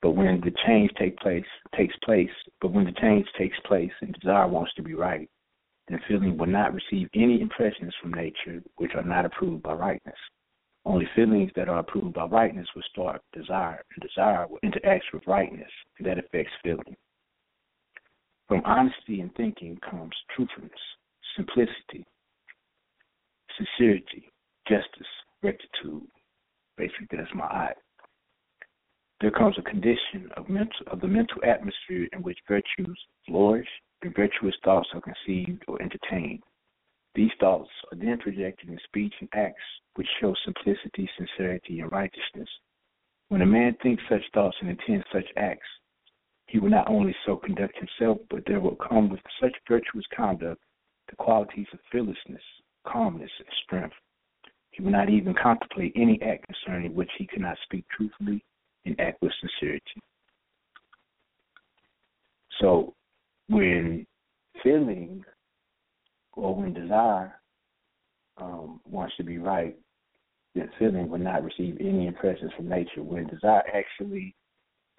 But 0.00 0.12
when 0.12 0.40
the 0.40 0.52
change 0.66 0.90
take 0.98 1.16
place 1.18 1.44
takes 1.76 1.94
place, 2.04 2.30
but 2.60 2.72
when 2.72 2.84
the 2.84 2.92
change 2.92 3.26
takes 3.38 3.58
place 3.66 3.90
and 4.02 4.14
desire 4.20 4.46
wants 4.46 4.72
to 4.74 4.82
be 4.82 4.94
right, 4.94 5.28
then 5.88 6.00
feeling 6.08 6.36
will 6.36 6.46
not 6.46 6.74
receive 6.74 7.08
any 7.14 7.40
impressions 7.40 7.94
from 8.00 8.12
nature 8.12 8.62
which 8.76 8.92
are 8.94 9.02
not 9.02 9.26
approved 9.26 9.62
by 9.62 9.74
rightness. 9.74 10.16
Only 10.84 11.08
feelings 11.14 11.50
that 11.56 11.68
are 11.68 11.78
approved 11.78 12.14
by 12.14 12.26
rightness 12.26 12.68
will 12.74 12.82
start 12.90 13.22
desire, 13.32 13.82
and 13.94 14.08
desire 14.08 14.46
will 14.46 14.58
interact 14.62 15.04
with 15.12 15.26
rightness 15.26 15.70
and 15.98 16.06
that 16.06 16.18
affects 16.18 16.52
feeling. 16.62 16.96
From 18.48 18.62
honesty 18.64 19.20
in 19.20 19.30
thinking 19.30 19.78
comes 19.88 20.14
truthfulness, 20.34 20.72
simplicity, 21.36 22.04
sincerity, 23.56 24.30
justice, 24.68 25.06
rectitude. 25.42 26.06
Basically, 26.76 27.18
that's 27.18 27.34
my 27.34 27.44
eye 27.44 27.74
there 29.24 29.30
comes 29.30 29.56
a 29.58 29.62
condition 29.62 30.28
of 30.36 30.48
mental 30.50 30.86
of 30.88 31.00
the 31.00 31.08
mental 31.08 31.38
atmosphere 31.44 32.06
in 32.12 32.22
which 32.22 32.38
virtues 32.46 32.98
flourish 33.26 33.68
and 34.04 34.14
virtuous 34.14 34.54
thoughts 34.64 34.88
are 34.94 35.00
conceived 35.00 35.64
or 35.66 35.80
entertained. 35.82 36.42
These 37.14 37.30
thoughts 37.40 37.70
are 37.92 37.98
then 37.98 38.18
projected 38.18 38.68
in 38.68 38.78
speech 38.84 39.14
and 39.20 39.28
acts 39.34 39.62
which 39.94 40.08
show 40.20 40.34
simplicity, 40.44 41.08
sincerity, 41.16 41.80
and 41.80 41.90
righteousness. 41.90 42.48
When 43.28 43.42
a 43.42 43.46
man 43.46 43.76
thinks 43.82 44.02
such 44.08 44.22
thoughts 44.32 44.56
and 44.60 44.70
intends 44.70 45.04
such 45.12 45.26
acts, 45.36 45.66
he 46.46 46.58
will 46.58 46.70
not 46.70 46.88
only 46.88 47.14
so 47.24 47.36
conduct 47.36 47.76
himself, 47.78 48.18
but 48.30 48.44
there 48.46 48.60
will 48.60 48.76
come 48.76 49.08
with 49.08 49.20
such 49.40 49.54
virtuous 49.68 50.04
conduct 50.14 50.62
the 51.08 51.16
qualities 51.16 51.66
of 51.72 51.78
fearlessness, 51.90 52.42
calmness, 52.86 53.30
and 53.38 53.48
strength. 53.64 53.94
He 54.70 54.82
will 54.82 54.90
not 54.90 55.08
even 55.08 55.34
contemplate 55.34 55.92
any 55.94 56.20
act 56.22 56.46
concerning 56.46 56.94
which 56.94 57.10
he 57.16 57.26
cannot 57.26 57.56
speak 57.64 57.84
truthfully 57.88 58.44
and 58.84 58.98
act 59.00 59.22
with 59.22 59.32
sincerity. 59.40 60.00
So 62.60 62.94
when 63.48 64.06
feeling 64.62 65.24
or 66.32 66.54
when 66.54 66.72
desire 66.72 67.40
um, 68.36 68.80
wants 68.86 69.16
to 69.16 69.24
be 69.24 69.38
right, 69.38 69.76
then 70.54 70.70
feeling 70.78 71.08
will 71.08 71.18
not 71.18 71.44
receive 71.44 71.76
any 71.80 72.06
impressions 72.06 72.52
from 72.56 72.68
nature. 72.68 73.02
When 73.02 73.26
desire 73.26 73.62
actually 73.72 74.34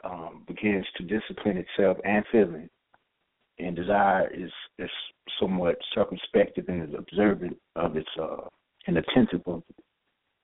um, 0.03 0.43
begins 0.47 0.85
to 0.97 1.03
discipline 1.03 1.57
itself 1.57 1.97
and 2.03 2.23
feeling, 2.31 2.69
and 3.57 3.75
desire 3.75 4.29
is 4.33 4.51
is 4.77 4.89
somewhat 5.39 5.77
circumspective 5.93 6.65
and 6.67 6.83
is 6.83 6.95
observant 6.97 7.57
of 7.75 7.95
its 7.95 8.09
uh, 8.21 8.47
and 8.87 8.97
attentive 8.97 9.41
of 9.47 9.63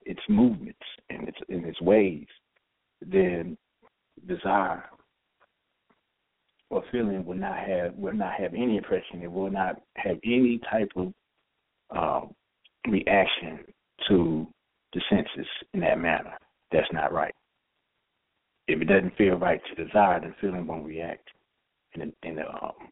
its 0.04 0.20
movements 0.28 0.78
and 1.10 1.28
its 1.28 1.38
in 1.48 1.64
its 1.64 1.80
ways, 1.80 2.26
then 3.00 3.56
desire 4.26 4.84
or 6.72 6.82
feeling 6.90 7.22
will 7.26 7.36
not 7.36 7.58
have 7.58 7.94
will 7.96 8.14
not 8.14 8.32
have 8.32 8.54
any 8.54 8.78
impression. 8.78 9.22
It 9.22 9.30
will 9.30 9.50
not 9.50 9.82
have 9.96 10.16
any 10.24 10.58
type 10.70 10.90
of 10.96 11.12
um, 11.94 12.34
reaction 12.88 13.60
to 14.08 14.46
the 14.94 15.02
senses 15.10 15.46
in 15.74 15.80
that 15.80 15.98
manner. 15.98 16.32
That's 16.72 16.90
not 16.90 17.12
right. 17.12 17.34
If 18.68 18.80
it 18.80 18.86
doesn't 18.86 19.16
feel 19.18 19.34
right 19.34 19.60
to 19.68 19.84
desire, 19.84 20.20
then 20.20 20.34
feeling 20.40 20.66
won't 20.66 20.86
react 20.86 21.28
in 21.92 22.00
an 22.00 22.12
in 22.22 22.38
a 22.38 22.48
um, 22.48 22.88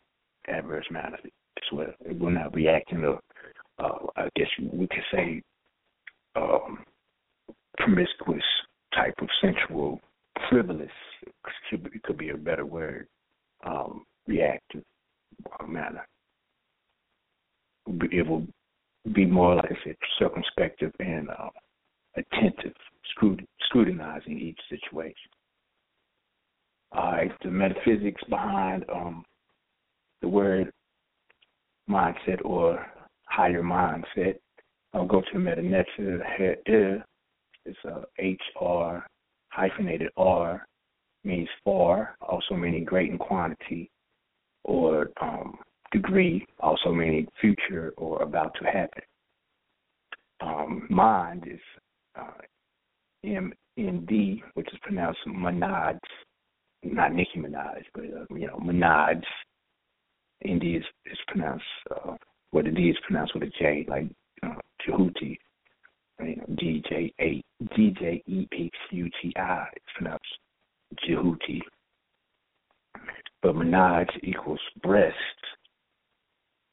adverse 0.46 0.86
manner 0.90 1.16
as 1.24 1.72
well. 1.72 1.94
It 2.04 2.18
will 2.18 2.30
not 2.30 2.54
react 2.54 2.92
in 2.92 3.02
a, 3.02 3.12
uh, 3.82 4.06
I 4.16 4.28
guess 4.36 4.48
we 4.60 4.88
could 4.88 4.98
say, 5.10 5.42
um, 6.36 6.84
promiscuous 7.78 8.44
type 8.94 9.14
of 9.22 9.28
sensual 9.40 10.00
frivolous. 10.50 10.90
It 11.72 12.02
could 12.02 12.18
be 12.18 12.30
a 12.30 12.36
better 12.36 12.66
word 12.66 13.06
um, 13.64 14.04
reactive 14.26 14.82
uh, 15.58 15.66
manner. 15.66 16.06
It 18.12 18.26
will 18.26 18.46
be 19.14 19.26
more 19.26 19.56
like 19.56 19.72
I 19.72 19.76
said, 19.84 19.96
circumspective 20.18 20.92
and 21.00 21.28
uh, 21.30 21.48
attentive, 22.16 22.74
scrutinizing 23.66 24.38
each 24.38 24.58
situation. 24.68 25.14
All 26.92 27.12
right, 27.12 27.32
the 27.42 27.50
metaphysics 27.50 28.22
behind 28.28 28.84
um, 28.92 29.24
the 30.22 30.28
word 30.28 30.70
mindset 31.88 32.44
or 32.44 32.86
higher 33.24 33.62
mindset. 33.62 34.36
I'll 34.92 35.06
go 35.06 35.20
to 35.20 35.38
Medu 35.38 35.62
Neter. 35.62 36.22
Uh, 36.24 37.02
it's 37.64 37.78
a 37.84 38.02
H 38.18 38.40
R 38.60 39.06
hyphenated 39.50 40.10
R 40.16 40.66
means 41.24 41.48
far, 41.64 42.16
also 42.20 42.54
meaning 42.54 42.84
great 42.84 43.10
in 43.10 43.18
quantity, 43.18 43.90
or 44.64 45.10
um, 45.20 45.58
degree, 45.92 46.46
also 46.60 46.92
meaning 46.92 47.26
future 47.40 47.92
or 47.96 48.22
about 48.22 48.54
to 48.60 48.64
happen. 48.64 49.02
Um, 50.40 50.86
mind 50.88 51.46
is 51.46 51.60
uh, 52.18 52.40
M 53.24 53.52
N 53.76 54.06
D, 54.08 54.42
which 54.54 54.68
is 54.72 54.78
pronounced 54.82 55.20
monads, 55.26 56.00
not 56.82 57.12
Nicki 57.12 57.38
Minaj, 57.38 57.82
but 57.94 58.04
uh, 58.04 58.34
you 58.34 58.46
know 58.46 58.58
monads. 58.58 59.26
N-D 60.42 60.66
is, 60.76 60.84
is 61.04 61.18
pronounced, 61.28 61.64
uh, 61.94 62.14
the 62.54 62.62
D 62.62 62.88
is 62.88 62.96
pronounced 63.06 63.34
with 63.34 63.42
a 63.42 63.52
J, 63.58 63.84
like 63.88 64.06
uh, 64.42 64.54
Jehuti. 64.88 65.36
You 66.18 66.36
know, 66.36 66.44
D 66.56 66.82
J 66.88 67.12
A 67.20 67.42
D 67.76 67.94
J 67.98 68.22
E 68.26 68.48
H 68.50 68.74
U 68.92 69.10
T 69.20 69.34
I. 69.36 69.66
It's 69.76 69.84
pronounced 69.96 70.24
Jehuti. 71.08 71.60
But 73.42 73.54
Minaj 73.54 74.08
equals 74.22 74.60
breast. 74.82 75.16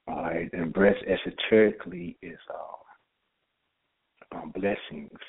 All 0.08 0.24
right, 0.24 0.50
and 0.54 0.74
breast 0.74 1.04
esoterically 1.06 2.18
is 2.22 2.40
uh, 2.50 4.38
um, 4.38 4.52
blessings 4.52 5.20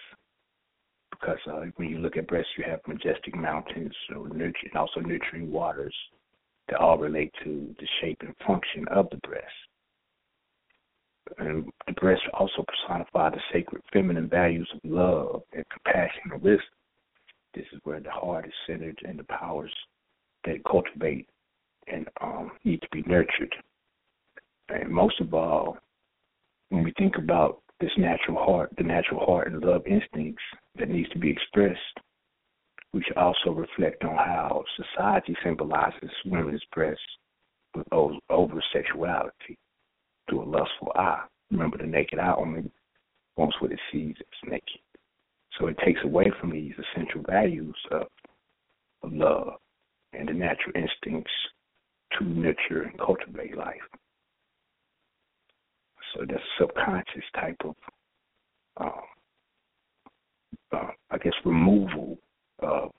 because 1.11 1.39
uh, 1.51 1.65
when 1.77 1.89
you 1.89 1.99
look 1.99 2.17
at 2.17 2.29
breast, 2.29 2.49
you 2.57 2.65
have 2.69 2.81
majestic 2.87 3.35
mountains, 3.35 3.93
so 4.09 4.29
also 4.77 5.01
nurturing 5.01 5.51
waters 5.51 5.95
that 6.69 6.79
all 6.79 6.99
relate 6.99 7.33
to 7.43 7.75
the 7.79 7.87
shape 8.01 8.19
and 8.21 8.35
function 8.47 8.87
of 8.89 9.09
the 9.11 9.17
breast. 9.19 9.45
And 11.39 11.67
the 11.87 11.93
breast 11.93 12.23
also 12.35 12.65
personify 12.87 13.31
the 13.31 13.41
sacred 13.53 13.83
feminine 13.93 14.29
values 14.29 14.71
of 14.75 14.91
love 14.91 15.43
and 15.53 15.65
compassion 15.71 16.31
and 16.33 16.43
wisdom. 16.43 16.78
This 17.55 17.67
is 17.73 17.81
where 17.85 18.01
the 18.01 18.11
heart 18.11 18.47
is 18.47 18.53
centered 18.67 18.99
and 19.07 19.19
the 19.19 19.25
powers 19.25 19.73
that 20.45 20.65
cultivate 20.65 21.29
and 21.87 22.07
um, 22.21 22.53
need 22.65 22.81
to 22.83 22.89
be 22.93 23.03
nurtured. 23.03 23.55
And 24.69 24.91
most 24.91 25.21
of 25.21 25.33
all, 25.33 25.79
when 26.69 26.85
we 26.85 26.93
think 26.99 27.17
about 27.17 27.63
this 27.81 27.91
natural 27.97 28.45
heart, 28.45 28.71
the 28.77 28.85
natural 28.85 29.25
heart 29.25 29.51
and 29.51 29.63
love 29.63 29.87
instincts 29.87 30.43
that 30.79 30.91
needs 30.91 31.09
to 31.11 31.19
be 31.19 31.31
expressed, 31.31 31.79
we 32.93 33.03
should 33.03 33.17
also 33.17 33.51
reflect 33.51 34.05
on 34.05 34.17
how 34.17 34.65
society 34.77 35.37
symbolizes 35.45 36.11
women's 36.27 36.63
breasts 36.73 37.03
with 37.75 37.87
over 37.93 38.63
sexuality 38.73 39.59
through 40.29 40.43
a 40.43 40.45
lustful 40.45 40.93
eye. 40.97 41.25
Remember, 41.51 41.79
the 41.79 41.87
naked 41.87 42.19
eye 42.19 42.35
only 42.37 42.71
wants 43.37 43.57
what 43.61 43.73
it 43.73 43.81
sees 43.93 44.17
as 44.19 44.51
naked. 44.51 44.81
So 45.59 45.67
it 45.67 45.77
takes 45.85 46.01
away 46.05 46.31
from 46.41 46.51
these 46.51 46.73
essential 46.79 47.23
values 47.29 47.77
of, 47.91 48.07
of 49.03 49.13
love 49.13 49.55
and 50.13 50.29
the 50.29 50.33
natural 50.33 50.73
instincts 50.75 51.33
to 52.19 52.25
nurture 52.25 52.83
and 52.83 52.99
cultivate 52.99 53.57
life. 53.57 53.77
So 56.15 56.25
that's 56.27 56.41
a 56.41 56.63
subconscious 56.63 57.25
type 57.35 57.57
of, 57.65 57.75
um, 58.79 58.93
uh, 60.73 60.91
I 61.11 61.19
guess, 61.19 61.35
removal 61.45 62.19
of 62.61 62.91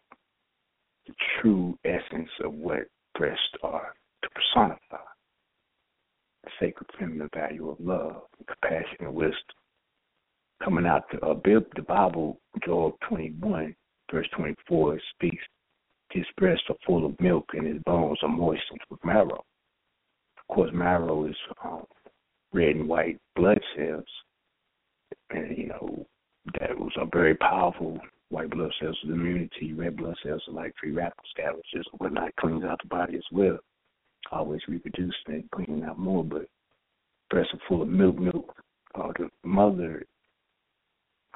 the 1.07 1.13
true 1.41 1.77
essence 1.85 2.29
of 2.43 2.53
what 2.53 2.87
breasts 3.17 3.39
are 3.63 3.93
to 4.21 4.29
personify 4.29 5.03
the 6.43 6.49
sacred 6.59 6.89
feminine 6.99 7.29
value 7.33 7.69
of 7.69 7.77
love, 7.79 8.21
compassion, 8.47 8.97
and 8.99 9.13
wisdom. 9.13 9.58
Coming 10.63 10.85
out 10.85 11.03
the, 11.11 11.25
uh, 11.25 11.35
the 11.43 11.81
Bible, 11.87 12.39
Joel 12.65 12.97
21, 13.07 13.75
verse 14.11 14.27
24, 14.35 14.99
speaks, 15.15 15.43
His 16.11 16.25
breasts 16.37 16.65
are 16.69 16.75
full 16.85 17.05
of 17.05 17.19
milk 17.19 17.45
and 17.53 17.65
his 17.65 17.81
bones 17.85 18.19
are 18.23 18.29
moistened 18.29 18.81
with 18.89 19.03
marrow. 19.05 19.43
Of 20.37 20.55
course, 20.55 20.71
marrow 20.73 21.25
is 21.25 21.35
um, 21.63 21.85
red 22.51 22.75
and 22.75 22.89
white 22.89 23.19
blood 23.35 23.59
cells. 23.75 24.05
And, 25.29 25.57
you 25.57 25.67
know, 25.67 26.05
that 26.59 26.77
was 26.77 26.91
a 26.99 27.05
very 27.05 27.35
powerful 27.35 27.99
white 28.29 28.49
blood 28.49 28.71
cells 28.79 28.97
of 29.03 29.11
immunity, 29.11 29.73
red 29.73 29.97
blood 29.97 30.15
cells 30.23 30.41
are 30.47 30.53
like 30.53 30.73
free 30.79 30.91
radical 30.91 31.23
scavengers 31.31 31.87
whatnot, 31.97 32.35
cleans 32.35 32.63
out 32.63 32.79
the 32.81 32.87
body 32.87 33.15
as 33.15 33.23
well. 33.31 33.57
Always 34.31 34.61
reproducing 34.67 35.13
and 35.27 35.51
cleaning 35.51 35.83
out 35.83 35.97
more, 35.97 36.23
but 36.23 36.45
breasts 37.29 37.53
are 37.53 37.59
full 37.67 37.81
of 37.81 37.87
milk, 37.87 38.17
milk. 38.17 38.55
Uh, 38.95 39.11
the 39.17 39.29
mother 39.43 40.03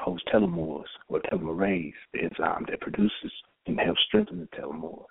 holds 0.03 0.23
telomeres 0.31 0.83
or 1.07 1.21
telomerase, 1.21 1.93
the 2.13 2.19
enzyme 2.19 2.65
that 2.69 2.81
produces 2.81 3.31
and 3.65 3.79
helps 3.79 4.01
strengthen 4.07 4.39
the 4.39 4.57
telomeres. 4.57 5.05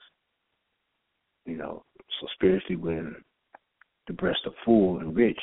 You 1.46 1.56
know, 1.56 1.82
so 2.20 2.26
spiritually, 2.34 2.76
when 2.76 3.16
the 4.06 4.12
breasts 4.12 4.42
are 4.46 4.52
full 4.64 4.98
and 4.98 5.16
rich, 5.16 5.40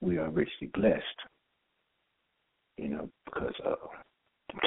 we 0.00 0.18
are 0.18 0.30
richly 0.30 0.68
blessed. 0.74 1.02
You 2.78 2.88
know, 2.88 3.08
because 3.26 3.54
uh, 3.64 3.74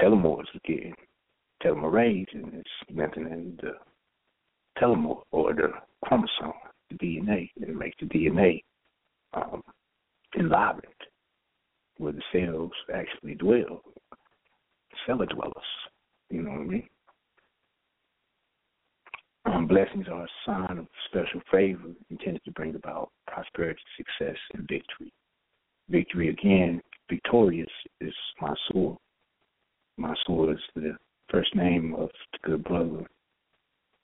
telomeres 0.02 0.45
are 0.53 0.60
getting 0.65 0.95
telomerase, 1.64 2.34
and 2.34 2.53
it's 2.53 2.69
nothing 2.90 3.23
in 3.23 3.57
the 3.61 3.73
telomere 4.80 5.23
or 5.32 5.53
the 5.53 5.69
chromosome, 6.06 6.53
the 6.90 6.98
DNA, 6.98 7.49
and 7.57 7.69
it 7.69 7.76
makes 7.76 7.98
the 7.99 8.06
DNA 8.06 8.61
um, 9.34 9.64
enlivened 10.38 10.86
where 11.97 12.13
the 12.13 12.22
cells 12.31 12.72
actually 12.93 13.35
dwell, 13.35 13.81
cellar 15.05 15.26
dwellers. 15.26 15.53
You 16.30 16.41
know 16.41 16.51
what 16.51 16.59
I 16.59 16.63
mean? 16.63 16.89
Um, 19.45 19.67
blessings 19.67 20.07
are 20.11 20.23
a 20.23 20.27
sign 20.45 20.80
of 20.80 20.88
special 21.07 21.41
favor 21.51 21.89
intended 22.09 22.43
to 22.45 22.51
bring 22.51 22.76
about 22.76 23.11
prosperity, 23.27 23.80
success, 23.95 24.38
and 24.53 24.67
victory. 24.67 25.13
Victory 25.89 26.30
again, 26.30 26.81
victorious 27.09 27.69
is 28.01 28.13
my 28.41 28.53
soul. 28.72 28.99
Mansur 29.97 30.51
is 30.53 30.59
the 30.76 30.97
first 31.30 31.55
name 31.55 31.93
of 31.95 32.09
the 32.34 32.49
good 32.49 32.63
brother 32.63 33.05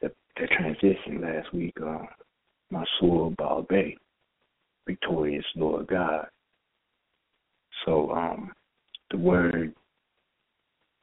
that 0.01 0.13
that 0.39 0.49
transitioned 0.51 1.21
last 1.21 1.51
week. 1.53 1.73
Uh, 1.83 2.05
Mansur 2.69 3.35
Ball-Bey, 3.37 3.97
victorious 4.87 5.45
Lord 5.55 5.87
God. 5.87 6.27
So 7.85 8.11
um, 8.11 8.51
the 9.09 9.17
word 9.17 9.73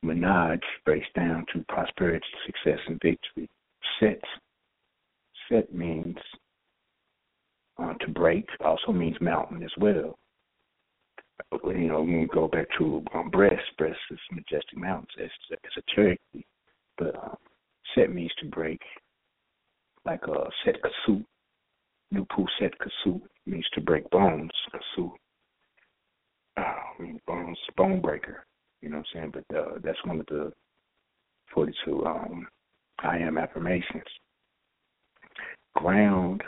Manaj 0.04 0.60
breaks 0.84 1.06
down 1.14 1.44
to 1.52 1.64
prosperity, 1.68 2.24
success, 2.46 2.78
and 2.86 3.00
victory. 3.02 3.48
Set, 4.00 4.20
set 5.50 5.74
means 5.74 6.16
uh, 7.78 7.94
to 7.94 8.08
break, 8.08 8.46
also 8.64 8.92
means 8.92 9.16
mountain 9.20 9.62
as 9.62 9.72
well 9.78 10.16
you 11.52 11.88
know, 11.88 12.00
when 12.02 12.20
we 12.20 12.26
go 12.26 12.48
back 12.48 12.66
to 12.78 13.02
um, 13.14 13.30
breast, 13.30 13.62
breast 13.76 13.98
is 14.10 14.18
majestic 14.32 14.76
mountains. 14.76 15.08
It's, 15.18 15.76
a 15.76 15.94
cherokee, 15.94 16.44
but 16.96 17.14
um, 17.16 17.36
set 17.94 18.12
means 18.12 18.32
to 18.40 18.46
break, 18.48 18.80
like 20.04 20.22
a 20.24 20.44
set 20.64 20.76
kasu. 20.82 21.24
Nupu 22.12 22.46
set 22.58 22.72
kasu 22.78 23.20
means 23.46 23.66
to 23.74 23.80
break 23.80 24.08
bones. 24.10 24.50
Kasu, 24.74 25.10
uh, 26.58 27.02
mean 27.02 27.20
bones, 27.26 27.58
bone 27.76 28.00
breaker. 28.00 28.44
You 28.80 28.90
know 28.90 28.98
what 28.98 29.06
I'm 29.14 29.32
saying? 29.32 29.44
But 29.48 29.56
uh, 29.56 29.78
that's 29.82 30.04
one 30.04 30.20
of 30.20 30.26
the 30.26 30.52
42 31.54 32.04
um, 32.06 32.46
I 33.00 33.18
am 33.18 33.38
affirmations. 33.38 34.02
Ground. 35.76 36.42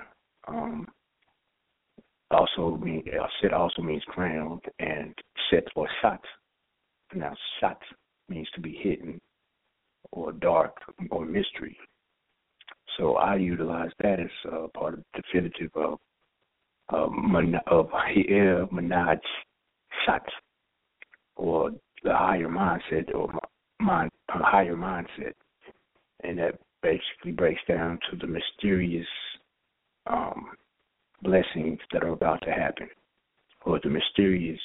Um, 0.48 0.86
also 2.30 2.76
mean 2.76 3.02
uh, 3.20 3.26
sit 3.42 3.52
also 3.52 3.82
means 3.82 4.02
ground, 4.06 4.60
and 4.78 5.14
set 5.50 5.64
or 5.74 5.88
shot. 6.00 6.20
Now 7.14 7.34
shot 7.60 7.78
means 8.28 8.48
to 8.54 8.60
be 8.60 8.78
hidden 8.82 9.18
or 10.12 10.32
dark 10.32 10.76
or 11.10 11.24
mystery. 11.24 11.76
So 12.96 13.16
I 13.16 13.36
utilize 13.36 13.90
that 14.02 14.20
as 14.20 14.52
uh, 14.52 14.66
part 14.74 14.94
of 14.94 15.00
the 15.14 15.22
definitive 15.22 15.70
of 15.74 15.98
of 16.90 17.88
Hi'er 17.92 18.66
Manaj 18.72 19.18
Shat, 20.06 20.24
or 21.36 21.70
the 22.02 22.14
higher 22.14 22.48
mindset, 22.48 23.14
or 23.14 23.32
mind, 23.80 24.10
a 24.28 24.42
higher 24.42 24.76
mindset, 24.76 25.34
and 26.24 26.38
that 26.38 26.58
basically 26.82 27.32
breaks 27.32 27.60
down 27.68 27.98
to 28.10 28.16
the 28.16 28.26
mysterious 28.26 29.06
um, 30.06 30.46
blessings 31.22 31.78
that 31.92 32.02
are 32.02 32.12
about 32.12 32.40
to 32.42 32.50
happen, 32.50 32.88
or 33.64 33.80
the 33.82 33.90
mysterious 33.90 34.60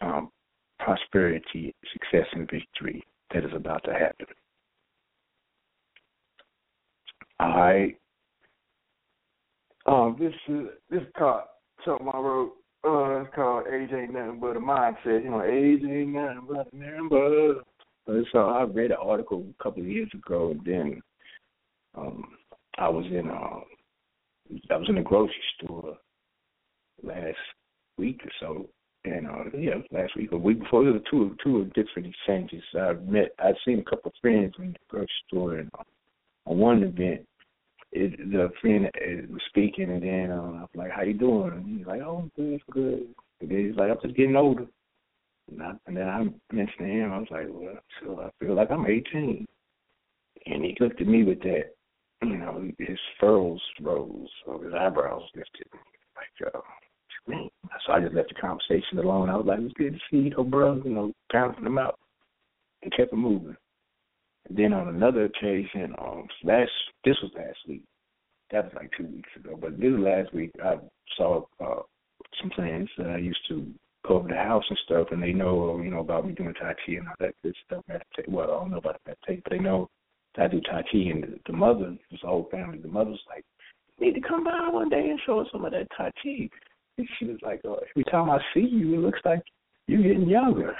um, 0.00 0.30
prosperity, 0.78 1.74
success, 1.92 2.26
and 2.32 2.50
victory 2.50 3.02
that 3.32 3.44
is 3.44 3.50
about 3.54 3.82
to 3.84 3.92
happen. 3.92 4.26
Right. 7.40 7.96
Um, 9.86 10.16
this 10.18 10.32
is 10.48 10.66
this 10.90 11.02
is 11.02 11.08
something 11.84 12.08
I 12.12 12.18
wrote. 12.18 12.54
Uh, 12.86 13.22
it's 13.22 13.34
called 13.34 13.66
Age 13.66 13.90
Ain't 13.92 14.12
Nothing 14.12 14.38
But 14.40 14.56
a 14.56 14.60
Mindset. 14.60 15.24
You 15.24 15.30
know, 15.30 15.42
age 15.42 15.82
ain't 15.82 16.10
nothing 16.10 16.46
but 16.48 16.72
number. 16.72 17.54
But 18.06 18.16
so 18.30 18.38
I 18.38 18.62
read 18.62 18.92
an 18.92 18.98
article 19.02 19.44
a 19.58 19.62
couple 19.62 19.82
of 19.82 19.88
years 19.88 20.08
ago, 20.14 20.52
and 20.52 20.64
then 20.64 21.02
um, 21.96 22.24
I 22.78 22.88
was 22.88 23.04
in 23.06 23.28
um, 23.28 23.64
I 24.70 24.76
was 24.76 24.88
in 24.88 24.98
a 24.98 25.02
grocery 25.02 25.34
store 25.58 25.96
last 27.02 27.36
week 27.98 28.20
or 28.24 28.30
so, 28.38 28.68
and 29.04 29.26
uh, 29.26 29.58
yeah, 29.58 29.74
last 29.90 30.16
week 30.16 30.32
or 30.32 30.38
week 30.38 30.60
before. 30.60 30.84
There 30.84 31.00
two 31.10 31.36
two 31.42 31.64
different 31.74 32.14
exchanges. 32.14 32.62
I 32.78 32.92
met 32.92 33.30
I'd 33.40 33.56
seen 33.64 33.80
a 33.80 33.90
couple 33.90 34.10
of 34.10 34.20
friends 34.20 34.54
in 34.60 34.74
the 34.74 34.78
grocery 34.88 35.08
store, 35.26 35.56
and 35.56 35.70
uh, 35.76 35.82
on 36.50 36.58
one 36.58 36.84
event, 36.84 37.26
it, 37.92 38.30
the 38.30 38.50
friend 38.60 38.86
uh, 38.86 39.32
was 39.32 39.42
speaking, 39.48 39.90
and 39.90 40.02
then 40.02 40.30
uh, 40.30 40.42
I 40.42 40.60
was 40.60 40.68
like, 40.74 40.90
"How 40.90 41.02
you 41.02 41.14
doing?" 41.14 41.52
And 41.52 41.78
he's 41.78 41.86
like, 41.86 42.00
"Oh, 42.00 42.30
good, 42.36 42.60
good." 42.70 43.06
And 43.40 43.50
then 43.50 43.66
he's 43.66 43.76
like, 43.76 43.90
"I'm 43.90 43.98
just 44.02 44.16
getting 44.16 44.36
older." 44.36 44.66
And, 45.50 45.62
I, 45.62 45.72
and 45.86 45.96
then 45.96 46.08
I 46.08 46.18
mentioned 46.52 46.78
to 46.78 46.84
him, 46.84 47.12
I 47.12 47.18
was 47.18 47.28
like, 47.30 47.46
"Well, 47.48 47.78
so 48.02 48.20
I 48.20 48.44
feel 48.44 48.54
like 48.54 48.70
I'm 48.70 48.86
18." 48.86 49.46
And 50.46 50.64
he 50.64 50.76
looked 50.80 51.00
at 51.00 51.06
me 51.06 51.24
with 51.24 51.40
that, 51.42 51.74
you 52.22 52.36
know, 52.36 52.70
his 52.78 52.98
furrows 53.18 53.60
rose, 53.80 54.28
or 54.46 54.62
his 54.64 54.74
eyebrows 54.74 55.22
lifted, 55.34 55.66
like, 55.72 56.54
uh, 56.54 56.60
me. 57.28 57.50
So 57.86 57.92
I 57.92 58.00
just 58.00 58.14
left 58.14 58.28
the 58.28 58.40
conversation 58.40 58.98
alone. 58.98 59.30
I 59.30 59.36
was 59.36 59.46
like, 59.46 59.60
"It's 59.60 59.74
good 59.74 59.94
to 59.94 60.00
see 60.10 60.28
you, 60.28 60.44
bro." 60.44 60.80
You 60.84 60.90
know, 60.90 61.12
pounding 61.32 61.64
them 61.64 61.78
out, 61.78 61.98
and 62.82 62.92
kept 62.94 63.12
it 63.12 63.16
moving. 63.16 63.56
And 64.48 64.56
then 64.56 64.72
on 64.72 64.88
another 64.88 65.24
occasion, 65.24 65.94
um, 65.98 66.26
last 66.44 66.70
this 67.04 67.16
was 67.22 67.32
last 67.36 67.58
week. 67.68 67.82
That 68.52 68.64
was 68.64 68.72
like 68.76 68.90
two 68.96 69.06
weeks 69.06 69.30
ago. 69.36 69.58
But 69.60 69.78
this 69.78 69.92
last 69.92 70.32
week, 70.32 70.52
I 70.62 70.76
saw 71.16 71.44
uh, 71.60 71.82
some 72.40 72.50
friends 72.54 72.88
that 72.98 73.08
I 73.08 73.18
used 73.18 73.40
to 73.48 73.66
go 74.06 74.16
over 74.16 74.28
the 74.28 74.36
house 74.36 74.64
and 74.68 74.78
stuff, 74.84 75.08
and 75.10 75.22
they 75.22 75.32
know 75.32 75.80
you 75.82 75.90
know 75.90 76.00
about 76.00 76.26
me 76.26 76.32
doing 76.32 76.54
Tai 76.54 76.74
Chi 76.74 76.92
and 76.92 77.08
all 77.08 77.14
that 77.20 77.34
good 77.42 77.56
stuff. 77.66 77.84
Well, 78.28 78.44
I 78.44 78.46
don't 78.46 78.70
know 78.70 78.78
about 78.78 79.00
meditate, 79.06 79.42
but 79.44 79.52
they 79.52 79.58
know 79.58 79.88
that 80.36 80.44
I 80.44 80.48
do 80.48 80.60
Tai 80.60 80.82
Chi. 80.82 80.98
And 80.98 81.22
the, 81.24 81.40
the 81.46 81.52
mother, 81.52 81.96
this 82.10 82.20
whole 82.22 82.48
family, 82.50 82.78
the 82.78 82.88
mother's 82.88 83.20
like, 83.28 83.44
"You 83.98 84.06
need 84.06 84.20
to 84.20 84.28
come 84.28 84.44
by 84.44 84.68
one 84.70 84.88
day 84.88 85.08
and 85.08 85.20
show 85.26 85.40
us 85.40 85.48
some 85.50 85.64
of 85.64 85.72
that 85.72 85.88
Tai 85.96 86.10
Chi." 86.22 86.48
And 86.98 87.08
she 87.18 87.26
was 87.26 87.38
like, 87.42 87.60
oh, 87.64 87.80
"Every 87.90 88.04
time 88.04 88.30
I 88.30 88.38
see 88.54 88.60
you, 88.60 88.94
it 88.94 88.98
looks 88.98 89.20
like 89.24 89.42
you're 89.88 90.02
getting 90.02 90.28
younger." 90.28 90.76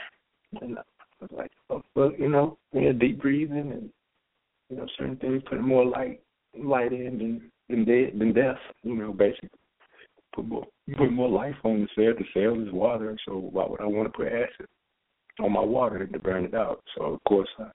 And 0.60 0.78
Was 1.20 1.30
like, 1.32 1.50
oh, 1.70 1.82
well, 1.94 2.12
you 2.18 2.28
know, 2.28 2.58
yeah, 2.72 2.92
deep 2.92 3.20
breathing 3.20 3.72
and 3.72 3.90
you 4.68 4.76
know 4.76 4.86
certain 4.98 5.16
things, 5.16 5.42
putting 5.48 5.66
more 5.66 5.84
light 5.84 6.20
light 6.58 6.92
in 6.92 7.18
than 7.18 7.50
than 7.68 7.84
dead 7.84 8.18
than 8.18 8.32
death. 8.32 8.58
You 8.82 8.96
know, 8.96 9.12
basically 9.12 9.48
put 10.34 10.46
more 10.46 10.66
put 10.96 11.12
more 11.12 11.28
life 11.28 11.56
on 11.64 11.82
the 11.82 11.88
cell. 11.94 12.14
The 12.18 12.24
cell 12.34 12.60
is 12.60 12.72
water, 12.72 13.16
so 13.26 13.36
why 13.36 13.66
would 13.66 13.80
I 13.80 13.86
want 13.86 14.12
to 14.12 14.16
put 14.16 14.28
acid 14.28 14.66
on 15.40 15.52
my 15.52 15.60
water 15.60 16.06
to 16.06 16.18
burn 16.18 16.44
it 16.44 16.54
out? 16.54 16.82
So 16.96 17.04
of 17.04 17.24
course 17.24 17.48
I 17.58 17.70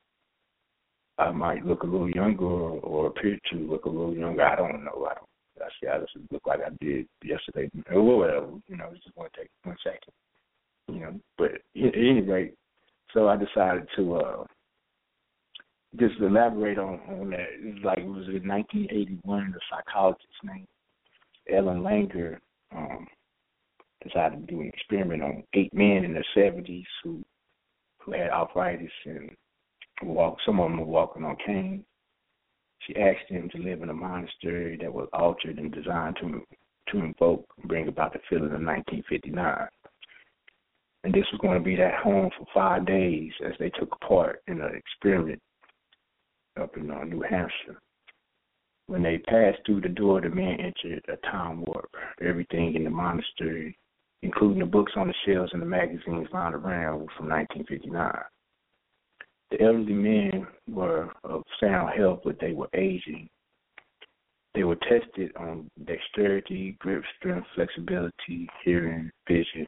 I 1.18 1.32
might 1.32 1.66
look 1.66 1.84
a 1.84 1.88
little 1.88 2.10
younger 2.10 2.46
or, 2.46 2.80
or 2.82 3.08
appear 3.08 3.38
to 3.52 3.58
look 3.58 3.86
a 3.86 3.90
little 3.90 4.16
younger. 4.16 4.44
I 4.44 4.56
don't 4.56 4.84
know. 4.84 5.08
I 5.10 5.14
don't. 5.14 5.28
I 5.62 5.70
see. 5.80 5.88
I 5.88 6.00
just 6.00 6.14
look 6.32 6.48
like 6.48 6.60
I 6.66 6.70
did 6.84 7.08
yesterday 7.24 7.70
or 7.92 8.02
whatever. 8.02 8.48
You 8.68 8.78
know, 8.78 8.90
it's 8.92 9.04
just 9.04 9.16
to 9.16 9.24
take 9.38 9.50
one 9.64 9.78
second. 9.84 10.14
You 10.88 11.00
know, 11.00 11.20
but 11.38 11.52
at 11.52 11.96
any 11.96 12.22
rate, 12.22 12.56
so 13.14 13.28
I 13.28 13.38
decided 13.38 13.88
to 13.96 14.16
uh 14.16 14.44
just 16.00 16.20
elaborate 16.20 16.78
on 16.78 17.00
on 17.10 17.30
that. 17.32 17.48
It 17.60 17.76
was 17.76 17.84
like 17.84 17.98
it 18.00 18.06
was 18.06 18.28
in 18.28 18.48
1981. 18.48 19.52
The 19.52 19.60
psychologist 19.70 20.28
named 20.44 20.68
Ellen 21.52 21.82
Langer 21.82 22.38
um, 22.76 23.08
decided 24.04 24.48
to 24.48 24.54
do 24.54 24.62
an 24.62 24.68
experiment 24.68 25.24
on 25.24 25.44
eight 25.54 25.74
men 25.74 26.06
in 26.06 26.14
their 26.14 26.26
70s 26.36 26.86
who 27.04 27.22
who 28.00 28.14
had 28.14 28.30
arthritis 28.30 28.92
and 29.06 29.32
walk. 30.04 30.38
Some 30.46 30.60
of 30.60 30.70
them 30.70 30.80
were 30.80 30.86
walking 30.86 31.24
on 31.24 31.36
canes. 31.46 31.84
She 32.88 32.96
asked 32.96 33.30
them 33.30 33.50
to 33.50 33.58
live 33.60 33.84
in 33.84 33.90
a 33.90 33.94
monastery 33.94 34.78
that 34.82 34.92
was 34.92 35.08
altered 35.14 35.60
and 35.60 35.72
designed 35.72 36.18
to 36.22 36.42
to 36.90 36.98
invoke 37.00 37.46
and 37.58 37.68
bring 37.68 37.88
about 37.88 38.14
the 38.14 38.20
feeling 38.30 38.46
of 38.46 38.62
1959 38.62 39.68
and 41.04 41.14
this 41.14 41.26
was 41.32 41.42
going 41.42 41.58
to 41.58 41.64
be 41.64 41.76
that 41.76 41.96
home 41.96 42.30
for 42.38 42.46
five 42.54 42.86
days 42.86 43.32
as 43.46 43.54
they 43.60 43.70
took 43.72 44.00
part 44.02 44.42
in 44.48 44.62
an 44.62 44.76
experiment 44.76 45.40
up 46.60 46.76
in 46.78 46.92
uh, 46.92 47.04
New 47.04 47.22
Hampshire. 47.22 47.80
When 48.88 49.02
they 49.04 49.20
passed 49.20 49.60
through 49.66 49.82
the 49.82 49.90
door, 49.90 50.22
the 50.22 50.30
men 50.30 50.58
entered 50.60 51.04
a 51.08 51.18
time 51.28 51.64
warp. 51.66 51.90
Everything 52.22 52.76
in 52.76 52.84
the 52.84 52.90
monastery, 52.90 53.78
including 54.22 54.60
the 54.60 54.66
books 54.66 54.92
on 54.96 55.08
the 55.08 55.14
shelves 55.26 55.52
and 55.54 55.62
the 55.62 55.66
magazines 55.66 56.28
lying 56.34 56.54
around, 56.54 57.00
were 57.00 57.08
from 57.18 57.30
1959. 57.30 58.12
The 59.52 59.62
elderly 59.62 59.94
men 59.94 60.48
were 60.70 61.10
of 61.24 61.44
sound 61.60 61.92
health, 61.98 62.20
but 62.24 62.40
they 62.40 62.54
were 62.54 62.70
aging. 62.74 63.30
They 64.54 64.66
were 64.66 64.76
tested 64.76 65.32
on 65.38 65.70
dexterity, 65.86 66.76
grip 66.80 67.04
strength, 67.18 67.48
flexibility, 67.56 68.50
hearing, 68.64 69.10
vision, 69.28 69.66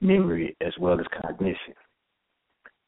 memory 0.00 0.56
as 0.60 0.72
well 0.78 0.98
as 1.00 1.06
cognition. 1.22 1.74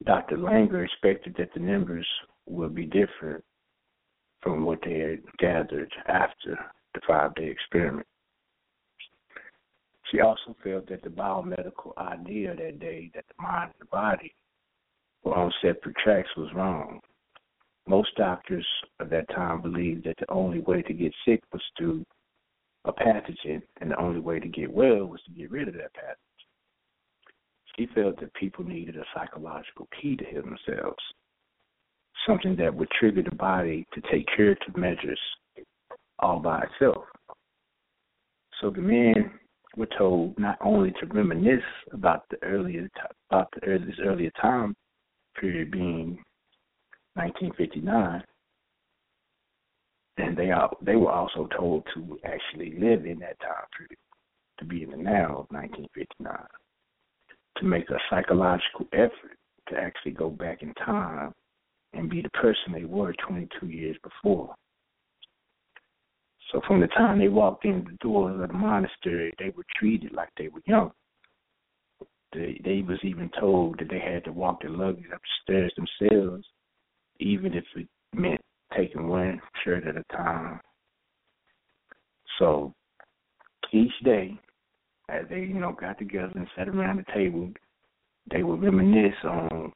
Dr. 0.05 0.37
Langer 0.37 0.85
expected 0.85 1.35
that 1.39 1.53
the 1.55 1.61
numbers 1.61 2.07
would 2.47 2.75
be 2.75 2.87
different 2.87 3.45
from 4.41 4.65
what 4.65 4.79
they 4.85 4.99
had 4.99 5.23
gathered 5.39 5.93
after 6.07 6.59
the 6.95 7.01
five 7.07 7.35
day 7.35 7.49
experiment. 7.49 8.07
She 10.11 10.21
also 10.21 10.57
felt 10.63 10.89
that 10.89 11.03
the 11.03 11.11
biomedical 11.11 11.97
idea 11.99 12.55
that 12.55 12.79
day 12.79 13.11
that 13.15 13.25
the 13.29 13.43
mind 13.43 13.73
and 13.73 13.81
the 13.81 13.91
body 13.91 14.35
were 15.23 15.35
on 15.35 15.53
separate 15.61 15.97
tracks 15.97 16.29
was 16.37 16.53
wrong. 16.55 17.01
Most 17.87 18.15
doctors 18.17 18.67
of 19.01 19.11
that 19.11 19.29
time 19.31 19.61
believed 19.61 20.05
that 20.05 20.17
the 20.19 20.31
only 20.31 20.61
way 20.61 20.83
to 20.83 20.93
get 20.93 21.13
sick 21.27 21.43
was 21.53 21.63
through 21.77 22.05
a 22.85 22.93
pathogen, 22.93 23.63
and 23.81 23.91
the 23.91 24.01
only 24.01 24.21
way 24.21 24.39
to 24.39 24.49
get 24.49 24.73
well 24.73 25.07
was 25.07 25.21
to 25.25 25.33
get 25.33 25.51
rid 25.51 25.69
of 25.69 25.75
that 25.75 25.93
pathogen. 25.95 26.28
He 27.79 27.87
felt 27.95 28.19
that 28.19 28.35
people 28.35 28.65
needed 28.65 28.97
a 28.97 29.05
psychological 29.15 29.87
key 30.03 30.17
to 30.17 30.25
heal 30.25 30.43
themselves, 30.43 30.99
something 32.27 32.57
that 32.57 32.75
would 32.75 32.91
trigger 32.99 33.23
the 33.23 33.37
body 33.37 33.87
to 33.95 34.01
take 34.11 34.27
curative 34.35 34.77
measures 34.77 35.21
all 36.19 36.41
by 36.41 36.65
itself. 36.65 37.05
So 38.61 38.71
the 38.71 38.81
men 38.81 39.31
were 39.77 39.89
told 39.97 40.37
not 40.41 40.59
only 40.61 40.91
to 40.99 41.07
reminisce 41.07 41.63
about 41.93 42.25
the 42.31 42.43
earlier 42.43 42.89
about 43.31 43.47
the 43.53 43.65
earliest 43.65 44.01
earlier 44.05 44.33
time 44.43 44.75
period 45.41 45.71
being 45.71 46.19
1959, 47.15 48.25
and 50.17 50.37
they 50.37 50.51
are 50.51 50.69
they 50.83 50.97
were 50.97 51.13
also 51.13 51.47
told 51.57 51.87
to 51.95 52.19
actually 52.25 52.73
live 52.73 53.07
in 53.07 53.21
that 53.21 53.39
time 53.39 53.69
period, 53.77 53.99
to 54.59 54.65
be 54.65 54.83
in 54.83 54.91
the 54.91 54.97
now 54.97 55.27
of 55.27 55.47
1959 55.51 56.35
to 57.59 57.65
make 57.65 57.91
a 57.91 57.99
psychological 58.11 58.87
effort 58.93 59.37
to 59.69 59.77
actually 59.77 60.13
go 60.13 60.31
back 60.31 60.63
in 60.63 60.73
time 60.75 61.33
and 61.93 62.11
be 62.11 62.23
the 62.23 62.31
person 62.31 62.73
they 62.73 62.85
were 62.85 63.15
22 63.27 63.67
years 63.67 63.97
before. 64.03 64.55
So 66.53 66.61
from 66.67 66.81
the 66.81 66.87
time 66.89 67.19
they 67.19 67.29
walked 67.29 67.65
in 67.65 67.85
the 67.85 67.97
doors 68.01 68.41
of 68.41 68.49
the 68.49 68.55
monastery, 68.55 69.33
they 69.39 69.53
were 69.57 69.65
treated 69.77 70.13
like 70.13 70.31
they 70.37 70.49
were 70.49 70.63
young. 70.67 70.93
They 72.33 72.61
they 72.65 72.83
was 72.83 72.99
even 73.03 73.31
told 73.39 73.79
that 73.79 73.89
they 73.89 74.01
had 74.01 74.25
to 74.25 74.33
walk 74.33 74.63
their 74.63 74.71
luggage 74.71 75.05
up 75.13 75.21
the 75.21 75.29
stairs 75.43 75.73
themselves, 75.77 76.47
even 77.21 77.55
if 77.55 77.65
it 77.75 77.89
meant 78.15 78.41
taking 78.77 79.09
one 79.09 79.41
shirt 79.65 79.87
at 79.87 79.97
a 79.97 80.05
time. 80.15 80.61
So 82.39 82.75
each 83.73 83.93
day 84.05 84.39
as 85.09 85.25
they, 85.31 85.41
you 85.41 85.55
know, 85.61 85.73
got 85.73 85.99
together 85.99 86.33
and 86.35 86.47
sat 86.57 86.69
around 86.69 86.99
the 86.99 87.13
table, 87.15 87.51
they 88.31 88.43
would 88.43 88.63
reminisce 88.63 89.17
on 89.25 89.73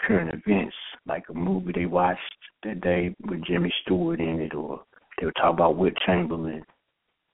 current 0.00 0.32
events, 0.34 0.74
like 1.06 1.24
a 1.30 1.34
movie 1.34 1.72
they 1.74 1.86
watched 1.86 2.20
that 2.64 2.80
day 2.80 3.14
with 3.26 3.44
Jimmy 3.44 3.72
Stewart 3.82 4.20
in 4.20 4.40
it, 4.40 4.54
or 4.54 4.82
they 5.18 5.26
would 5.26 5.36
talk 5.36 5.54
about 5.54 5.76
Wilt 5.76 5.94
Chamberlain. 6.04 6.64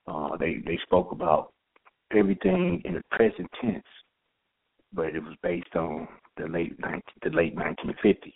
Uh, 0.07 0.37
they 0.37 0.57
they 0.65 0.79
spoke 0.83 1.11
about 1.11 1.51
everything 2.15 2.81
in 2.85 2.93
the 2.93 3.01
present 3.11 3.49
tense, 3.61 3.83
but 4.93 5.07
it 5.07 5.23
was 5.23 5.35
based 5.43 5.75
on 5.75 6.07
the 6.37 6.47
late 6.47 6.79
19, 6.79 7.01
the 7.23 7.29
late 7.29 7.55
1950s. 7.55 8.33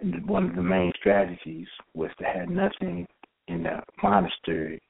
And 0.00 0.26
one 0.26 0.48
of 0.48 0.56
the 0.56 0.62
main 0.62 0.92
strategies 0.98 1.66
was 1.94 2.10
to 2.18 2.24
have 2.24 2.48
nothing 2.48 3.06
in 3.48 3.64
the 3.64 3.82
monastery 4.02 4.80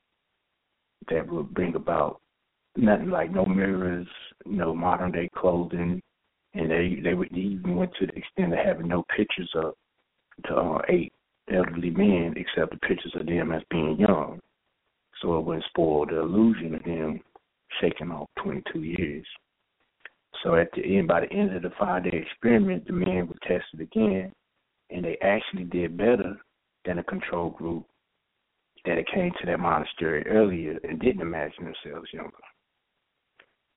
that 1.09 1.29
would 1.29 1.53
bring 1.55 1.75
about 1.75 2.21
nothing 2.77 3.11
like 3.11 3.31
no 3.31 3.45
mirrors, 3.45 4.07
no 4.47 4.75
modern 4.75 5.13
day 5.13 5.29
clothing, 5.37 6.01
and 6.55 6.71
they 6.71 7.01
they 7.03 7.15
would 7.15 7.33
even 7.37 7.77
went 7.77 7.93
to 7.99 8.07
the 8.07 8.17
extent 8.17 8.53
of 8.53 8.59
having 8.59 8.89
no 8.89 9.05
pictures 9.17 9.51
of 9.55 9.75
to 10.47 10.55
uh, 10.55 10.83
eight 10.89 11.13
elderly 11.53 11.91
men 11.91 12.35
except 12.37 12.73
the 12.73 12.87
pictures 12.87 13.15
of 13.19 13.27
them 13.27 13.53
as 13.53 13.63
being 13.71 13.99
young, 13.99 14.41
so 15.21 15.39
it 15.39 15.45
wouldn't 15.45 15.65
spoil 15.67 16.07
the 16.07 16.21
illusion 16.21 16.75
of 16.75 16.85
them 16.85 17.21
shaking 17.81 18.11
off 18.11 18.29
22 18.43 18.83
years. 18.83 19.27
So 20.43 20.55
at 20.55 20.71
the 20.73 20.83
end, 20.83 21.09
by 21.09 21.21
the 21.21 21.33
end 21.33 21.55
of 21.55 21.63
the 21.63 21.73
five-day 21.79 22.27
experiment, 22.27 22.87
the 22.87 22.93
men 22.93 23.27
were 23.27 23.35
tested 23.43 23.81
again, 23.81 24.33
and 24.91 25.05
they 25.05 25.19
actually 25.23 25.65
did 25.65 25.97
better 25.97 26.37
than 26.85 26.99
a 26.99 27.05
control 27.05 27.51
group 27.51 27.85
that 28.85 28.97
had 28.97 29.07
came 29.09 29.33
to 29.41 29.47
that 29.47 29.61
monastery 29.61 30.27
earlier 30.27 30.79
and 30.85 31.01
didn't 31.01 31.21
imagine 31.21 31.65
themselves 31.65 32.09
younger. 32.13 32.33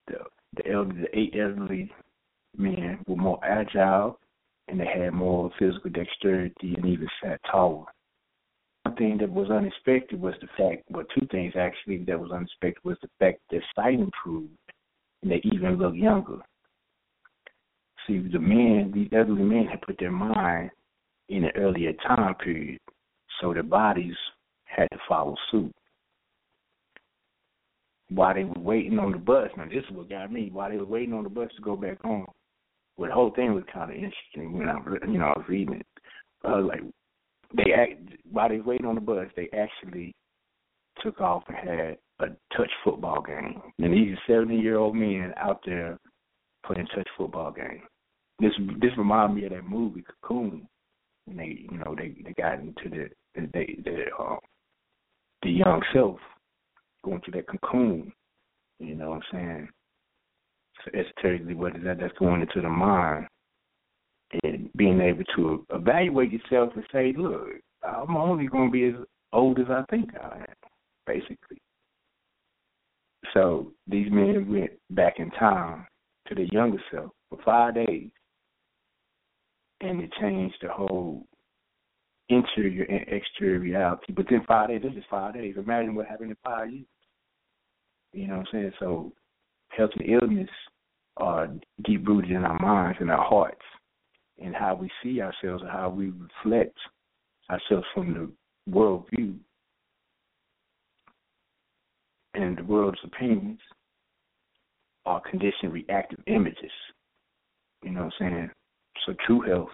The 0.07 0.19
the 0.55 0.71
elderly, 0.71 1.01
the 1.01 1.19
eight 1.19 1.35
elderly 1.35 1.91
men 2.57 3.03
were 3.07 3.15
more 3.15 3.39
agile 3.43 4.19
and 4.67 4.79
they 4.79 4.85
had 4.85 5.13
more 5.13 5.51
physical 5.59 5.89
dexterity 5.89 6.75
and 6.75 6.85
even 6.85 7.07
sat 7.21 7.39
taller. 7.49 7.85
One 8.83 8.95
thing 8.95 9.17
that 9.19 9.31
was 9.31 9.49
unexpected 9.49 10.19
was 10.19 10.35
the 10.41 10.47
fact, 10.57 10.83
well, 10.89 11.05
two 11.17 11.25
things 11.31 11.53
actually 11.57 12.03
that 12.05 12.19
was 12.19 12.31
unexpected 12.31 12.83
was 12.83 12.97
the 13.01 13.09
fact 13.19 13.39
that 13.51 13.61
sight 13.75 13.99
improved 13.99 14.51
and 15.21 15.31
they 15.31 15.41
even 15.43 15.77
looked 15.77 15.97
younger. 15.97 16.39
See, 18.05 18.19
the 18.19 18.39
men, 18.39 18.91
these 18.93 19.09
elderly 19.13 19.43
men 19.43 19.65
had 19.65 19.81
put 19.81 19.97
their 19.97 20.11
mind 20.11 20.69
in 21.29 21.45
an 21.45 21.51
earlier 21.55 21.93
time 22.05 22.35
period, 22.35 22.79
so 23.39 23.53
their 23.53 23.63
bodies 23.63 24.15
had 24.65 24.87
to 24.91 24.97
follow 25.07 25.35
suit. 25.49 25.73
While 28.13 28.33
they 28.35 28.43
were 28.43 28.61
waiting 28.61 28.99
on 28.99 29.11
the 29.11 29.17
bus, 29.17 29.49
now 29.57 29.65
this 29.65 29.83
is 29.89 29.95
what 29.95 30.09
got 30.09 30.31
me. 30.31 30.49
While 30.51 30.69
they 30.69 30.77
were 30.77 30.85
waiting 30.85 31.13
on 31.13 31.23
the 31.23 31.29
bus 31.29 31.49
to 31.55 31.61
go 31.61 31.75
back 31.75 32.01
home, 32.01 32.27
well, 32.97 33.09
the 33.09 33.15
whole 33.15 33.31
thing 33.31 33.53
was 33.53 33.63
kind 33.73 33.89
of 33.89 33.95
interesting 33.95 34.57
when 34.57 34.69
I, 34.69 34.77
you 35.07 35.17
know, 35.17 35.25
I 35.25 35.39
was 35.39 35.45
reading 35.47 35.75
it. 35.75 35.87
Was 36.43 36.65
like, 36.67 36.81
they 37.55 37.71
act 37.73 38.01
while 38.29 38.49
they 38.49 38.59
waiting 38.59 38.85
on 38.85 38.95
the 38.95 39.01
bus, 39.01 39.27
they 39.35 39.49
actually 39.53 40.13
took 41.01 41.21
off 41.21 41.43
and 41.47 41.57
had 41.57 41.97
a 42.19 42.27
touch 42.55 42.69
football 42.83 43.21
game. 43.21 43.61
And 43.79 43.93
these 43.93 44.15
seventy 44.27 44.57
year 44.57 44.77
old 44.77 44.95
men 44.95 45.33
out 45.37 45.61
there 45.65 45.97
playing 46.65 46.87
touch 46.95 47.07
football 47.17 47.51
game. 47.51 47.81
This 48.39 48.51
this 48.79 48.91
reminded 48.97 49.35
me 49.35 49.45
of 49.45 49.51
that 49.53 49.67
movie 49.67 50.03
Cocoon. 50.21 50.67
And 51.27 51.39
they 51.39 51.65
you 51.71 51.77
know, 51.77 51.95
they 51.97 52.15
they 52.23 52.33
got 52.33 52.59
into 52.59 52.89
the 52.89 53.09
they 53.35 53.77
the 53.83 54.05
uh, 54.19 54.35
the 55.41 55.49
young 55.49 55.81
self 55.93 56.19
going 57.03 57.21
through 57.21 57.41
that 57.41 57.47
cocoon. 57.47 58.11
You 58.79 58.95
know 58.95 59.11
what 59.11 59.15
I'm 59.15 59.21
saying? 59.31 59.69
So 60.83 60.91
esoterically 60.99 61.55
what 61.55 61.75
is 61.75 61.83
that? 61.83 61.99
That's 61.99 62.17
going 62.17 62.41
into 62.41 62.61
the 62.61 62.69
mind 62.69 63.27
and 64.43 64.69
being 64.75 64.99
able 64.99 65.23
to 65.35 65.65
evaluate 65.69 66.31
yourself 66.31 66.73
and 66.75 66.83
say, 66.91 67.13
Look, 67.17 67.49
I'm 67.83 68.15
only 68.15 68.47
gonna 68.47 68.71
be 68.71 68.85
as 68.85 68.95
old 69.31 69.59
as 69.59 69.67
I 69.69 69.83
think 69.89 70.09
I 70.15 70.37
am, 70.39 70.69
basically. 71.05 71.61
So 73.33 73.71
these 73.87 74.11
men 74.11 74.51
went 74.51 74.71
back 74.91 75.15
in 75.17 75.31
time 75.31 75.85
to 76.27 76.35
their 76.35 76.45
younger 76.45 76.81
self 76.91 77.11
for 77.29 77.39
five 77.43 77.75
days 77.75 78.09
and 79.81 80.01
it 80.01 80.11
changed 80.19 80.55
the 80.61 80.69
whole 80.69 81.25
interior 82.29 82.83
and 82.83 83.05
exterior 83.07 83.59
reality. 83.59 84.13
But 84.13 84.25
then 84.29 84.43
five 84.47 84.69
days, 84.69 84.81
this 84.81 84.93
is 84.93 85.03
five 85.09 85.33
days. 85.33 85.55
Imagine 85.57 85.95
what 85.95 86.07
happened 86.07 86.31
in 86.31 86.37
five 86.43 86.71
years. 86.71 86.85
You 88.13 88.27
know 88.27 88.37
what 88.37 88.47
I'm 88.47 88.47
saying? 88.51 88.71
So 88.79 89.11
health 89.69 89.91
and 89.99 90.09
illness 90.09 90.49
are 91.17 91.49
deep 91.83 92.07
rooted 92.07 92.31
in 92.31 92.45
our 92.45 92.59
minds 92.59 92.97
and 93.01 93.11
our 93.11 93.23
hearts 93.23 93.61
and 94.41 94.55
how 94.55 94.75
we 94.75 94.89
see 95.01 95.21
ourselves 95.21 95.61
and 95.61 95.71
how 95.71 95.89
we 95.89 96.11
reflect 96.11 96.77
ourselves 97.49 97.85
from 97.93 98.13
the 98.13 98.71
world 98.71 99.05
view 99.13 99.35
and 102.35 102.57
the 102.57 102.63
world's 102.63 102.99
opinions 103.03 103.59
are 105.05 105.21
conditioned 105.29 105.73
reactive 105.73 106.19
images. 106.27 106.71
You 107.83 107.91
know 107.91 108.05
what 108.05 108.13
I'm 108.21 108.31
saying? 108.31 108.49
So 109.05 109.13
true 109.25 109.41
health 109.41 109.69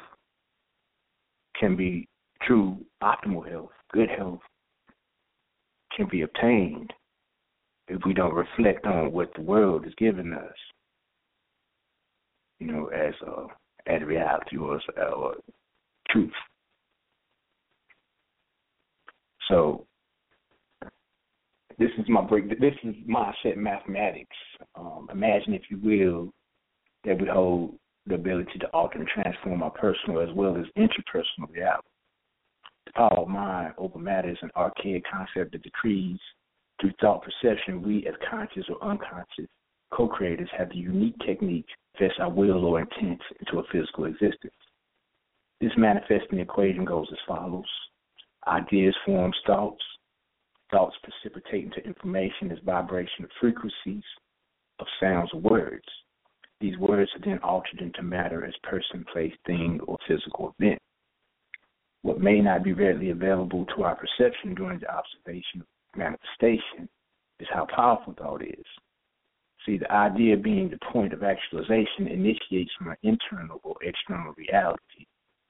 can 1.59 1.75
be 1.75 2.07
true 2.41 2.77
optimal 3.03 3.49
health, 3.49 3.71
good 3.93 4.09
health 4.09 4.39
can 5.95 6.07
be 6.09 6.21
obtained 6.21 6.91
if 7.89 8.01
we 8.05 8.13
don't 8.13 8.33
reflect 8.33 8.85
on 8.85 9.11
what 9.11 9.33
the 9.35 9.41
world 9.41 9.85
is 9.85 9.93
giving 9.97 10.31
us, 10.33 10.55
you 12.59 12.67
know, 12.67 12.87
as 12.87 13.13
a 13.25 13.47
as 13.91 14.01
reality 14.03 14.57
or 14.57 14.79
or 14.97 15.35
truth. 16.09 16.31
So 19.47 19.87
this 21.79 21.89
is 21.97 22.05
my 22.07 22.21
break. 22.21 22.49
This 22.59 22.75
is 22.83 22.95
mindset 23.07 23.57
mathematics. 23.57 24.35
Um, 24.75 25.07
imagine, 25.11 25.53
if 25.53 25.63
you 25.69 25.79
will, 25.81 26.31
that 27.05 27.19
we 27.19 27.27
hold 27.27 27.75
the 28.05 28.15
ability 28.15 28.59
to 28.59 28.67
alter 28.67 28.99
and 28.99 29.07
transform 29.07 29.63
our 29.63 29.71
personal 29.71 30.21
as 30.21 30.29
well 30.35 30.57
as 30.57 30.65
interpersonal 30.77 31.49
reality. 31.49 31.87
The 32.85 32.93
power 32.93 33.19
of 33.19 33.27
mind 33.27 33.73
over 33.77 33.97
matter 33.97 34.29
is 34.29 34.37
an 34.41 34.51
archaic 34.55 35.03
concept 35.09 35.53
that 35.53 35.63
decrees 35.63 36.19
through 36.80 36.93
thought 37.01 37.23
perception, 37.23 37.81
we 37.81 38.06
as 38.07 38.15
conscious 38.30 38.65
or 38.69 38.84
unconscious 38.89 39.47
co-creators 39.91 40.49
have 40.57 40.69
the 40.69 40.77
unique 40.77 41.18
technique 41.26 41.65
to 41.97 42.07
vest 42.07 42.19
our 42.19 42.30
will 42.30 42.65
or 42.65 42.80
intent 42.80 43.22
into 43.39 43.60
a 43.60 43.64
physical 43.72 44.06
existence. 44.06 44.53
This 45.60 45.72
manifesting 45.77 46.39
equation 46.39 46.85
goes 46.85 47.07
as 47.11 47.18
follows. 47.27 47.65
Ideas 48.47 48.95
form 49.06 49.34
thoughts. 49.45 49.84
Thoughts 50.72 50.95
precipitate 51.03 51.65
into 51.65 51.84
information 51.85 52.51
as 52.51 52.60
vibration 52.64 53.26
of 53.26 53.31
frequencies 53.41 54.03
of 54.80 54.88
sounds 55.01 55.30
or 55.34 55.41
words. 55.41 55.85
These 56.61 56.77
words 56.77 57.10
are 57.15 57.27
then 57.27 57.39
altered 57.39 57.81
into 57.81 58.03
matter 58.03 58.45
as 58.45 58.53
person, 58.64 59.06
place, 59.11 59.34
thing, 59.45 59.80
or 59.88 59.97
physical 60.07 60.56
event. 60.60 60.80
What 62.03 62.22
may 62.22 62.39
not 62.39 62.64
be 62.64 62.73
readily 62.73 63.10
available 63.10 63.65
to 63.65 63.84
our 63.84 63.95
perception 63.95 64.56
during 64.56 64.80
the 64.80 64.89
observation 64.93 65.61
of 65.61 65.68
manifestation 65.95 66.87
is 67.39 67.47
how 67.53 67.65
powerful 67.65 68.13
thought 68.13 68.43
is. 68.43 68.65
See, 69.65 69.77
the 69.77 69.91
idea 69.91 70.37
being 70.37 70.69
the 70.69 70.79
point 70.91 71.13
of 71.13 71.23
actualization 71.23 72.07
initiates 72.07 72.71
an 72.79 72.95
internal 73.03 73.59
or 73.63 73.75
external 73.81 74.33
reality, 74.33 75.05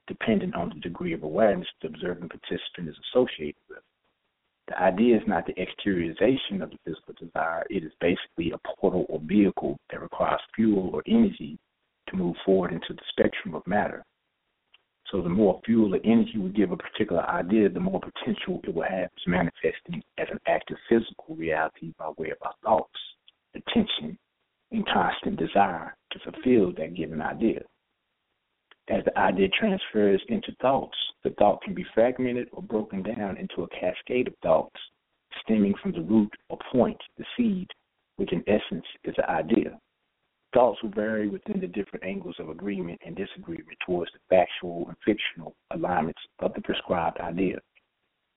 dependent 0.07 0.55
on 0.55 0.69
the 0.69 0.79
degree 0.81 1.13
of 1.13 1.23
awareness 1.23 1.67
the 1.81 1.87
observing 1.87 2.29
participant 2.29 2.89
is 2.89 2.95
associated 3.09 3.61
with. 3.69 3.83
The 4.67 4.81
idea 4.81 5.17
is 5.17 5.27
not 5.27 5.45
the 5.45 5.53
exteriorization 5.53 6.61
of 6.61 6.69
the 6.69 6.77
physical 6.85 7.13
desire, 7.19 7.65
it 7.69 7.83
is 7.83 7.91
basically 7.99 8.51
a 8.51 8.59
portal 8.75 9.05
or 9.09 9.19
vehicle 9.23 9.79
that 9.89 10.01
requires 10.01 10.41
fuel 10.55 10.91
or 10.93 11.03
energy 11.07 11.57
to 12.07 12.15
move 12.15 12.35
forward 12.45 12.71
into 12.71 12.93
the 12.93 13.01
spectrum 13.09 13.55
of 13.55 13.65
matter. 13.65 14.03
So 15.11 15.21
the 15.21 15.29
more 15.29 15.59
fuel 15.65 15.95
or 15.95 15.99
energy 16.03 16.37
we 16.37 16.49
give 16.49 16.71
a 16.71 16.77
particular 16.77 17.27
idea, 17.27 17.69
the 17.69 17.79
more 17.79 17.99
potential 17.99 18.61
it 18.63 18.73
will 18.73 18.83
have 18.83 19.09
to 19.23 19.29
manifesting 19.29 20.03
as 20.17 20.27
an 20.31 20.39
active 20.47 20.77
physical 20.87 21.35
reality 21.35 21.93
by 21.97 22.09
way 22.17 22.29
of 22.29 22.37
our 22.43 22.53
thoughts, 22.63 22.99
attention, 23.55 24.17
and 24.71 24.85
constant 24.87 25.37
desire 25.37 25.95
to 26.11 26.19
fulfill 26.19 26.71
that 26.73 26.95
given 26.95 27.21
idea. 27.21 27.61
As 28.87 29.03
the 29.05 29.17
idea 29.17 29.47
transfers 29.49 30.21
into 30.29 30.51
thoughts, 30.61 30.97
the 31.23 31.31
thought 31.31 31.61
can 31.63 31.73
be 31.73 31.85
fragmented 31.93 32.47
or 32.51 32.61
broken 32.61 33.01
down 33.03 33.37
into 33.37 33.63
a 33.63 33.69
cascade 33.69 34.27
of 34.27 34.35
thoughts 34.41 34.79
stemming 35.43 35.73
from 35.81 35.91
the 35.91 36.01
root 36.01 36.31
or 36.49 36.57
point, 36.71 36.97
the 37.17 37.25
seed, 37.37 37.67
which 38.17 38.31
in 38.31 38.43
essence 38.47 38.85
is 39.03 39.15
the 39.15 39.29
idea. 39.29 39.79
Thoughts 40.53 40.81
will 40.81 40.89
vary 40.89 41.29
within 41.29 41.59
the 41.59 41.67
different 41.67 42.03
angles 42.03 42.35
of 42.39 42.49
agreement 42.49 42.99
and 43.05 43.15
disagreement 43.15 43.77
towards 43.85 44.11
the 44.13 44.19
factual 44.29 44.87
and 44.87 44.97
fictional 45.05 45.55
alignments 45.71 46.21
of 46.39 46.53
the 46.55 46.61
prescribed 46.61 47.19
idea, 47.19 47.59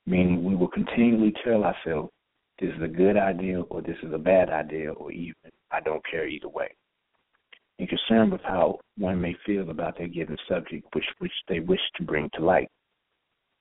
meaning 0.06 0.44
we 0.44 0.54
will 0.54 0.68
continually 0.68 1.32
tell 1.42 1.64
ourselves 1.64 2.10
this 2.60 2.74
is 2.76 2.82
a 2.82 2.88
good 2.88 3.16
idea 3.16 3.62
or 3.62 3.80
this 3.80 3.96
is 4.02 4.12
a 4.12 4.18
bad 4.18 4.50
idea 4.50 4.92
or 4.92 5.10
even 5.10 5.34
I 5.70 5.80
don't 5.80 6.04
care 6.04 6.28
either 6.28 6.50
way. 6.50 6.68
In 7.78 7.86
concern 7.86 8.30
with 8.30 8.42
how 8.42 8.78
one 8.98 9.18
may 9.18 9.34
feel 9.46 9.70
about 9.70 9.96
their 9.96 10.06
given 10.06 10.36
subject 10.46 10.86
which 10.94 11.06
which 11.18 11.32
they 11.48 11.60
wish 11.60 11.80
to 11.96 12.02
bring 12.02 12.28
to 12.34 12.44
light. 12.44 12.68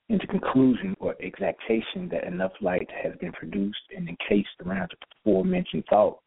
Into 0.10 0.28
conclusion 0.28 0.94
or 1.00 1.16
exactation 1.22 2.10
that 2.10 2.26
enough 2.26 2.52
light 2.60 2.90
has 3.02 3.16
been 3.22 3.32
produced 3.32 3.80
and 3.96 4.10
encased 4.10 4.50
around 4.66 4.92
the 4.92 4.98
aforementioned 5.22 5.86
thought 5.90 6.20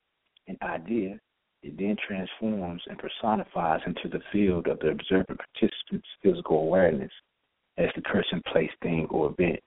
and 0.48 0.56
idea 0.62 1.20
it 1.64 1.78
then 1.78 1.96
transforms 2.06 2.82
and 2.88 2.98
personifies 2.98 3.80
into 3.86 4.08
the 4.08 4.22
field 4.30 4.66
of 4.66 4.78
the 4.80 4.88
observant 4.88 5.40
participant's 5.40 6.06
physical 6.22 6.58
awareness 6.58 7.10
as 7.78 7.88
the 7.96 8.02
person, 8.02 8.42
place, 8.52 8.70
thing, 8.82 9.06
or 9.10 9.30
event 9.30 9.58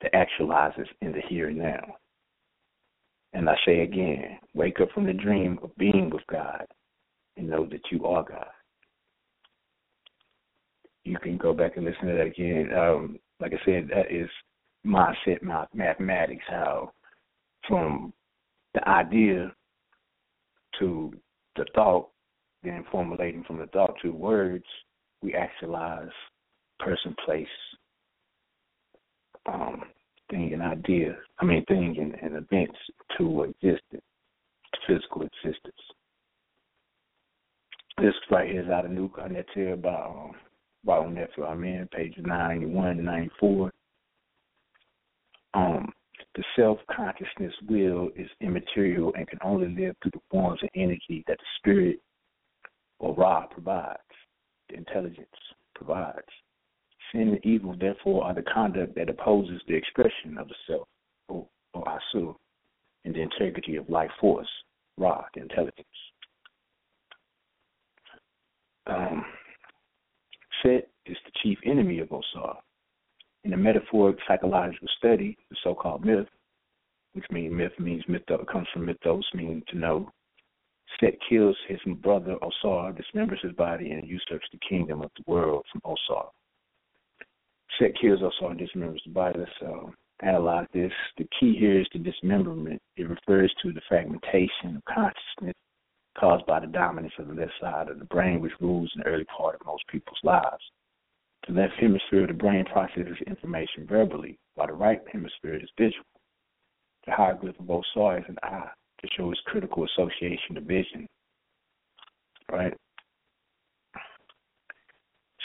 that 0.00 0.12
actualizes 0.12 0.86
in 1.02 1.10
the 1.10 1.20
here 1.28 1.48
and 1.48 1.58
now. 1.58 1.96
And 3.32 3.50
I 3.50 3.56
say 3.66 3.80
again, 3.80 4.38
wake 4.54 4.80
up 4.80 4.90
from 4.92 5.06
the 5.06 5.12
dream 5.12 5.58
of 5.62 5.76
being 5.76 6.08
with 6.10 6.22
God 6.30 6.66
and 7.36 7.50
know 7.50 7.66
that 7.66 7.82
you 7.90 8.06
are 8.06 8.22
God. 8.22 8.46
You 11.02 11.18
can 11.18 11.36
go 11.36 11.52
back 11.52 11.76
and 11.76 11.84
listen 11.84 12.06
to 12.06 12.14
that 12.14 12.26
again. 12.26 12.70
Um, 12.72 13.18
like 13.40 13.52
I 13.52 13.64
said, 13.64 13.88
that 13.88 14.12
is 14.12 14.28
mindset 14.86 15.42
mathematics, 15.74 16.44
how 16.48 16.92
from 17.66 18.12
the 18.74 18.88
idea 18.88 19.52
to 20.78 21.12
the 21.60 21.66
thought, 21.74 22.08
then 22.62 22.84
formulating 22.90 23.44
from 23.44 23.58
the 23.58 23.66
thought 23.66 23.94
to 24.02 24.10
words, 24.10 24.64
we 25.22 25.34
actualize 25.34 26.08
person, 26.78 27.14
place, 27.24 27.46
um, 29.46 29.82
thing 30.30 30.52
and 30.52 30.62
idea. 30.62 31.16
I 31.38 31.44
mean, 31.44 31.64
thing 31.66 31.96
and, 31.98 32.14
and 32.14 32.44
events 32.44 32.78
to 33.18 33.42
existence, 33.42 34.02
physical 34.86 35.22
existence. 35.22 35.74
This 37.98 38.14
right 38.30 38.50
here 38.50 38.62
is 38.62 38.70
out 38.70 38.86
of 38.86 38.90
New 38.90 39.10
Cognitive 39.10 39.82
by 39.82 39.94
um, 39.94 40.32
by. 40.86 41.46
I'm 41.46 41.64
in 41.64 41.88
page 41.94 42.14
91 42.16 42.96
to 42.96 43.02
94. 43.02 43.70
Um, 45.52 45.92
the 46.40 46.62
self 46.62 46.78
consciousness 46.90 47.52
will 47.68 48.08
is 48.16 48.28
immaterial 48.40 49.12
and 49.14 49.28
can 49.28 49.38
only 49.44 49.68
live 49.68 49.94
through 50.00 50.12
the 50.14 50.20
forms 50.30 50.58
of 50.62 50.70
energy 50.74 51.22
that 51.26 51.36
the 51.36 51.44
spirit 51.58 52.00
or 52.98 53.14
Ra 53.14 53.46
provides, 53.46 53.98
the 54.70 54.76
intelligence 54.76 55.28
provides. 55.74 56.26
Sin 57.12 57.28
and 57.28 57.44
evil, 57.44 57.76
therefore, 57.78 58.24
are 58.24 58.32
the 58.34 58.42
conduct 58.42 58.94
that 58.94 59.10
opposes 59.10 59.60
the 59.68 59.74
expression 59.74 60.38
of 60.38 60.48
the 60.48 60.54
self, 60.66 60.88
or, 61.28 61.46
or 61.74 61.84
Asu, 61.84 62.34
and 63.04 63.14
the 63.14 63.20
integrity 63.20 63.76
of 63.76 63.90
life 63.90 64.10
force, 64.18 64.48
Ra, 64.96 65.22
the 65.34 65.42
intelligence. 65.42 65.86
Um, 68.86 69.26
Set 70.62 70.88
is 71.04 71.18
the 71.26 71.32
chief 71.42 71.58
enemy 71.66 71.98
of 71.98 72.08
Osar. 72.08 72.56
In 73.44 73.54
a 73.54 73.56
metaphoric 73.56 74.18
psychological 74.28 74.88
study, 74.98 75.36
the 75.48 75.56
so-called 75.64 76.04
myth, 76.04 76.28
which 77.14 77.24
means 77.30 77.52
myth 77.52 77.72
means 77.78 78.04
mythos, 78.06 78.46
comes 78.50 78.68
from 78.72 78.86
mythos, 78.86 79.24
meaning 79.34 79.62
to 79.68 79.78
know. 79.78 80.10
Set 80.98 81.14
kills 81.28 81.56
his 81.66 81.80
brother 82.02 82.36
Osar, 82.42 82.92
dismembers 82.92 83.40
his 83.42 83.52
body, 83.52 83.92
and 83.92 84.06
usurps 84.06 84.46
the 84.52 84.58
kingdom 84.68 85.00
of 85.02 85.10
the 85.16 85.24
world 85.26 85.64
from 85.72 85.80
Osar. 85.82 86.28
Set 87.78 87.92
kills 87.98 88.20
Osar 88.20 88.50
and 88.50 88.60
dismembers 88.60 89.02
the 89.04 89.12
body. 89.12 89.38
Let's 89.38 89.52
uh, 89.62 89.90
analyze 90.20 90.66
this. 90.74 90.92
The 91.16 91.26
key 91.38 91.56
here 91.58 91.80
is 91.80 91.86
the 91.92 91.98
dismemberment. 91.98 92.82
It 92.96 93.08
refers 93.08 93.54
to 93.62 93.72
the 93.72 93.80
fragmentation 93.88 94.76
of 94.76 94.84
consciousness 94.84 95.54
caused 96.18 96.44
by 96.46 96.60
the 96.60 96.66
dominance 96.66 97.14
of 97.18 97.28
the 97.28 97.34
left 97.34 97.52
side 97.60 97.88
of 97.88 97.98
the 97.98 98.04
brain, 98.06 98.40
which 98.40 98.52
rules 98.60 98.92
in 98.94 99.02
the 99.02 99.08
early 99.08 99.24
part 99.24 99.54
of 99.54 99.66
most 99.66 99.86
people's 99.88 100.18
lives. 100.22 100.62
The 101.46 101.54
left 101.54 101.74
hemisphere 101.80 102.22
of 102.22 102.28
the 102.28 102.34
brain 102.34 102.64
processes 102.66 103.16
information 103.26 103.86
verbally, 103.86 104.38
while 104.54 104.66
the 104.66 104.74
right 104.74 105.00
hemisphere 105.10 105.56
is 105.56 105.70
visual. 105.78 106.04
The 107.06 107.12
hieroglyph 107.12 107.58
of 107.58 107.66
both 107.66 107.84
sides 107.94 108.24
is 108.24 108.30
an 108.30 108.38
eye 108.42 108.70
to 109.00 109.08
show 109.16 109.30
its 109.30 109.40
critical 109.46 109.84
association 109.84 110.54
to 110.54 110.60
vision. 110.60 111.06
Right? 112.52 112.74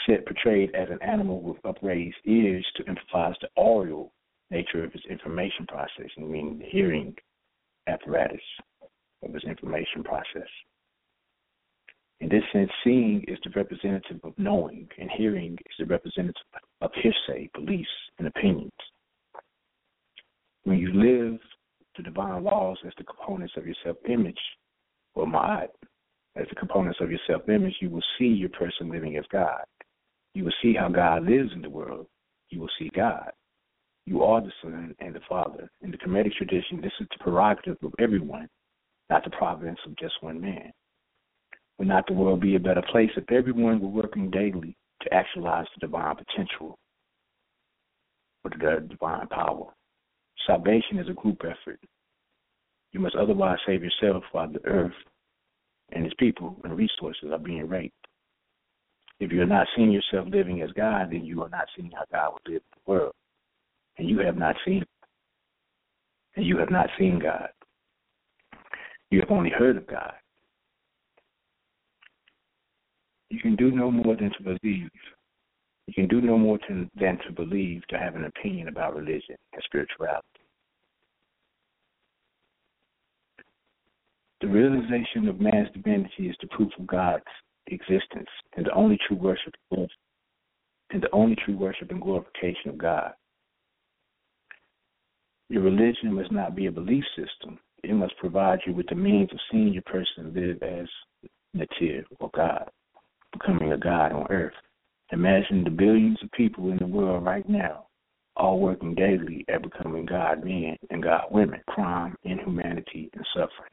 Set 0.06 0.26
portrayed 0.26 0.74
as 0.74 0.88
an 0.90 1.02
animal 1.02 1.40
with 1.40 1.64
upraised 1.64 2.16
ears 2.26 2.66
to 2.76 2.86
emphasize 2.86 3.34
the 3.40 3.48
aural 3.56 4.12
nature 4.50 4.84
of 4.84 4.94
its 4.94 5.04
information 5.06 5.66
processing, 5.66 6.30
meaning 6.30 6.58
the 6.58 6.66
hearing 6.66 7.16
apparatus 7.88 8.40
of 9.24 9.34
its 9.34 9.44
information 9.44 10.04
process. 10.04 10.48
In 12.20 12.28
this 12.30 12.42
sense, 12.52 12.70
seeing 12.82 13.24
is 13.28 13.38
the 13.44 13.50
representative 13.54 14.20
of 14.24 14.32
knowing, 14.38 14.88
and 14.98 15.10
hearing 15.10 15.52
is 15.66 15.74
the 15.78 15.84
representative 15.84 16.34
of 16.80 16.90
hearsay, 16.94 17.50
beliefs, 17.54 17.90
and 18.18 18.26
opinions. 18.26 18.72
When 20.64 20.78
you 20.78 20.92
live 20.92 21.38
the 21.96 22.02
divine 22.02 22.42
laws 22.42 22.78
as 22.86 22.92
the 22.96 23.04
components 23.04 23.54
of 23.56 23.66
your 23.66 23.76
self 23.84 23.96
image, 24.08 24.40
or 25.14 25.26
ma'at, 25.26 25.68
as 26.36 26.46
the 26.48 26.54
components 26.54 26.98
of 27.00 27.10
your 27.10 27.20
self 27.26 27.48
image, 27.48 27.74
you 27.80 27.90
will 27.90 28.02
see 28.18 28.26
your 28.26 28.50
person 28.50 28.90
living 28.90 29.16
as 29.16 29.24
God. 29.30 29.64
You 30.34 30.44
will 30.44 30.52
see 30.62 30.74
how 30.74 30.88
God 30.88 31.24
lives 31.24 31.50
in 31.54 31.62
the 31.62 31.70
world. 31.70 32.06
You 32.50 32.60
will 32.60 32.70
see 32.78 32.90
God. 32.94 33.32
You 34.06 34.22
are 34.22 34.40
the 34.40 34.52
Son 34.62 34.94
and 35.00 35.14
the 35.14 35.20
Father. 35.28 35.68
In 35.82 35.90
the 35.90 35.98
Kemetic 35.98 36.32
tradition, 36.34 36.80
this 36.80 36.92
is 37.00 37.08
the 37.10 37.24
prerogative 37.24 37.76
of 37.82 37.92
everyone, 37.98 38.48
not 39.10 39.24
the 39.24 39.30
providence 39.30 39.80
of 39.86 39.96
just 39.96 40.14
one 40.20 40.40
man. 40.40 40.72
Would 41.78 41.88
not 41.88 42.06
the 42.06 42.14
world 42.14 42.40
be 42.40 42.56
a 42.56 42.60
better 42.60 42.82
place 42.90 43.10
if 43.16 43.30
everyone 43.30 43.80
were 43.80 43.88
working 43.88 44.30
daily 44.30 44.76
to 45.02 45.12
actualize 45.12 45.66
the 45.74 45.86
divine 45.86 46.16
potential 46.16 46.78
or 48.44 48.50
the 48.50 48.86
divine 48.88 49.26
power? 49.28 49.72
Salvation 50.46 50.98
is 50.98 51.08
a 51.08 51.12
group 51.12 51.42
effort. 51.44 51.80
You 52.92 53.00
must 53.00 53.16
otherwise 53.16 53.58
save 53.66 53.82
yourself 53.82 54.24
while 54.32 54.50
the 54.50 54.64
earth 54.64 54.94
and 55.92 56.06
its 56.06 56.14
people 56.18 56.56
and 56.64 56.76
resources 56.76 57.30
are 57.30 57.38
being 57.38 57.68
raped. 57.68 57.94
If 59.20 59.32
you're 59.32 59.46
not 59.46 59.66
seeing 59.74 59.90
yourself 59.90 60.28
living 60.30 60.62
as 60.62 60.70
God, 60.72 61.10
then 61.10 61.24
you 61.24 61.42
are 61.42 61.48
not 61.48 61.66
seeing 61.74 61.90
how 61.90 62.04
God 62.12 62.34
would 62.34 62.52
live 62.52 62.62
in 62.62 62.80
the 62.84 62.90
world. 62.90 63.12
And 63.98 64.08
you 64.08 64.18
have 64.20 64.36
not 64.36 64.56
seen 64.64 64.84
and 66.36 66.44
you 66.44 66.58
have 66.58 66.70
not 66.70 66.88
seen 66.98 67.18
God. 67.18 67.48
You 69.10 69.20
have 69.20 69.30
only 69.30 69.50
heard 69.50 69.76
of 69.76 69.86
God. 69.86 70.12
You 73.36 73.42
can 73.42 73.56
do 73.56 73.70
no 73.70 73.90
more 73.90 74.16
than 74.16 74.32
to 74.38 74.42
believe. 74.42 74.88
You 75.86 75.92
can 75.94 76.08
do 76.08 76.22
no 76.22 76.38
more 76.38 76.56
to, 76.56 76.88
than 76.98 77.18
to 77.26 77.32
believe, 77.34 77.86
to 77.88 77.98
have 77.98 78.14
an 78.14 78.24
opinion 78.24 78.68
about 78.68 78.96
religion 78.96 79.36
and 79.52 79.62
spirituality. 79.66 80.24
The 84.40 84.46
realization 84.46 85.28
of 85.28 85.38
man's 85.38 85.68
divinity 85.74 86.30
is 86.30 86.36
the 86.40 86.48
proof 86.48 86.72
of 86.78 86.86
God's 86.86 87.24
existence 87.66 88.28
and 88.56 88.64
the 88.64 88.72
only 88.72 88.98
true 89.06 89.18
worship 89.18 89.52
and 89.70 91.02
the 91.02 91.12
only 91.12 91.36
true 91.44 91.58
worship 91.58 91.90
and 91.90 92.00
glorification 92.00 92.70
of 92.70 92.78
God. 92.78 93.12
Your 95.50 95.62
religion 95.62 96.14
must 96.14 96.32
not 96.32 96.56
be 96.56 96.66
a 96.66 96.72
belief 96.72 97.04
system. 97.14 97.58
It 97.84 97.92
must 97.92 98.16
provide 98.16 98.60
you 98.66 98.72
with 98.72 98.86
the 98.88 98.94
means 98.94 99.28
of 99.30 99.38
seeing 99.52 99.74
your 99.74 99.82
person 99.82 100.32
live 100.32 100.62
as 100.62 100.88
Neter 101.52 102.02
or 102.18 102.30
God 102.34 102.70
becoming 103.38 103.72
a 103.72 103.78
God 103.78 104.12
on 104.12 104.26
earth. 104.30 104.54
Imagine 105.12 105.64
the 105.64 105.70
billions 105.70 106.18
of 106.22 106.30
people 106.32 106.70
in 106.70 106.78
the 106.78 106.86
world 106.86 107.24
right 107.24 107.48
now, 107.48 107.86
all 108.36 108.58
working 108.58 108.94
daily 108.94 109.44
at 109.48 109.62
becoming 109.62 110.04
God 110.04 110.44
men 110.44 110.76
and 110.90 111.02
God 111.02 111.24
women, 111.30 111.60
crime, 111.68 112.16
inhumanity, 112.24 113.10
and 113.14 113.26
suffering. 113.34 113.70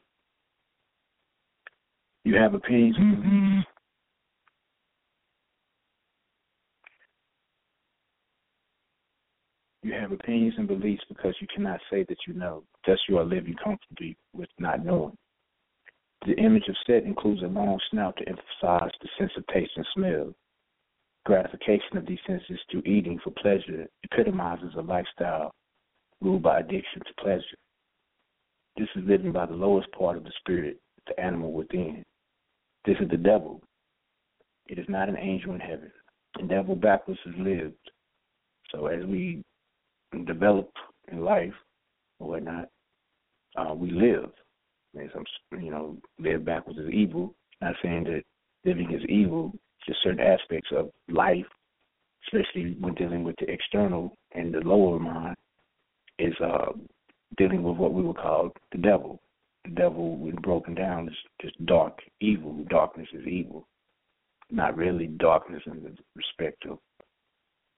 You 2.23 2.35
have 2.35 2.53
opinions. 2.53 2.97
Mm-hmm. 2.97 3.59
You 9.81 9.93
have 9.93 10.13
opinions 10.13 10.53
and 10.57 10.67
beliefs 10.67 11.03
because 11.09 11.35
you 11.41 11.47
cannot 11.53 11.81
say 11.91 12.05
that 12.07 12.17
you 12.25 12.33
know. 12.33 12.63
Thus, 12.87 12.99
you 13.09 13.17
are 13.17 13.25
living 13.25 13.55
comfortably 13.61 14.15
with 14.33 14.47
not 14.57 14.85
knowing. 14.85 15.17
The 16.25 16.37
image 16.37 16.69
of 16.69 16.75
Set 16.87 17.03
includes 17.03 17.41
a 17.41 17.47
long 17.47 17.77
snout 17.91 18.15
to 18.17 18.29
emphasize 18.29 18.91
the 19.01 19.09
sense 19.17 19.31
of 19.35 19.45
taste 19.47 19.73
and 19.75 19.85
smell. 19.93 20.33
Gratification 21.25 21.97
of 21.97 22.05
these 22.05 22.19
senses 22.25 22.59
through 22.71 22.83
eating 22.85 23.19
for 23.21 23.31
pleasure 23.31 23.87
epitomizes 24.03 24.73
a 24.77 24.81
lifestyle 24.81 25.53
ruled 26.21 26.41
by 26.41 26.59
addiction 26.59 27.01
to 27.01 27.21
pleasure. 27.21 27.57
This 28.77 28.87
is 28.95 29.03
living 29.05 29.33
by 29.33 29.45
the 29.45 29.53
lowest 29.53 29.91
part 29.91 30.15
of 30.15 30.23
the 30.23 30.31
spirit, 30.39 30.79
the 31.07 31.19
animal 31.19 31.51
within. 31.51 32.05
This 32.85 32.97
is 33.01 33.09
the 33.09 33.17
devil. 33.17 33.61
It 34.67 34.79
is 34.79 34.85
not 34.87 35.09
an 35.09 35.17
angel 35.17 35.53
in 35.53 35.59
heaven. 35.59 35.91
The 36.39 36.47
devil 36.47 36.75
backwards 36.75 37.19
is 37.25 37.35
lived. 37.37 37.91
So 38.71 38.87
as 38.87 39.05
we 39.05 39.43
develop 40.25 40.71
in 41.11 41.25
life 41.25 41.53
or 42.19 42.29
whatnot, 42.29 42.69
uh, 43.57 43.73
we 43.73 43.91
live 43.91 44.31
and 44.95 45.09
some 45.13 45.61
you 45.61 45.71
know 45.71 45.97
live 46.19 46.45
backwards 46.45 46.79
is 46.79 46.89
evil. 46.91 47.33
Not 47.61 47.75
saying 47.81 48.05
that 48.05 48.23
living 48.65 48.93
is 48.93 49.03
evil, 49.09 49.53
just 49.85 49.99
certain 50.03 50.19
aspects 50.19 50.69
of 50.75 50.89
life, 51.09 51.45
especially 52.27 52.77
when 52.79 52.93
dealing 52.95 53.23
with 53.23 53.35
the 53.39 53.49
external 53.49 54.15
and 54.33 54.53
the 54.53 54.59
lower 54.59 54.99
mind, 54.99 55.35
is 56.19 56.33
uh, 56.43 56.71
dealing 57.37 57.63
with 57.63 57.77
what 57.77 57.93
we 57.93 58.03
would 58.03 58.17
call 58.17 58.51
the 58.71 58.77
devil. 58.77 59.19
The 59.65 59.71
devil, 59.71 60.17
when 60.17 60.35
broken 60.35 60.75
down, 60.75 61.07
is 61.07 61.15
just 61.41 61.65
dark, 61.65 61.99
evil. 62.19 62.65
Darkness 62.69 63.07
is 63.13 63.25
evil. 63.25 63.67
Not 64.51 64.75
really 64.75 65.07
darkness 65.07 65.63
in 65.65 65.83
the 65.83 65.95
respect 66.15 66.65
of 66.69 66.79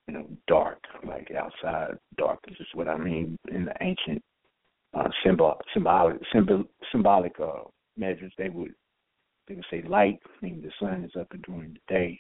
you 0.08 0.14
know 0.14 0.28
dark, 0.48 0.80
like 1.08 1.32
outside 1.32 1.98
darkness 2.18 2.58
is 2.60 2.68
what 2.74 2.88
I 2.88 2.98
mean 2.98 3.38
in 3.52 3.66
the 3.66 3.74
ancient 3.82 4.22
uh, 4.96 5.10
symbol, 5.24 5.60
symbolic, 5.74 6.18
symbol, 6.34 6.64
symbolic 6.92 7.36
uh, 7.40 7.64
measures. 7.98 8.34
They 8.38 8.50
would 8.50 8.74
they 9.48 9.56
would 9.56 9.66
say 9.70 9.84
light, 9.88 10.20
meaning 10.42 10.62
the 10.62 10.72
sun 10.80 11.04
is 11.04 11.20
up 11.20 11.28
and 11.32 11.44
during 11.44 11.74
the 11.74 11.94
day, 11.94 12.20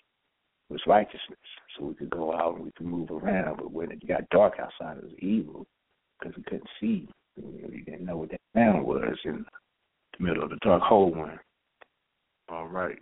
was 0.70 0.82
righteousness. 0.86 1.40
So 1.78 1.86
we 1.86 1.96
could 1.96 2.10
go 2.10 2.34
out 2.34 2.56
and 2.56 2.66
we 2.66 2.72
could 2.72 2.86
move 2.86 3.10
around. 3.12 3.58
But 3.58 3.72
when 3.72 3.92
it 3.92 4.08
got 4.08 4.30
dark 4.30 4.56
outside, 4.60 4.98
it 4.98 5.04
was 5.04 5.14
evil 5.20 5.66
because 6.20 6.36
we 6.38 6.44
couldn't 6.44 6.70
see. 6.80 7.08
We 7.38 7.82
didn't 7.82 8.06
know 8.06 8.18
what 8.18 8.32
that 8.32 8.42
sound 8.56 8.86
was 8.86 9.18
in 9.26 9.46
the 10.18 10.24
middle 10.24 10.44
of 10.44 10.52
the 10.52 10.58
dark 10.62 10.82
hole 10.82 11.14
one. 11.14 11.40
All 12.50 12.68
right. 12.68 12.98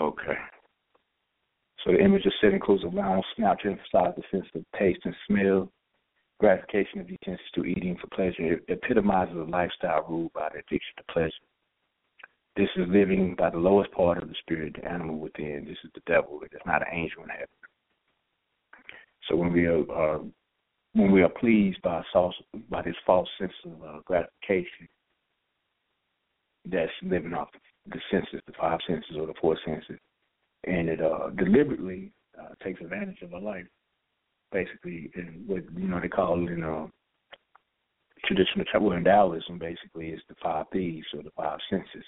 Okay. 0.00 0.38
So 1.84 1.92
the 1.92 2.02
image 2.02 2.24
of 2.24 2.32
set 2.40 2.54
includes 2.54 2.84
a 2.84 2.88
round 2.88 3.22
snout 3.36 3.58
to 3.62 3.68
emphasize 3.68 4.14
the 4.16 4.22
sense 4.30 4.46
of 4.54 4.64
taste 4.78 5.00
and 5.04 5.14
smell, 5.26 5.70
gratification 6.38 7.00
of 7.00 7.06
the 7.06 7.16
senses 7.24 7.44
to 7.54 7.64
eating 7.64 7.98
for 8.00 8.06
pleasure. 8.14 8.54
It 8.54 8.64
epitomizes 8.68 9.36
a 9.36 9.50
lifestyle 9.50 10.06
ruled 10.08 10.32
by 10.32 10.48
the 10.52 10.60
addiction 10.60 10.94
to 10.96 11.12
pleasure. 11.12 11.32
This 12.56 12.68
is 12.76 12.86
living 12.88 13.34
by 13.38 13.50
the 13.50 13.58
lowest 13.58 13.92
part 13.92 14.22
of 14.22 14.28
the 14.28 14.34
spirit, 14.40 14.74
the 14.74 14.90
animal 14.90 15.18
within. 15.18 15.66
This 15.66 15.78
is 15.84 15.90
the 15.94 16.02
devil. 16.06 16.40
It 16.42 16.54
is 16.54 16.62
not 16.64 16.82
an 16.82 16.88
angel 16.92 17.22
in 17.22 17.28
heaven. 17.28 17.48
So 19.28 19.36
when 19.36 19.52
we 19.52 19.66
are 19.66 20.16
uh, 20.16 20.18
when 20.94 21.12
we 21.12 21.22
are 21.22 21.28
pleased 21.28 21.80
by 21.82 22.02
false, 22.12 22.34
by 22.68 22.82
this 22.82 22.96
false 23.06 23.28
sense 23.38 23.52
of 23.64 23.82
uh, 23.82 24.00
gratification, 24.04 24.88
that's 26.64 26.90
living 27.02 27.34
off 27.34 27.52
the 27.52 27.60
senses, 28.10 28.40
the 28.46 28.52
five 28.58 28.78
senses 28.86 29.16
or 29.18 29.26
the 29.26 29.34
four 29.40 29.56
senses, 29.64 29.98
and 30.64 30.88
it 30.88 31.00
uh, 31.00 31.30
deliberately 31.30 32.12
uh, 32.40 32.54
takes 32.62 32.80
advantage 32.80 33.22
of 33.22 33.34
our 33.34 33.40
life, 33.40 33.66
basically, 34.52 35.10
and 35.14 35.46
what 35.48 35.62
you 35.76 35.88
know 35.88 36.00
they 36.00 36.08
call 36.08 36.46
in 36.48 36.62
uh, 36.62 36.86
traditional 38.24 38.64
well 38.80 38.92
in 38.92 39.04
Taoism, 39.04 39.58
basically, 39.58 40.08
is 40.08 40.20
the 40.28 40.34
five 40.42 40.66
thieves 40.72 41.06
or 41.14 41.22
the 41.22 41.30
five 41.36 41.58
senses, 41.68 42.04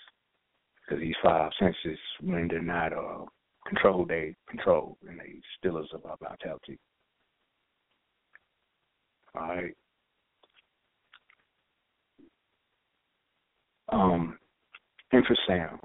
because 0.85 1.01
these 1.01 1.15
five 1.23 1.51
senses, 1.59 1.99
when 2.21 2.49
they're 2.49 2.63
not 2.63 2.93
uh, 2.93 3.25
controlled, 3.67 4.09
they 4.09 4.35
control 4.49 4.97
and 5.09 5.19
they 5.19 5.35
steal 5.59 5.79
us 5.79 5.87
of 5.95 6.05
our 6.05 6.17
vitality. 6.21 6.79
All 9.35 9.49
right. 9.49 9.75
Um, 13.89 14.39
infrasound 15.13 15.79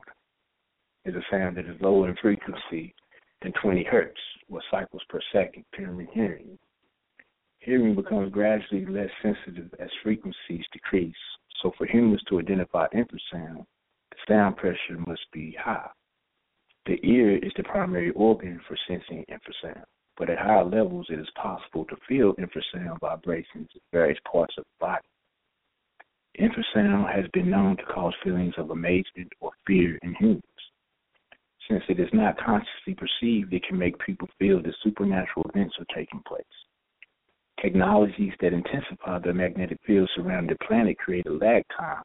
is 1.06 1.16
a 1.16 1.22
sound 1.32 1.58
that 1.58 1.66
is 1.66 1.80
lower 1.82 2.10
in 2.10 2.16
frequency 2.22 2.94
than 3.41 3.54
20 3.62 3.84
hertz, 3.84 4.20
or 4.49 4.62
cycles 4.72 5.02
per 5.10 5.20
second, 5.32 5.64
during 5.78 6.08
hearing. 6.14 6.58
Hearing 7.60 7.95
becomes 7.95 8.32
gradually 8.32 8.86
less 8.86 9.10
sensitive 9.22 9.74
as 9.80 9.90
frequencies 10.04 10.66
decrease. 10.72 11.16
So, 11.62 11.72
for 11.78 11.86
humans 11.86 12.22
to 12.30 12.40
identify 12.40 12.88
infrasound, 12.90 13.66
the 14.12 14.18
sound 14.28 14.58
pressure 14.58 14.98
must 15.06 15.26
be 15.34 15.58
high. 15.60 15.90
The 16.86 16.99
ear 17.04 17.38
is 17.38 17.52
the 17.58 17.64
primary 17.64 18.12
organ 18.12 18.62
for 18.68 18.78
sensing 18.88 19.26
infrasound, 19.30 19.84
but 20.18 20.30
at 20.30 20.38
higher 20.38 20.64
levels, 20.64 21.08
it 21.10 21.20
is 21.20 21.30
possible 21.36 21.84
to 21.86 21.98
feel 22.08 22.34
infrasound 22.36 22.99
vibrations 23.02 23.68
in 23.74 23.82
various 23.91 24.20
parts 24.32 24.56
of 24.58 24.64
the 24.64 24.86
body. 24.86 25.08
Infrasound 26.39 27.14
has 27.14 27.26
been 27.34 27.49
known 27.49 27.77
to 27.77 27.84
cause 27.84 28.14
feelings 28.23 28.53
of 28.57 28.69
amazement 28.69 29.31
or 29.39 29.51
fear 29.65 29.97
in 30.03 30.14
humans. 30.15 30.43
Since 31.68 31.84
it 31.89 31.99
is 31.99 32.09
not 32.14 32.38
consciously 32.38 32.95
perceived, 32.95 33.53
it 33.53 33.64
can 33.68 33.77
make 33.77 33.97
people 33.99 34.30
feel 34.39 34.61
that 34.61 34.76
supernatural 34.84 35.49
events 35.49 35.76
are 35.80 35.95
taking 35.95 36.22
place. 36.27 36.43
Technologies 37.61 38.34
that 38.39 38.53
intensify 38.53 39.18
the 39.19 39.34
magnetic 39.34 39.80
field 39.85 40.09
surrounding 40.15 40.55
the 40.55 40.65
planet 40.65 40.97
create 40.99 41.26
a 41.26 41.34
lag 41.34 41.64
time 41.76 42.03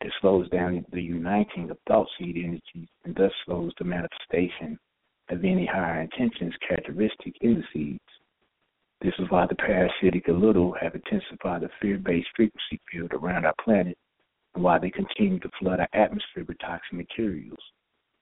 that 0.00 0.10
slows 0.20 0.48
down 0.48 0.84
the 0.92 1.02
uniting 1.02 1.70
of 1.70 1.78
thought 1.86 2.08
seed 2.18 2.36
energies 2.36 2.88
and 3.04 3.14
thus 3.14 3.32
slows 3.44 3.72
the 3.78 3.84
manifestation 3.84 4.78
of 5.28 5.44
any 5.44 5.66
higher 5.66 6.00
intentions 6.00 6.54
characteristic 6.66 7.34
in 7.42 7.56
the 7.56 7.64
seeds. 7.72 8.00
This 9.02 9.14
is 9.18 9.26
why 9.28 9.46
the 9.46 9.54
parasitic 9.54 10.26
little 10.28 10.74
have 10.80 10.94
intensified 10.94 11.62
the 11.62 11.68
fear 11.80 11.98
based 11.98 12.28
frequency 12.34 12.80
field 12.90 13.12
around 13.12 13.44
our 13.44 13.54
planet 13.62 13.96
and 14.54 14.64
why 14.64 14.78
they 14.78 14.90
continue 14.90 15.38
to 15.40 15.50
flood 15.60 15.80
our 15.80 15.88
atmosphere 15.92 16.44
with 16.48 16.58
toxic 16.60 16.92
materials. 16.92 17.58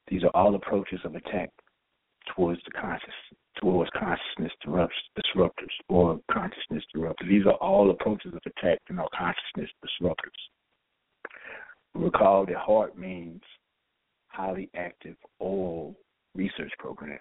These 0.08 0.24
are 0.24 0.30
all 0.34 0.54
approaches 0.54 1.00
of 1.04 1.14
attack 1.14 1.50
towards 2.34 2.60
the 2.64 2.72
conscious 2.72 3.14
towards 3.60 3.88
consciousness 3.90 4.52
disruptors 5.16 5.70
or 5.88 6.18
consciousness 6.30 6.82
disruptors. 6.94 7.28
These 7.28 7.46
are 7.46 7.54
all 7.54 7.90
approaches 7.90 8.32
of 8.34 8.40
attack 8.44 8.80
and 8.88 8.98
our 8.98 9.08
consciousness 9.16 9.70
disruptors. 9.84 10.40
Recall 11.94 12.46
that 12.46 12.56
HAARP 12.56 12.96
means 12.96 13.42
highly 14.26 14.68
active 14.74 15.14
oil 15.40 15.94
research 16.34 16.72
program. 16.80 17.20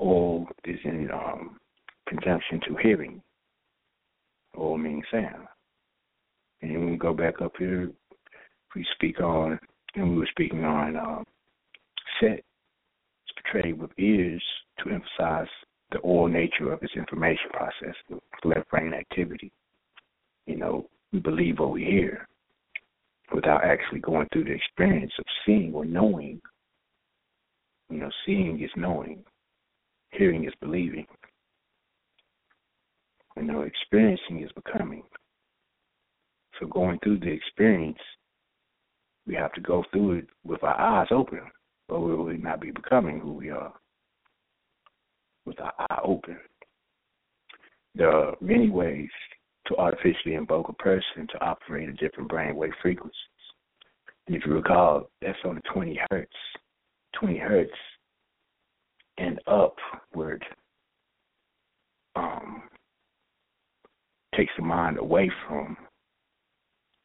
Oil 0.00 0.46
is 0.64 0.78
in 0.84 1.10
um, 1.12 1.58
conjunction 2.08 2.60
to 2.68 2.76
hearing. 2.76 3.22
Oil 4.58 4.78
means 4.78 5.04
sound. 5.10 5.46
And 6.62 6.72
when 6.72 6.90
we 6.92 6.96
go 6.96 7.12
back 7.12 7.40
up 7.40 7.52
here, 7.58 7.90
we 8.74 8.86
speak 8.94 9.20
on, 9.20 9.58
and 9.94 10.10
we 10.10 10.18
were 10.18 10.28
speaking 10.30 10.64
on 10.64 10.96
um, 10.96 11.24
set. 12.20 12.40
It's 12.40 13.42
portrayed 13.42 13.78
with 13.78 13.90
ears 13.98 14.42
to 14.78 14.90
emphasize 14.90 15.48
the 15.92 15.98
oral 15.98 16.28
nature 16.28 16.72
of 16.72 16.82
its 16.82 16.94
information 16.96 17.50
process, 17.52 17.94
the 18.08 18.18
left 18.44 18.68
brain 18.70 18.92
activity. 18.92 19.52
You 20.46 20.56
know, 20.56 20.88
we 21.12 21.20
believe 21.20 21.58
what 21.58 21.72
we 21.72 21.84
hear 21.84 22.26
without 23.34 23.64
actually 23.64 24.00
going 24.00 24.28
through 24.32 24.44
the 24.44 24.52
experience 24.52 25.12
of 25.18 25.24
seeing 25.44 25.72
or 25.74 25.84
knowing. 25.84 26.40
You 27.90 27.98
know, 27.98 28.10
seeing 28.24 28.62
is 28.62 28.70
knowing, 28.76 29.22
hearing 30.10 30.44
is 30.44 30.52
believing. 30.60 31.06
You 33.36 33.42
know, 33.42 33.62
experiencing 33.62 34.42
is 34.42 34.50
becoming. 34.52 35.02
So 36.58 36.66
going 36.66 36.98
through 37.02 37.20
the 37.20 37.30
experience, 37.30 37.98
we 39.26 39.34
have 39.34 39.52
to 39.54 39.60
go 39.60 39.84
through 39.92 40.12
it 40.18 40.28
with 40.44 40.62
our 40.62 40.78
eyes 40.80 41.08
open 41.10 41.40
or 41.88 42.00
we 42.00 42.14
will 42.14 42.38
not 42.38 42.60
be 42.60 42.70
becoming 42.70 43.20
who 43.20 43.32
we 43.32 43.50
are 43.50 43.72
with 45.44 45.60
our 45.60 45.72
eye 45.78 46.00
open. 46.02 46.38
There 47.94 48.10
are 48.10 48.34
many 48.40 48.70
ways 48.70 49.08
to 49.66 49.76
artificially 49.76 50.34
invoke 50.34 50.68
a 50.68 50.72
person 50.74 51.26
to 51.30 51.44
operate 51.44 51.88
at 51.88 51.96
different 51.98 52.30
brainwave 52.30 52.72
frequencies. 52.82 53.14
If 54.28 54.44
you 54.44 54.54
recall, 54.54 55.10
that's 55.22 55.38
on 55.44 55.56
the 55.56 55.62
20 55.72 56.00
hertz. 56.10 56.32
20 57.18 57.38
hertz 57.38 57.70
and 59.18 59.40
upward 59.46 60.44
um, 62.16 62.62
takes 64.36 64.52
the 64.56 64.64
mind 64.64 64.98
away 64.98 65.30
from 65.48 65.76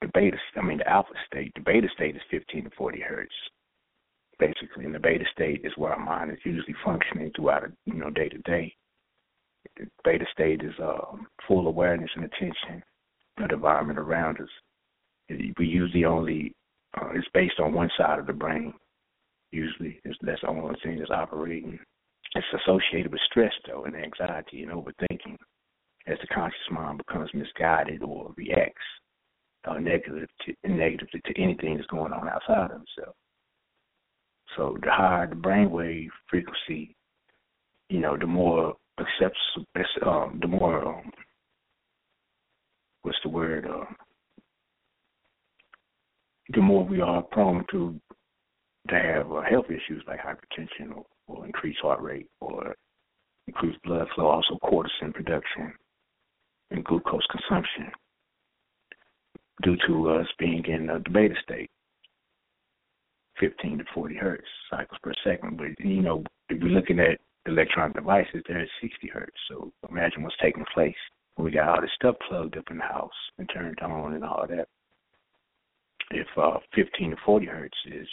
the 0.02 0.10
beta, 0.14 0.38
I 0.58 0.62
mean 0.62 0.80
the 0.80 0.90
alpha 0.90 1.14
state. 1.28 1.52
The 1.56 1.62
beta 1.62 1.88
state 1.94 2.16
is 2.16 2.22
15 2.32 2.66
to 2.66 2.70
40 2.78 3.02
hertz 3.02 3.34
basically. 4.42 4.86
And 4.86 4.96
the 4.96 5.00
beta 5.00 5.24
state 5.32 5.62
is 5.64 5.72
where 5.78 5.94
our 5.94 6.04
mind 6.04 6.32
is 6.32 6.40
usually 6.44 6.76
functioning 6.84 7.32
throughout, 7.36 7.64
a 7.64 7.72
you 7.86 7.94
know, 7.94 8.10
day 8.10 8.28
to 8.28 8.38
day. 8.40 8.76
The 9.78 9.86
beta 10.04 10.26
state 10.34 10.62
is 10.64 10.74
uh, 10.84 11.16
full 11.48 11.68
awareness 11.68 12.10
and 12.16 12.26
attention 12.26 12.84
of 13.38 13.50
the 13.50 13.56
environment 13.56 14.00
around 14.00 14.42
us. 14.42 14.50
We 15.30 15.66
usually 15.66 16.04
only 16.04 16.54
uh, 17.00 17.10
it's 17.14 17.28
based 17.34 17.60
on 17.60 17.74
one 17.74 17.90
side 17.98 18.20
of 18.20 18.28
the 18.28 18.34
brain. 18.34 18.74
Usually, 19.52 20.02
it's, 20.04 20.18
that's 20.22 20.42
the 20.42 20.48
only 20.50 20.76
thing 20.84 20.98
that's 20.98 21.12
operating. 21.12 21.80
It's 22.36 22.48
associated 22.66 23.12
with 23.12 23.22
stress, 23.30 23.54
though, 23.68 23.86
and 23.86 23.96
anxiety 23.96 24.64
and 24.64 24.72
overthinking, 24.72 25.38
as 26.08 26.18
the 26.22 26.28
conscious 26.28 26.60
mind 26.72 26.98
becomes 26.98 27.30
misguided 27.34 28.02
or 28.02 28.34
reacts 28.36 28.82
uh, 29.68 29.78
negative 29.78 30.28
to, 30.46 30.54
negatively 30.68 31.22
to 31.26 31.42
anything 31.42 31.76
that's 31.76 31.88
going 31.88 32.14
on 32.14 32.28
outside 32.28 32.72
of 32.72 32.82
itself. 32.82 33.16
So 34.58 34.78
the 34.82 34.92
higher 34.92 35.28
the 35.28 35.36
brainwave 35.36 36.10
frequency, 36.30 36.96
you 37.90 38.00
know, 38.00 38.18
the 38.18 38.28
more 38.28 38.76
accepts, 39.00 39.40
um, 40.06 40.40
the 40.42 40.48
more 40.48 40.86
um, 40.86 41.12
what's 43.04 43.18
the 43.24 43.30
word? 43.30 43.66
Uh, 43.66 43.86
the 46.54 46.62
more 46.62 46.84
we 46.84 47.00
are 47.00 47.22
prone 47.22 47.64
to 47.72 48.00
to 48.90 48.96
have 48.96 49.32
uh, 49.32 49.42
health 49.50 49.68
issues 49.68 50.04
like 50.08 50.20
hypertension 50.20 50.96
or, 50.96 51.06
or 51.28 51.46
increased 51.46 51.80
heart 51.82 52.02
rate 52.02 52.28
or 52.42 52.76
increased 53.48 53.82
blood 53.84 54.08
flow, 54.16 54.28
also 54.28 54.58
cortisol 54.64 55.14
production 55.14 55.72
and 56.72 56.84
glucose 56.84 57.26
consumption 57.30 57.92
due 59.64 59.78
to 59.88 60.10
us 60.10 60.28
being 60.40 60.64
in 60.66 60.88
the 60.88 61.04
beta 61.12 61.36
state. 61.44 61.70
15 63.40 63.80
to 63.80 63.84
40 63.94 64.16
hertz 64.16 64.48
cycles 64.70 65.00
per 65.02 65.14
second. 65.24 65.58
But 65.58 65.84
you 65.84 66.02
know, 66.02 66.24
if 66.50 66.62
we're 66.62 66.70
looking 66.70 67.00
at 67.00 67.20
electronic 67.46 67.96
devices, 67.96 68.44
they're 68.48 68.62
at 68.62 68.68
60 68.82 69.08
hertz. 69.08 69.32
So 69.50 69.72
imagine 69.90 70.24
what's 70.24 70.36
taking 70.42 70.66
place 70.74 70.96
when 71.36 71.46
we 71.46 71.52
got 71.52 71.70
all 71.70 71.82
this 71.82 71.90
stuff 71.96 72.16
plugged 72.28 72.58
up 72.58 72.66
in 72.70 72.78
the 72.78 72.84
house 72.84 73.10
and 73.38 73.50
turned 73.54 73.80
on 73.80 74.14
and 74.14 74.24
all 74.24 74.46
that. 74.48 74.68
If 76.12 76.28
uh, 76.38 76.58
15 76.76 77.12
to 77.12 77.16
40 77.26 77.46
hertz 77.46 77.78
is 77.88 78.08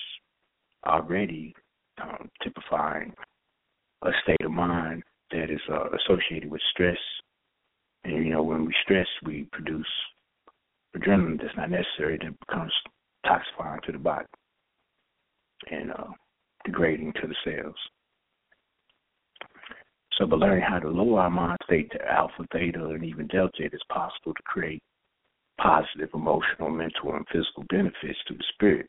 already 0.86 1.54
um, 2.02 2.30
typifying 2.42 3.12
a 4.02 4.10
state 4.22 4.44
of 4.44 4.52
mind 4.52 5.02
that 5.32 5.50
is 5.50 5.60
uh, 5.70 5.88
associated 5.90 6.50
with 6.50 6.60
stress, 6.72 6.96
and 8.04 8.24
you 8.24 8.32
know, 8.32 8.42
when 8.42 8.64
we 8.64 8.74
stress, 8.82 9.06
we 9.24 9.46
produce 9.52 9.86
adrenaline 10.96 11.40
that's 11.40 11.56
not 11.56 11.70
necessary 11.70 12.18
that 12.18 12.38
becomes 12.46 12.72
toxifying 13.26 13.82
to 13.82 13.92
the 13.92 13.98
body 13.98 14.26
and 15.70 15.90
uh, 15.92 16.04
degrading 16.64 17.12
to 17.20 17.26
the 17.26 17.34
cells. 17.44 17.74
So, 20.18 20.26
by 20.26 20.36
learning 20.36 20.64
how 20.68 20.80
to 20.80 20.88
lower 20.88 21.20
our 21.20 21.30
mind 21.30 21.58
state 21.64 21.90
to 21.92 22.10
alpha, 22.10 22.46
theta, 22.52 22.84
and 22.86 23.04
even 23.04 23.28
delta, 23.28 23.62
it 23.64 23.74
is 23.74 23.80
possible 23.92 24.34
to 24.34 24.42
create 24.44 24.82
positive 25.60 26.08
emotional, 26.14 26.70
mental, 26.70 27.14
and 27.14 27.26
physical 27.30 27.64
benefits 27.68 28.18
to 28.26 28.34
the 28.34 28.44
spirit. 28.54 28.88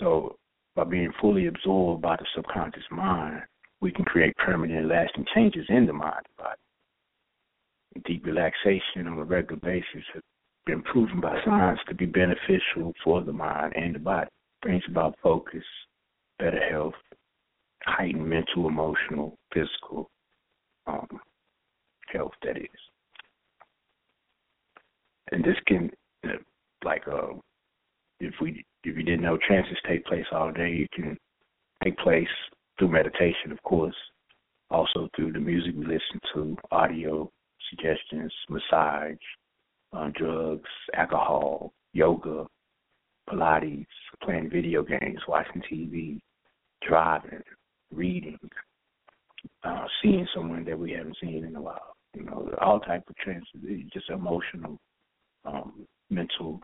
So, 0.00 0.36
by 0.74 0.84
being 0.84 1.12
fully 1.20 1.46
absorbed 1.46 2.02
by 2.02 2.16
the 2.16 2.26
subconscious 2.34 2.82
mind, 2.90 3.42
we 3.82 3.90
can 3.90 4.04
create 4.04 4.34
permanent 4.36 4.78
and 4.78 4.88
lasting 4.88 5.26
changes 5.34 5.66
in 5.68 5.86
the 5.86 5.92
mind 5.92 6.22
and 6.24 6.36
body. 6.38 6.56
Deep 8.06 8.24
relaxation 8.24 9.06
on 9.06 9.18
a 9.18 9.24
regular 9.24 9.60
basis 9.60 10.04
has 10.14 10.22
been 10.64 10.80
proven 10.82 11.20
by 11.20 11.36
science 11.44 11.80
to 11.88 11.94
be 11.94 12.06
beneficial 12.06 12.94
for 13.04 13.22
the 13.22 13.32
mind 13.32 13.74
and 13.76 13.96
the 13.96 13.98
body. 13.98 14.30
Brings 14.62 14.84
about 14.88 15.16
focus, 15.20 15.64
better 16.38 16.60
health, 16.70 16.94
heightened 17.84 18.26
mental, 18.26 18.68
emotional, 18.68 19.36
physical 19.52 20.08
um, 20.86 21.08
health. 22.12 22.32
That 22.44 22.56
is, 22.56 22.66
and 25.32 25.44
this 25.44 25.56
can, 25.66 25.90
uh, 26.24 26.34
like, 26.84 27.02
uh, 27.08 27.34
if 28.20 28.34
we 28.40 28.64
if 28.84 28.96
you 28.96 29.02
didn't 29.02 29.22
know, 29.22 29.36
trances 29.44 29.76
take 29.86 30.06
place 30.06 30.24
all 30.30 30.52
day. 30.52 30.86
It 30.86 30.90
can 30.92 31.18
take 31.82 31.98
place 31.98 32.28
through 32.82 32.90
meditation, 32.90 33.52
of 33.52 33.62
course, 33.62 33.94
also 34.68 35.08
through 35.14 35.32
the 35.32 35.38
music 35.38 35.72
we 35.76 35.84
listen 35.84 36.20
to, 36.34 36.56
audio 36.72 37.30
suggestions, 37.70 38.32
massage, 38.48 39.14
uh, 39.92 40.10
drugs, 40.16 40.68
alcohol, 40.94 41.72
yoga, 41.92 42.44
Pilates, 43.30 43.86
playing 44.24 44.50
video 44.50 44.82
games, 44.82 45.20
watching 45.28 45.62
TV, 45.72 46.18
driving, 46.84 47.40
reading, 47.94 48.36
uh, 49.62 49.84
seeing 50.02 50.26
someone 50.34 50.64
that 50.64 50.76
we 50.76 50.90
haven't 50.90 51.16
seen 51.22 51.44
in 51.44 51.54
a 51.54 51.62
while. 51.62 51.94
You 52.16 52.24
know, 52.24 52.50
all 52.60 52.80
type 52.80 53.04
of 53.08 53.14
trans, 53.14 53.46
just 53.94 54.10
emotional, 54.10 54.76
um, 55.44 55.86
mental, 56.10 56.60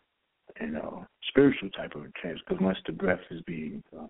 and 0.59 0.79
uh, 0.79 1.05
spiritual 1.29 1.71
type 1.71 1.95
of 1.95 2.13
trance. 2.15 2.41
Because 2.49 2.61
once 2.61 2.79
the 2.87 2.93
breath 2.93 3.21
is 3.31 3.41
being 3.47 3.85
uh, 3.97 4.07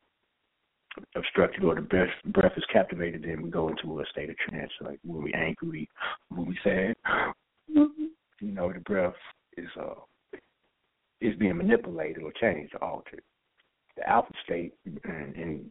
obstructed 1.14 1.64
or 1.64 1.74
the 1.74 1.80
breath 1.80 2.08
breath 2.26 2.52
is 2.56 2.64
captivated, 2.72 3.22
then 3.22 3.42
we 3.42 3.50
go 3.50 3.68
into 3.68 4.00
a 4.00 4.04
state 4.10 4.30
of 4.30 4.36
trance. 4.36 4.72
Like 4.80 4.98
when 5.04 5.22
we 5.22 5.32
angry, 5.34 5.88
when 6.28 6.46
we 6.46 6.58
sad, 6.62 6.94
you 7.68 8.12
know, 8.40 8.72
the 8.72 8.80
breath 8.80 9.14
is 9.56 9.68
uh 9.80 9.94
is 11.20 11.36
being 11.36 11.56
manipulated 11.56 12.22
or 12.22 12.32
changed 12.40 12.74
or 12.80 12.88
altered. 12.88 13.22
The 13.96 14.08
alpha 14.08 14.32
state, 14.44 14.74
in 14.84 15.00
in, 15.06 15.70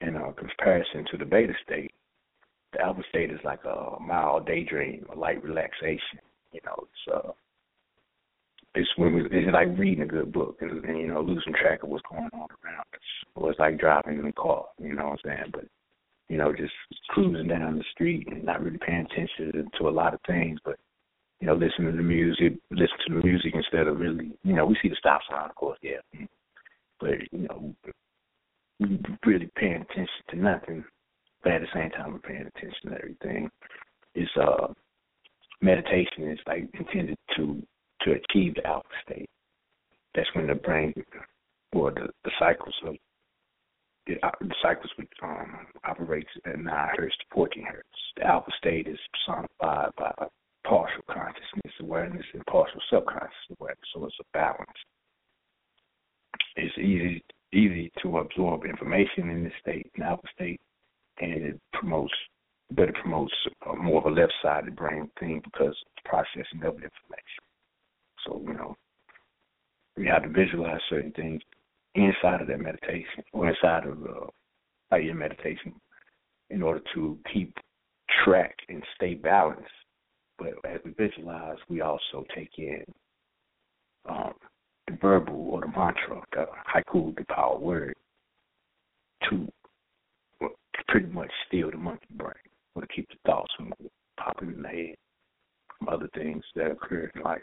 in 0.00 0.16
uh, 0.16 0.32
comparison 0.32 1.04
to 1.10 1.16
the 1.18 1.24
beta 1.24 1.54
state, 1.64 1.92
the 2.72 2.80
alpha 2.80 3.02
state 3.08 3.30
is 3.30 3.40
like 3.44 3.64
a 3.64 3.96
mild 4.00 4.46
daydream, 4.46 5.06
a 5.12 5.18
light 5.18 5.42
relaxation. 5.42 6.20
You 6.52 6.60
know, 6.64 6.76
it's 6.82 7.14
uh 7.14 7.32
it's 8.74 8.88
when 8.96 9.14
we, 9.14 9.22
it's 9.30 9.52
like 9.52 9.68
reading 9.78 10.02
a 10.02 10.06
good 10.06 10.32
book 10.32 10.58
and, 10.60 10.84
and 10.84 10.98
you 10.98 11.08
know 11.08 11.20
losing 11.20 11.52
track 11.52 11.82
of 11.82 11.90
what's 11.90 12.04
going 12.10 12.30
on 12.32 12.48
around 12.64 12.86
us, 12.94 13.00
or 13.34 13.50
it's 13.50 13.60
like 13.60 13.78
driving 13.78 14.18
in 14.18 14.26
a 14.26 14.32
car. 14.32 14.66
You 14.80 14.94
know 14.94 15.04
what 15.04 15.20
I'm 15.24 15.36
saying? 15.36 15.50
But 15.52 15.64
you 16.28 16.38
know, 16.38 16.52
just 16.52 16.72
cruising 17.08 17.48
down 17.48 17.76
the 17.76 17.84
street 17.92 18.26
and 18.30 18.44
not 18.44 18.62
really 18.62 18.78
paying 18.78 19.06
attention 19.10 19.70
to 19.78 19.88
a 19.88 19.90
lot 19.90 20.14
of 20.14 20.20
things, 20.26 20.58
but 20.64 20.76
you 21.40 21.46
know, 21.46 21.54
listening 21.54 21.90
to 21.90 21.96
the 21.96 22.02
music, 22.02 22.54
listen 22.70 22.96
to 23.08 23.14
the 23.14 23.26
music 23.26 23.52
instead 23.54 23.88
of 23.88 23.98
really, 23.98 24.30
you 24.44 24.54
know, 24.54 24.64
we 24.64 24.76
see 24.80 24.88
the 24.88 24.96
stop 24.98 25.20
sign, 25.28 25.50
of 25.50 25.54
course, 25.56 25.78
yeah, 25.82 25.98
but 27.00 27.10
you 27.32 27.48
know, 27.48 27.74
really 29.26 29.50
paying 29.56 29.82
attention 29.82 30.22
to 30.30 30.36
nothing, 30.36 30.84
but 31.42 31.52
at 31.52 31.60
the 31.60 31.66
same 31.74 31.90
time, 31.90 32.12
we're 32.12 32.18
paying 32.20 32.46
attention 32.46 32.90
to 32.90 32.96
everything. 32.96 33.50
Is 34.14 34.28
uh, 34.40 34.68
meditation 35.60 36.30
is 36.30 36.38
like 36.46 36.68
intended 36.74 37.18
to 37.36 37.62
to 38.04 38.12
achieve 38.12 38.54
the 38.54 38.66
alpha 38.66 38.88
state. 39.04 39.28
That's 40.14 40.28
when 40.34 40.46
the 40.46 40.54
brain 40.54 40.92
or 41.72 41.90
the, 41.90 42.08
the 42.24 42.30
cycles 42.38 42.74
of 42.86 42.96
the, 44.06 44.14
uh, 44.26 44.30
the 44.40 44.54
cycles 44.62 44.90
um, 45.22 45.66
operates 45.84 46.28
at 46.44 46.58
nine 46.58 46.88
hertz 46.96 47.16
to 47.18 47.24
fourteen 47.32 47.64
hertz. 47.64 47.86
The 48.16 48.26
alpha 48.26 48.50
state 48.58 48.88
is 48.88 48.98
personified 49.26 49.90
by 49.96 50.26
partial 50.64 51.02
consciousness 51.08 51.74
awareness 51.80 52.26
and 52.34 52.44
partial 52.46 52.80
subconscious 52.90 53.56
awareness, 53.58 53.88
so 53.94 54.04
it's 54.04 54.16
a 54.20 54.24
balance. 54.32 54.68
It's 56.56 56.76
easy 56.78 57.22
easy 57.54 57.92
to 58.02 58.18
absorb 58.18 58.64
information 58.64 59.30
in 59.30 59.44
this 59.44 59.52
state, 59.60 59.90
in 59.94 60.02
alpha 60.02 60.26
state, 60.34 60.60
and 61.20 61.32
it 61.32 61.60
promotes 61.72 62.14
better 62.72 62.92
promotes 63.00 63.32
more 63.78 63.98
of 63.98 64.06
a 64.06 64.14
left-sided 64.20 64.74
brain 64.74 65.10
thing 65.20 65.40
because 65.44 65.76
of 65.76 66.04
processing 66.04 66.62
of 66.64 66.74
information. 66.74 67.42
So, 68.26 68.42
you 68.46 68.54
know, 68.54 68.76
we 69.96 70.06
have 70.06 70.22
to 70.22 70.28
visualize 70.28 70.80
certain 70.88 71.12
things 71.12 71.42
inside 71.94 72.40
of 72.40 72.48
that 72.48 72.60
meditation 72.60 73.24
or 73.32 73.50
inside 73.50 73.86
of 73.86 73.98
uh, 74.92 74.96
your 74.96 75.14
meditation 75.14 75.74
in 76.50 76.62
order 76.62 76.80
to 76.94 77.18
keep 77.32 77.54
track 78.24 78.56
and 78.68 78.82
stay 78.96 79.14
balanced. 79.14 79.68
But 80.38 80.54
as 80.64 80.80
we 80.84 80.92
visualize, 80.92 81.58
we 81.68 81.80
also 81.80 82.24
take 82.34 82.50
in 82.58 82.84
um, 84.08 84.32
the 84.86 84.98
verbal 85.00 85.48
or 85.50 85.60
the 85.60 85.68
mantra, 85.68 86.22
the 86.32 86.46
haiku, 86.74 87.14
the 87.16 87.24
power 87.28 87.58
word, 87.58 87.94
to 89.30 89.48
pretty 90.88 91.06
much 91.06 91.30
steal 91.46 91.70
the 91.70 91.76
monkey 91.76 92.06
brain 92.16 92.32
or 92.74 92.82
to 92.82 92.88
keep 92.88 93.08
the 93.08 93.16
thoughts 93.24 93.52
from 93.56 93.72
popping 94.18 94.52
in 94.52 94.62
the 94.62 94.68
head 94.68 94.94
from 95.78 95.88
other 95.88 96.08
things 96.14 96.42
that 96.54 96.70
occur 96.70 97.10
in 97.14 97.22
life. 97.22 97.40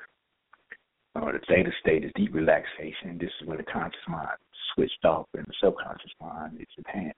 Uh, 1.15 1.31
the 1.31 1.39
theta 1.47 1.71
state 1.81 2.05
is 2.05 2.11
deep 2.15 2.33
relaxation. 2.33 3.17
This 3.19 3.31
is 3.41 3.47
when 3.47 3.57
the 3.57 3.63
conscious 3.63 3.99
mind 4.07 4.37
switched 4.73 5.03
off 5.03 5.25
and 5.33 5.45
the 5.45 5.53
subconscious 5.61 6.11
mind 6.21 6.57
is 6.59 6.67
enhanced. 6.77 7.17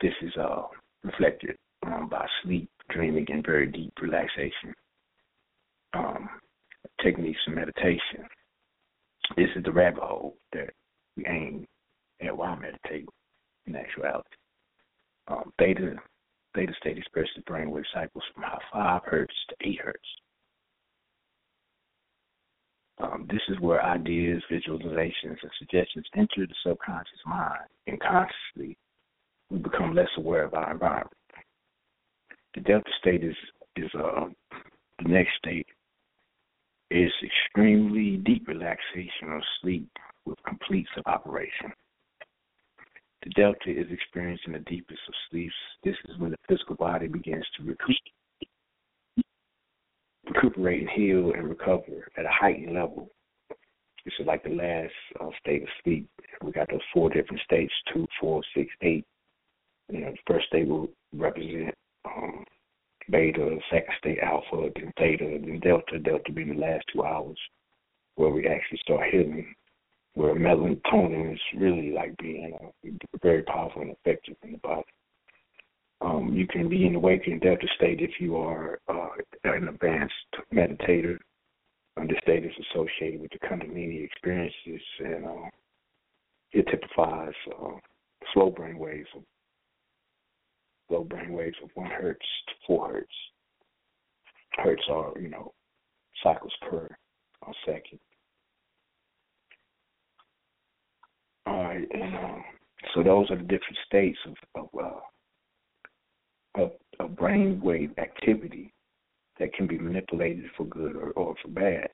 This 0.00 0.14
is 0.22 0.32
uh, 0.36 0.62
reflected 1.04 1.56
um, 1.86 2.08
by 2.08 2.26
sleep, 2.42 2.68
dreaming, 2.88 3.26
and 3.30 3.44
very 3.44 3.66
deep 3.66 3.92
relaxation. 4.00 4.74
Um, 5.94 6.28
techniques 7.02 7.40
of 7.46 7.54
meditation. 7.54 8.26
This 9.36 9.48
is 9.56 9.64
the 9.64 9.72
rabbit 9.72 10.02
hole 10.02 10.36
that 10.52 10.70
we 11.16 11.26
aim 11.26 11.66
at 12.20 12.36
while 12.36 12.56
meditating 12.56 13.06
in 13.66 13.76
actuality. 13.76 14.28
Um, 15.28 15.52
theta, 15.58 15.96
theta 16.54 16.72
state 16.80 16.98
expresses 16.98 17.30
brainwave 17.48 17.84
cycles 17.94 18.24
from 18.34 18.44
5 18.72 19.02
hertz 19.04 19.34
to 19.50 19.68
8 19.68 19.80
hertz. 19.80 19.98
Um, 23.02 23.26
this 23.30 23.40
is 23.48 23.58
where 23.60 23.82
ideas, 23.82 24.42
visualizations, 24.50 25.38
and 25.42 25.50
suggestions 25.58 26.06
enter 26.16 26.46
the 26.46 26.54
subconscious 26.66 27.20
mind, 27.24 27.68
and 27.86 27.98
consciously 28.00 28.76
we 29.50 29.58
become 29.58 29.94
less 29.94 30.08
aware 30.18 30.44
of 30.44 30.54
our 30.54 30.72
environment. 30.72 31.16
The 32.54 32.60
delta 32.60 32.90
state 33.00 33.24
is 33.24 33.36
is 33.76 33.90
uh, 33.94 34.26
the 35.02 35.08
next 35.08 35.30
state 35.38 35.66
is 36.90 37.12
extremely 37.22 38.16
deep 38.18 38.46
relaxation 38.48 39.28
or 39.28 39.42
sleep 39.62 39.88
with 40.26 40.38
complete 40.46 40.86
operation. 41.06 41.72
The 43.22 43.30
delta 43.30 43.68
is 43.68 43.86
experiencing 43.90 44.54
the 44.54 44.60
deepest 44.60 45.00
of 45.06 45.14
sleeps. 45.30 45.54
This 45.84 45.94
is 46.08 46.18
when 46.18 46.32
the 46.32 46.36
physical 46.48 46.74
body 46.76 47.06
begins 47.06 47.44
to 47.56 47.64
recoup 47.64 47.96
recuperate 50.34 50.80
and 50.80 50.90
heal 50.90 51.32
and 51.32 51.48
recover 51.48 52.08
at 52.16 52.24
a 52.24 52.30
heightened 52.30 52.74
level. 52.74 53.08
This 54.04 54.14
is 54.18 54.26
like 54.26 54.42
the 54.42 54.50
last 54.50 54.92
uh, 55.20 55.30
state 55.40 55.62
of 55.62 55.68
sleep. 55.84 56.08
We 56.42 56.52
got 56.52 56.70
those 56.70 56.80
four 56.92 57.10
different 57.10 57.42
states: 57.42 57.72
two, 57.92 58.06
four, 58.20 58.42
six, 58.54 58.70
eight. 58.82 59.04
You 59.90 60.00
know, 60.00 60.12
the 60.12 60.32
first 60.32 60.46
state 60.46 60.66
will 60.66 60.88
represent 61.12 61.74
um, 62.04 62.44
beta, 63.10 63.58
second 63.70 63.94
state 63.98 64.18
alpha, 64.20 64.70
then 64.74 64.92
theta, 64.98 65.38
then 65.40 65.60
delta. 65.60 65.98
Delta 65.98 66.32
being 66.32 66.54
the 66.54 66.60
last 66.60 66.84
two 66.92 67.04
hours 67.04 67.38
where 68.14 68.30
we 68.30 68.46
actually 68.46 68.78
start 68.82 69.08
healing 69.10 69.54
where 70.14 70.34
melatonin 70.34 71.32
is 71.32 71.40
really 71.56 71.92
like 71.92 72.16
being 72.18 72.52
uh, 72.62 72.88
very 73.22 73.42
powerful 73.42 73.82
and 73.82 73.92
effective 73.92 74.36
in 74.42 74.52
the 74.52 74.58
body. 74.58 74.82
Um, 76.20 76.34
you 76.34 76.46
can 76.46 76.68
be 76.68 76.86
in 76.86 76.94
the 76.94 76.98
waking 76.98 77.38
delta 77.38 77.66
state 77.76 78.00
if 78.00 78.10
you 78.20 78.36
are 78.36 78.80
uh, 78.88 79.08
an 79.44 79.68
advanced 79.68 80.14
meditator. 80.52 81.18
This 82.08 82.18
state 82.22 82.44
is 82.46 82.52
associated 82.70 83.20
with 83.20 83.30
the 83.30 83.46
Kundalini 83.46 84.04
experiences, 84.04 84.82
and 85.00 85.26
uh, 85.26 85.50
it 86.52 86.66
typifies 86.70 87.34
uh, 87.62 87.72
slow 88.32 88.50
brain 88.50 88.78
waves 88.78 89.08
of 89.14 89.22
slow 90.88 91.04
brain 91.04 91.32
waves 91.32 91.56
of 91.62 91.68
one 91.74 91.90
hertz 91.90 92.24
to 92.48 92.54
four 92.66 92.88
hertz. 92.88 93.12
Hertz 94.52 94.82
are, 94.90 95.12
you 95.20 95.28
know, 95.28 95.52
cycles 96.22 96.52
per 96.68 96.88
uh, 97.46 97.52
second. 97.66 98.00
All 101.46 101.64
right, 101.64 101.86
and 101.92 102.16
um, 102.16 102.44
so 102.94 103.02
those 103.02 103.30
are 103.30 103.36
the 103.36 103.42
different 103.42 103.76
states 103.86 104.18
of 104.26 104.34
of, 104.54 104.68
uh, 104.82 105.00
of, 106.54 106.72
of 106.98 107.10
brainwave 107.10 107.96
activity 107.98 108.72
that 109.38 109.52
can 109.54 109.66
be 109.66 109.78
manipulated 109.78 110.44
for 110.56 110.64
good 110.66 110.96
or, 110.96 111.10
or 111.12 111.34
for 111.42 111.48
bad. 111.48 111.88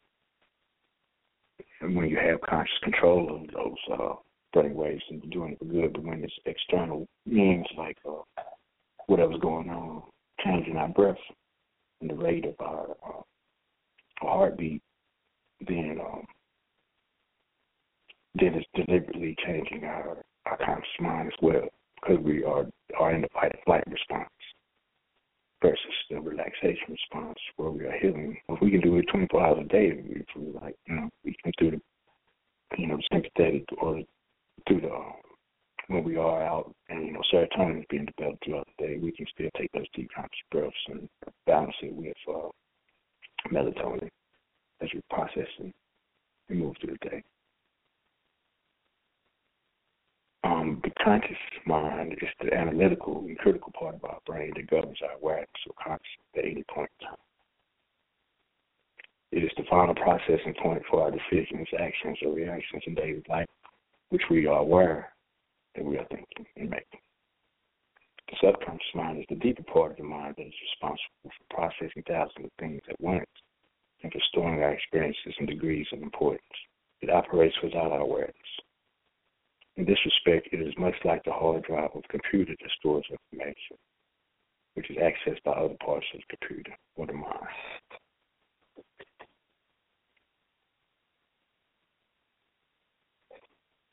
And 1.80 1.94
when 1.94 2.08
you 2.08 2.18
have 2.18 2.40
conscious 2.40 2.78
control 2.82 3.36
of 3.36 3.54
those 3.54 3.98
uh, 3.98 4.14
brain 4.52 4.74
waves 4.74 5.02
and 5.10 5.30
doing 5.30 5.52
it 5.52 5.58
for 5.58 5.66
good, 5.66 5.92
but 5.92 6.04
when 6.04 6.24
it's 6.24 6.32
external 6.46 7.06
means 7.24 7.66
like 7.76 7.98
uh, 8.08 8.42
whatever's 9.06 9.40
going 9.40 9.68
on, 9.70 10.02
changing 10.44 10.76
our 10.76 10.88
breath 10.88 11.16
and 12.00 12.10
the 12.10 12.14
rate 12.14 12.44
of 12.44 12.54
our, 12.60 12.90
uh, 13.06 13.22
heartbeat, 14.20 14.82
then 15.66 15.98
um, 16.00 16.24
then 18.34 18.54
it's 18.54 18.66
deliberately 18.74 19.34
changing 19.46 19.84
our, 19.84 20.18
our 20.44 20.58
conscious 20.58 20.88
mind 21.00 21.28
as 21.28 21.38
well 21.40 21.68
because 22.00 22.22
we 22.22 22.44
are 22.44 22.66
are 22.98 23.14
in 23.14 23.22
the 23.22 23.28
fight 23.32 23.52
or 23.52 23.60
flight 23.64 23.84
response 23.86 24.28
versus 25.66 25.94
the 26.10 26.20
relaxation 26.20 26.90
response 26.90 27.38
where 27.56 27.70
we 27.70 27.84
are 27.84 27.98
healing. 28.00 28.36
If 28.48 28.60
we 28.60 28.70
can 28.70 28.80
do 28.80 28.96
it 28.98 29.06
24 29.10 29.44
hours 29.44 29.58
a 29.64 29.68
day, 29.68 29.92
we 29.92 30.24
feel 30.32 30.60
like 30.60 30.76
you 30.86 30.94
know 30.94 31.10
we 31.24 31.36
can 31.42 31.52
do 31.58 31.72
the 31.72 31.80
you 32.78 32.86
know 32.86 32.98
sympathetic 33.12 33.64
or 33.78 34.00
through 34.66 34.82
the 34.82 34.90
when 35.88 36.04
we 36.04 36.16
are 36.16 36.42
out 36.42 36.72
and 36.88 37.06
you 37.06 37.12
know 37.12 37.22
serotonin 37.32 37.80
is 37.80 37.86
being 37.90 38.08
developed 38.16 38.44
throughout 38.44 38.68
the 38.78 38.86
day, 38.86 38.98
we 38.98 39.12
can 39.12 39.26
still 39.34 39.48
take 39.56 39.70
those 39.72 39.86
deep 39.94 40.10
conscious 40.14 40.38
breaths 40.50 40.76
and 40.88 41.08
balance 41.46 41.74
it 41.82 41.94
with 41.94 42.14
uh, 42.28 42.48
melatonin 43.52 44.08
as 44.80 44.88
we 44.94 45.00
process 45.10 45.48
and 45.58 45.72
move 46.48 46.74
through 46.80 46.96
the 47.02 47.08
day. 47.10 47.22
Um, 50.46 50.80
the 50.84 50.92
conscious 51.02 51.36
mind 51.66 52.12
is 52.22 52.28
the 52.40 52.54
analytical 52.54 53.18
and 53.18 53.36
critical 53.36 53.72
part 53.76 53.96
of 53.96 54.04
our 54.04 54.18
brain 54.26 54.52
that 54.54 54.70
governs 54.70 54.98
our 55.02 55.16
awareness 55.16 55.48
or 55.66 55.74
consciousness 55.82 56.38
at 56.38 56.44
any 56.44 56.62
point 56.72 56.90
in 57.00 57.06
time. 57.08 57.16
It 59.32 59.42
is 59.42 59.50
the 59.56 59.64
final 59.68 59.94
processing 59.94 60.54
point 60.62 60.82
for 60.88 61.02
our 61.02 61.10
decisions, 61.10 61.66
actions, 61.80 62.18
or 62.24 62.32
reactions 62.32 62.84
in 62.86 62.94
daily 62.94 63.24
life, 63.28 63.48
which 64.10 64.22
we 64.30 64.46
are 64.46 64.60
aware 64.60 65.12
that 65.74 65.84
we 65.84 65.98
are 65.98 66.06
thinking 66.10 66.46
and 66.56 66.70
making. 66.70 67.00
The 68.30 68.36
subconscious 68.40 68.94
mind 68.94 69.18
is 69.18 69.26
the 69.28 69.42
deeper 69.42 69.64
part 69.64 69.92
of 69.92 69.96
the 69.96 70.04
mind 70.04 70.36
that 70.38 70.46
is 70.46 70.54
responsible 70.70 71.24
for 71.24 71.56
processing 71.56 72.04
thousands 72.06 72.46
of 72.46 72.52
things 72.60 72.82
at 72.88 73.00
once 73.00 73.26
and 74.04 74.12
for 74.12 74.20
storing 74.28 74.62
our 74.62 74.74
experiences 74.74 75.34
and 75.40 75.48
degrees 75.48 75.86
of 75.92 76.02
importance. 76.02 76.42
It 77.00 77.10
operates 77.10 77.56
without 77.64 77.90
our 77.90 78.00
awareness. 78.00 78.36
In 79.76 79.84
this 79.84 79.98
respect, 80.04 80.48
it 80.52 80.60
is 80.60 80.72
much 80.78 80.94
like 81.04 81.22
the 81.24 81.32
hard 81.32 81.62
drive 81.64 81.90
of 81.94 82.02
a 82.04 82.08
computer 82.08 82.54
that 82.58 82.70
stores 82.78 83.04
information, 83.10 83.76
which 84.74 84.90
is 84.90 84.96
accessed 84.96 85.42
by 85.44 85.52
other 85.52 85.76
parts 85.84 86.06
of 86.14 86.20
the 86.20 86.36
computer 86.36 86.72
or 86.96 87.06
the 87.06 87.12
mind. 87.12 87.26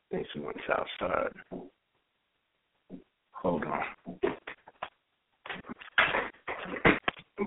Thanks 0.09 0.29
so 0.33 0.41
much 0.41 0.59
outside. 0.69 1.33
Hold 3.31 3.65
on. 3.65 3.83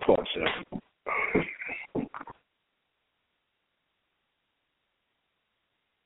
Pause. 0.04 0.82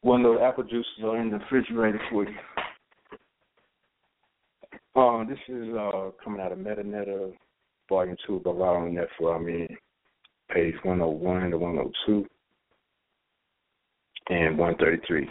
One 0.02 0.24
of 0.24 0.36
the 0.36 0.42
apple 0.42 0.64
juices 0.64 1.04
are 1.04 1.20
in 1.20 1.30
the 1.30 1.38
refrigerator 1.38 2.00
for 2.10 2.24
you. 2.24 2.34
Uh, 4.96 5.24
this 5.24 5.38
is 5.46 5.68
uh, 5.76 6.10
coming 6.24 6.40
out 6.40 6.52
of 6.52 6.58
Medu 6.58 6.84
Neter, 6.84 7.30
Volume 7.88 8.16
2 8.26 8.40
by 8.40 8.50
Ronald 8.50 8.96
Netflix. 8.96 9.36
I 9.36 9.38
mean, 9.38 9.76
page 10.52 10.74
101 10.84 11.50
to 11.50 11.58
102 11.58 12.26
and 14.30 14.58
133. 14.58 15.28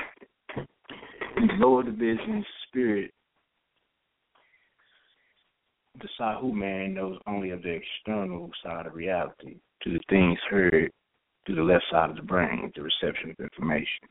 In 1.37 1.47
the 1.47 1.53
lower 1.65 1.83
division, 1.83 2.45
spirit, 2.67 3.11
the 5.99 6.07
Sahu 6.19 6.53
man 6.53 6.93
knows 6.93 7.17
only 7.25 7.49
of 7.49 7.63
the 7.63 7.69
external 7.71 8.49
side 8.63 8.85
of 8.85 8.93
reality, 8.93 9.57
to 9.81 9.93
the 9.93 9.99
things 10.09 10.37
heard 10.49 10.91
through 11.45 11.55
the 11.55 11.63
left 11.63 11.85
side 11.91 12.11
of 12.11 12.15
the 12.15 12.21
brain, 12.21 12.71
the 12.75 12.83
reception 12.83 13.31
of 13.31 13.39
information 13.39 14.07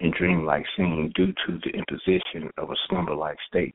in 0.00 0.12
dreamlike 0.16 0.64
scene 0.76 1.12
due 1.14 1.32
to 1.46 1.58
the 1.64 1.70
imposition 1.70 2.50
of 2.58 2.70
a 2.70 2.76
slumber-like 2.88 3.38
state. 3.48 3.74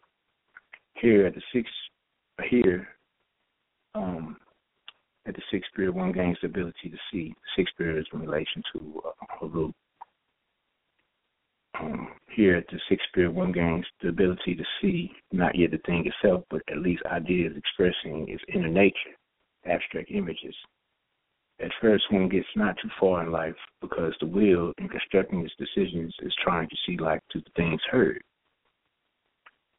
Here 0.96 1.26
at 1.28 1.36
the 1.36 1.42
sixth, 1.54 1.74
here 2.50 2.88
um, 3.96 4.38
at 5.26 5.36
the 5.36 5.42
sixth 5.52 5.70
spirit, 5.72 5.94
one 5.94 6.12
gains 6.12 6.38
the 6.42 6.48
ability 6.48 6.90
to 6.90 6.98
see. 7.12 7.30
The 7.30 7.64
sixth 7.64 7.74
is 7.80 8.06
in 8.14 8.20
relation 8.20 8.64
to 8.74 9.02
uh, 9.06 9.26
Haru. 9.40 9.72
Um, 11.80 12.10
here 12.30 12.56
at 12.56 12.68
the 12.68 12.80
sixth 12.88 13.08
spirit, 13.10 13.34
one 13.34 13.52
gains 13.52 13.86
the 14.02 14.10
ability 14.10 14.56
to 14.56 14.64
see 14.82 15.12
not 15.32 15.56
yet 15.56 15.72
the 15.72 15.80
thing 15.80 16.06
itself, 16.06 16.44
but 16.50 16.62
at 16.72 16.78
least 16.78 17.04
ideas 17.12 17.54
expressing 17.58 18.28
its 18.30 18.44
inner 18.54 18.70
nature, 18.70 19.16
abstract 19.66 20.12
images, 20.12 20.56
at 21.60 21.72
first 21.82 22.12
one 22.12 22.30
gets 22.30 22.48
not 22.56 22.76
too 22.82 22.90
far 23.00 23.24
in 23.24 23.32
life 23.32 23.56
because 23.82 24.14
the 24.20 24.26
will 24.26 24.74
in 24.78 24.90
constructing 24.90 25.46
its 25.46 25.54
decisions 25.58 26.14
is 26.22 26.34
trying 26.44 26.68
to 26.70 26.76
see 26.86 26.98
life 26.98 27.22
through 27.32 27.42
the 27.42 27.52
things 27.56 27.82
heard. 27.92 28.22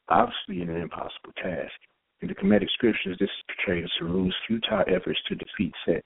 Obviously 0.09 0.61
an 0.61 0.81
impossible 0.81 1.33
task. 1.41 1.73
In 2.21 2.29
the 2.29 2.35
Kemetic 2.35 2.69
scriptures, 2.71 3.17
this 3.19 3.29
is 3.29 3.55
portrayed 3.55 3.83
as 3.83 3.91
Haru's 3.99 4.35
futile 4.47 4.85
efforts 4.87 5.19
to 5.27 5.35
defeat 5.35 5.73
Set, 5.85 6.03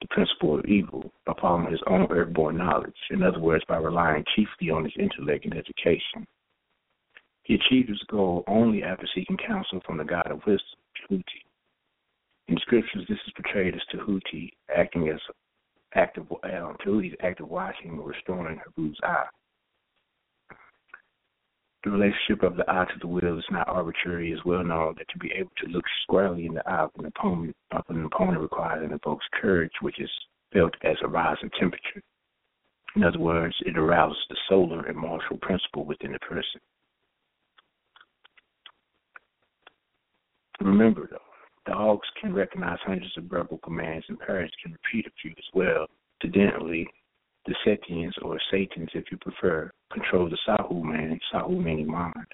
the 0.00 0.08
principle 0.08 0.58
of 0.58 0.64
evil, 0.64 1.12
by 1.26 1.34
following 1.40 1.70
his 1.70 1.82
own 1.86 2.06
earthborn 2.10 2.56
knowledge, 2.56 2.96
in 3.10 3.22
other 3.22 3.38
words, 3.38 3.64
by 3.68 3.76
relying 3.76 4.24
chiefly 4.34 4.70
on 4.70 4.84
his 4.84 4.94
intellect 4.98 5.44
and 5.44 5.54
education. 5.54 6.26
He 7.42 7.54
achieved 7.54 7.90
his 7.90 8.02
goal 8.08 8.44
only 8.48 8.82
after 8.82 9.06
seeking 9.14 9.36
counsel 9.36 9.80
from 9.84 9.98
the 9.98 10.04
God 10.04 10.30
of 10.30 10.44
wisdom, 10.46 10.78
Tahuti. 10.96 11.45
In 12.48 12.56
scriptures, 12.58 13.04
this 13.08 13.18
is 13.26 13.32
portrayed 13.34 13.74
as 13.74 13.80
Tahuti 13.92 14.52
acting 14.74 15.08
as 15.08 15.20
active, 15.94 16.26
uh, 16.30 16.72
Tahuti's 16.84 17.16
active 17.22 17.48
watching 17.48 17.98
or 17.98 18.10
restoring 18.10 18.60
Haru's 18.64 18.98
eye. 19.02 19.26
The 21.82 21.90
relationship 21.90 22.42
of 22.42 22.56
the 22.56 22.68
eye 22.68 22.84
to 22.84 22.98
the 23.00 23.06
will 23.06 23.38
is 23.38 23.44
not 23.50 23.68
arbitrary. 23.68 24.30
It 24.30 24.34
is 24.34 24.44
well 24.44 24.64
known 24.64 24.94
that 24.98 25.08
to 25.08 25.18
be 25.18 25.30
able 25.32 25.52
to 25.58 25.68
look 25.68 25.84
squarely 26.02 26.46
in 26.46 26.54
the 26.54 26.68
eye 26.68 26.84
of 26.84 26.90
an 26.98 27.06
opponent, 27.06 27.54
of 27.70 27.84
an 27.88 28.04
opponent 28.04 28.40
requires 28.40 28.82
and 28.82 28.92
evokes 28.92 29.26
courage, 29.40 29.72
which 29.82 30.00
is 30.00 30.10
felt 30.52 30.74
as 30.82 30.96
a 31.02 31.08
rise 31.08 31.36
in 31.42 31.50
temperature. 31.50 32.02
In 32.96 33.04
other 33.04 33.18
words, 33.18 33.54
it 33.60 33.76
arouses 33.76 34.18
the 34.30 34.36
solar 34.48 34.86
and 34.86 34.96
martial 34.96 35.36
principle 35.38 35.84
within 35.84 36.12
the 36.12 36.18
person. 36.20 36.60
Remember, 40.60 41.06
though, 41.10 41.18
Dogs 41.66 42.06
can 42.20 42.32
recognize 42.32 42.78
hundreds 42.82 43.16
of 43.16 43.24
verbal 43.24 43.58
commands, 43.58 44.06
and 44.08 44.18
parrots 44.18 44.54
can 44.62 44.72
repeat 44.72 45.06
a 45.06 45.10
few 45.20 45.32
as 45.32 45.44
well. 45.52 45.86
Incidentally, 46.22 46.86
the 47.46 47.54
Setians, 47.64 48.14
or 48.22 48.38
Satans 48.50 48.90
if 48.94 49.04
you 49.10 49.18
prefer, 49.18 49.70
control 49.92 50.28
the 50.28 50.38
Sahu 50.46 50.82
man, 50.82 51.18
Sahu 51.32 51.62
meaning 51.62 51.90
mind, 51.90 52.26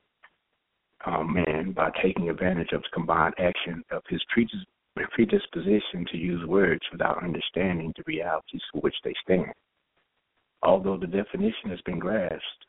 um, 1.06 1.32
man, 1.32 1.72
by 1.72 1.90
taking 2.02 2.30
advantage 2.30 2.72
of 2.72 2.82
the 2.82 2.88
combined 2.92 3.34
action 3.38 3.82
of 3.90 4.02
his 4.08 4.22
predisposition 4.32 6.06
to 6.10 6.16
use 6.16 6.46
words 6.46 6.82
without 6.92 7.22
understanding 7.22 7.92
the 7.96 8.04
realities 8.06 8.62
for 8.72 8.80
which 8.80 8.94
they 9.02 9.14
stand. 9.22 9.52
Although 10.62 10.96
the 10.96 11.06
definition 11.06 11.70
has 11.70 11.80
been 11.82 11.98
grasped 11.98 12.66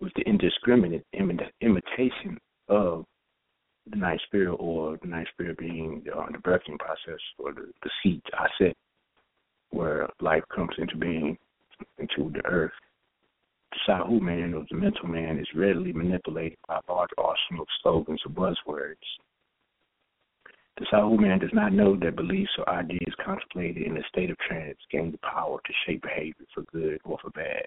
with 0.00 0.12
the 0.14 0.22
indiscriminate 0.22 1.04
imitation 1.12 2.38
of 2.68 3.04
the 3.90 3.96
night 3.96 4.20
spirit 4.26 4.54
or 4.54 4.98
the 5.02 5.08
night 5.08 5.26
spirit 5.32 5.58
being 5.58 6.04
uh, 6.16 6.26
the 6.30 6.38
birthing 6.38 6.78
process 6.78 7.20
or 7.38 7.52
the, 7.52 7.70
the 7.82 7.90
seat 8.02 8.22
I 8.34 8.46
set 8.58 8.76
where 9.70 10.08
life 10.20 10.44
comes 10.54 10.74
into 10.78 10.96
being 10.96 11.36
into 11.98 12.30
the 12.32 12.44
earth. 12.46 12.72
the 13.72 13.92
Sahu 13.92 14.20
man 14.20 14.54
or 14.54 14.64
the 14.70 14.76
mental 14.76 15.08
man 15.08 15.38
is 15.38 15.46
readily 15.54 15.92
manipulated 15.92 16.58
by 16.66 16.76
a 16.76 16.92
large 16.92 17.10
arsenal 17.18 17.62
of 17.62 17.68
slogans 17.82 18.20
or 18.24 18.32
buzzwords. 18.32 18.94
The 20.78 20.86
Sahu 20.92 21.18
man 21.18 21.38
does 21.38 21.52
not 21.52 21.72
know 21.72 21.96
that 21.96 22.16
beliefs 22.16 22.52
or 22.58 22.68
ideas 22.68 23.14
contemplated 23.24 23.82
in 23.82 23.96
a 23.96 24.02
state 24.08 24.30
of 24.30 24.38
trance 24.38 24.78
gain 24.90 25.12
the 25.12 25.18
power 25.18 25.58
to 25.64 25.72
shape 25.86 26.02
behavior 26.02 26.46
for 26.54 26.62
good 26.72 27.00
or 27.04 27.18
for 27.20 27.30
bad. 27.30 27.66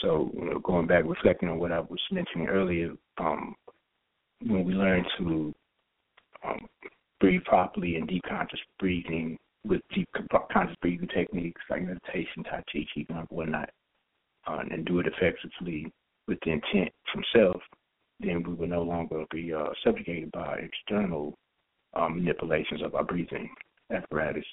So, 0.00 0.30
you 0.34 0.46
know, 0.46 0.58
going 0.58 0.86
back, 0.86 1.04
reflecting 1.04 1.48
on 1.48 1.58
what 1.58 1.70
I 1.70 1.80
was 1.80 2.00
mentioning 2.10 2.48
earlier, 2.48 2.92
um, 3.18 3.54
when 4.46 4.64
we 4.64 4.74
learn 4.74 5.04
to 5.18 5.54
um, 6.46 6.66
breathe 7.20 7.44
properly 7.44 7.96
and 7.96 8.08
deep 8.08 8.22
conscious 8.28 8.60
breathing 8.78 9.38
with 9.64 9.80
deep 9.94 10.08
conscious 10.52 10.76
breathing 10.80 11.08
techniques 11.08 11.60
like 11.70 11.82
meditation, 11.82 12.42
Tai 12.44 12.62
Chi, 12.72 12.86
Qigong, 12.96 13.26
whatnot, 13.30 13.70
uh, 14.46 14.62
and 14.70 14.84
do 14.84 14.98
it 14.98 15.06
effectively 15.06 15.92
with 16.26 16.38
the 16.44 16.52
intent 16.52 16.92
from 17.12 17.22
self, 17.34 17.60
then 18.20 18.42
we 18.42 18.54
will 18.54 18.66
no 18.66 18.82
longer 18.82 19.24
be 19.30 19.52
uh, 19.52 19.68
subjugated 19.84 20.30
by 20.32 20.58
external 20.58 21.34
um, 21.94 22.16
manipulations 22.16 22.82
of 22.82 22.94
our 22.94 23.04
breathing 23.04 23.48
apparatus, 23.90 24.44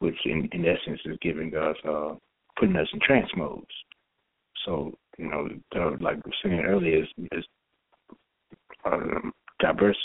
which 0.00 0.16
in, 0.24 0.48
in 0.52 0.66
essence 0.66 1.00
is 1.04 1.16
giving 1.22 1.54
us, 1.54 1.76
uh, 1.88 2.14
putting 2.58 2.76
us 2.76 2.88
in 2.92 3.00
trance 3.00 3.30
modes. 3.36 3.66
So, 4.66 4.92
you 5.18 5.28
know, 5.28 5.48
like 6.00 6.16
we 6.16 6.30
were 6.30 6.42
saying 6.42 6.60
earlier, 6.60 7.02
is, 7.02 7.08
is 7.32 7.44
um, 8.84 9.32
diverse 9.58 9.98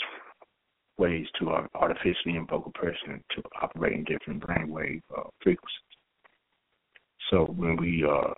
ways 0.98 1.26
to 1.38 1.50
artificially 1.74 2.36
invoke 2.36 2.66
a 2.66 2.70
person 2.70 3.22
to 3.34 3.42
operate 3.60 3.92
in 3.92 4.04
different 4.04 4.42
brainwave 4.42 5.02
uh, 5.16 5.22
frequencies. 5.42 5.80
So 7.30 7.44
when 7.56 7.76
we 7.76 8.04
uh, 8.04 8.32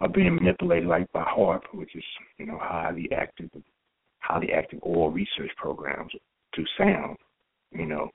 are 0.00 0.08
being 0.08 0.34
manipulated 0.34 0.88
like 0.88 1.10
by 1.12 1.24
HAARP, 1.24 1.62
which 1.74 1.94
is 1.96 2.04
you 2.38 2.46
know 2.46 2.58
highly 2.60 3.08
active, 3.12 3.50
highly 4.20 4.52
active 4.52 4.78
oral 4.82 5.10
research 5.10 5.50
programs 5.56 6.12
through 6.54 6.66
sound, 6.78 7.16
you 7.72 7.86
know, 7.86 8.10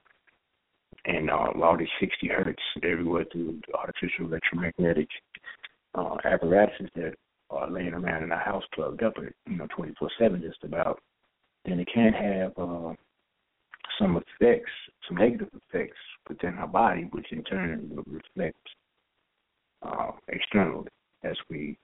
and 1.05 1.29
uh, 1.29 1.51
all 1.61 1.77
these 1.77 1.87
60 1.99 2.27
hertz 2.27 2.61
everywhere 2.83 3.25
through 3.31 3.59
artificial 3.73 4.25
electromagnetic 4.25 5.07
uh, 5.95 6.15
apparatuses 6.25 6.89
that 6.95 7.13
are 7.49 7.69
laying 7.69 7.93
around 7.93 8.23
in 8.23 8.31
our 8.31 8.39
house 8.39 8.63
plugged 8.73 9.03
up, 9.03 9.13
you 9.47 9.57
know, 9.57 9.67
24/7 9.77 10.41
just 10.41 10.63
about. 10.63 10.99
Then 11.65 11.79
it 11.79 11.87
can 11.93 12.13
have 12.13 12.51
uh, 12.57 12.93
some 13.99 14.17
effects, 14.17 14.71
some 15.07 15.17
negative 15.17 15.49
effects 15.53 15.97
within 16.27 16.55
our 16.55 16.67
body, 16.67 17.07
which 17.11 17.31
in 17.31 17.43
turn 17.43 17.89
will 17.89 18.03
reflect 18.07 18.57
uh, 19.81 20.11
externally 20.27 20.87
as 21.23 21.35
we 21.49 21.77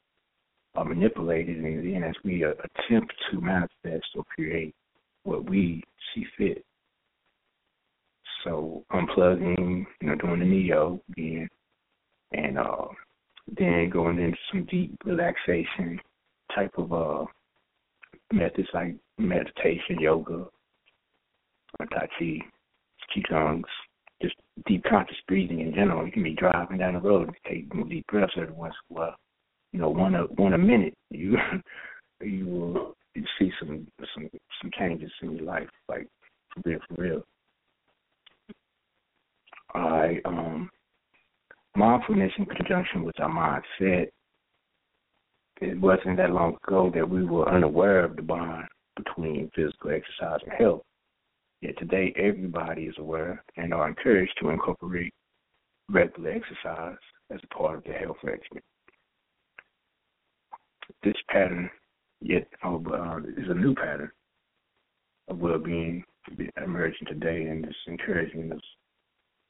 are 0.75 0.85
manipulated 0.85 1.57
and 1.57 1.93
then 1.93 2.03
as 2.03 2.15
we 2.23 2.45
uh, 2.45 2.51
attempt 2.51 3.13
to 3.31 3.41
manifest 3.41 4.05
or 4.15 4.23
create 4.35 4.73
what 5.23 5.49
we 5.49 5.83
see 6.13 6.25
fit. 6.37 6.63
So 8.43 8.83
unplugging, 8.91 9.85
you 10.01 10.07
know, 10.07 10.15
doing 10.15 10.39
the 10.39 10.45
neo 10.45 10.99
again, 11.11 11.47
and 12.31 12.57
uh, 12.57 12.85
then 13.57 13.89
going 13.91 14.17
into 14.17 14.37
some 14.51 14.65
deep 14.65 14.95
relaxation 15.05 15.99
type 16.55 16.71
of 16.77 16.91
uh, 16.91 17.25
methods 18.33 18.67
like 18.73 18.95
meditation, 19.27 19.99
yoga, 19.99 20.47
Tai 21.79 22.07
Chi, 22.19 22.39
Qigongs, 23.15 23.63
just 24.21 24.35
deep 24.67 24.83
conscious 24.83 25.17
breathing 25.27 25.61
in 25.61 25.73
general. 25.73 26.05
You 26.05 26.11
can 26.11 26.23
be 26.23 26.33
driving 26.35 26.77
down 26.77 26.93
the 26.93 26.99
road 26.99 27.27
and 27.27 27.37
take 27.47 27.89
deep 27.89 28.05
breaths 28.07 28.33
every 28.37 28.53
once 28.53 28.75
in 28.89 28.95
a 28.95 28.99
while. 28.99 29.15
You 29.73 29.79
know, 29.79 29.89
one 29.89 30.15
a 30.15 30.23
one 30.23 30.53
a 30.53 30.57
minute, 30.57 30.93
you 31.09 31.37
you 32.21 32.45
will 32.45 32.95
you 33.15 33.23
see 33.39 33.51
some 33.59 33.87
some 34.13 34.29
some 34.61 34.71
changes 34.77 35.11
in 35.21 35.37
your 35.37 35.45
life, 35.45 35.69
like 35.89 36.07
for 36.53 36.61
real, 36.69 36.79
for 36.87 37.01
real. 37.01 37.21
I 39.73 40.19
um 40.25 40.69
mindfulness 41.75 42.33
in 42.37 42.45
conjunction 42.45 43.03
with 43.03 43.19
our 43.19 43.29
mindset. 43.29 44.07
It 45.61 45.79
wasn't 45.79 46.17
that 46.17 46.31
long 46.31 46.57
ago 46.67 46.91
that 46.93 47.07
we 47.07 47.23
were 47.23 47.47
unaware 47.47 48.03
of 48.03 48.15
the 48.15 48.23
bond 48.23 48.65
between 48.95 49.49
physical 49.55 49.91
exercise 49.91 50.39
and 50.43 50.53
health. 50.53 50.81
Yet 51.61 51.77
today, 51.77 52.13
everybody 52.17 52.83
is 52.83 52.95
aware 52.97 53.43
and 53.55 53.73
are 53.73 53.87
encouraged 53.87 54.33
to 54.41 54.49
incorporate 54.49 55.13
regular 55.89 56.31
exercise 56.31 56.97
as 57.29 57.39
a 57.43 57.55
part 57.55 57.77
of 57.77 57.83
their 57.83 57.99
health 57.99 58.17
regimen. 58.23 58.63
This 61.03 61.15
pattern, 61.29 61.69
yet, 62.19 62.47
uh, 62.63 62.77
is 63.37 63.49
a 63.49 63.53
new 63.53 63.75
pattern 63.75 64.11
of 65.27 65.37
well-being 65.39 66.03
emerging 66.63 67.07
today, 67.07 67.43
and 67.43 67.65
it's 67.65 67.75
encouraging 67.87 68.51
us 68.51 68.61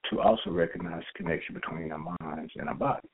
to 0.10 0.20
also 0.20 0.52
recognize 0.52 1.04
the 1.14 1.24
connection 1.24 1.56
between 1.56 1.92
our 1.92 2.16
minds 2.20 2.52
and 2.56 2.68
our 2.68 2.76
body. 2.76 3.08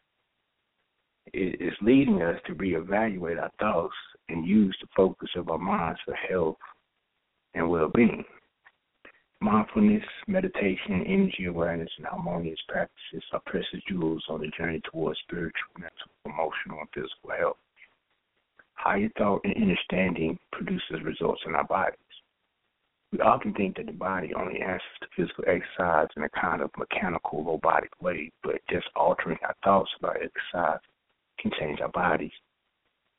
Is 1.33 1.73
leading 1.81 2.21
us 2.21 2.39
to 2.45 2.55
reevaluate 2.55 3.41
our 3.41 3.51
thoughts 3.59 3.95
and 4.29 4.47
use 4.47 4.75
the 4.81 4.87
focus 4.95 5.29
of 5.35 5.49
our 5.49 5.57
minds 5.57 5.99
for 6.05 6.13
health 6.13 6.57
and 7.53 7.69
well-being. 7.69 8.23
Mindfulness, 9.41 10.03
meditation, 10.27 11.03
energy 11.05 11.45
awareness, 11.45 11.89
and 11.97 12.07
harmonious 12.07 12.59
practices 12.67 13.23
are 13.33 13.41
precious 13.45 13.81
jewels 13.87 14.23
on 14.29 14.41
the 14.41 14.47
journey 14.57 14.81
towards 14.89 15.19
spiritual, 15.19 15.67
mental, 15.77 16.07
emotional, 16.25 16.79
and 16.79 16.89
physical 16.93 17.31
health. 17.37 17.57
Higher 18.75 19.09
thought 19.17 19.41
and 19.43 19.55
understanding 19.55 20.39
produces 20.51 21.03
results 21.03 21.41
in 21.45 21.55
our 21.55 21.65
bodies. 21.65 21.97
We 23.11 23.19
often 23.19 23.53
think 23.53 23.77
that 23.77 23.85
the 23.85 23.91
body 23.91 24.33
only 24.33 24.59
answers 24.59 24.81
to 25.01 25.07
physical 25.15 25.45
exercise 25.47 26.07
in 26.15 26.23
a 26.23 26.29
kind 26.29 26.61
of 26.61 26.71
mechanical, 26.77 27.43
robotic 27.43 27.91
way, 28.01 28.31
but 28.43 28.61
just 28.69 28.87
altering 28.95 29.37
our 29.43 29.55
thoughts 29.63 29.91
about 29.99 30.17
exercise 30.17 30.79
can 31.39 31.51
change 31.59 31.79
our 31.81 31.89
bodies. 31.89 32.31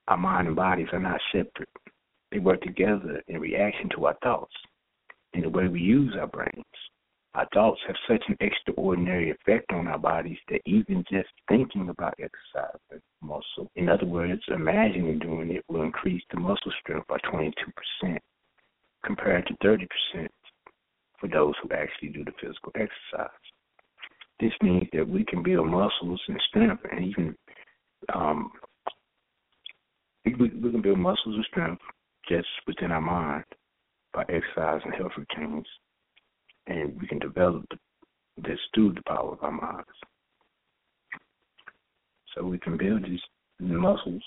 Our 0.08 0.16
mind 0.16 0.46
and 0.46 0.56
bodies 0.56 0.88
are 0.92 1.00
not 1.00 1.20
separate. 1.32 1.68
They 2.30 2.38
work 2.38 2.60
together 2.62 3.22
in 3.28 3.40
reaction 3.40 3.88
to 3.90 4.06
our 4.06 4.16
thoughts 4.22 4.54
and 5.34 5.44
the 5.44 5.50
way 5.50 5.68
we 5.68 5.80
use 5.80 6.14
our 6.18 6.26
brains. 6.26 6.64
Our 7.34 7.46
thoughts 7.52 7.80
have 7.86 7.96
such 8.08 8.24
an 8.28 8.36
extraordinary 8.40 9.30
effect 9.30 9.70
on 9.72 9.86
our 9.86 9.98
bodies 9.98 10.38
that 10.48 10.62
even 10.66 11.04
just 11.10 11.28
thinking 11.48 11.88
about 11.88 12.18
exercise 12.18 13.00
muscle, 13.22 13.70
in 13.76 13.88
other 13.88 14.06
words, 14.06 14.42
imagining 14.48 15.18
doing 15.18 15.50
it 15.50 15.64
will 15.68 15.82
increase 15.82 16.22
the 16.30 16.40
muscle 16.40 16.72
strength 16.80 17.06
by 17.06 17.18
22% 17.18 17.52
compared 19.04 19.46
to 19.46 19.54
30% 19.64 19.86
for 21.20 21.28
those 21.28 21.54
who 21.62 21.70
actually 21.72 22.08
do 22.08 22.24
the 22.24 22.32
physical 22.40 22.72
exercise. 22.74 23.30
This 24.40 24.52
means 24.62 24.88
that 24.92 25.08
we 25.08 25.24
can 25.24 25.42
build 25.42 25.68
muscles 25.68 26.20
and 26.28 26.40
strength 26.48 26.84
and 26.90 27.04
even 27.04 27.36
um, 28.14 28.50
we, 30.24 30.34
we 30.34 30.70
can 30.70 30.82
build 30.82 30.98
muscles 30.98 31.34
and 31.34 31.44
strength 31.50 31.82
just 32.28 32.48
within 32.66 32.90
our 32.92 33.00
mind 33.00 33.44
by 34.12 34.22
exercise 34.22 34.80
and 34.84 34.94
health 34.94 35.12
routines, 35.16 35.66
and 36.66 37.00
we 37.00 37.06
can 37.06 37.18
develop 37.18 37.64
this 38.36 38.58
through 38.74 38.92
the 38.94 39.02
power 39.06 39.32
of 39.32 39.42
our 39.42 39.52
minds. 39.52 39.88
So 42.34 42.44
we 42.44 42.58
can 42.58 42.76
build 42.76 43.04
these 43.04 43.20
muscles 43.58 44.22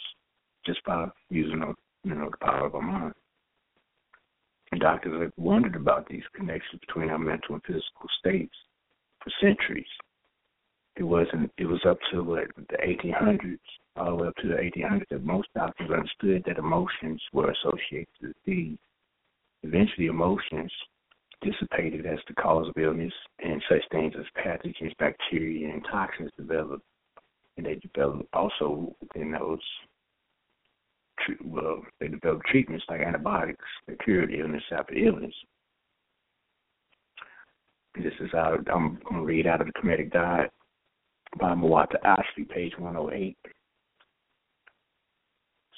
just 0.65 0.83
by 0.85 1.07
using 1.29 1.61
you 2.03 2.15
know 2.15 2.29
the 2.29 2.45
power 2.45 2.65
of 2.65 2.75
our 2.75 2.81
mind. 2.81 3.13
And 4.71 4.81
doctors 4.81 5.21
have 5.21 5.31
wondered 5.37 5.75
about 5.75 6.07
these 6.07 6.23
connections 6.33 6.79
between 6.87 7.09
our 7.09 7.19
mental 7.19 7.55
and 7.55 7.63
physical 7.63 8.09
states 8.19 8.55
for 9.23 9.31
centuries. 9.41 9.85
It 10.97 11.03
wasn't. 11.03 11.51
It 11.57 11.65
was 11.65 11.81
up 11.87 11.97
to 12.11 12.21
what, 12.21 12.47
the 12.57 12.77
1800s, 12.77 13.57
all 13.95 14.17
the 14.17 14.23
way 14.23 14.27
up 14.27 14.35
to 14.37 14.47
the 14.47 14.55
1800s, 14.55 15.07
that 15.09 15.23
most 15.23 15.47
doctors 15.55 15.89
understood 15.89 16.43
that 16.45 16.57
emotions 16.57 17.21
were 17.33 17.51
associated 17.51 18.07
with 18.21 18.33
disease. 18.45 18.77
Eventually, 19.63 20.07
emotions 20.07 20.71
dissipated 21.41 22.05
as 22.05 22.19
the 22.27 22.33
cause 22.35 22.67
of 22.67 22.81
illness, 22.81 23.13
and 23.39 23.63
such 23.69 23.81
things 23.91 24.13
as 24.19 24.25
pathogens, 24.43 24.95
bacteria, 24.97 25.73
and 25.73 25.83
toxins 25.89 26.31
developed. 26.37 26.85
And 27.57 27.65
they 27.65 27.75
developed 27.75 28.29
also 28.33 28.95
within 29.01 29.31
those. 29.31 29.59
Well, 31.43 31.83
they 31.99 32.07
developed 32.07 32.47
treatments 32.47 32.85
like 32.89 33.01
antibiotics 33.01 33.65
that 33.87 34.03
cured 34.03 34.33
illness 34.33 34.63
after 34.71 34.93
illness. 34.93 35.33
This 37.95 38.13
is 38.19 38.33
out. 38.33 38.67
I'm 38.73 38.99
going 39.03 39.21
to 39.21 39.25
read 39.25 39.47
out 39.47 39.61
of 39.61 39.67
the 39.67 39.73
Kemetic 39.73 40.11
Diet 40.11 40.51
by 41.39 41.53
Muata 41.53 41.95
Ashby, 42.03 42.45
page 42.45 42.73
108. 42.77 43.37
It 43.43 43.51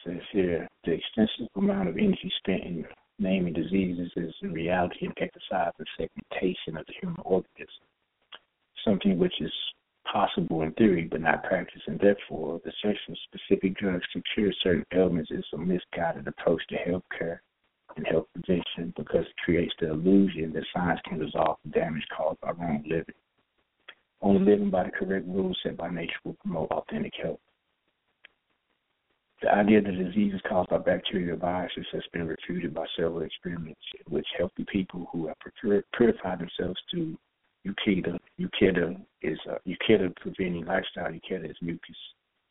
says 0.05 0.21
here 0.31 0.67
the 0.83 0.91
extensive 0.93 1.47
amount 1.55 1.89
of 1.89 1.97
energy 1.97 2.31
spent 2.39 2.63
in 2.63 2.85
naming 3.19 3.53
diseases 3.53 4.11
is 4.15 4.33
in 4.41 4.51
reality 4.51 5.05
an 5.05 5.13
exercise 5.17 5.71
and 5.77 5.87
segmentation 5.97 6.77
of 6.77 6.85
the 6.87 6.93
human 6.99 7.21
organism, 7.23 7.85
something 8.83 9.17
which 9.17 9.39
is 9.39 9.51
possible 10.11 10.63
in 10.63 10.71
theory 10.73 11.07
but 11.09 11.21
not 11.21 11.43
practiced, 11.43 11.87
and 11.87 11.99
therefore 11.99 12.59
the 12.65 12.71
search 12.81 12.97
for 13.07 13.15
specific 13.31 13.77
drugs 13.77 14.05
to 14.11 14.21
cure 14.33 14.51
certain 14.61 14.85
ailments 14.93 15.31
is 15.31 15.45
a 15.53 15.57
misguided 15.57 16.27
approach 16.27 16.61
to 16.67 16.75
health 16.75 17.03
care 17.17 17.41
and 17.95 18.05
health 18.07 18.27
prevention 18.33 18.93
because 18.97 19.25
it 19.25 19.35
creates 19.45 19.73
the 19.79 19.91
illusion 19.91 20.51
that 20.53 20.65
science 20.73 20.99
can 21.07 21.19
resolve 21.19 21.57
the 21.63 21.71
damage 21.71 22.05
caused 22.15 22.39
by 22.41 22.51
wrong 22.51 22.83
living. 22.87 23.15
Only 24.23 24.51
living 24.51 24.69
by 24.69 24.85
the 24.85 24.91
correct 24.91 25.27
rules 25.27 25.59
set 25.61 25.75
by 25.75 25.89
nature 25.89 26.15
will 26.23 26.37
promote 26.41 26.71
authentic 26.71 27.13
health. 27.21 27.41
The 29.41 29.53
idea 29.53 29.81
that 29.81 29.91
disease 29.91 30.33
is 30.33 30.39
caused 30.47 30.69
by 30.69 30.77
bacterial 30.77 31.35
viruses 31.35 31.85
has 31.91 32.03
been 32.13 32.25
refuted 32.27 32.73
by 32.73 32.85
several 32.95 33.23
experiments 33.23 33.81
in 33.93 34.13
which 34.13 34.25
healthy 34.37 34.65
people 34.71 35.09
who 35.11 35.27
have 35.27 35.35
purified 35.93 36.39
themselves 36.39 36.79
to 36.91 37.17
Ukhedu. 37.67 38.17
Ukhedu 38.39 39.01
is 39.21 39.37
uh, 39.51 39.57
preventing 40.21 40.65
lifestyle. 40.65 41.11
Ukhedu 41.11 41.49
is 41.51 41.57
mucus. 41.61 41.97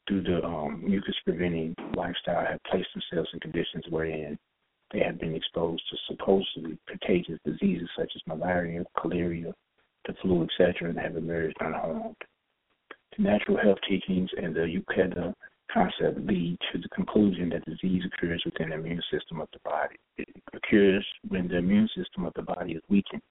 Through 0.07 0.25
the 0.25 0.45
um, 0.45 0.83
mucus 0.85 1.15
preventing 1.25 1.75
lifestyle, 1.95 2.45
have 2.45 2.63
placed 2.65 2.89
themselves 2.93 3.31
in 3.33 3.41
conditions 3.41 3.85
wherein 3.89 4.39
they 4.93 5.01
have 5.01 5.19
been 5.19 5.35
exposed 5.35 5.83
to 5.89 5.97
supposedly 6.07 6.79
contagious 6.87 7.39
diseases 7.47 7.89
such 7.97 8.13
as 8.15 8.21
malaria, 8.27 8.85
cholera, 8.99 9.55
the 10.07 10.15
flu, 10.23 10.45
etc., 10.45 10.91
and 10.91 10.99
have 10.99 11.17
emerged 11.17 11.57
unharmed. 11.61 12.17
The 13.17 13.23
natural 13.23 13.59
health 13.59 13.79
teachings 13.89 14.31
and 14.37 14.55
the 14.55 14.81
Ukhedu 14.81 15.35
concept 15.73 16.27
lead 16.27 16.59
to 16.73 16.79
the 16.79 16.89
conclusion 16.91 17.51
that 17.51 17.65
disease 17.65 18.03
occurs 18.07 18.43
within 18.45 18.71
the 18.71 18.77
immune 18.77 19.03
system 19.11 19.41
of 19.41 19.49
the 19.53 19.61
body. 19.65 19.97
It 20.17 20.29
occurs 20.53 21.07
when 21.29 21.49
the 21.49 21.59
immune 21.59 21.89
system 21.97 22.25
of 22.25 22.33
the 22.35 22.43
body 22.43 22.73
is 22.73 22.83
weakened 22.89 23.23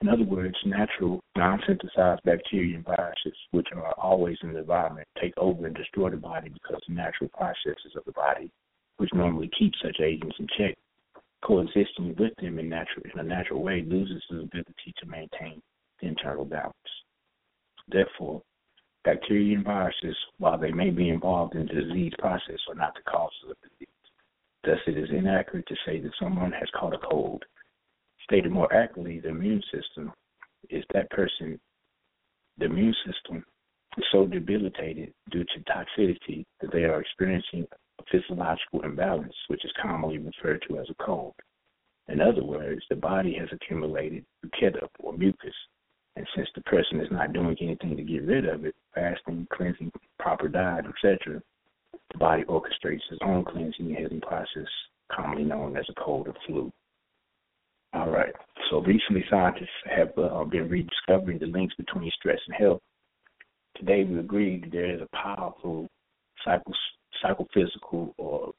in 0.00 0.08
other 0.08 0.24
words, 0.24 0.56
natural, 0.64 1.22
non 1.36 1.60
synthesized 1.66 2.22
bacteria 2.24 2.76
and 2.76 2.84
viruses, 2.84 3.36
which 3.50 3.68
are 3.74 3.92
always 3.98 4.38
in 4.42 4.54
the 4.54 4.60
environment, 4.60 5.06
take 5.20 5.36
over 5.36 5.66
and 5.66 5.76
destroy 5.76 6.08
the 6.08 6.16
body 6.16 6.48
because 6.48 6.80
the 6.88 6.94
natural 6.94 7.28
processes 7.36 7.94
of 7.94 8.04
the 8.06 8.12
body, 8.12 8.50
which 8.96 9.12
normally 9.12 9.50
keep 9.58 9.72
such 9.82 10.00
agents 10.00 10.36
in 10.38 10.46
check, 10.56 10.78
coexisting 11.42 12.16
with 12.18 12.32
them 12.40 12.58
in, 12.58 12.68
natural, 12.70 13.04
in 13.12 13.20
a 13.20 13.22
natural 13.22 13.62
way, 13.62 13.82
loses 13.82 14.22
its 14.30 14.42
ability 14.42 14.94
to 14.98 15.06
maintain 15.06 15.60
internal 16.02 16.44
balance. 16.44 16.74
Therefore, 17.88 18.42
bacteria 19.04 19.56
and 19.56 19.64
viruses, 19.64 20.16
while 20.38 20.58
they 20.58 20.72
may 20.72 20.90
be 20.90 21.08
involved 21.08 21.54
in 21.54 21.66
the 21.66 21.74
disease 21.74 22.12
process, 22.18 22.58
are 22.68 22.74
not 22.74 22.94
the 22.94 23.10
causes 23.10 23.50
of 23.50 23.56
disease. 23.62 23.88
Thus, 24.64 24.78
it 24.86 24.98
is 24.98 25.08
inaccurate 25.10 25.66
to 25.68 25.76
say 25.86 26.00
that 26.00 26.12
someone 26.20 26.52
has 26.52 26.68
caught 26.78 26.94
a 26.94 26.98
cold 26.98 27.44
stated 28.30 28.52
more 28.52 28.72
accurately, 28.72 29.18
the 29.18 29.28
immune 29.28 29.62
system 29.72 30.12
is 30.68 30.84
that 30.94 31.10
person, 31.10 31.58
the 32.58 32.66
immune 32.66 32.94
system 33.04 33.44
is 33.98 34.04
so 34.12 34.24
debilitated 34.24 35.12
due 35.32 35.44
to 35.44 35.60
toxicity 35.68 36.44
that 36.60 36.70
they 36.72 36.84
are 36.84 37.00
experiencing 37.00 37.66
a 37.98 38.02
physiological 38.10 38.82
imbalance, 38.84 39.34
which 39.48 39.64
is 39.64 39.72
commonly 39.82 40.18
referred 40.18 40.64
to 40.68 40.78
as 40.78 40.86
a 40.90 41.04
cold. 41.04 41.34
In 42.06 42.20
other 42.20 42.44
words, 42.44 42.82
the 42.88 42.94
body 42.96 43.36
has 43.38 43.48
accumulated 43.52 44.24
mucus 44.44 44.90
or 45.00 45.12
mucus, 45.12 45.54
and 46.16 46.26
since 46.34 46.48
the 46.54 46.62
person 46.62 47.00
is 47.00 47.10
not 47.10 47.32
doing 47.32 47.56
anything 47.60 47.96
to 47.96 48.02
get 48.02 48.24
rid 48.24 48.46
of 48.46 48.64
it, 48.64 48.74
fasting, 48.94 49.46
cleansing, 49.52 49.92
proper 50.18 50.48
diet, 50.48 50.86
etc., 50.86 51.40
the 52.12 52.18
body 52.18 52.42
orchestrates 52.44 53.00
its 53.10 53.20
own 53.22 53.44
cleansing 53.44 53.86
and 53.86 53.96
healing 53.96 54.20
process, 54.20 54.68
commonly 55.12 55.44
known 55.44 55.76
as 55.76 55.84
a 55.88 56.00
cold 56.00 56.28
or 56.28 56.34
flu. 56.46 56.72
All 57.92 58.10
right. 58.10 58.32
So 58.70 58.80
recently, 58.80 59.24
scientists 59.30 59.68
have 59.84 60.16
uh, 60.16 60.44
been 60.44 60.68
rediscovering 60.68 61.38
the 61.38 61.46
links 61.46 61.74
between 61.76 62.10
stress 62.16 62.38
and 62.46 62.56
health. 62.56 62.80
Today, 63.76 64.04
we 64.04 64.18
agree 64.18 64.60
that 64.60 64.70
there 64.70 64.94
is 64.94 65.00
a 65.00 65.16
powerful 65.16 65.88
psycho, 66.44 66.72
psychophysical 67.22 68.14
or 68.16 68.52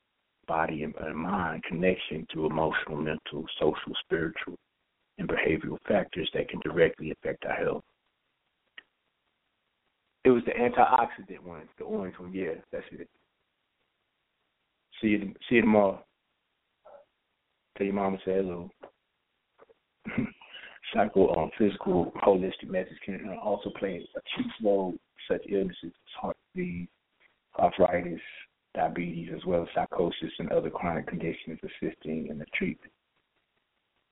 body 0.48 0.84
and 0.84 1.16
mind 1.16 1.64
connection 1.64 2.28
to 2.34 2.46
emotional, 2.46 2.98
mental, 2.98 3.46
social, 3.60 3.94
spiritual, 4.04 4.58
and 5.18 5.28
behavioral 5.28 5.78
factors 5.88 6.30
that 6.34 6.50
can 6.50 6.60
directly 6.62 7.12
affect 7.12 7.46
our 7.46 7.56
health. 7.56 7.84
It 10.24 10.30
was 10.30 10.44
the 10.46 10.52
antioxidant 10.52 11.44
one, 11.44 11.68
the 11.78 11.84
orange 11.84 12.16
one. 12.20 12.34
Yeah, 12.34 12.54
that's 12.72 12.86
it. 12.92 13.10
See 15.02 15.08
you, 15.08 15.34
see 15.50 15.56
you 15.56 15.62
tomorrow. 15.62 16.04
Tell 17.78 17.86
your 17.86 17.96
mama 17.96 18.18
say 18.26 18.34
hello. 18.34 18.70
psycho 20.94 21.34
um, 21.36 21.52
physical 21.58 22.12
holistic 22.24 22.70
methods 22.70 23.00
can 23.06 23.38
also 23.42 23.72
play 23.78 24.06
a 24.16 24.22
key 24.22 24.50
role 24.64 24.94
such 25.30 25.42
illnesses 25.50 25.78
as 25.84 25.92
heart 26.20 26.38
disease, 26.56 26.88
arthritis, 27.60 28.20
diabetes, 28.74 29.30
as 29.36 29.46
well 29.46 29.64
as 29.64 29.68
psychosis 29.74 30.32
and 30.40 30.52
other 30.52 30.70
chronic 30.70 31.08
conditions 31.08 31.60
assisting 31.64 32.28
in 32.28 32.38
the 32.38 32.46
treatment. 32.54 32.92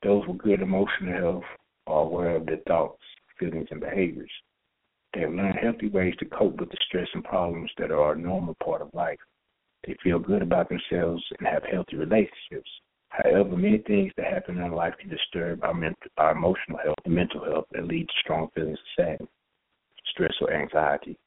Those 0.03 0.25
with 0.27 0.37
good 0.37 0.61
emotional 0.61 1.13
health 1.13 1.43
are 1.87 2.03
aware 2.03 2.35
of 2.37 2.45
their 2.45 2.61
thoughts, 2.67 3.01
feelings, 3.37 3.67
and 3.71 3.81
behaviors. 3.81 4.31
They 5.13 5.21
have 5.21 5.33
learned 5.33 5.59
healthy 5.59 5.89
ways 5.89 6.15
to 6.19 6.25
cope 6.25 6.59
with 6.59 6.69
the 6.69 6.77
stress 6.87 7.07
and 7.13 7.23
problems 7.23 7.71
that 7.77 7.91
are 7.91 8.13
a 8.13 8.17
normal 8.17 8.55
part 8.63 8.81
of 8.81 8.93
life. 8.93 9.19
They 9.85 9.95
feel 10.03 10.19
good 10.19 10.41
about 10.41 10.69
themselves 10.69 11.23
and 11.37 11.47
have 11.47 11.63
healthy 11.63 11.95
relationships. 11.95 12.69
However, 13.09 13.57
many 13.57 13.79
things 13.79 14.13
that 14.17 14.31
happen 14.31 14.59
in 14.59 14.71
life 14.71 14.93
can 14.99 15.09
disturb 15.09 15.63
our 15.63 15.73
mental, 15.73 16.11
our 16.17 16.31
emotional 16.31 16.77
health 16.77 16.99
and 17.05 17.15
mental 17.15 17.43
health 17.43 17.65
and 17.73 17.87
lead 17.87 18.07
to 18.07 18.13
strong 18.19 18.49
feelings 18.53 18.77
of 18.77 19.03
sadness, 19.03 19.29
stress, 20.05 20.33
or 20.41 20.53
anxiety. 20.53 21.17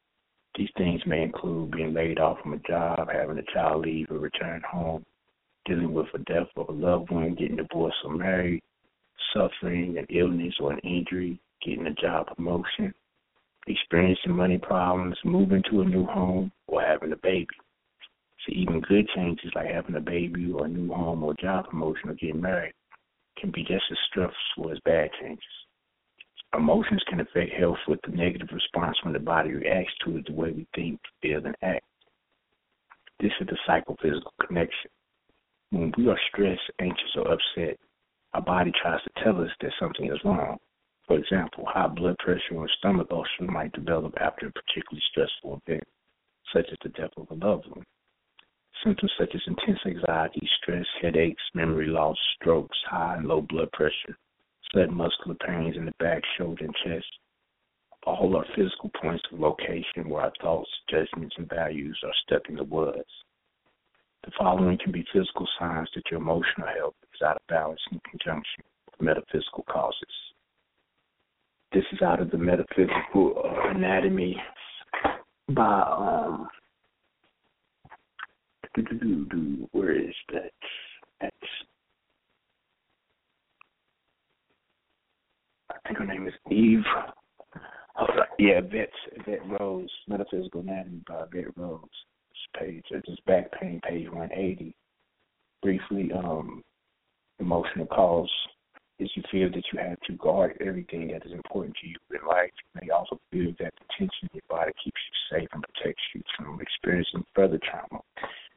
These 0.55 0.69
things 0.77 1.05
may 1.05 1.23
include 1.23 1.71
being 1.71 1.93
laid 1.93 2.19
off 2.19 2.39
from 2.41 2.53
a 2.53 2.59
job, 2.59 3.09
having 3.11 3.37
a 3.37 3.53
child 3.53 3.85
leave 3.85 4.09
or 4.11 4.19
return 4.19 4.61
home, 4.61 5.03
dealing 5.65 5.93
with 5.93 6.07
a 6.13 6.19
death 6.19 6.47
of 6.55 6.69
a 6.69 6.71
loved 6.71 7.11
one, 7.11 7.35
getting 7.35 7.57
divorced 7.57 7.97
or 8.03 8.15
married, 8.15 8.61
suffering 9.33 9.97
an 9.97 10.05
illness 10.09 10.53
or 10.59 10.73
an 10.73 10.79
injury, 10.79 11.39
getting 11.65 11.87
a 11.87 11.93
job 11.93 12.27
promotion, 12.27 12.93
experiencing 13.67 14.35
money 14.35 14.57
problems, 14.57 15.17
moving 15.23 15.63
to 15.69 15.81
a 15.81 15.85
new 15.85 16.05
home, 16.05 16.51
or 16.67 16.81
having 16.81 17.11
a 17.11 17.17
baby. 17.17 17.47
So 18.45 18.53
even 18.53 18.81
good 18.81 19.07
changes 19.15 19.51
like 19.55 19.67
having 19.67 19.95
a 19.95 20.01
baby 20.01 20.51
or 20.51 20.65
a 20.65 20.69
new 20.69 20.93
home 20.93 21.23
or 21.23 21.33
job 21.35 21.69
promotion 21.69 22.09
or 22.09 22.13
getting 22.15 22.41
married 22.41 22.73
can 23.39 23.51
be 23.51 23.61
just 23.61 23.85
as 23.89 23.97
stressful 24.09 24.71
as 24.71 24.79
bad 24.83 25.09
changes. 25.21 25.43
Emotions 26.53 27.01
can 27.09 27.19
affect 27.19 27.51
health 27.57 27.77
with 27.87 27.99
the 28.03 28.11
negative 28.15 28.49
response 28.51 28.97
when 29.03 29.13
the 29.13 29.19
body 29.19 29.51
reacts 29.53 29.93
to 30.03 30.17
it 30.17 30.25
the 30.27 30.33
way 30.33 30.51
we 30.51 30.67
think, 30.75 30.99
feel, 31.21 31.43
and 31.43 31.55
act. 31.63 31.85
This 33.19 33.31
is 33.39 33.47
the 33.47 33.57
psychophysical 33.65 34.33
connection. 34.45 34.91
When 35.73 35.91
we 35.97 36.07
are 36.07 36.19
stressed, 36.29 36.69
anxious, 36.77 37.15
or 37.15 37.31
upset, 37.31 37.79
our 38.35 38.43
body 38.43 38.71
tries 38.79 39.01
to 39.01 39.23
tell 39.23 39.41
us 39.41 39.49
that 39.59 39.73
something 39.79 40.05
is 40.05 40.23
wrong. 40.23 40.59
For 41.07 41.17
example, 41.17 41.65
high 41.65 41.87
blood 41.87 42.15
pressure 42.19 42.53
or 42.57 42.69
stomach 42.77 43.07
ulcer 43.09 43.51
might 43.51 43.71
develop 43.71 44.13
after 44.21 44.45
a 44.45 44.51
particularly 44.51 45.01
stressful 45.09 45.59
event, 45.65 45.83
such 46.53 46.67
as 46.71 46.77
the 46.83 46.89
death 46.89 47.09
of 47.17 47.31
a 47.31 47.33
loved 47.33 47.65
one. 47.69 47.83
Symptoms 48.83 49.13
such 49.17 49.33
as 49.33 49.41
intense 49.47 49.79
anxiety, 49.87 50.47
stress, 50.61 50.85
headaches, 51.01 51.41
memory 51.55 51.87
loss, 51.87 52.19
strokes, 52.35 52.77
high 52.85 53.15
and 53.15 53.27
low 53.27 53.41
blood 53.41 53.71
pressure, 53.71 54.15
sudden 54.75 54.93
muscular 54.93 55.35
pains 55.43 55.75
in 55.75 55.85
the 55.85 55.93
back, 55.97 56.21
shoulder, 56.37 56.65
and 56.65 56.75
chest. 56.85 57.17
All 58.05 58.37
are 58.37 58.45
physical 58.55 58.91
points 59.01 59.23
of 59.31 59.39
location 59.39 60.07
where 60.07 60.25
our 60.25 60.33
thoughts, 60.39 60.69
judgments, 60.87 61.33
and 61.39 61.49
values 61.49 61.99
are 62.03 62.13
stuck 62.27 62.47
in 62.47 62.57
the 62.57 62.63
woods. 62.63 63.09
The 64.23 64.31
following 64.37 64.77
can 64.81 64.91
be 64.91 65.05
physical 65.11 65.47
signs 65.59 65.89
that 65.95 66.03
your 66.09 66.21
emotional 66.21 66.67
health 66.77 66.95
is 67.13 67.21
out 67.21 67.35
of 67.35 67.47
balance 67.47 67.81
in 67.91 67.99
conjunction 68.09 68.63
with 68.85 69.01
metaphysical 69.01 69.65
causes. 69.69 69.97
This 71.73 71.83
is 71.91 72.01
out 72.01 72.21
of 72.21 72.31
the 72.31 72.37
metaphysical 72.37 73.33
uh, 73.43 73.69
anatomy 73.69 74.41
by 75.49 75.81
um. 75.81 76.49
Where 79.71 79.91
is 79.91 80.15
that? 80.31 80.51
That's, 81.21 81.35
I 85.69 85.75
think 85.85 85.99
her 85.99 86.05
name 86.05 86.27
is 86.27 86.33
Eve. 86.49 86.79
Oh, 87.99 88.07
yeah, 88.39 88.61
Vet, 88.61 88.89
Vet 89.27 89.47
Rose, 89.59 89.91
Metaphysical 90.07 90.61
Anatomy 90.61 91.01
by 91.07 91.25
Vet 91.31 91.55
Rose. 91.55 91.79
Page, 92.59 92.85
this 92.91 93.17
back 93.25 93.51
pain, 93.59 93.81
page 93.87 94.07
180. 94.07 94.75
Briefly, 95.61 96.11
um, 96.13 96.63
emotional 97.39 97.85
cause 97.87 98.29
is 98.99 99.09
you 99.15 99.23
feel 99.31 99.49
that 99.49 99.63
you 99.71 99.79
have 99.79 99.99
to 100.01 100.13
guard 100.13 100.55
everything 100.65 101.07
that 101.07 101.25
is 101.25 101.31
important 101.31 101.75
to 101.81 101.87
you 101.87 101.95
in 102.11 102.27
life. 102.27 102.51
You 102.75 102.81
may 102.81 102.89
also 102.89 103.19
feel 103.31 103.51
that 103.59 103.73
the 103.79 103.85
tension 103.97 104.29
in 104.29 104.29
your 104.33 104.43
body 104.49 104.71
keeps 104.83 104.99
you 105.09 105.37
safe 105.37 105.49
and 105.51 105.63
protects 105.63 106.03
you 106.13 106.21
from 106.37 106.61
experiencing 106.61 107.25
further 107.35 107.59
trauma. 107.59 108.01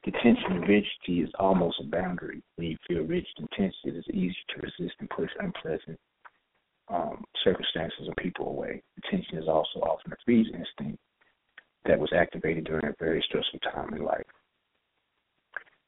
The 0.04 0.12
tension 0.22 0.52
and 0.52 0.60
rigidity 0.60 1.22
is 1.22 1.30
almost 1.38 1.80
a 1.80 1.84
boundary. 1.84 2.42
When 2.56 2.68
you 2.68 2.76
feel 2.86 3.02
rigid 3.02 3.32
and 3.38 3.48
tense, 3.56 3.74
it 3.84 3.96
is 3.96 4.04
easy 4.12 4.36
to 4.54 4.62
resist 4.62 4.94
and 5.00 5.10
push 5.10 5.30
unpleasant 5.40 5.98
um, 6.88 7.24
circumstances 7.42 8.06
and 8.06 8.16
people 8.16 8.48
away. 8.48 8.82
The 8.96 9.08
attention 9.08 9.38
is 9.38 9.48
also 9.48 9.80
often 9.80 10.12
a 10.12 10.16
freeze 10.24 10.46
instinct 10.52 11.00
that 11.86 11.98
was 11.98 12.12
activated 12.14 12.64
during 12.64 12.86
a 12.86 12.94
very 12.98 13.22
stressful 13.26 13.60
time 13.60 13.94
in 13.94 14.04
life. 14.04 14.26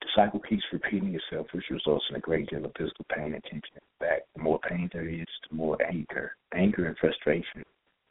The 0.01 0.09
cycle 0.15 0.41
keeps 0.41 0.65
repeating 0.73 1.15
itself, 1.15 1.49
which 1.53 1.71
results 1.71 2.07
in 2.11 2.17
a 2.17 2.21
great 2.21 2.49
deal 2.49 2.65
of 2.65 2.73
physical 2.79 3.05
pain 3.15 3.35
and 3.35 3.43
tension. 3.45 3.77
In 3.77 4.07
fact, 4.07 4.23
the 4.35 4.43
more 4.43 4.61
pain 4.61 4.89
there 4.93 5.09
is, 5.09 5.27
the 5.51 5.57
more 5.57 5.77
anger, 5.83 6.37
anger 6.55 6.87
and 6.87 6.97
frustration 6.99 7.65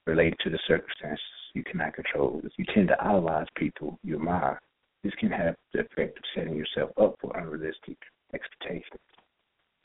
related 0.06 0.38
to 0.44 0.50
the 0.50 0.60
circumstances 0.68 1.24
you 1.54 1.64
cannot 1.64 1.94
control. 1.94 2.42
If 2.44 2.52
you 2.58 2.66
tend 2.74 2.90
to 2.90 3.04
idolize 3.04 3.48
people 3.56 3.98
you 4.04 4.16
admire, 4.16 4.62
this 5.04 5.14
can 5.20 5.32
have 5.32 5.56
the 5.74 5.82
effect 5.82 6.18
of 6.18 6.24
setting 6.36 6.56
yourself 6.56 6.92
up 7.02 7.16
for 7.22 7.36
unrealistic 7.38 7.98
expectations. 8.34 9.02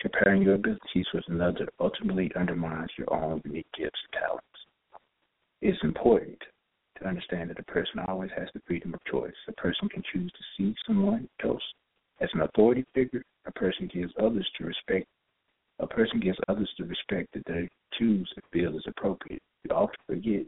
Comparing 0.01 0.43
your 0.43 0.55
abilities 0.55 1.07
with 1.15 1.25
another 1.29 1.69
ultimately 1.79 2.31
undermines 2.35 2.91
your 2.99 3.13
own 3.15 3.41
unique 3.45 3.67
gifts 3.77 4.01
and 4.13 4.21
talents. 4.21 4.47
It's 5.61 5.79
important 5.85 6.43
to 7.03 7.09
understand 7.09 7.51
that 7.51 7.59
a 7.59 7.65
person 7.65 8.01
always 8.09 8.31
has 8.37 8.49
the 8.55 8.61
freedom 8.67 8.95
of 8.95 9.05
choice. 9.11 9.35
A 9.49 9.53
person 9.53 9.89
can 9.89 10.03
choose 10.13 10.31
to 10.33 10.45
see 10.57 10.75
someone 10.87 11.29
else 11.45 11.63
as 12.21 12.29
an 12.35 12.43
authority 12.43 12.85
figure. 12.95 13.23
A 13.47 13.53
person 13.53 13.91
gives 13.93 14.13
others 14.21 14.49
to 14.59 14.65
respect. 14.65 15.07
A 15.81 15.87
person 15.87 16.21
gives 16.21 16.39
others 16.49 16.71
the 16.79 16.85
respect 16.85 17.33
that 17.35 17.45
they 17.47 17.69
choose 17.99 18.31
and 18.35 18.45
feel 18.53 18.77
is 18.77 18.85
appropriate. 18.87 19.43
You 19.65 19.75
often 19.75 19.97
forget 20.07 20.47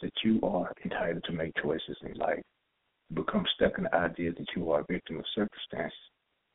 that 0.00 0.12
you 0.24 0.40
are 0.42 0.72
entitled 0.84 1.24
to 1.24 1.32
make 1.32 1.52
choices 1.62 1.96
in 2.02 2.14
life. 2.14 2.42
You 3.10 3.16
become 3.16 3.44
stuck 3.54 3.76
in 3.78 3.84
the 3.84 3.94
idea 3.94 4.32
that 4.32 4.46
you 4.56 4.70
are 4.70 4.80
a 4.80 4.92
victim 4.92 5.18
of 5.18 5.24
circumstances 5.34 5.98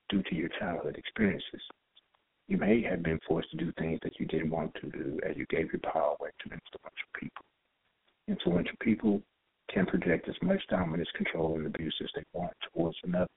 due 0.09 0.23
to 0.23 0.35
your 0.35 0.49
childhood 0.59 0.97
experiences. 0.97 1.61
You 2.47 2.57
may 2.57 2.81
have 2.84 3.03
been 3.03 3.19
forced 3.27 3.51
to 3.51 3.57
do 3.57 3.72
things 3.77 3.99
that 4.03 4.19
you 4.19 4.26
didn't 4.26 4.51
want 4.51 4.73
to 4.76 4.89
do 4.89 5.19
as 5.27 5.35
you 5.35 5.45
gave 5.49 5.72
your 5.72 5.81
power 5.81 6.15
away 6.19 6.30
to 6.39 6.45
influential 6.45 7.09
people. 7.19 7.45
Influential 8.27 8.76
people 8.81 9.22
can 9.73 9.85
project 9.85 10.27
as 10.29 10.35
much 10.41 10.61
dominance, 10.69 11.09
control, 11.15 11.55
and 11.55 11.65
abuse 11.65 11.95
as 12.01 12.09
they 12.15 12.23
want 12.33 12.53
towards 12.73 12.97
another. 13.03 13.27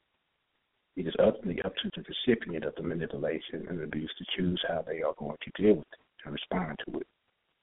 It 0.96 1.06
is 1.06 1.14
ultimately 1.18 1.62
up 1.62 1.74
to 1.76 1.90
the 1.94 2.02
recipient 2.02 2.64
of 2.64 2.74
the 2.76 2.82
manipulation 2.82 3.66
and 3.68 3.82
abuse 3.82 4.12
to 4.18 4.24
choose 4.36 4.60
how 4.66 4.82
they 4.86 5.02
are 5.02 5.14
going 5.16 5.36
to 5.40 5.62
deal 5.62 5.74
with 5.74 5.86
it 5.92 6.00
and 6.24 6.32
respond 6.32 6.76
to 6.86 6.98
it. 6.98 7.06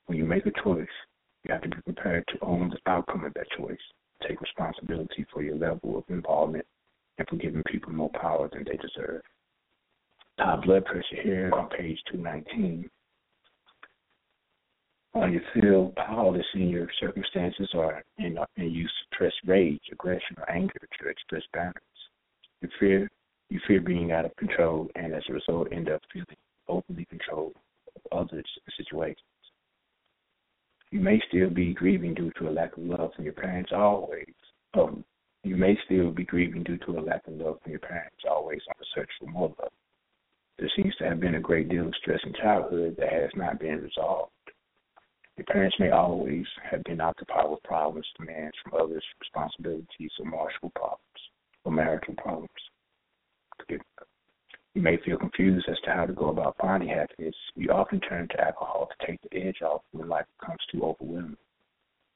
When 0.05 0.17
you 0.17 0.25
make 0.25 0.45
a 0.45 0.51
choice, 0.63 0.87
you 1.43 1.51
have 1.53 1.61
to 1.63 1.69
be 1.69 1.81
prepared 1.81 2.23
to 2.29 2.45
own 2.45 2.69
the 2.69 2.89
outcome 2.89 3.25
of 3.25 3.33
that 3.33 3.47
choice, 3.57 3.77
take 4.27 4.41
responsibility 4.41 5.25
for 5.31 5.43
your 5.43 5.57
level 5.57 5.97
of 5.97 6.03
involvement, 6.09 6.65
and 7.17 7.27
for 7.27 7.35
giving 7.35 7.63
people 7.63 7.91
more 7.91 8.09
power 8.11 8.49
than 8.51 8.63
they 8.63 8.77
deserve. 8.77 9.21
High 10.39 10.57
blood 10.65 10.85
pressure 10.85 11.21
here 11.23 11.51
on 11.53 11.69
page 11.69 11.99
219. 12.11 12.89
When 15.15 15.31
you 15.31 15.39
feel 15.53 15.93
powerless 15.95 16.45
in 16.55 16.67
your 16.67 16.89
circumstances 16.99 17.69
or 17.73 18.03
and, 18.17 18.37
and 18.57 18.71
you 18.73 18.85
suppress 19.03 19.31
rage, 19.45 19.79
aggression, 19.89 20.35
or 20.37 20.51
anger 20.51 20.73
to 20.73 21.07
express 21.07 21.41
boundaries. 21.53 21.83
You 22.61 22.67
fear 22.77 23.09
you 23.49 23.61
fear 23.65 23.79
being 23.79 24.11
out 24.11 24.25
of 24.25 24.35
control 24.35 24.89
and 24.95 25.13
as 25.13 25.23
a 25.29 25.33
result 25.33 25.69
end 25.71 25.89
up 25.89 26.01
feeling 26.11 26.35
overly 26.67 27.05
controlled 27.05 27.55
of 27.95 28.01
others 28.11 28.45
and 28.65 28.73
situations. 28.75 29.23
You 30.91 30.99
may 30.99 31.21
still 31.29 31.49
be 31.49 31.73
grieving 31.73 32.13
due 32.13 32.31
to 32.37 32.49
a 32.49 32.51
lack 32.51 32.75
of 32.75 32.83
love 32.83 33.13
from 33.15 33.23
your 33.23 33.35
parents 33.35 33.71
always. 33.73 34.33
Um, 34.73 35.05
you 35.45 35.55
may 35.55 35.77
still 35.85 36.11
be 36.11 36.25
grieving 36.25 36.63
due 36.63 36.77
to 36.79 36.99
a 36.99 36.99
lack 36.99 37.25
of 37.25 37.35
love 37.35 37.59
from 37.63 37.71
your 37.71 37.79
parents, 37.79 38.17
always 38.29 38.59
on 38.67 38.75
the 38.79 38.85
search 38.93 39.11
for 39.17 39.27
more 39.27 39.55
love. 39.61 39.71
There 40.59 40.71
seems 40.75 40.93
to 40.97 41.05
have 41.05 41.21
been 41.21 41.35
a 41.35 41.39
great 41.39 41.69
deal 41.69 41.87
of 41.87 41.95
stress 42.01 42.19
in 42.25 42.33
childhood 42.33 42.97
that 42.99 43.13
has 43.13 43.31
not 43.33 43.61
been 43.61 43.81
resolved. 43.81 44.31
Your 45.37 45.45
parents 45.45 45.75
may 45.79 45.89
always 45.89 46.45
have 46.69 46.83
been 46.85 47.01
occupied 47.01 47.49
with 47.49 47.63
problems, 47.63 48.07
demands 48.17 48.55
from 48.63 48.79
others, 48.81 49.03
responsibilities, 49.19 50.11
or 50.19 50.25
martial 50.25 50.69
problems, 50.75 51.01
or 51.65 51.71
marital 51.73 52.13
problems. 52.15 52.49
You 54.75 54.81
may 54.81 54.97
feel 54.97 55.17
confused 55.17 55.67
as 55.69 55.79
to 55.85 55.91
how 55.91 56.05
to 56.05 56.13
go 56.13 56.29
about 56.29 56.57
finding 56.59 56.89
happiness. 56.89 57.35
You 57.55 57.71
often 57.71 57.99
turn 58.01 58.27
to 58.29 58.41
alcohol 58.41 58.87
to 58.87 59.07
take 59.07 59.19
the 59.21 59.37
edge 59.37 59.61
off 59.61 59.81
when 59.91 60.07
life 60.07 60.25
becomes 60.39 60.59
too 60.71 60.83
overwhelming. 60.83 61.37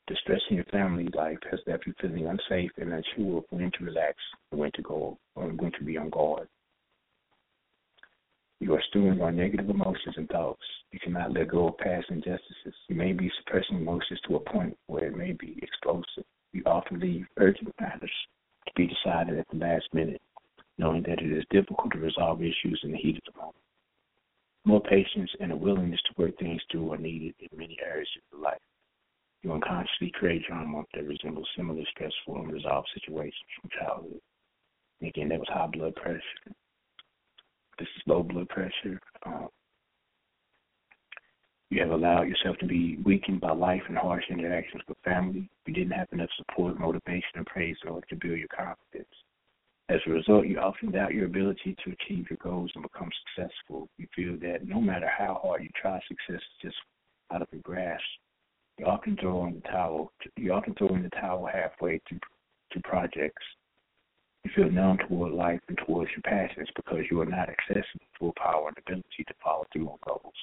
Distress 0.08 0.42
in 0.50 0.56
your 0.56 0.66
family 0.66 1.08
life 1.14 1.38
has 1.52 1.60
left 1.68 1.86
you 1.88 1.94
feeling 2.02 2.28
unsafe 2.28 2.72
and 2.78 2.92
unsure 2.92 3.40
of 3.40 3.46
when 3.50 3.72
to 3.72 3.84
relax 3.86 4.18
and 4.52 4.60
when 4.60 4.72
to 4.74 4.82
go 4.82 5.18
or 5.36 5.48
when 5.48 5.72
to 5.74 5.84
be 5.84 5.98
on 5.98 6.10
guard. 6.10 6.48
You 8.60 8.74
are 8.76 8.84
stewing 8.90 9.22
on 9.22 9.38
negative 9.38 9.70
emotions 9.70 10.16
and 10.18 10.28
thoughts. 10.30 10.64
You 10.92 11.00
cannot 11.00 11.34
let 11.34 11.48
go 11.48 11.70
of 11.70 11.78
past 11.78 12.08
injustices. 12.10 12.76
You 12.88 12.96
may 12.96 13.14
be 13.14 13.32
suppressing 13.40 13.78
emotions 13.78 14.20
to 14.28 14.36
a 14.36 14.52
point 14.52 14.78
where 14.88 15.06
it 15.06 15.16
may 15.16 15.32
be 15.32 15.60
explosive. 15.62 16.26
You 16.52 16.64
often 16.66 17.00
leave 17.00 17.26
urgent 17.38 17.74
matters 17.80 18.12
to 18.68 18.74
be 18.76 18.88
decided 18.88 19.38
at 19.38 19.48
the 19.50 19.58
last 19.58 19.86
minute 19.94 20.22
knowing 20.80 21.04
that 21.04 21.22
it 21.22 21.32
is 21.32 21.44
difficult 21.52 21.92
to 21.92 22.00
resolve 22.00 22.42
issues 22.42 22.80
in 22.84 22.92
the 22.92 22.98
heat 22.98 23.18
of 23.18 23.34
the 23.34 23.40
moment. 23.40 23.56
More 24.66 24.82
patience 24.82 25.30
and 25.40 25.52
a 25.52 25.56
willingness 25.56 26.00
to 26.06 26.22
work 26.22 26.38
things 26.40 26.62
through 26.72 26.94
are 26.94 26.98
needed 26.98 27.36
in 27.40 27.58
many 27.58 27.78
areas 27.86 28.10
of 28.16 28.38
your 28.38 28.42
life. 28.50 28.62
You 29.44 29.54
unconsciously 29.54 30.12
create 30.12 30.46
drama 30.48 30.84
that 30.94 31.06
resembles 31.06 31.48
similar 31.56 31.84
stressful 31.92 32.36
and 32.36 32.50
unresolved 32.50 32.90
situations 32.94 33.50
from 33.60 33.70
childhood. 33.78 34.22
And 35.02 35.10
again, 35.10 35.30
that 35.30 35.40
was 35.40 35.48
high 35.50 35.68
blood 35.68 35.96
pressure. 35.96 36.22
This 37.80 37.88
is 37.96 38.04
low 38.06 38.24
blood 38.24 38.50
pressure. 38.50 39.00
Um, 39.26 39.48
you 41.70 41.82
have 41.82 41.92
allowed 41.92 42.24
yourself 42.24 42.58
to 42.58 42.66
be 42.66 42.98
weakened 43.06 43.42
by 43.42 43.52
life 43.52 43.84
and 43.88 43.98
harsh 43.98 44.24
interactions 44.30 44.82
with 44.88 44.98
family. 45.06 45.50
You 45.66 45.74
didn't 45.74 45.92
have 45.92 46.08
enough 46.12 46.30
support, 46.36 46.80
motivation, 46.80 47.30
and 47.36 47.46
praise 47.46 47.78
in 47.84 47.90
order 47.90 48.08
to 48.08 48.16
build 48.16 48.40
your 48.40 48.48
confidence. 48.48 49.14
As 49.88 50.00
a 50.06 50.12
result, 50.12 50.48
you 50.48 50.60
often 50.60 50.92
doubt 50.92 51.14
your 51.14 51.26
ability 51.26 51.76
to 51.84 51.92
achieve 51.92 52.30
your 52.30 52.38
goals 52.44 52.72
and 52.76 52.84
become 52.84 53.10
successful. 53.36 53.88
You 53.98 54.08
feel 54.16 54.38
that 54.42 54.68
no 54.68 54.82
matter 54.82 55.08
how 55.08 55.40
hard 55.42 55.64
you 55.64 55.70
try, 55.80 56.00
success 56.08 56.42
is 56.42 56.62
just 56.62 56.76
out 57.32 57.42
of 57.42 57.48
your 57.52 57.62
grasp. 57.62 58.04
You 58.78 58.86
often 58.86 59.18
throw 59.18 59.46
in 59.46 59.56
the 59.56 59.62
towel. 59.62 60.12
You 60.38 60.54
often 60.54 60.74
throw 60.76 60.90
in 60.90 61.04
the 61.04 61.10
towel 61.10 61.50
halfway 61.52 62.00
to 62.10 62.20
to 62.72 62.80
projects. 62.84 63.44
You 64.50 64.64
feel 64.64 64.72
numb 64.72 64.98
toward 64.98 65.34
life 65.34 65.60
and 65.68 65.78
towards 65.86 66.10
your 66.12 66.24
passions 66.24 66.70
because 66.76 67.04
you 67.12 67.22
are 67.22 67.26
not 67.26 67.50
accessing 67.50 68.02
full 68.18 68.34
power 68.36 68.70
and 68.70 68.78
ability 68.80 69.24
to 69.28 69.34
follow 69.44 69.66
through 69.72 69.90
on 69.90 69.98
goals. 70.04 70.34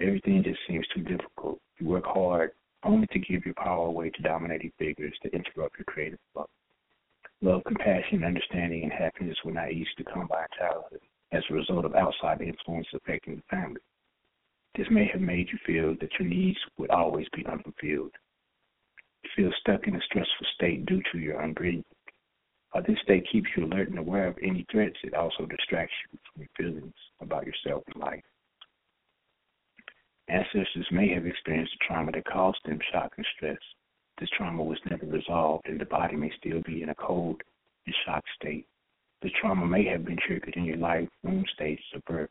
Everything 0.00 0.42
just 0.42 0.58
seems 0.66 0.84
too 0.88 1.02
difficult. 1.02 1.60
You 1.78 1.86
work 1.86 2.04
hard 2.04 2.50
only 2.82 3.06
to 3.08 3.18
give 3.20 3.44
your 3.44 3.54
power 3.54 3.86
away 3.86 4.10
to 4.10 4.22
dominating 4.22 4.72
figures 4.76 5.14
to 5.22 5.32
interrupt 5.32 5.78
your 5.78 5.84
creative 5.84 6.18
flow. 6.32 6.46
Love, 7.40 7.62
compassion, 7.64 8.24
understanding, 8.24 8.82
and 8.82 8.92
happiness 8.92 9.36
were 9.44 9.52
not 9.52 9.70
easy 9.70 9.86
to 9.98 10.04
come 10.12 10.26
by 10.26 10.40
in 10.40 10.58
childhood 10.58 11.00
as 11.30 11.44
a 11.48 11.54
result 11.54 11.84
of 11.84 11.94
outside 11.94 12.40
influence 12.40 12.88
affecting 12.92 13.36
the 13.36 13.56
family. 13.56 13.80
This 14.76 14.88
may 14.90 15.06
have 15.12 15.20
made 15.20 15.48
you 15.52 15.58
feel 15.64 15.94
that 16.00 16.18
your 16.18 16.28
needs 16.28 16.58
would 16.76 16.90
always 16.90 17.26
be 17.36 17.46
unfulfilled. 17.46 18.16
You 19.22 19.30
feel 19.36 19.52
stuck 19.60 19.86
in 19.86 19.94
a 19.94 20.00
stressful 20.00 20.46
state 20.56 20.86
due 20.86 21.02
to 21.12 21.18
your 21.18 21.40
upbringing. 21.40 21.84
While 22.72 22.84
this 22.86 22.98
state 23.02 23.26
keeps 23.30 23.48
you 23.56 23.64
alert 23.64 23.88
and 23.88 23.98
aware 23.98 24.28
of 24.28 24.38
any 24.42 24.66
threats, 24.70 24.96
it 25.02 25.14
also 25.14 25.46
distracts 25.46 25.94
you 26.12 26.18
from 26.32 26.42
your 26.42 26.72
feelings 26.72 26.94
about 27.20 27.46
yourself 27.46 27.82
and 27.92 28.02
life. 28.02 28.24
Ancestors 30.28 30.86
may 30.90 31.08
have 31.14 31.26
experienced 31.26 31.72
a 31.74 31.86
trauma 31.86 32.12
that 32.12 32.26
caused 32.26 32.58
them 32.66 32.78
shock 32.92 33.12
and 33.16 33.26
stress 33.36 33.58
this 34.20 34.28
trauma 34.36 34.62
was 34.62 34.78
never 34.90 35.06
resolved 35.06 35.68
and 35.68 35.80
the 35.80 35.84
body 35.84 36.16
may 36.16 36.30
still 36.38 36.60
be 36.62 36.82
in 36.82 36.88
a 36.88 36.94
cold 36.94 37.40
and 37.86 37.94
shock 38.04 38.24
state. 38.40 38.66
The 39.22 39.30
trauma 39.40 39.66
may 39.66 39.84
have 39.86 40.04
been 40.04 40.18
triggered 40.26 40.54
in 40.56 40.64
your 40.64 40.76
life 40.76 41.08
womb 41.22 41.44
stages 41.54 41.84
of 41.94 42.04
birth. 42.04 42.30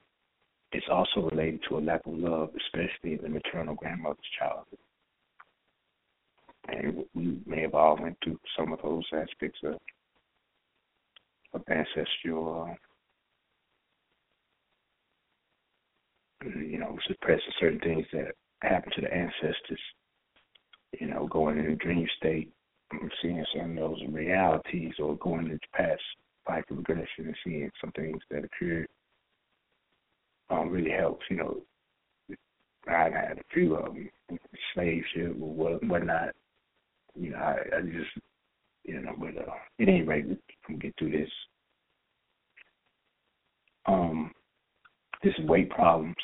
It's 0.74 0.86
also 0.92 1.30
related 1.30 1.62
to 1.70 1.78
a 1.78 1.80
lack 1.80 2.06
of 2.06 2.14
love, 2.14 2.50
especially 2.58 3.14
in 3.14 3.22
the 3.22 3.30
maternal 3.30 3.76
grandmother's 3.76 4.20
childhood. 4.38 4.80
And 6.68 7.06
we 7.14 7.40
may 7.46 7.62
have 7.62 7.74
all 7.74 7.98
went 7.98 8.18
through 8.22 8.40
some 8.58 8.74
of 8.74 8.82
those 8.82 9.06
aspects 9.14 9.60
of, 9.64 9.78
of 11.54 11.64
ancestral, 11.70 12.76
you 16.44 16.80
know, 16.80 16.98
suppressing 17.08 17.54
certain 17.60 17.80
things 17.80 18.06
that 18.14 18.34
happened 18.62 18.94
to 18.96 19.02
the 19.02 19.14
ancestors 19.14 19.80
you 21.00 21.08
know, 21.08 21.28
going 21.28 21.58
in 21.58 21.66
a 21.72 21.76
dream 21.76 22.08
state, 22.18 22.52
seeing 23.22 23.46
some 23.56 23.72
of 23.72 23.76
those 23.78 24.02
realities, 24.10 24.94
or 25.00 25.18
going 25.18 25.48
into 25.48 25.68
past 25.74 26.02
life 26.48 26.64
regression 26.70 27.26
and 27.26 27.36
seeing 27.44 27.70
some 27.82 27.92
things 27.92 28.20
that 28.32 28.46
occurred 28.46 28.88
um, 30.50 30.70
really 30.70 30.92
helps. 30.92 31.26
You 31.30 31.38
know, 31.38 31.62
I 32.88 33.10
had 33.10 33.40
a 33.40 33.54
few 33.54 33.76
of 33.76 33.94
them, 33.94 34.10
slave 34.74 35.04
ship 35.14 35.36
or 35.42 35.54
what, 35.54 35.84
whatnot. 35.84 36.34
You 37.20 37.32
know, 37.32 37.38
I, 37.38 37.58
I 37.78 37.82
just, 37.82 38.27
you 38.88 39.02
know, 39.02 39.14
but 39.20 39.38
uh, 39.38 39.52
at 39.80 39.88
any 39.88 40.02
rate, 40.02 40.26
we 40.28 40.38
can 40.66 40.80
get 40.80 40.96
through 40.98 41.12
this. 41.12 41.30
Um, 43.86 44.32
this 45.24 45.34
weight 45.46 45.70
problems 45.70 46.16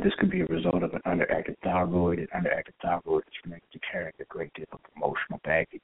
this 0.00 0.14
could 0.18 0.30
be 0.30 0.40
a 0.40 0.46
result 0.46 0.82
of 0.82 0.94
an 0.94 1.02
underactive 1.06 1.56
thyroid, 1.62 2.18
and 2.18 2.28
underactive 2.30 2.74
thyroid 2.80 3.24
is 3.26 3.40
connected 3.42 3.70
to 3.72 3.80
carrying 3.90 4.12
a 4.20 4.24
great 4.24 4.52
deal 4.54 4.66
of 4.72 4.80
emotional 4.96 5.38
baggage. 5.44 5.82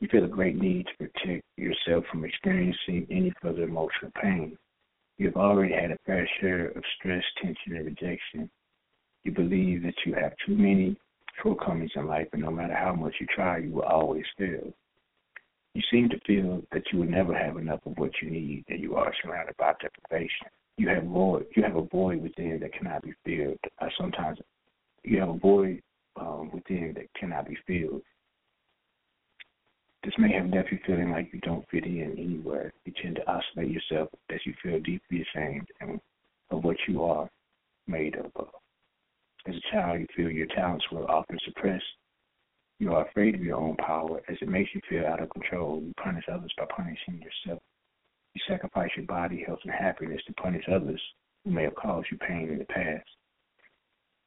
You 0.00 0.08
feel 0.08 0.24
a 0.24 0.28
great 0.28 0.56
need 0.56 0.86
to 0.86 1.06
protect 1.06 1.44
yourself 1.56 2.04
from 2.10 2.24
experiencing 2.24 3.06
any 3.10 3.32
further 3.42 3.64
emotional 3.64 4.12
pain. 4.22 4.56
You 5.18 5.26
have 5.26 5.36
already 5.36 5.74
had 5.74 5.90
a 5.90 5.98
fair 6.06 6.28
share 6.40 6.68
of 6.68 6.82
stress, 6.98 7.22
tension, 7.42 7.76
and 7.76 7.86
rejection. 7.86 8.50
You 9.24 9.32
believe 9.32 9.82
that 9.82 9.94
you 10.04 10.14
have 10.14 10.32
too 10.46 10.54
many 10.54 10.96
shortcomings 11.42 11.92
in 11.94 12.06
life, 12.06 12.28
and 12.32 12.42
no 12.42 12.50
matter 12.50 12.74
how 12.74 12.94
much 12.94 13.14
you 13.20 13.26
try, 13.34 13.58
you 13.58 13.70
will 13.70 13.82
always 13.82 14.24
fail. 14.38 14.72
You 15.74 15.82
seem 15.90 16.08
to 16.08 16.20
feel 16.20 16.62
that 16.72 16.82
you 16.92 17.00
will 17.00 17.06
never 17.06 17.36
have 17.36 17.56
enough 17.58 17.80
of 17.84 17.98
what 17.98 18.12
you 18.22 18.30
need, 18.30 18.64
and 18.68 18.80
you 18.80 18.96
are 18.96 19.12
surrounded 19.22 19.56
by 19.58 19.74
deprivation. 19.80 20.48
You 20.78 20.88
have 20.88 21.04
void. 21.04 21.46
You 21.54 21.62
have 21.62 21.76
a 21.76 21.82
void 21.82 22.22
within 22.22 22.58
that 22.60 22.72
cannot 22.72 23.02
be 23.02 23.14
filled. 23.24 23.58
Uh, 23.80 23.88
sometimes 23.98 24.38
you 25.04 25.20
have 25.20 25.28
a 25.28 25.38
void 25.38 25.82
um, 26.20 26.50
within 26.52 26.94
that 26.96 27.12
cannot 27.18 27.48
be 27.48 27.56
filled. 27.66 28.02
This 30.02 30.14
may 30.18 30.32
have 30.32 30.50
left 30.50 30.70
you 30.70 30.78
feeling 30.86 31.10
like 31.10 31.30
you 31.32 31.40
don't 31.40 31.68
fit 31.68 31.84
in 31.84 32.14
anywhere. 32.16 32.72
You 32.84 32.92
tend 33.02 33.16
to 33.16 33.22
isolate 33.28 33.72
yourself 33.72 34.08
as 34.30 34.38
you 34.46 34.54
feel 34.62 34.78
deeply 34.78 35.22
ashamed 35.22 35.66
of 36.50 36.64
what 36.64 36.76
you 36.86 37.02
are 37.02 37.28
made 37.86 38.16
of. 38.16 38.48
As 39.46 39.54
a 39.54 39.72
child, 39.72 40.00
you 40.00 40.06
feel 40.16 40.30
your 40.30 40.46
talents 40.48 40.84
were 40.90 41.08
often 41.10 41.38
suppressed. 41.44 41.84
You 42.78 42.92
are 42.94 43.06
afraid 43.06 43.34
of 43.34 43.42
your 43.42 43.56
own 43.56 43.76
power 43.76 44.20
as 44.28 44.36
it 44.40 44.48
makes 44.48 44.70
you 44.74 44.80
feel 44.88 45.06
out 45.06 45.22
of 45.22 45.30
control. 45.30 45.80
You 45.80 45.92
punish 46.02 46.24
others 46.30 46.52
by 46.58 46.66
punishing 46.66 47.22
yourself. 47.22 47.62
You 48.34 48.40
sacrifice 48.48 48.90
your 48.96 49.06
body, 49.06 49.44
health, 49.46 49.60
and 49.64 49.72
happiness 49.72 50.20
to 50.26 50.34
punish 50.34 50.64
others 50.70 51.00
who 51.44 51.52
may 51.52 51.62
have 51.62 51.76
caused 51.76 52.08
you 52.10 52.18
pain 52.18 52.50
in 52.50 52.58
the 52.58 52.64
past. 52.66 53.08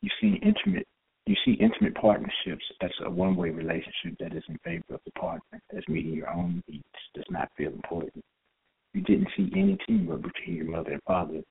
You 0.02 0.10
see 0.22 0.40
intimate 0.42 0.88
you 1.26 1.36
see 1.46 1.52
intimate 1.60 1.94
partnerships 1.94 2.64
as 2.82 2.90
a 3.06 3.10
one 3.10 3.36
way 3.36 3.52
relationship 3.52 4.18
that 4.20 4.34
is 4.34 4.44
in 4.50 4.58
favor 4.64 4.96
of 4.96 5.02
the 5.06 5.12
partner, 5.12 5.62
as 5.78 5.84
meeting 5.88 6.14
your 6.14 6.30
own 6.32 6.64
needs 6.68 6.84
does 7.14 7.26
not 7.30 7.52
feel 7.56 7.72
important. 7.72 8.24
You 8.96 9.02
didn't 9.02 9.28
see 9.38 9.52
any 9.56 9.78
teamwork 9.86 10.24
between 10.24 10.56
your 10.56 10.66
mother 10.66 10.94
and 10.94 11.04
father. 11.04 11.42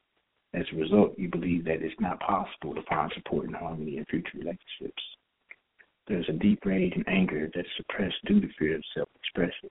As 0.59 0.67
a 0.73 0.77
result, 0.77 1.17
you 1.17 1.29
believe 1.29 1.65
that 1.67 1.83
it's 1.83 2.01
not 2.01 2.19
possible 2.19 2.75
to 2.75 2.83
find 2.89 3.13
support 3.15 3.47
and 3.47 3.55
harmony 3.55 3.97
in 3.97 4.05
future 4.07 4.39
relationships. 4.39 5.03
There's 6.09 6.29
a 6.29 6.33
deep 6.33 6.65
rage 6.65 6.95
and 6.97 7.09
anger 7.09 7.49
that 7.55 7.61
is 7.61 7.73
suppressed 7.77 8.17
due 8.27 8.41
to 8.41 8.49
fear 8.59 8.75
of 8.75 8.83
self 8.93 9.09
expression. 9.15 9.71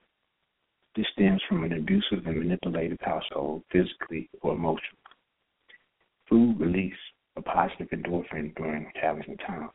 This 0.96 1.04
stems 1.12 1.42
from 1.46 1.64
an 1.64 1.74
abusive 1.74 2.26
and 2.26 2.38
manipulative 2.38 3.00
household, 3.02 3.64
physically 3.70 4.30
or 4.40 4.54
emotionally. 4.54 5.04
Food 6.26 6.58
release 6.58 6.94
a 7.36 7.42
positive 7.42 7.90
endorphin 7.90 8.54
during 8.56 8.90
challenging 8.98 9.36
times. 9.36 9.70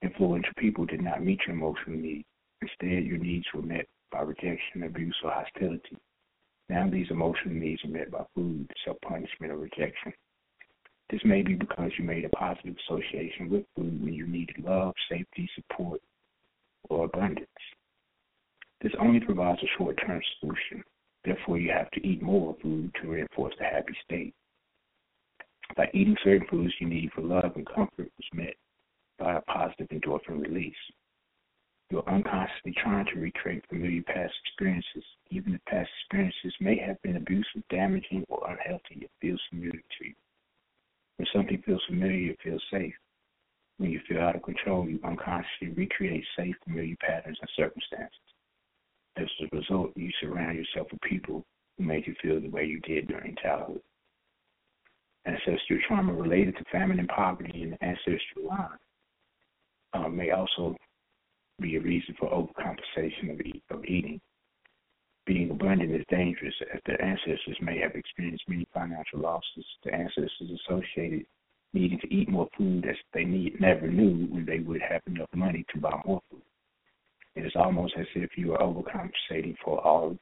Influential 0.00 0.54
people 0.56 0.86
did 0.86 1.02
not 1.02 1.22
meet 1.22 1.40
your 1.46 1.56
emotional 1.56 1.98
needs. 1.98 2.24
Instead, 2.62 3.04
your 3.04 3.18
needs 3.18 3.44
were 3.52 3.60
met 3.60 3.86
by 4.10 4.22
rejection, 4.22 4.84
abuse, 4.84 5.16
or 5.22 5.30
hostility. 5.30 5.98
Now 6.68 6.88
these 6.88 7.10
emotional 7.10 7.54
needs 7.54 7.84
are 7.84 7.88
met 7.88 8.10
by 8.10 8.24
food, 8.34 8.70
self 8.84 8.98
punishment, 9.02 9.52
or 9.52 9.58
rejection. 9.58 10.12
This 11.10 11.20
may 11.24 11.42
be 11.42 11.54
because 11.54 11.90
you 11.98 12.04
made 12.04 12.24
a 12.24 12.30
positive 12.30 12.76
association 12.88 13.50
with 13.50 13.64
food 13.76 14.02
when 14.02 14.14
you 14.14 14.26
needed 14.26 14.64
love, 14.64 14.94
safety, 15.10 15.48
support, 15.54 16.00
or 16.88 17.04
abundance. 17.04 17.46
This 18.80 18.92
only 18.98 19.20
provides 19.20 19.62
a 19.62 19.66
short 19.78 19.98
term 20.06 20.20
solution. 20.40 20.82
Therefore, 21.24 21.58
you 21.58 21.70
have 21.70 21.90
to 21.92 22.06
eat 22.06 22.22
more 22.22 22.56
food 22.62 22.90
to 23.00 23.08
reinforce 23.08 23.54
the 23.58 23.64
happy 23.64 23.94
state. 24.04 24.34
By 25.76 25.88
eating 25.94 26.16
certain 26.24 26.46
foods 26.48 26.74
you 26.80 26.88
need 26.88 27.12
for 27.14 27.22
love 27.22 27.52
and 27.54 27.66
comfort 27.66 28.10
was 28.16 28.28
met 28.34 28.54
by 29.18 29.36
a 29.36 29.40
positive 29.42 29.88
endorphin 29.88 30.40
release. 30.42 30.74
You're 31.92 32.08
unconsciously 32.08 32.72
trying 32.82 33.04
to 33.12 33.20
recreate 33.20 33.66
familiar 33.68 34.00
past 34.04 34.32
experiences, 34.46 35.04
even 35.28 35.54
if 35.54 35.62
past 35.66 35.90
experiences 36.00 36.54
may 36.58 36.78
have 36.78 36.96
been 37.02 37.16
abusive, 37.16 37.62
damaging, 37.68 38.24
or 38.30 38.48
unhealthy. 38.48 39.02
It 39.02 39.10
feels 39.20 39.42
familiar 39.50 39.72
to 39.72 40.06
you. 40.06 40.14
When 41.18 41.26
something 41.34 41.62
feels 41.66 41.82
familiar, 41.86 42.30
it 42.30 42.38
feels 42.42 42.62
safe. 42.72 42.94
When 43.76 43.90
you 43.90 44.00
feel 44.08 44.22
out 44.22 44.36
of 44.36 44.42
control, 44.42 44.88
you 44.88 45.00
unconsciously 45.04 45.68
recreate 45.76 46.24
safe, 46.34 46.56
familiar 46.64 46.96
patterns 46.98 47.36
and 47.38 47.50
circumstances. 47.54 48.16
As 49.18 49.28
a 49.42 49.54
result, 49.54 49.92
you 49.94 50.10
surround 50.18 50.56
yourself 50.56 50.86
with 50.90 51.00
people 51.02 51.44
who 51.76 51.84
made 51.84 52.06
you 52.06 52.14
feel 52.22 52.40
the 52.40 52.48
way 52.48 52.64
you 52.64 52.80
did 52.80 53.08
during 53.08 53.36
childhood. 53.36 53.82
Ancestral 55.26 55.78
trauma 55.86 56.14
related 56.14 56.56
to 56.56 56.64
famine 56.72 57.00
and 57.00 57.08
poverty 57.08 57.64
in 57.64 57.70
the 57.72 57.84
ancestral 57.84 58.48
line 58.48 58.78
uh, 59.92 60.08
may 60.08 60.30
also 60.30 60.74
be 61.62 61.76
a 61.76 61.80
reason 61.80 62.14
for 62.18 62.28
overcompensation 62.30 63.32
of, 63.32 63.40
eat, 63.40 63.62
of 63.70 63.84
eating. 63.84 64.20
Being 65.24 65.50
abundant 65.50 65.94
is 65.94 66.04
dangerous 66.10 66.54
as 66.74 66.80
their 66.84 67.00
ancestors 67.02 67.56
may 67.60 67.78
have 67.78 67.94
experienced 67.94 68.44
many 68.48 68.66
financial 68.74 69.20
losses. 69.20 69.64
The 69.84 69.94
ancestors 69.94 70.60
associated 70.66 71.24
needing 71.72 71.98
to 72.00 72.14
eat 72.14 72.28
more 72.28 72.48
food 72.58 72.84
as 72.86 72.96
they 73.14 73.24
need, 73.24 73.60
never 73.60 73.86
knew 73.86 74.26
when 74.26 74.44
they 74.44 74.58
would 74.58 74.82
have 74.82 75.00
enough 75.06 75.28
money 75.34 75.64
to 75.72 75.80
buy 75.80 75.98
more 76.04 76.20
food. 76.30 76.42
It 77.34 77.46
is 77.46 77.52
almost 77.54 77.94
as 77.98 78.06
if 78.14 78.30
you 78.36 78.52
are 78.52 78.58
overcompensating 78.58 79.56
for 79.64 79.80
all. 79.86 80.18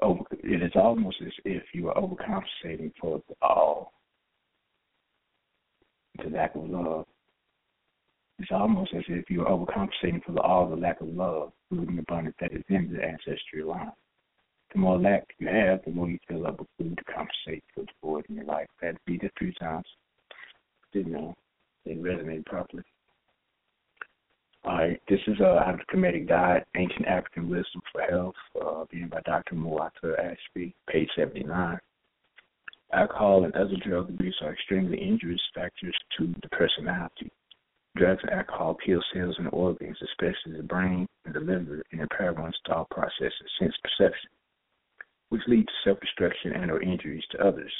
Over, 0.00 0.20
it 0.30 0.62
is 0.62 0.72
almost 0.74 1.16
as 1.24 1.32
if 1.44 1.62
you 1.72 1.88
are 1.88 1.94
overcompensating 1.94 2.92
for 3.00 3.22
all 3.40 3.92
the 6.22 6.30
lack 6.30 6.54
of 6.54 6.68
love 6.68 7.06
it's 8.38 8.50
almost 8.52 8.92
as 8.94 9.04
if 9.08 9.30
you're 9.30 9.46
overcompensating 9.46 10.22
for 10.24 10.32
the, 10.32 10.40
all 10.40 10.68
the 10.68 10.76
lack 10.76 11.00
of 11.00 11.08
love, 11.08 11.52
food, 11.70 11.88
and 11.88 11.98
abundance 11.98 12.36
that 12.40 12.52
is 12.52 12.62
in 12.68 12.92
the 12.92 13.02
ancestry 13.02 13.62
line. 13.62 13.92
The 14.72 14.78
more 14.78 14.98
lack 14.98 15.24
you 15.38 15.48
have, 15.48 15.84
the 15.84 15.90
more 15.90 16.10
you 16.10 16.18
fill 16.28 16.46
up 16.46 16.58
with 16.58 16.68
food 16.78 16.98
to 16.98 17.04
compensate 17.04 17.64
for 17.74 17.82
the 17.82 17.92
void 18.02 18.26
in 18.28 18.36
your 18.36 18.44
life. 18.44 18.66
To 18.82 18.94
beat 19.06 19.22
it 19.22 19.32
three 19.38 19.54
times. 19.58 19.86
Didn't 20.92 21.12
know. 21.12 21.34
Didn't 21.86 22.02
resonate 22.02 22.44
properly. 22.44 22.82
All 24.64 24.78
right, 24.78 25.00
this 25.08 25.20
is 25.28 25.36
uh, 25.40 25.44
Out 25.44 25.74
of 25.74 25.80
the 25.80 25.96
Kemetic 25.96 26.26
Diet, 26.28 26.66
Ancient 26.76 27.06
African 27.06 27.48
Wisdom 27.48 27.80
for 27.92 28.02
Health, 28.02 28.34
uh, 28.60 28.84
being 28.90 29.06
by 29.06 29.20
Dr. 29.20 29.54
Muata 29.54 30.18
Ashby, 30.18 30.74
page 30.90 31.08
79. 31.16 31.78
Alcohol 32.92 33.44
and 33.44 33.54
other 33.54 33.76
drug 33.86 34.10
abuse 34.10 34.36
are 34.42 34.52
extremely 34.52 35.00
injurious 35.00 35.40
factors 35.54 35.96
to 36.18 36.34
the 36.42 36.48
personality. 36.48 37.30
Drugs 37.96 38.22
and 38.24 38.32
alcohol 38.32 38.76
kill 38.84 39.02
cells 39.14 39.36
and 39.38 39.48
organs, 39.52 39.96
especially 40.02 40.56
the 40.58 40.62
brain 40.62 41.06
and 41.24 41.34
the 41.34 41.40
liver, 41.40 41.82
and 41.92 42.02
impair 42.02 42.34
one's 42.34 42.58
thought 42.66 42.90
process 42.90 43.32
and 43.40 43.50
sense 43.58 43.74
perception, 43.82 44.28
which 45.30 45.40
lead 45.46 45.66
to 45.66 45.72
self-destruction 45.82 46.52
and 46.52 46.70
or 46.70 46.82
injuries 46.82 47.24
to 47.30 47.46
others. 47.46 47.72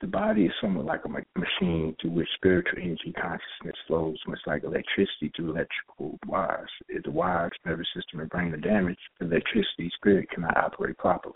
The 0.00 0.06
body 0.06 0.46
is 0.46 0.52
somewhat 0.60 0.86
like 0.86 1.04
a 1.04 1.38
machine 1.38 1.96
through 2.00 2.12
which 2.12 2.28
spiritual 2.36 2.78
energy 2.80 3.12
consciousness 3.12 3.76
flows, 3.86 4.16
much 4.26 4.40
like 4.46 4.62
electricity 4.62 5.30
through 5.36 5.50
electrical 5.50 6.18
wires. 6.26 6.70
If 6.88 7.02
the 7.02 7.10
wires, 7.10 7.52
nervous 7.66 7.88
system, 7.94 8.20
and 8.20 8.30
brain 8.30 8.54
are 8.54 8.58
damaged, 8.58 9.00
electricity 9.20 9.90
spirit 9.96 10.30
cannot 10.30 10.56
operate 10.56 10.96
properly. 10.96 11.34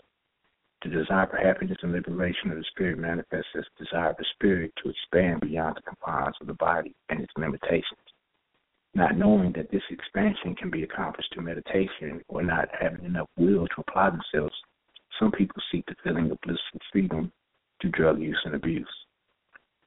The 0.83 0.89
desire 0.89 1.27
for 1.27 1.37
happiness 1.37 1.77
and 1.81 1.93
liberation 1.93 2.51
of 2.51 2.57
the 2.57 2.63
spirit 2.65 2.97
manifests 2.99 3.55
as 3.55 3.63
the 3.77 3.85
desire 3.85 4.09
of 4.09 4.17
the 4.17 4.25
spirit 4.33 4.73
to 4.83 4.89
expand 4.89 5.39
beyond 5.39 5.77
the 5.77 5.81
confines 5.81 6.35
of 6.41 6.47
the 6.47 6.55
body 6.55 6.93
and 7.07 7.21
its 7.21 7.31
limitations. 7.37 8.01
Not 8.93 9.17
knowing 9.17 9.53
that 9.53 9.71
this 9.71 9.83
expansion 9.89 10.55
can 10.55 10.69
be 10.69 10.83
accomplished 10.83 11.33
through 11.33 11.45
meditation 11.45 12.21
or 12.27 12.43
not 12.43 12.67
having 12.77 13.05
enough 13.05 13.29
will 13.37 13.65
to 13.65 13.81
apply 13.81 14.09
themselves, 14.09 14.53
some 15.17 15.31
people 15.31 15.61
seek 15.71 15.85
the 15.85 15.95
feeling 16.03 16.29
of 16.29 16.41
bliss 16.41 16.59
and 16.73 16.81
freedom 16.91 17.31
through 17.79 17.91
drug 17.91 18.19
use 18.19 18.41
and 18.43 18.53
abuse. 18.53 19.05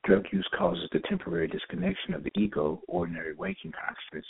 Drug 0.05 0.25
use 0.33 0.49
causes 0.57 0.89
the 0.93 1.01
temporary 1.01 1.49
disconnection 1.49 2.15
of 2.15 2.25
the 2.25 2.33
ego, 2.39 2.81
ordinary 2.89 3.35
waking 3.35 3.73
consciousness, 3.73 4.27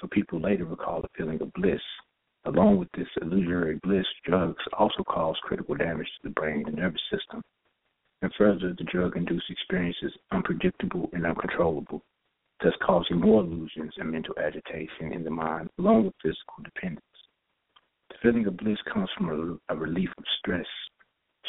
so 0.00 0.06
people 0.06 0.38
later 0.40 0.64
recall 0.64 1.02
the 1.02 1.08
feeling 1.16 1.42
of 1.42 1.52
bliss 1.54 1.82
Along 2.46 2.76
with 2.76 2.92
this 2.92 3.08
illusory 3.22 3.80
bliss, 3.82 4.06
drugs 4.24 4.62
also 4.74 5.02
cause 5.04 5.36
critical 5.42 5.74
damage 5.74 6.06
to 6.06 6.28
the 6.28 6.34
brain 6.34 6.64
and 6.66 6.76
nervous 6.76 7.00
system. 7.10 7.42
And 8.20 8.32
further, 8.36 8.74
the 8.74 8.84
drug 8.84 9.16
induced 9.16 9.50
experience 9.50 9.96
is 10.02 10.12
unpredictable 10.30 11.08
and 11.12 11.24
uncontrollable, 11.24 12.02
thus 12.62 12.74
causing 12.82 13.20
more 13.20 13.42
illusions 13.42 13.94
and 13.96 14.10
mental 14.10 14.34
agitation 14.38 15.12
in 15.12 15.24
the 15.24 15.30
mind, 15.30 15.70
along 15.78 16.04
with 16.04 16.14
physical 16.22 16.62
dependence. 16.62 17.04
The 18.10 18.16
feeling 18.22 18.46
of 18.46 18.58
bliss 18.58 18.78
comes 18.92 19.08
from 19.16 19.60
a, 19.68 19.74
a 19.74 19.76
relief 19.76 20.10
of 20.18 20.24
stress. 20.38 20.66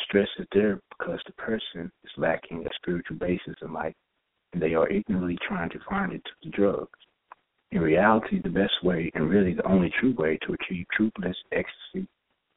Stress 0.05 0.29
is 0.39 0.47
there 0.53 0.79
because 0.97 1.19
the 1.25 1.33
person 1.33 1.91
is 2.03 2.11
lacking 2.17 2.65
a 2.65 2.69
spiritual 2.75 3.17
basis 3.17 3.55
in 3.61 3.73
life, 3.73 3.95
and 4.53 4.61
they 4.61 4.73
are 4.73 4.89
ignorantly 4.89 5.37
trying 5.45 5.69
to 5.71 5.79
find 5.89 6.13
it 6.13 6.21
through 6.23 6.51
the 6.51 6.57
drugs. 6.57 6.99
In 7.75 7.81
reality, 7.81 8.39
the 8.39 8.47
best 8.47 8.81
way, 8.83 9.11
and 9.15 9.29
really 9.29 9.53
the 9.53 9.67
only 9.67 9.91
true 9.99 10.15
way 10.17 10.37
to 10.37 10.53
achieve 10.53 10.85
true 10.93 11.11
bliss 11.19 11.35
ecstasy, 11.51 12.07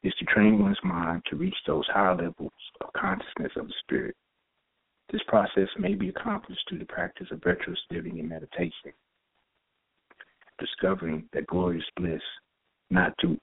is 0.04 0.14
to 0.14 0.24
train 0.26 0.60
one's 0.60 0.78
mind 0.84 1.24
to 1.26 1.34
reach 1.34 1.56
those 1.66 1.84
higher 1.88 2.14
levels 2.14 2.52
of 2.80 2.92
consciousness 2.92 3.50
of 3.56 3.66
the 3.66 3.74
spirit. 3.82 4.14
This 5.10 5.20
process 5.26 5.66
may 5.76 5.94
be 5.94 6.10
accomplished 6.10 6.60
through 6.68 6.78
the 6.78 6.84
practice 6.84 7.26
of 7.32 7.42
virtuous 7.42 7.80
living 7.90 8.20
and 8.20 8.28
meditation, 8.28 8.92
discovering 10.60 11.28
that 11.32 11.48
glorious 11.48 11.90
bliss 11.96 12.22
not 12.88 13.12
through 13.20 13.38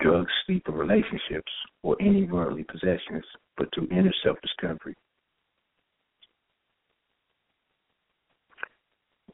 drugs, 0.00 0.32
sleep, 0.46 0.66
or 0.70 0.72
relationships, 0.72 1.52
or 1.82 1.98
any 2.00 2.24
worldly 2.24 2.64
possessions, 2.64 3.26
but 3.58 3.68
through 3.74 3.88
inner 3.90 4.14
self 4.24 4.38
discovery. 4.40 4.96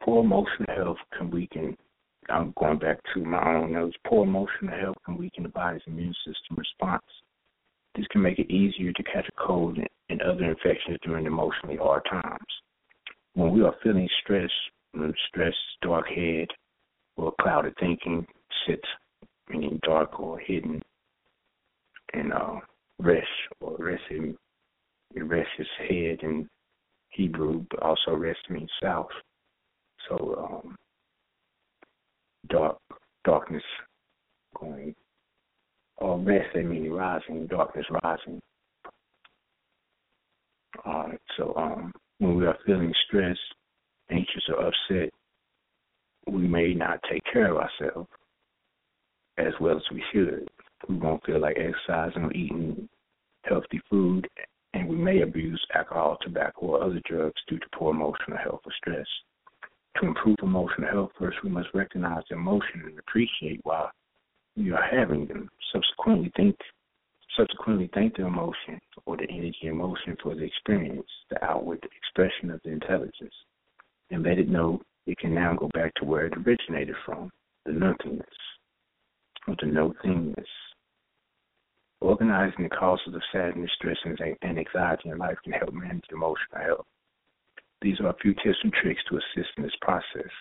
Poor 0.07 0.23
emotional 0.23 0.73
health 0.73 0.99
can 1.19 1.33
weaken. 1.33 1.77
I'm 2.31 2.55
going 2.61 2.79
back 2.79 3.01
to 3.13 3.25
my 3.25 3.57
own 3.57 3.73
notes. 3.73 3.97
Poor 4.07 4.23
emotional 4.25 4.79
health 4.81 4.97
can 5.05 5.19
weaken 5.19 5.43
the 5.43 5.49
body's 5.49 5.83
immune 5.89 6.15
system 6.25 6.57
response. 6.57 7.03
This 7.97 8.07
can 8.13 8.23
make 8.23 8.39
it 8.39 8.49
easier 8.49 8.93
to 8.93 9.03
catch 9.03 9.27
a 9.27 9.47
cold 9.47 9.77
and 10.09 10.23
other 10.23 10.45
infections 10.45 10.99
during 11.03 11.27
emotionally 11.27 11.77
hard 11.77 12.03
times. 12.09 12.47
When 13.35 13.51
we 13.51 13.65
are 13.65 13.75
feeling 13.83 14.09
stress, 14.23 14.51
stress, 15.29 15.55
dark 15.83 16.07
head, 16.07 16.49
or 17.17 17.35
clouded 17.41 17.75
thinking 17.81 18.25
sits 18.65 18.87
meaning 19.49 19.81
dark 19.83 20.21
or 20.21 20.39
hidden, 20.39 20.83
and 22.13 22.33
uh, 22.33 22.61
resh 23.01 23.25
or 23.61 23.77
resh 23.81 23.99
resh 25.17 25.47
is 25.59 25.67
head 25.79 26.21
in 26.23 26.49
Hebrew, 27.09 27.65
but 27.71 27.83
also 27.83 28.15
resh 28.15 28.37
means 28.49 28.71
south. 28.81 29.11
So 30.09 30.63
um, 30.65 30.77
dark 32.49 32.79
darkness 33.25 33.63
going 34.59 34.95
or 35.99 36.19
rest 36.19 36.47
they 36.55 36.63
mean 36.63 36.91
rising, 36.91 37.47
darkness 37.47 37.87
rising. 38.05 38.41
All 40.85 41.09
right, 41.09 41.21
so 41.37 41.55
um 41.57 41.93
when 42.19 42.37
we 42.37 42.47
are 42.47 42.57
feeling 42.65 42.93
stressed, 43.07 43.41
anxious 44.11 44.45
or 44.49 44.67
upset, 44.67 45.11
we 46.27 46.47
may 46.47 46.73
not 46.75 47.01
take 47.11 47.23
care 47.33 47.53
of 47.53 47.59
ourselves 47.59 48.09
as 49.39 49.53
well 49.61 49.77
as 49.77 49.83
we 49.93 50.03
should. 50.13 50.49
We 50.89 50.97
won't 50.97 51.25
feel 51.25 51.41
like 51.41 51.59
exercising 51.59 52.25
or 52.25 52.33
eating 52.33 52.89
healthy 53.45 53.81
food, 53.91 54.27
and 54.75 54.89
we 54.89 54.97
may 54.97 55.23
abuse 55.23 55.65
alcohol, 55.75 56.19
tobacco, 56.23 56.61
or 56.67 56.83
other 56.85 57.01
drugs 57.05 57.41
due 57.49 57.59
to 57.59 57.67
poor 57.75 57.93
emotional 57.93 58.39
health 58.39 58.61
or 58.65 58.73
stress. 58.79 59.07
To 60.01 60.07
improve 60.07 60.37
emotional 60.43 60.91
health, 60.91 61.11
first 61.19 61.39
we 61.43 61.49
must 61.49 61.69
recognize 61.73 62.23
emotion 62.31 62.83
and 62.85 62.99
appreciate 62.99 63.61
why 63.63 63.89
we 64.57 64.71
are 64.71 64.83
having 64.83 65.27
them. 65.27 65.49
Subsequently, 65.73 66.31
think 66.37 66.57
subsequently 67.37 67.89
thank 67.95 68.17
the 68.17 68.27
emotion 68.27 68.79
or 69.07 69.17
the 69.17 69.29
energy 69.31 69.57
emotion 69.65 70.17
for 70.23 70.35
the 70.35 70.43
experience, 70.45 71.07
the 71.31 71.43
outward 71.45 71.87
expression 71.97 72.51
of 72.51 72.61
the 72.63 72.71
intelligence, 72.71 73.35
and 74.11 74.23
let 74.23 74.39
it 74.39 74.49
know 74.49 74.81
it 75.07 75.19
can 75.19 75.35
now 75.35 75.55
go 75.55 75.69
back 75.73 75.95
to 75.95 76.05
where 76.05 76.27
it 76.27 76.35
originated 76.37 76.97
from, 77.05 77.31
the 77.65 77.73
nothingness 77.73 78.27
or 79.47 79.57
the 79.61 79.67
no 79.67 79.95
thingness. 80.05 80.45
Organizing 82.01 82.65
the 82.65 82.77
causes 82.77 83.15
of 83.15 83.23
sadness, 83.33 83.71
stress, 83.77 83.97
and 84.05 84.59
anxiety 84.59 85.09
in 85.09 85.19
life 85.19 85.39
can 85.43 85.53
help 85.55 85.73
manage 85.73 86.05
emotional 86.13 86.61
health. 86.61 86.87
These 87.83 88.01
are 88.01 88.09
a 88.09 88.17
few 88.23 88.35
tips 88.35 88.59
and 88.63 88.73
tricks 88.73 89.03
to 89.09 89.17
assist 89.17 89.51
in 89.57 89.63
this 89.63 89.77
process. 89.81 90.33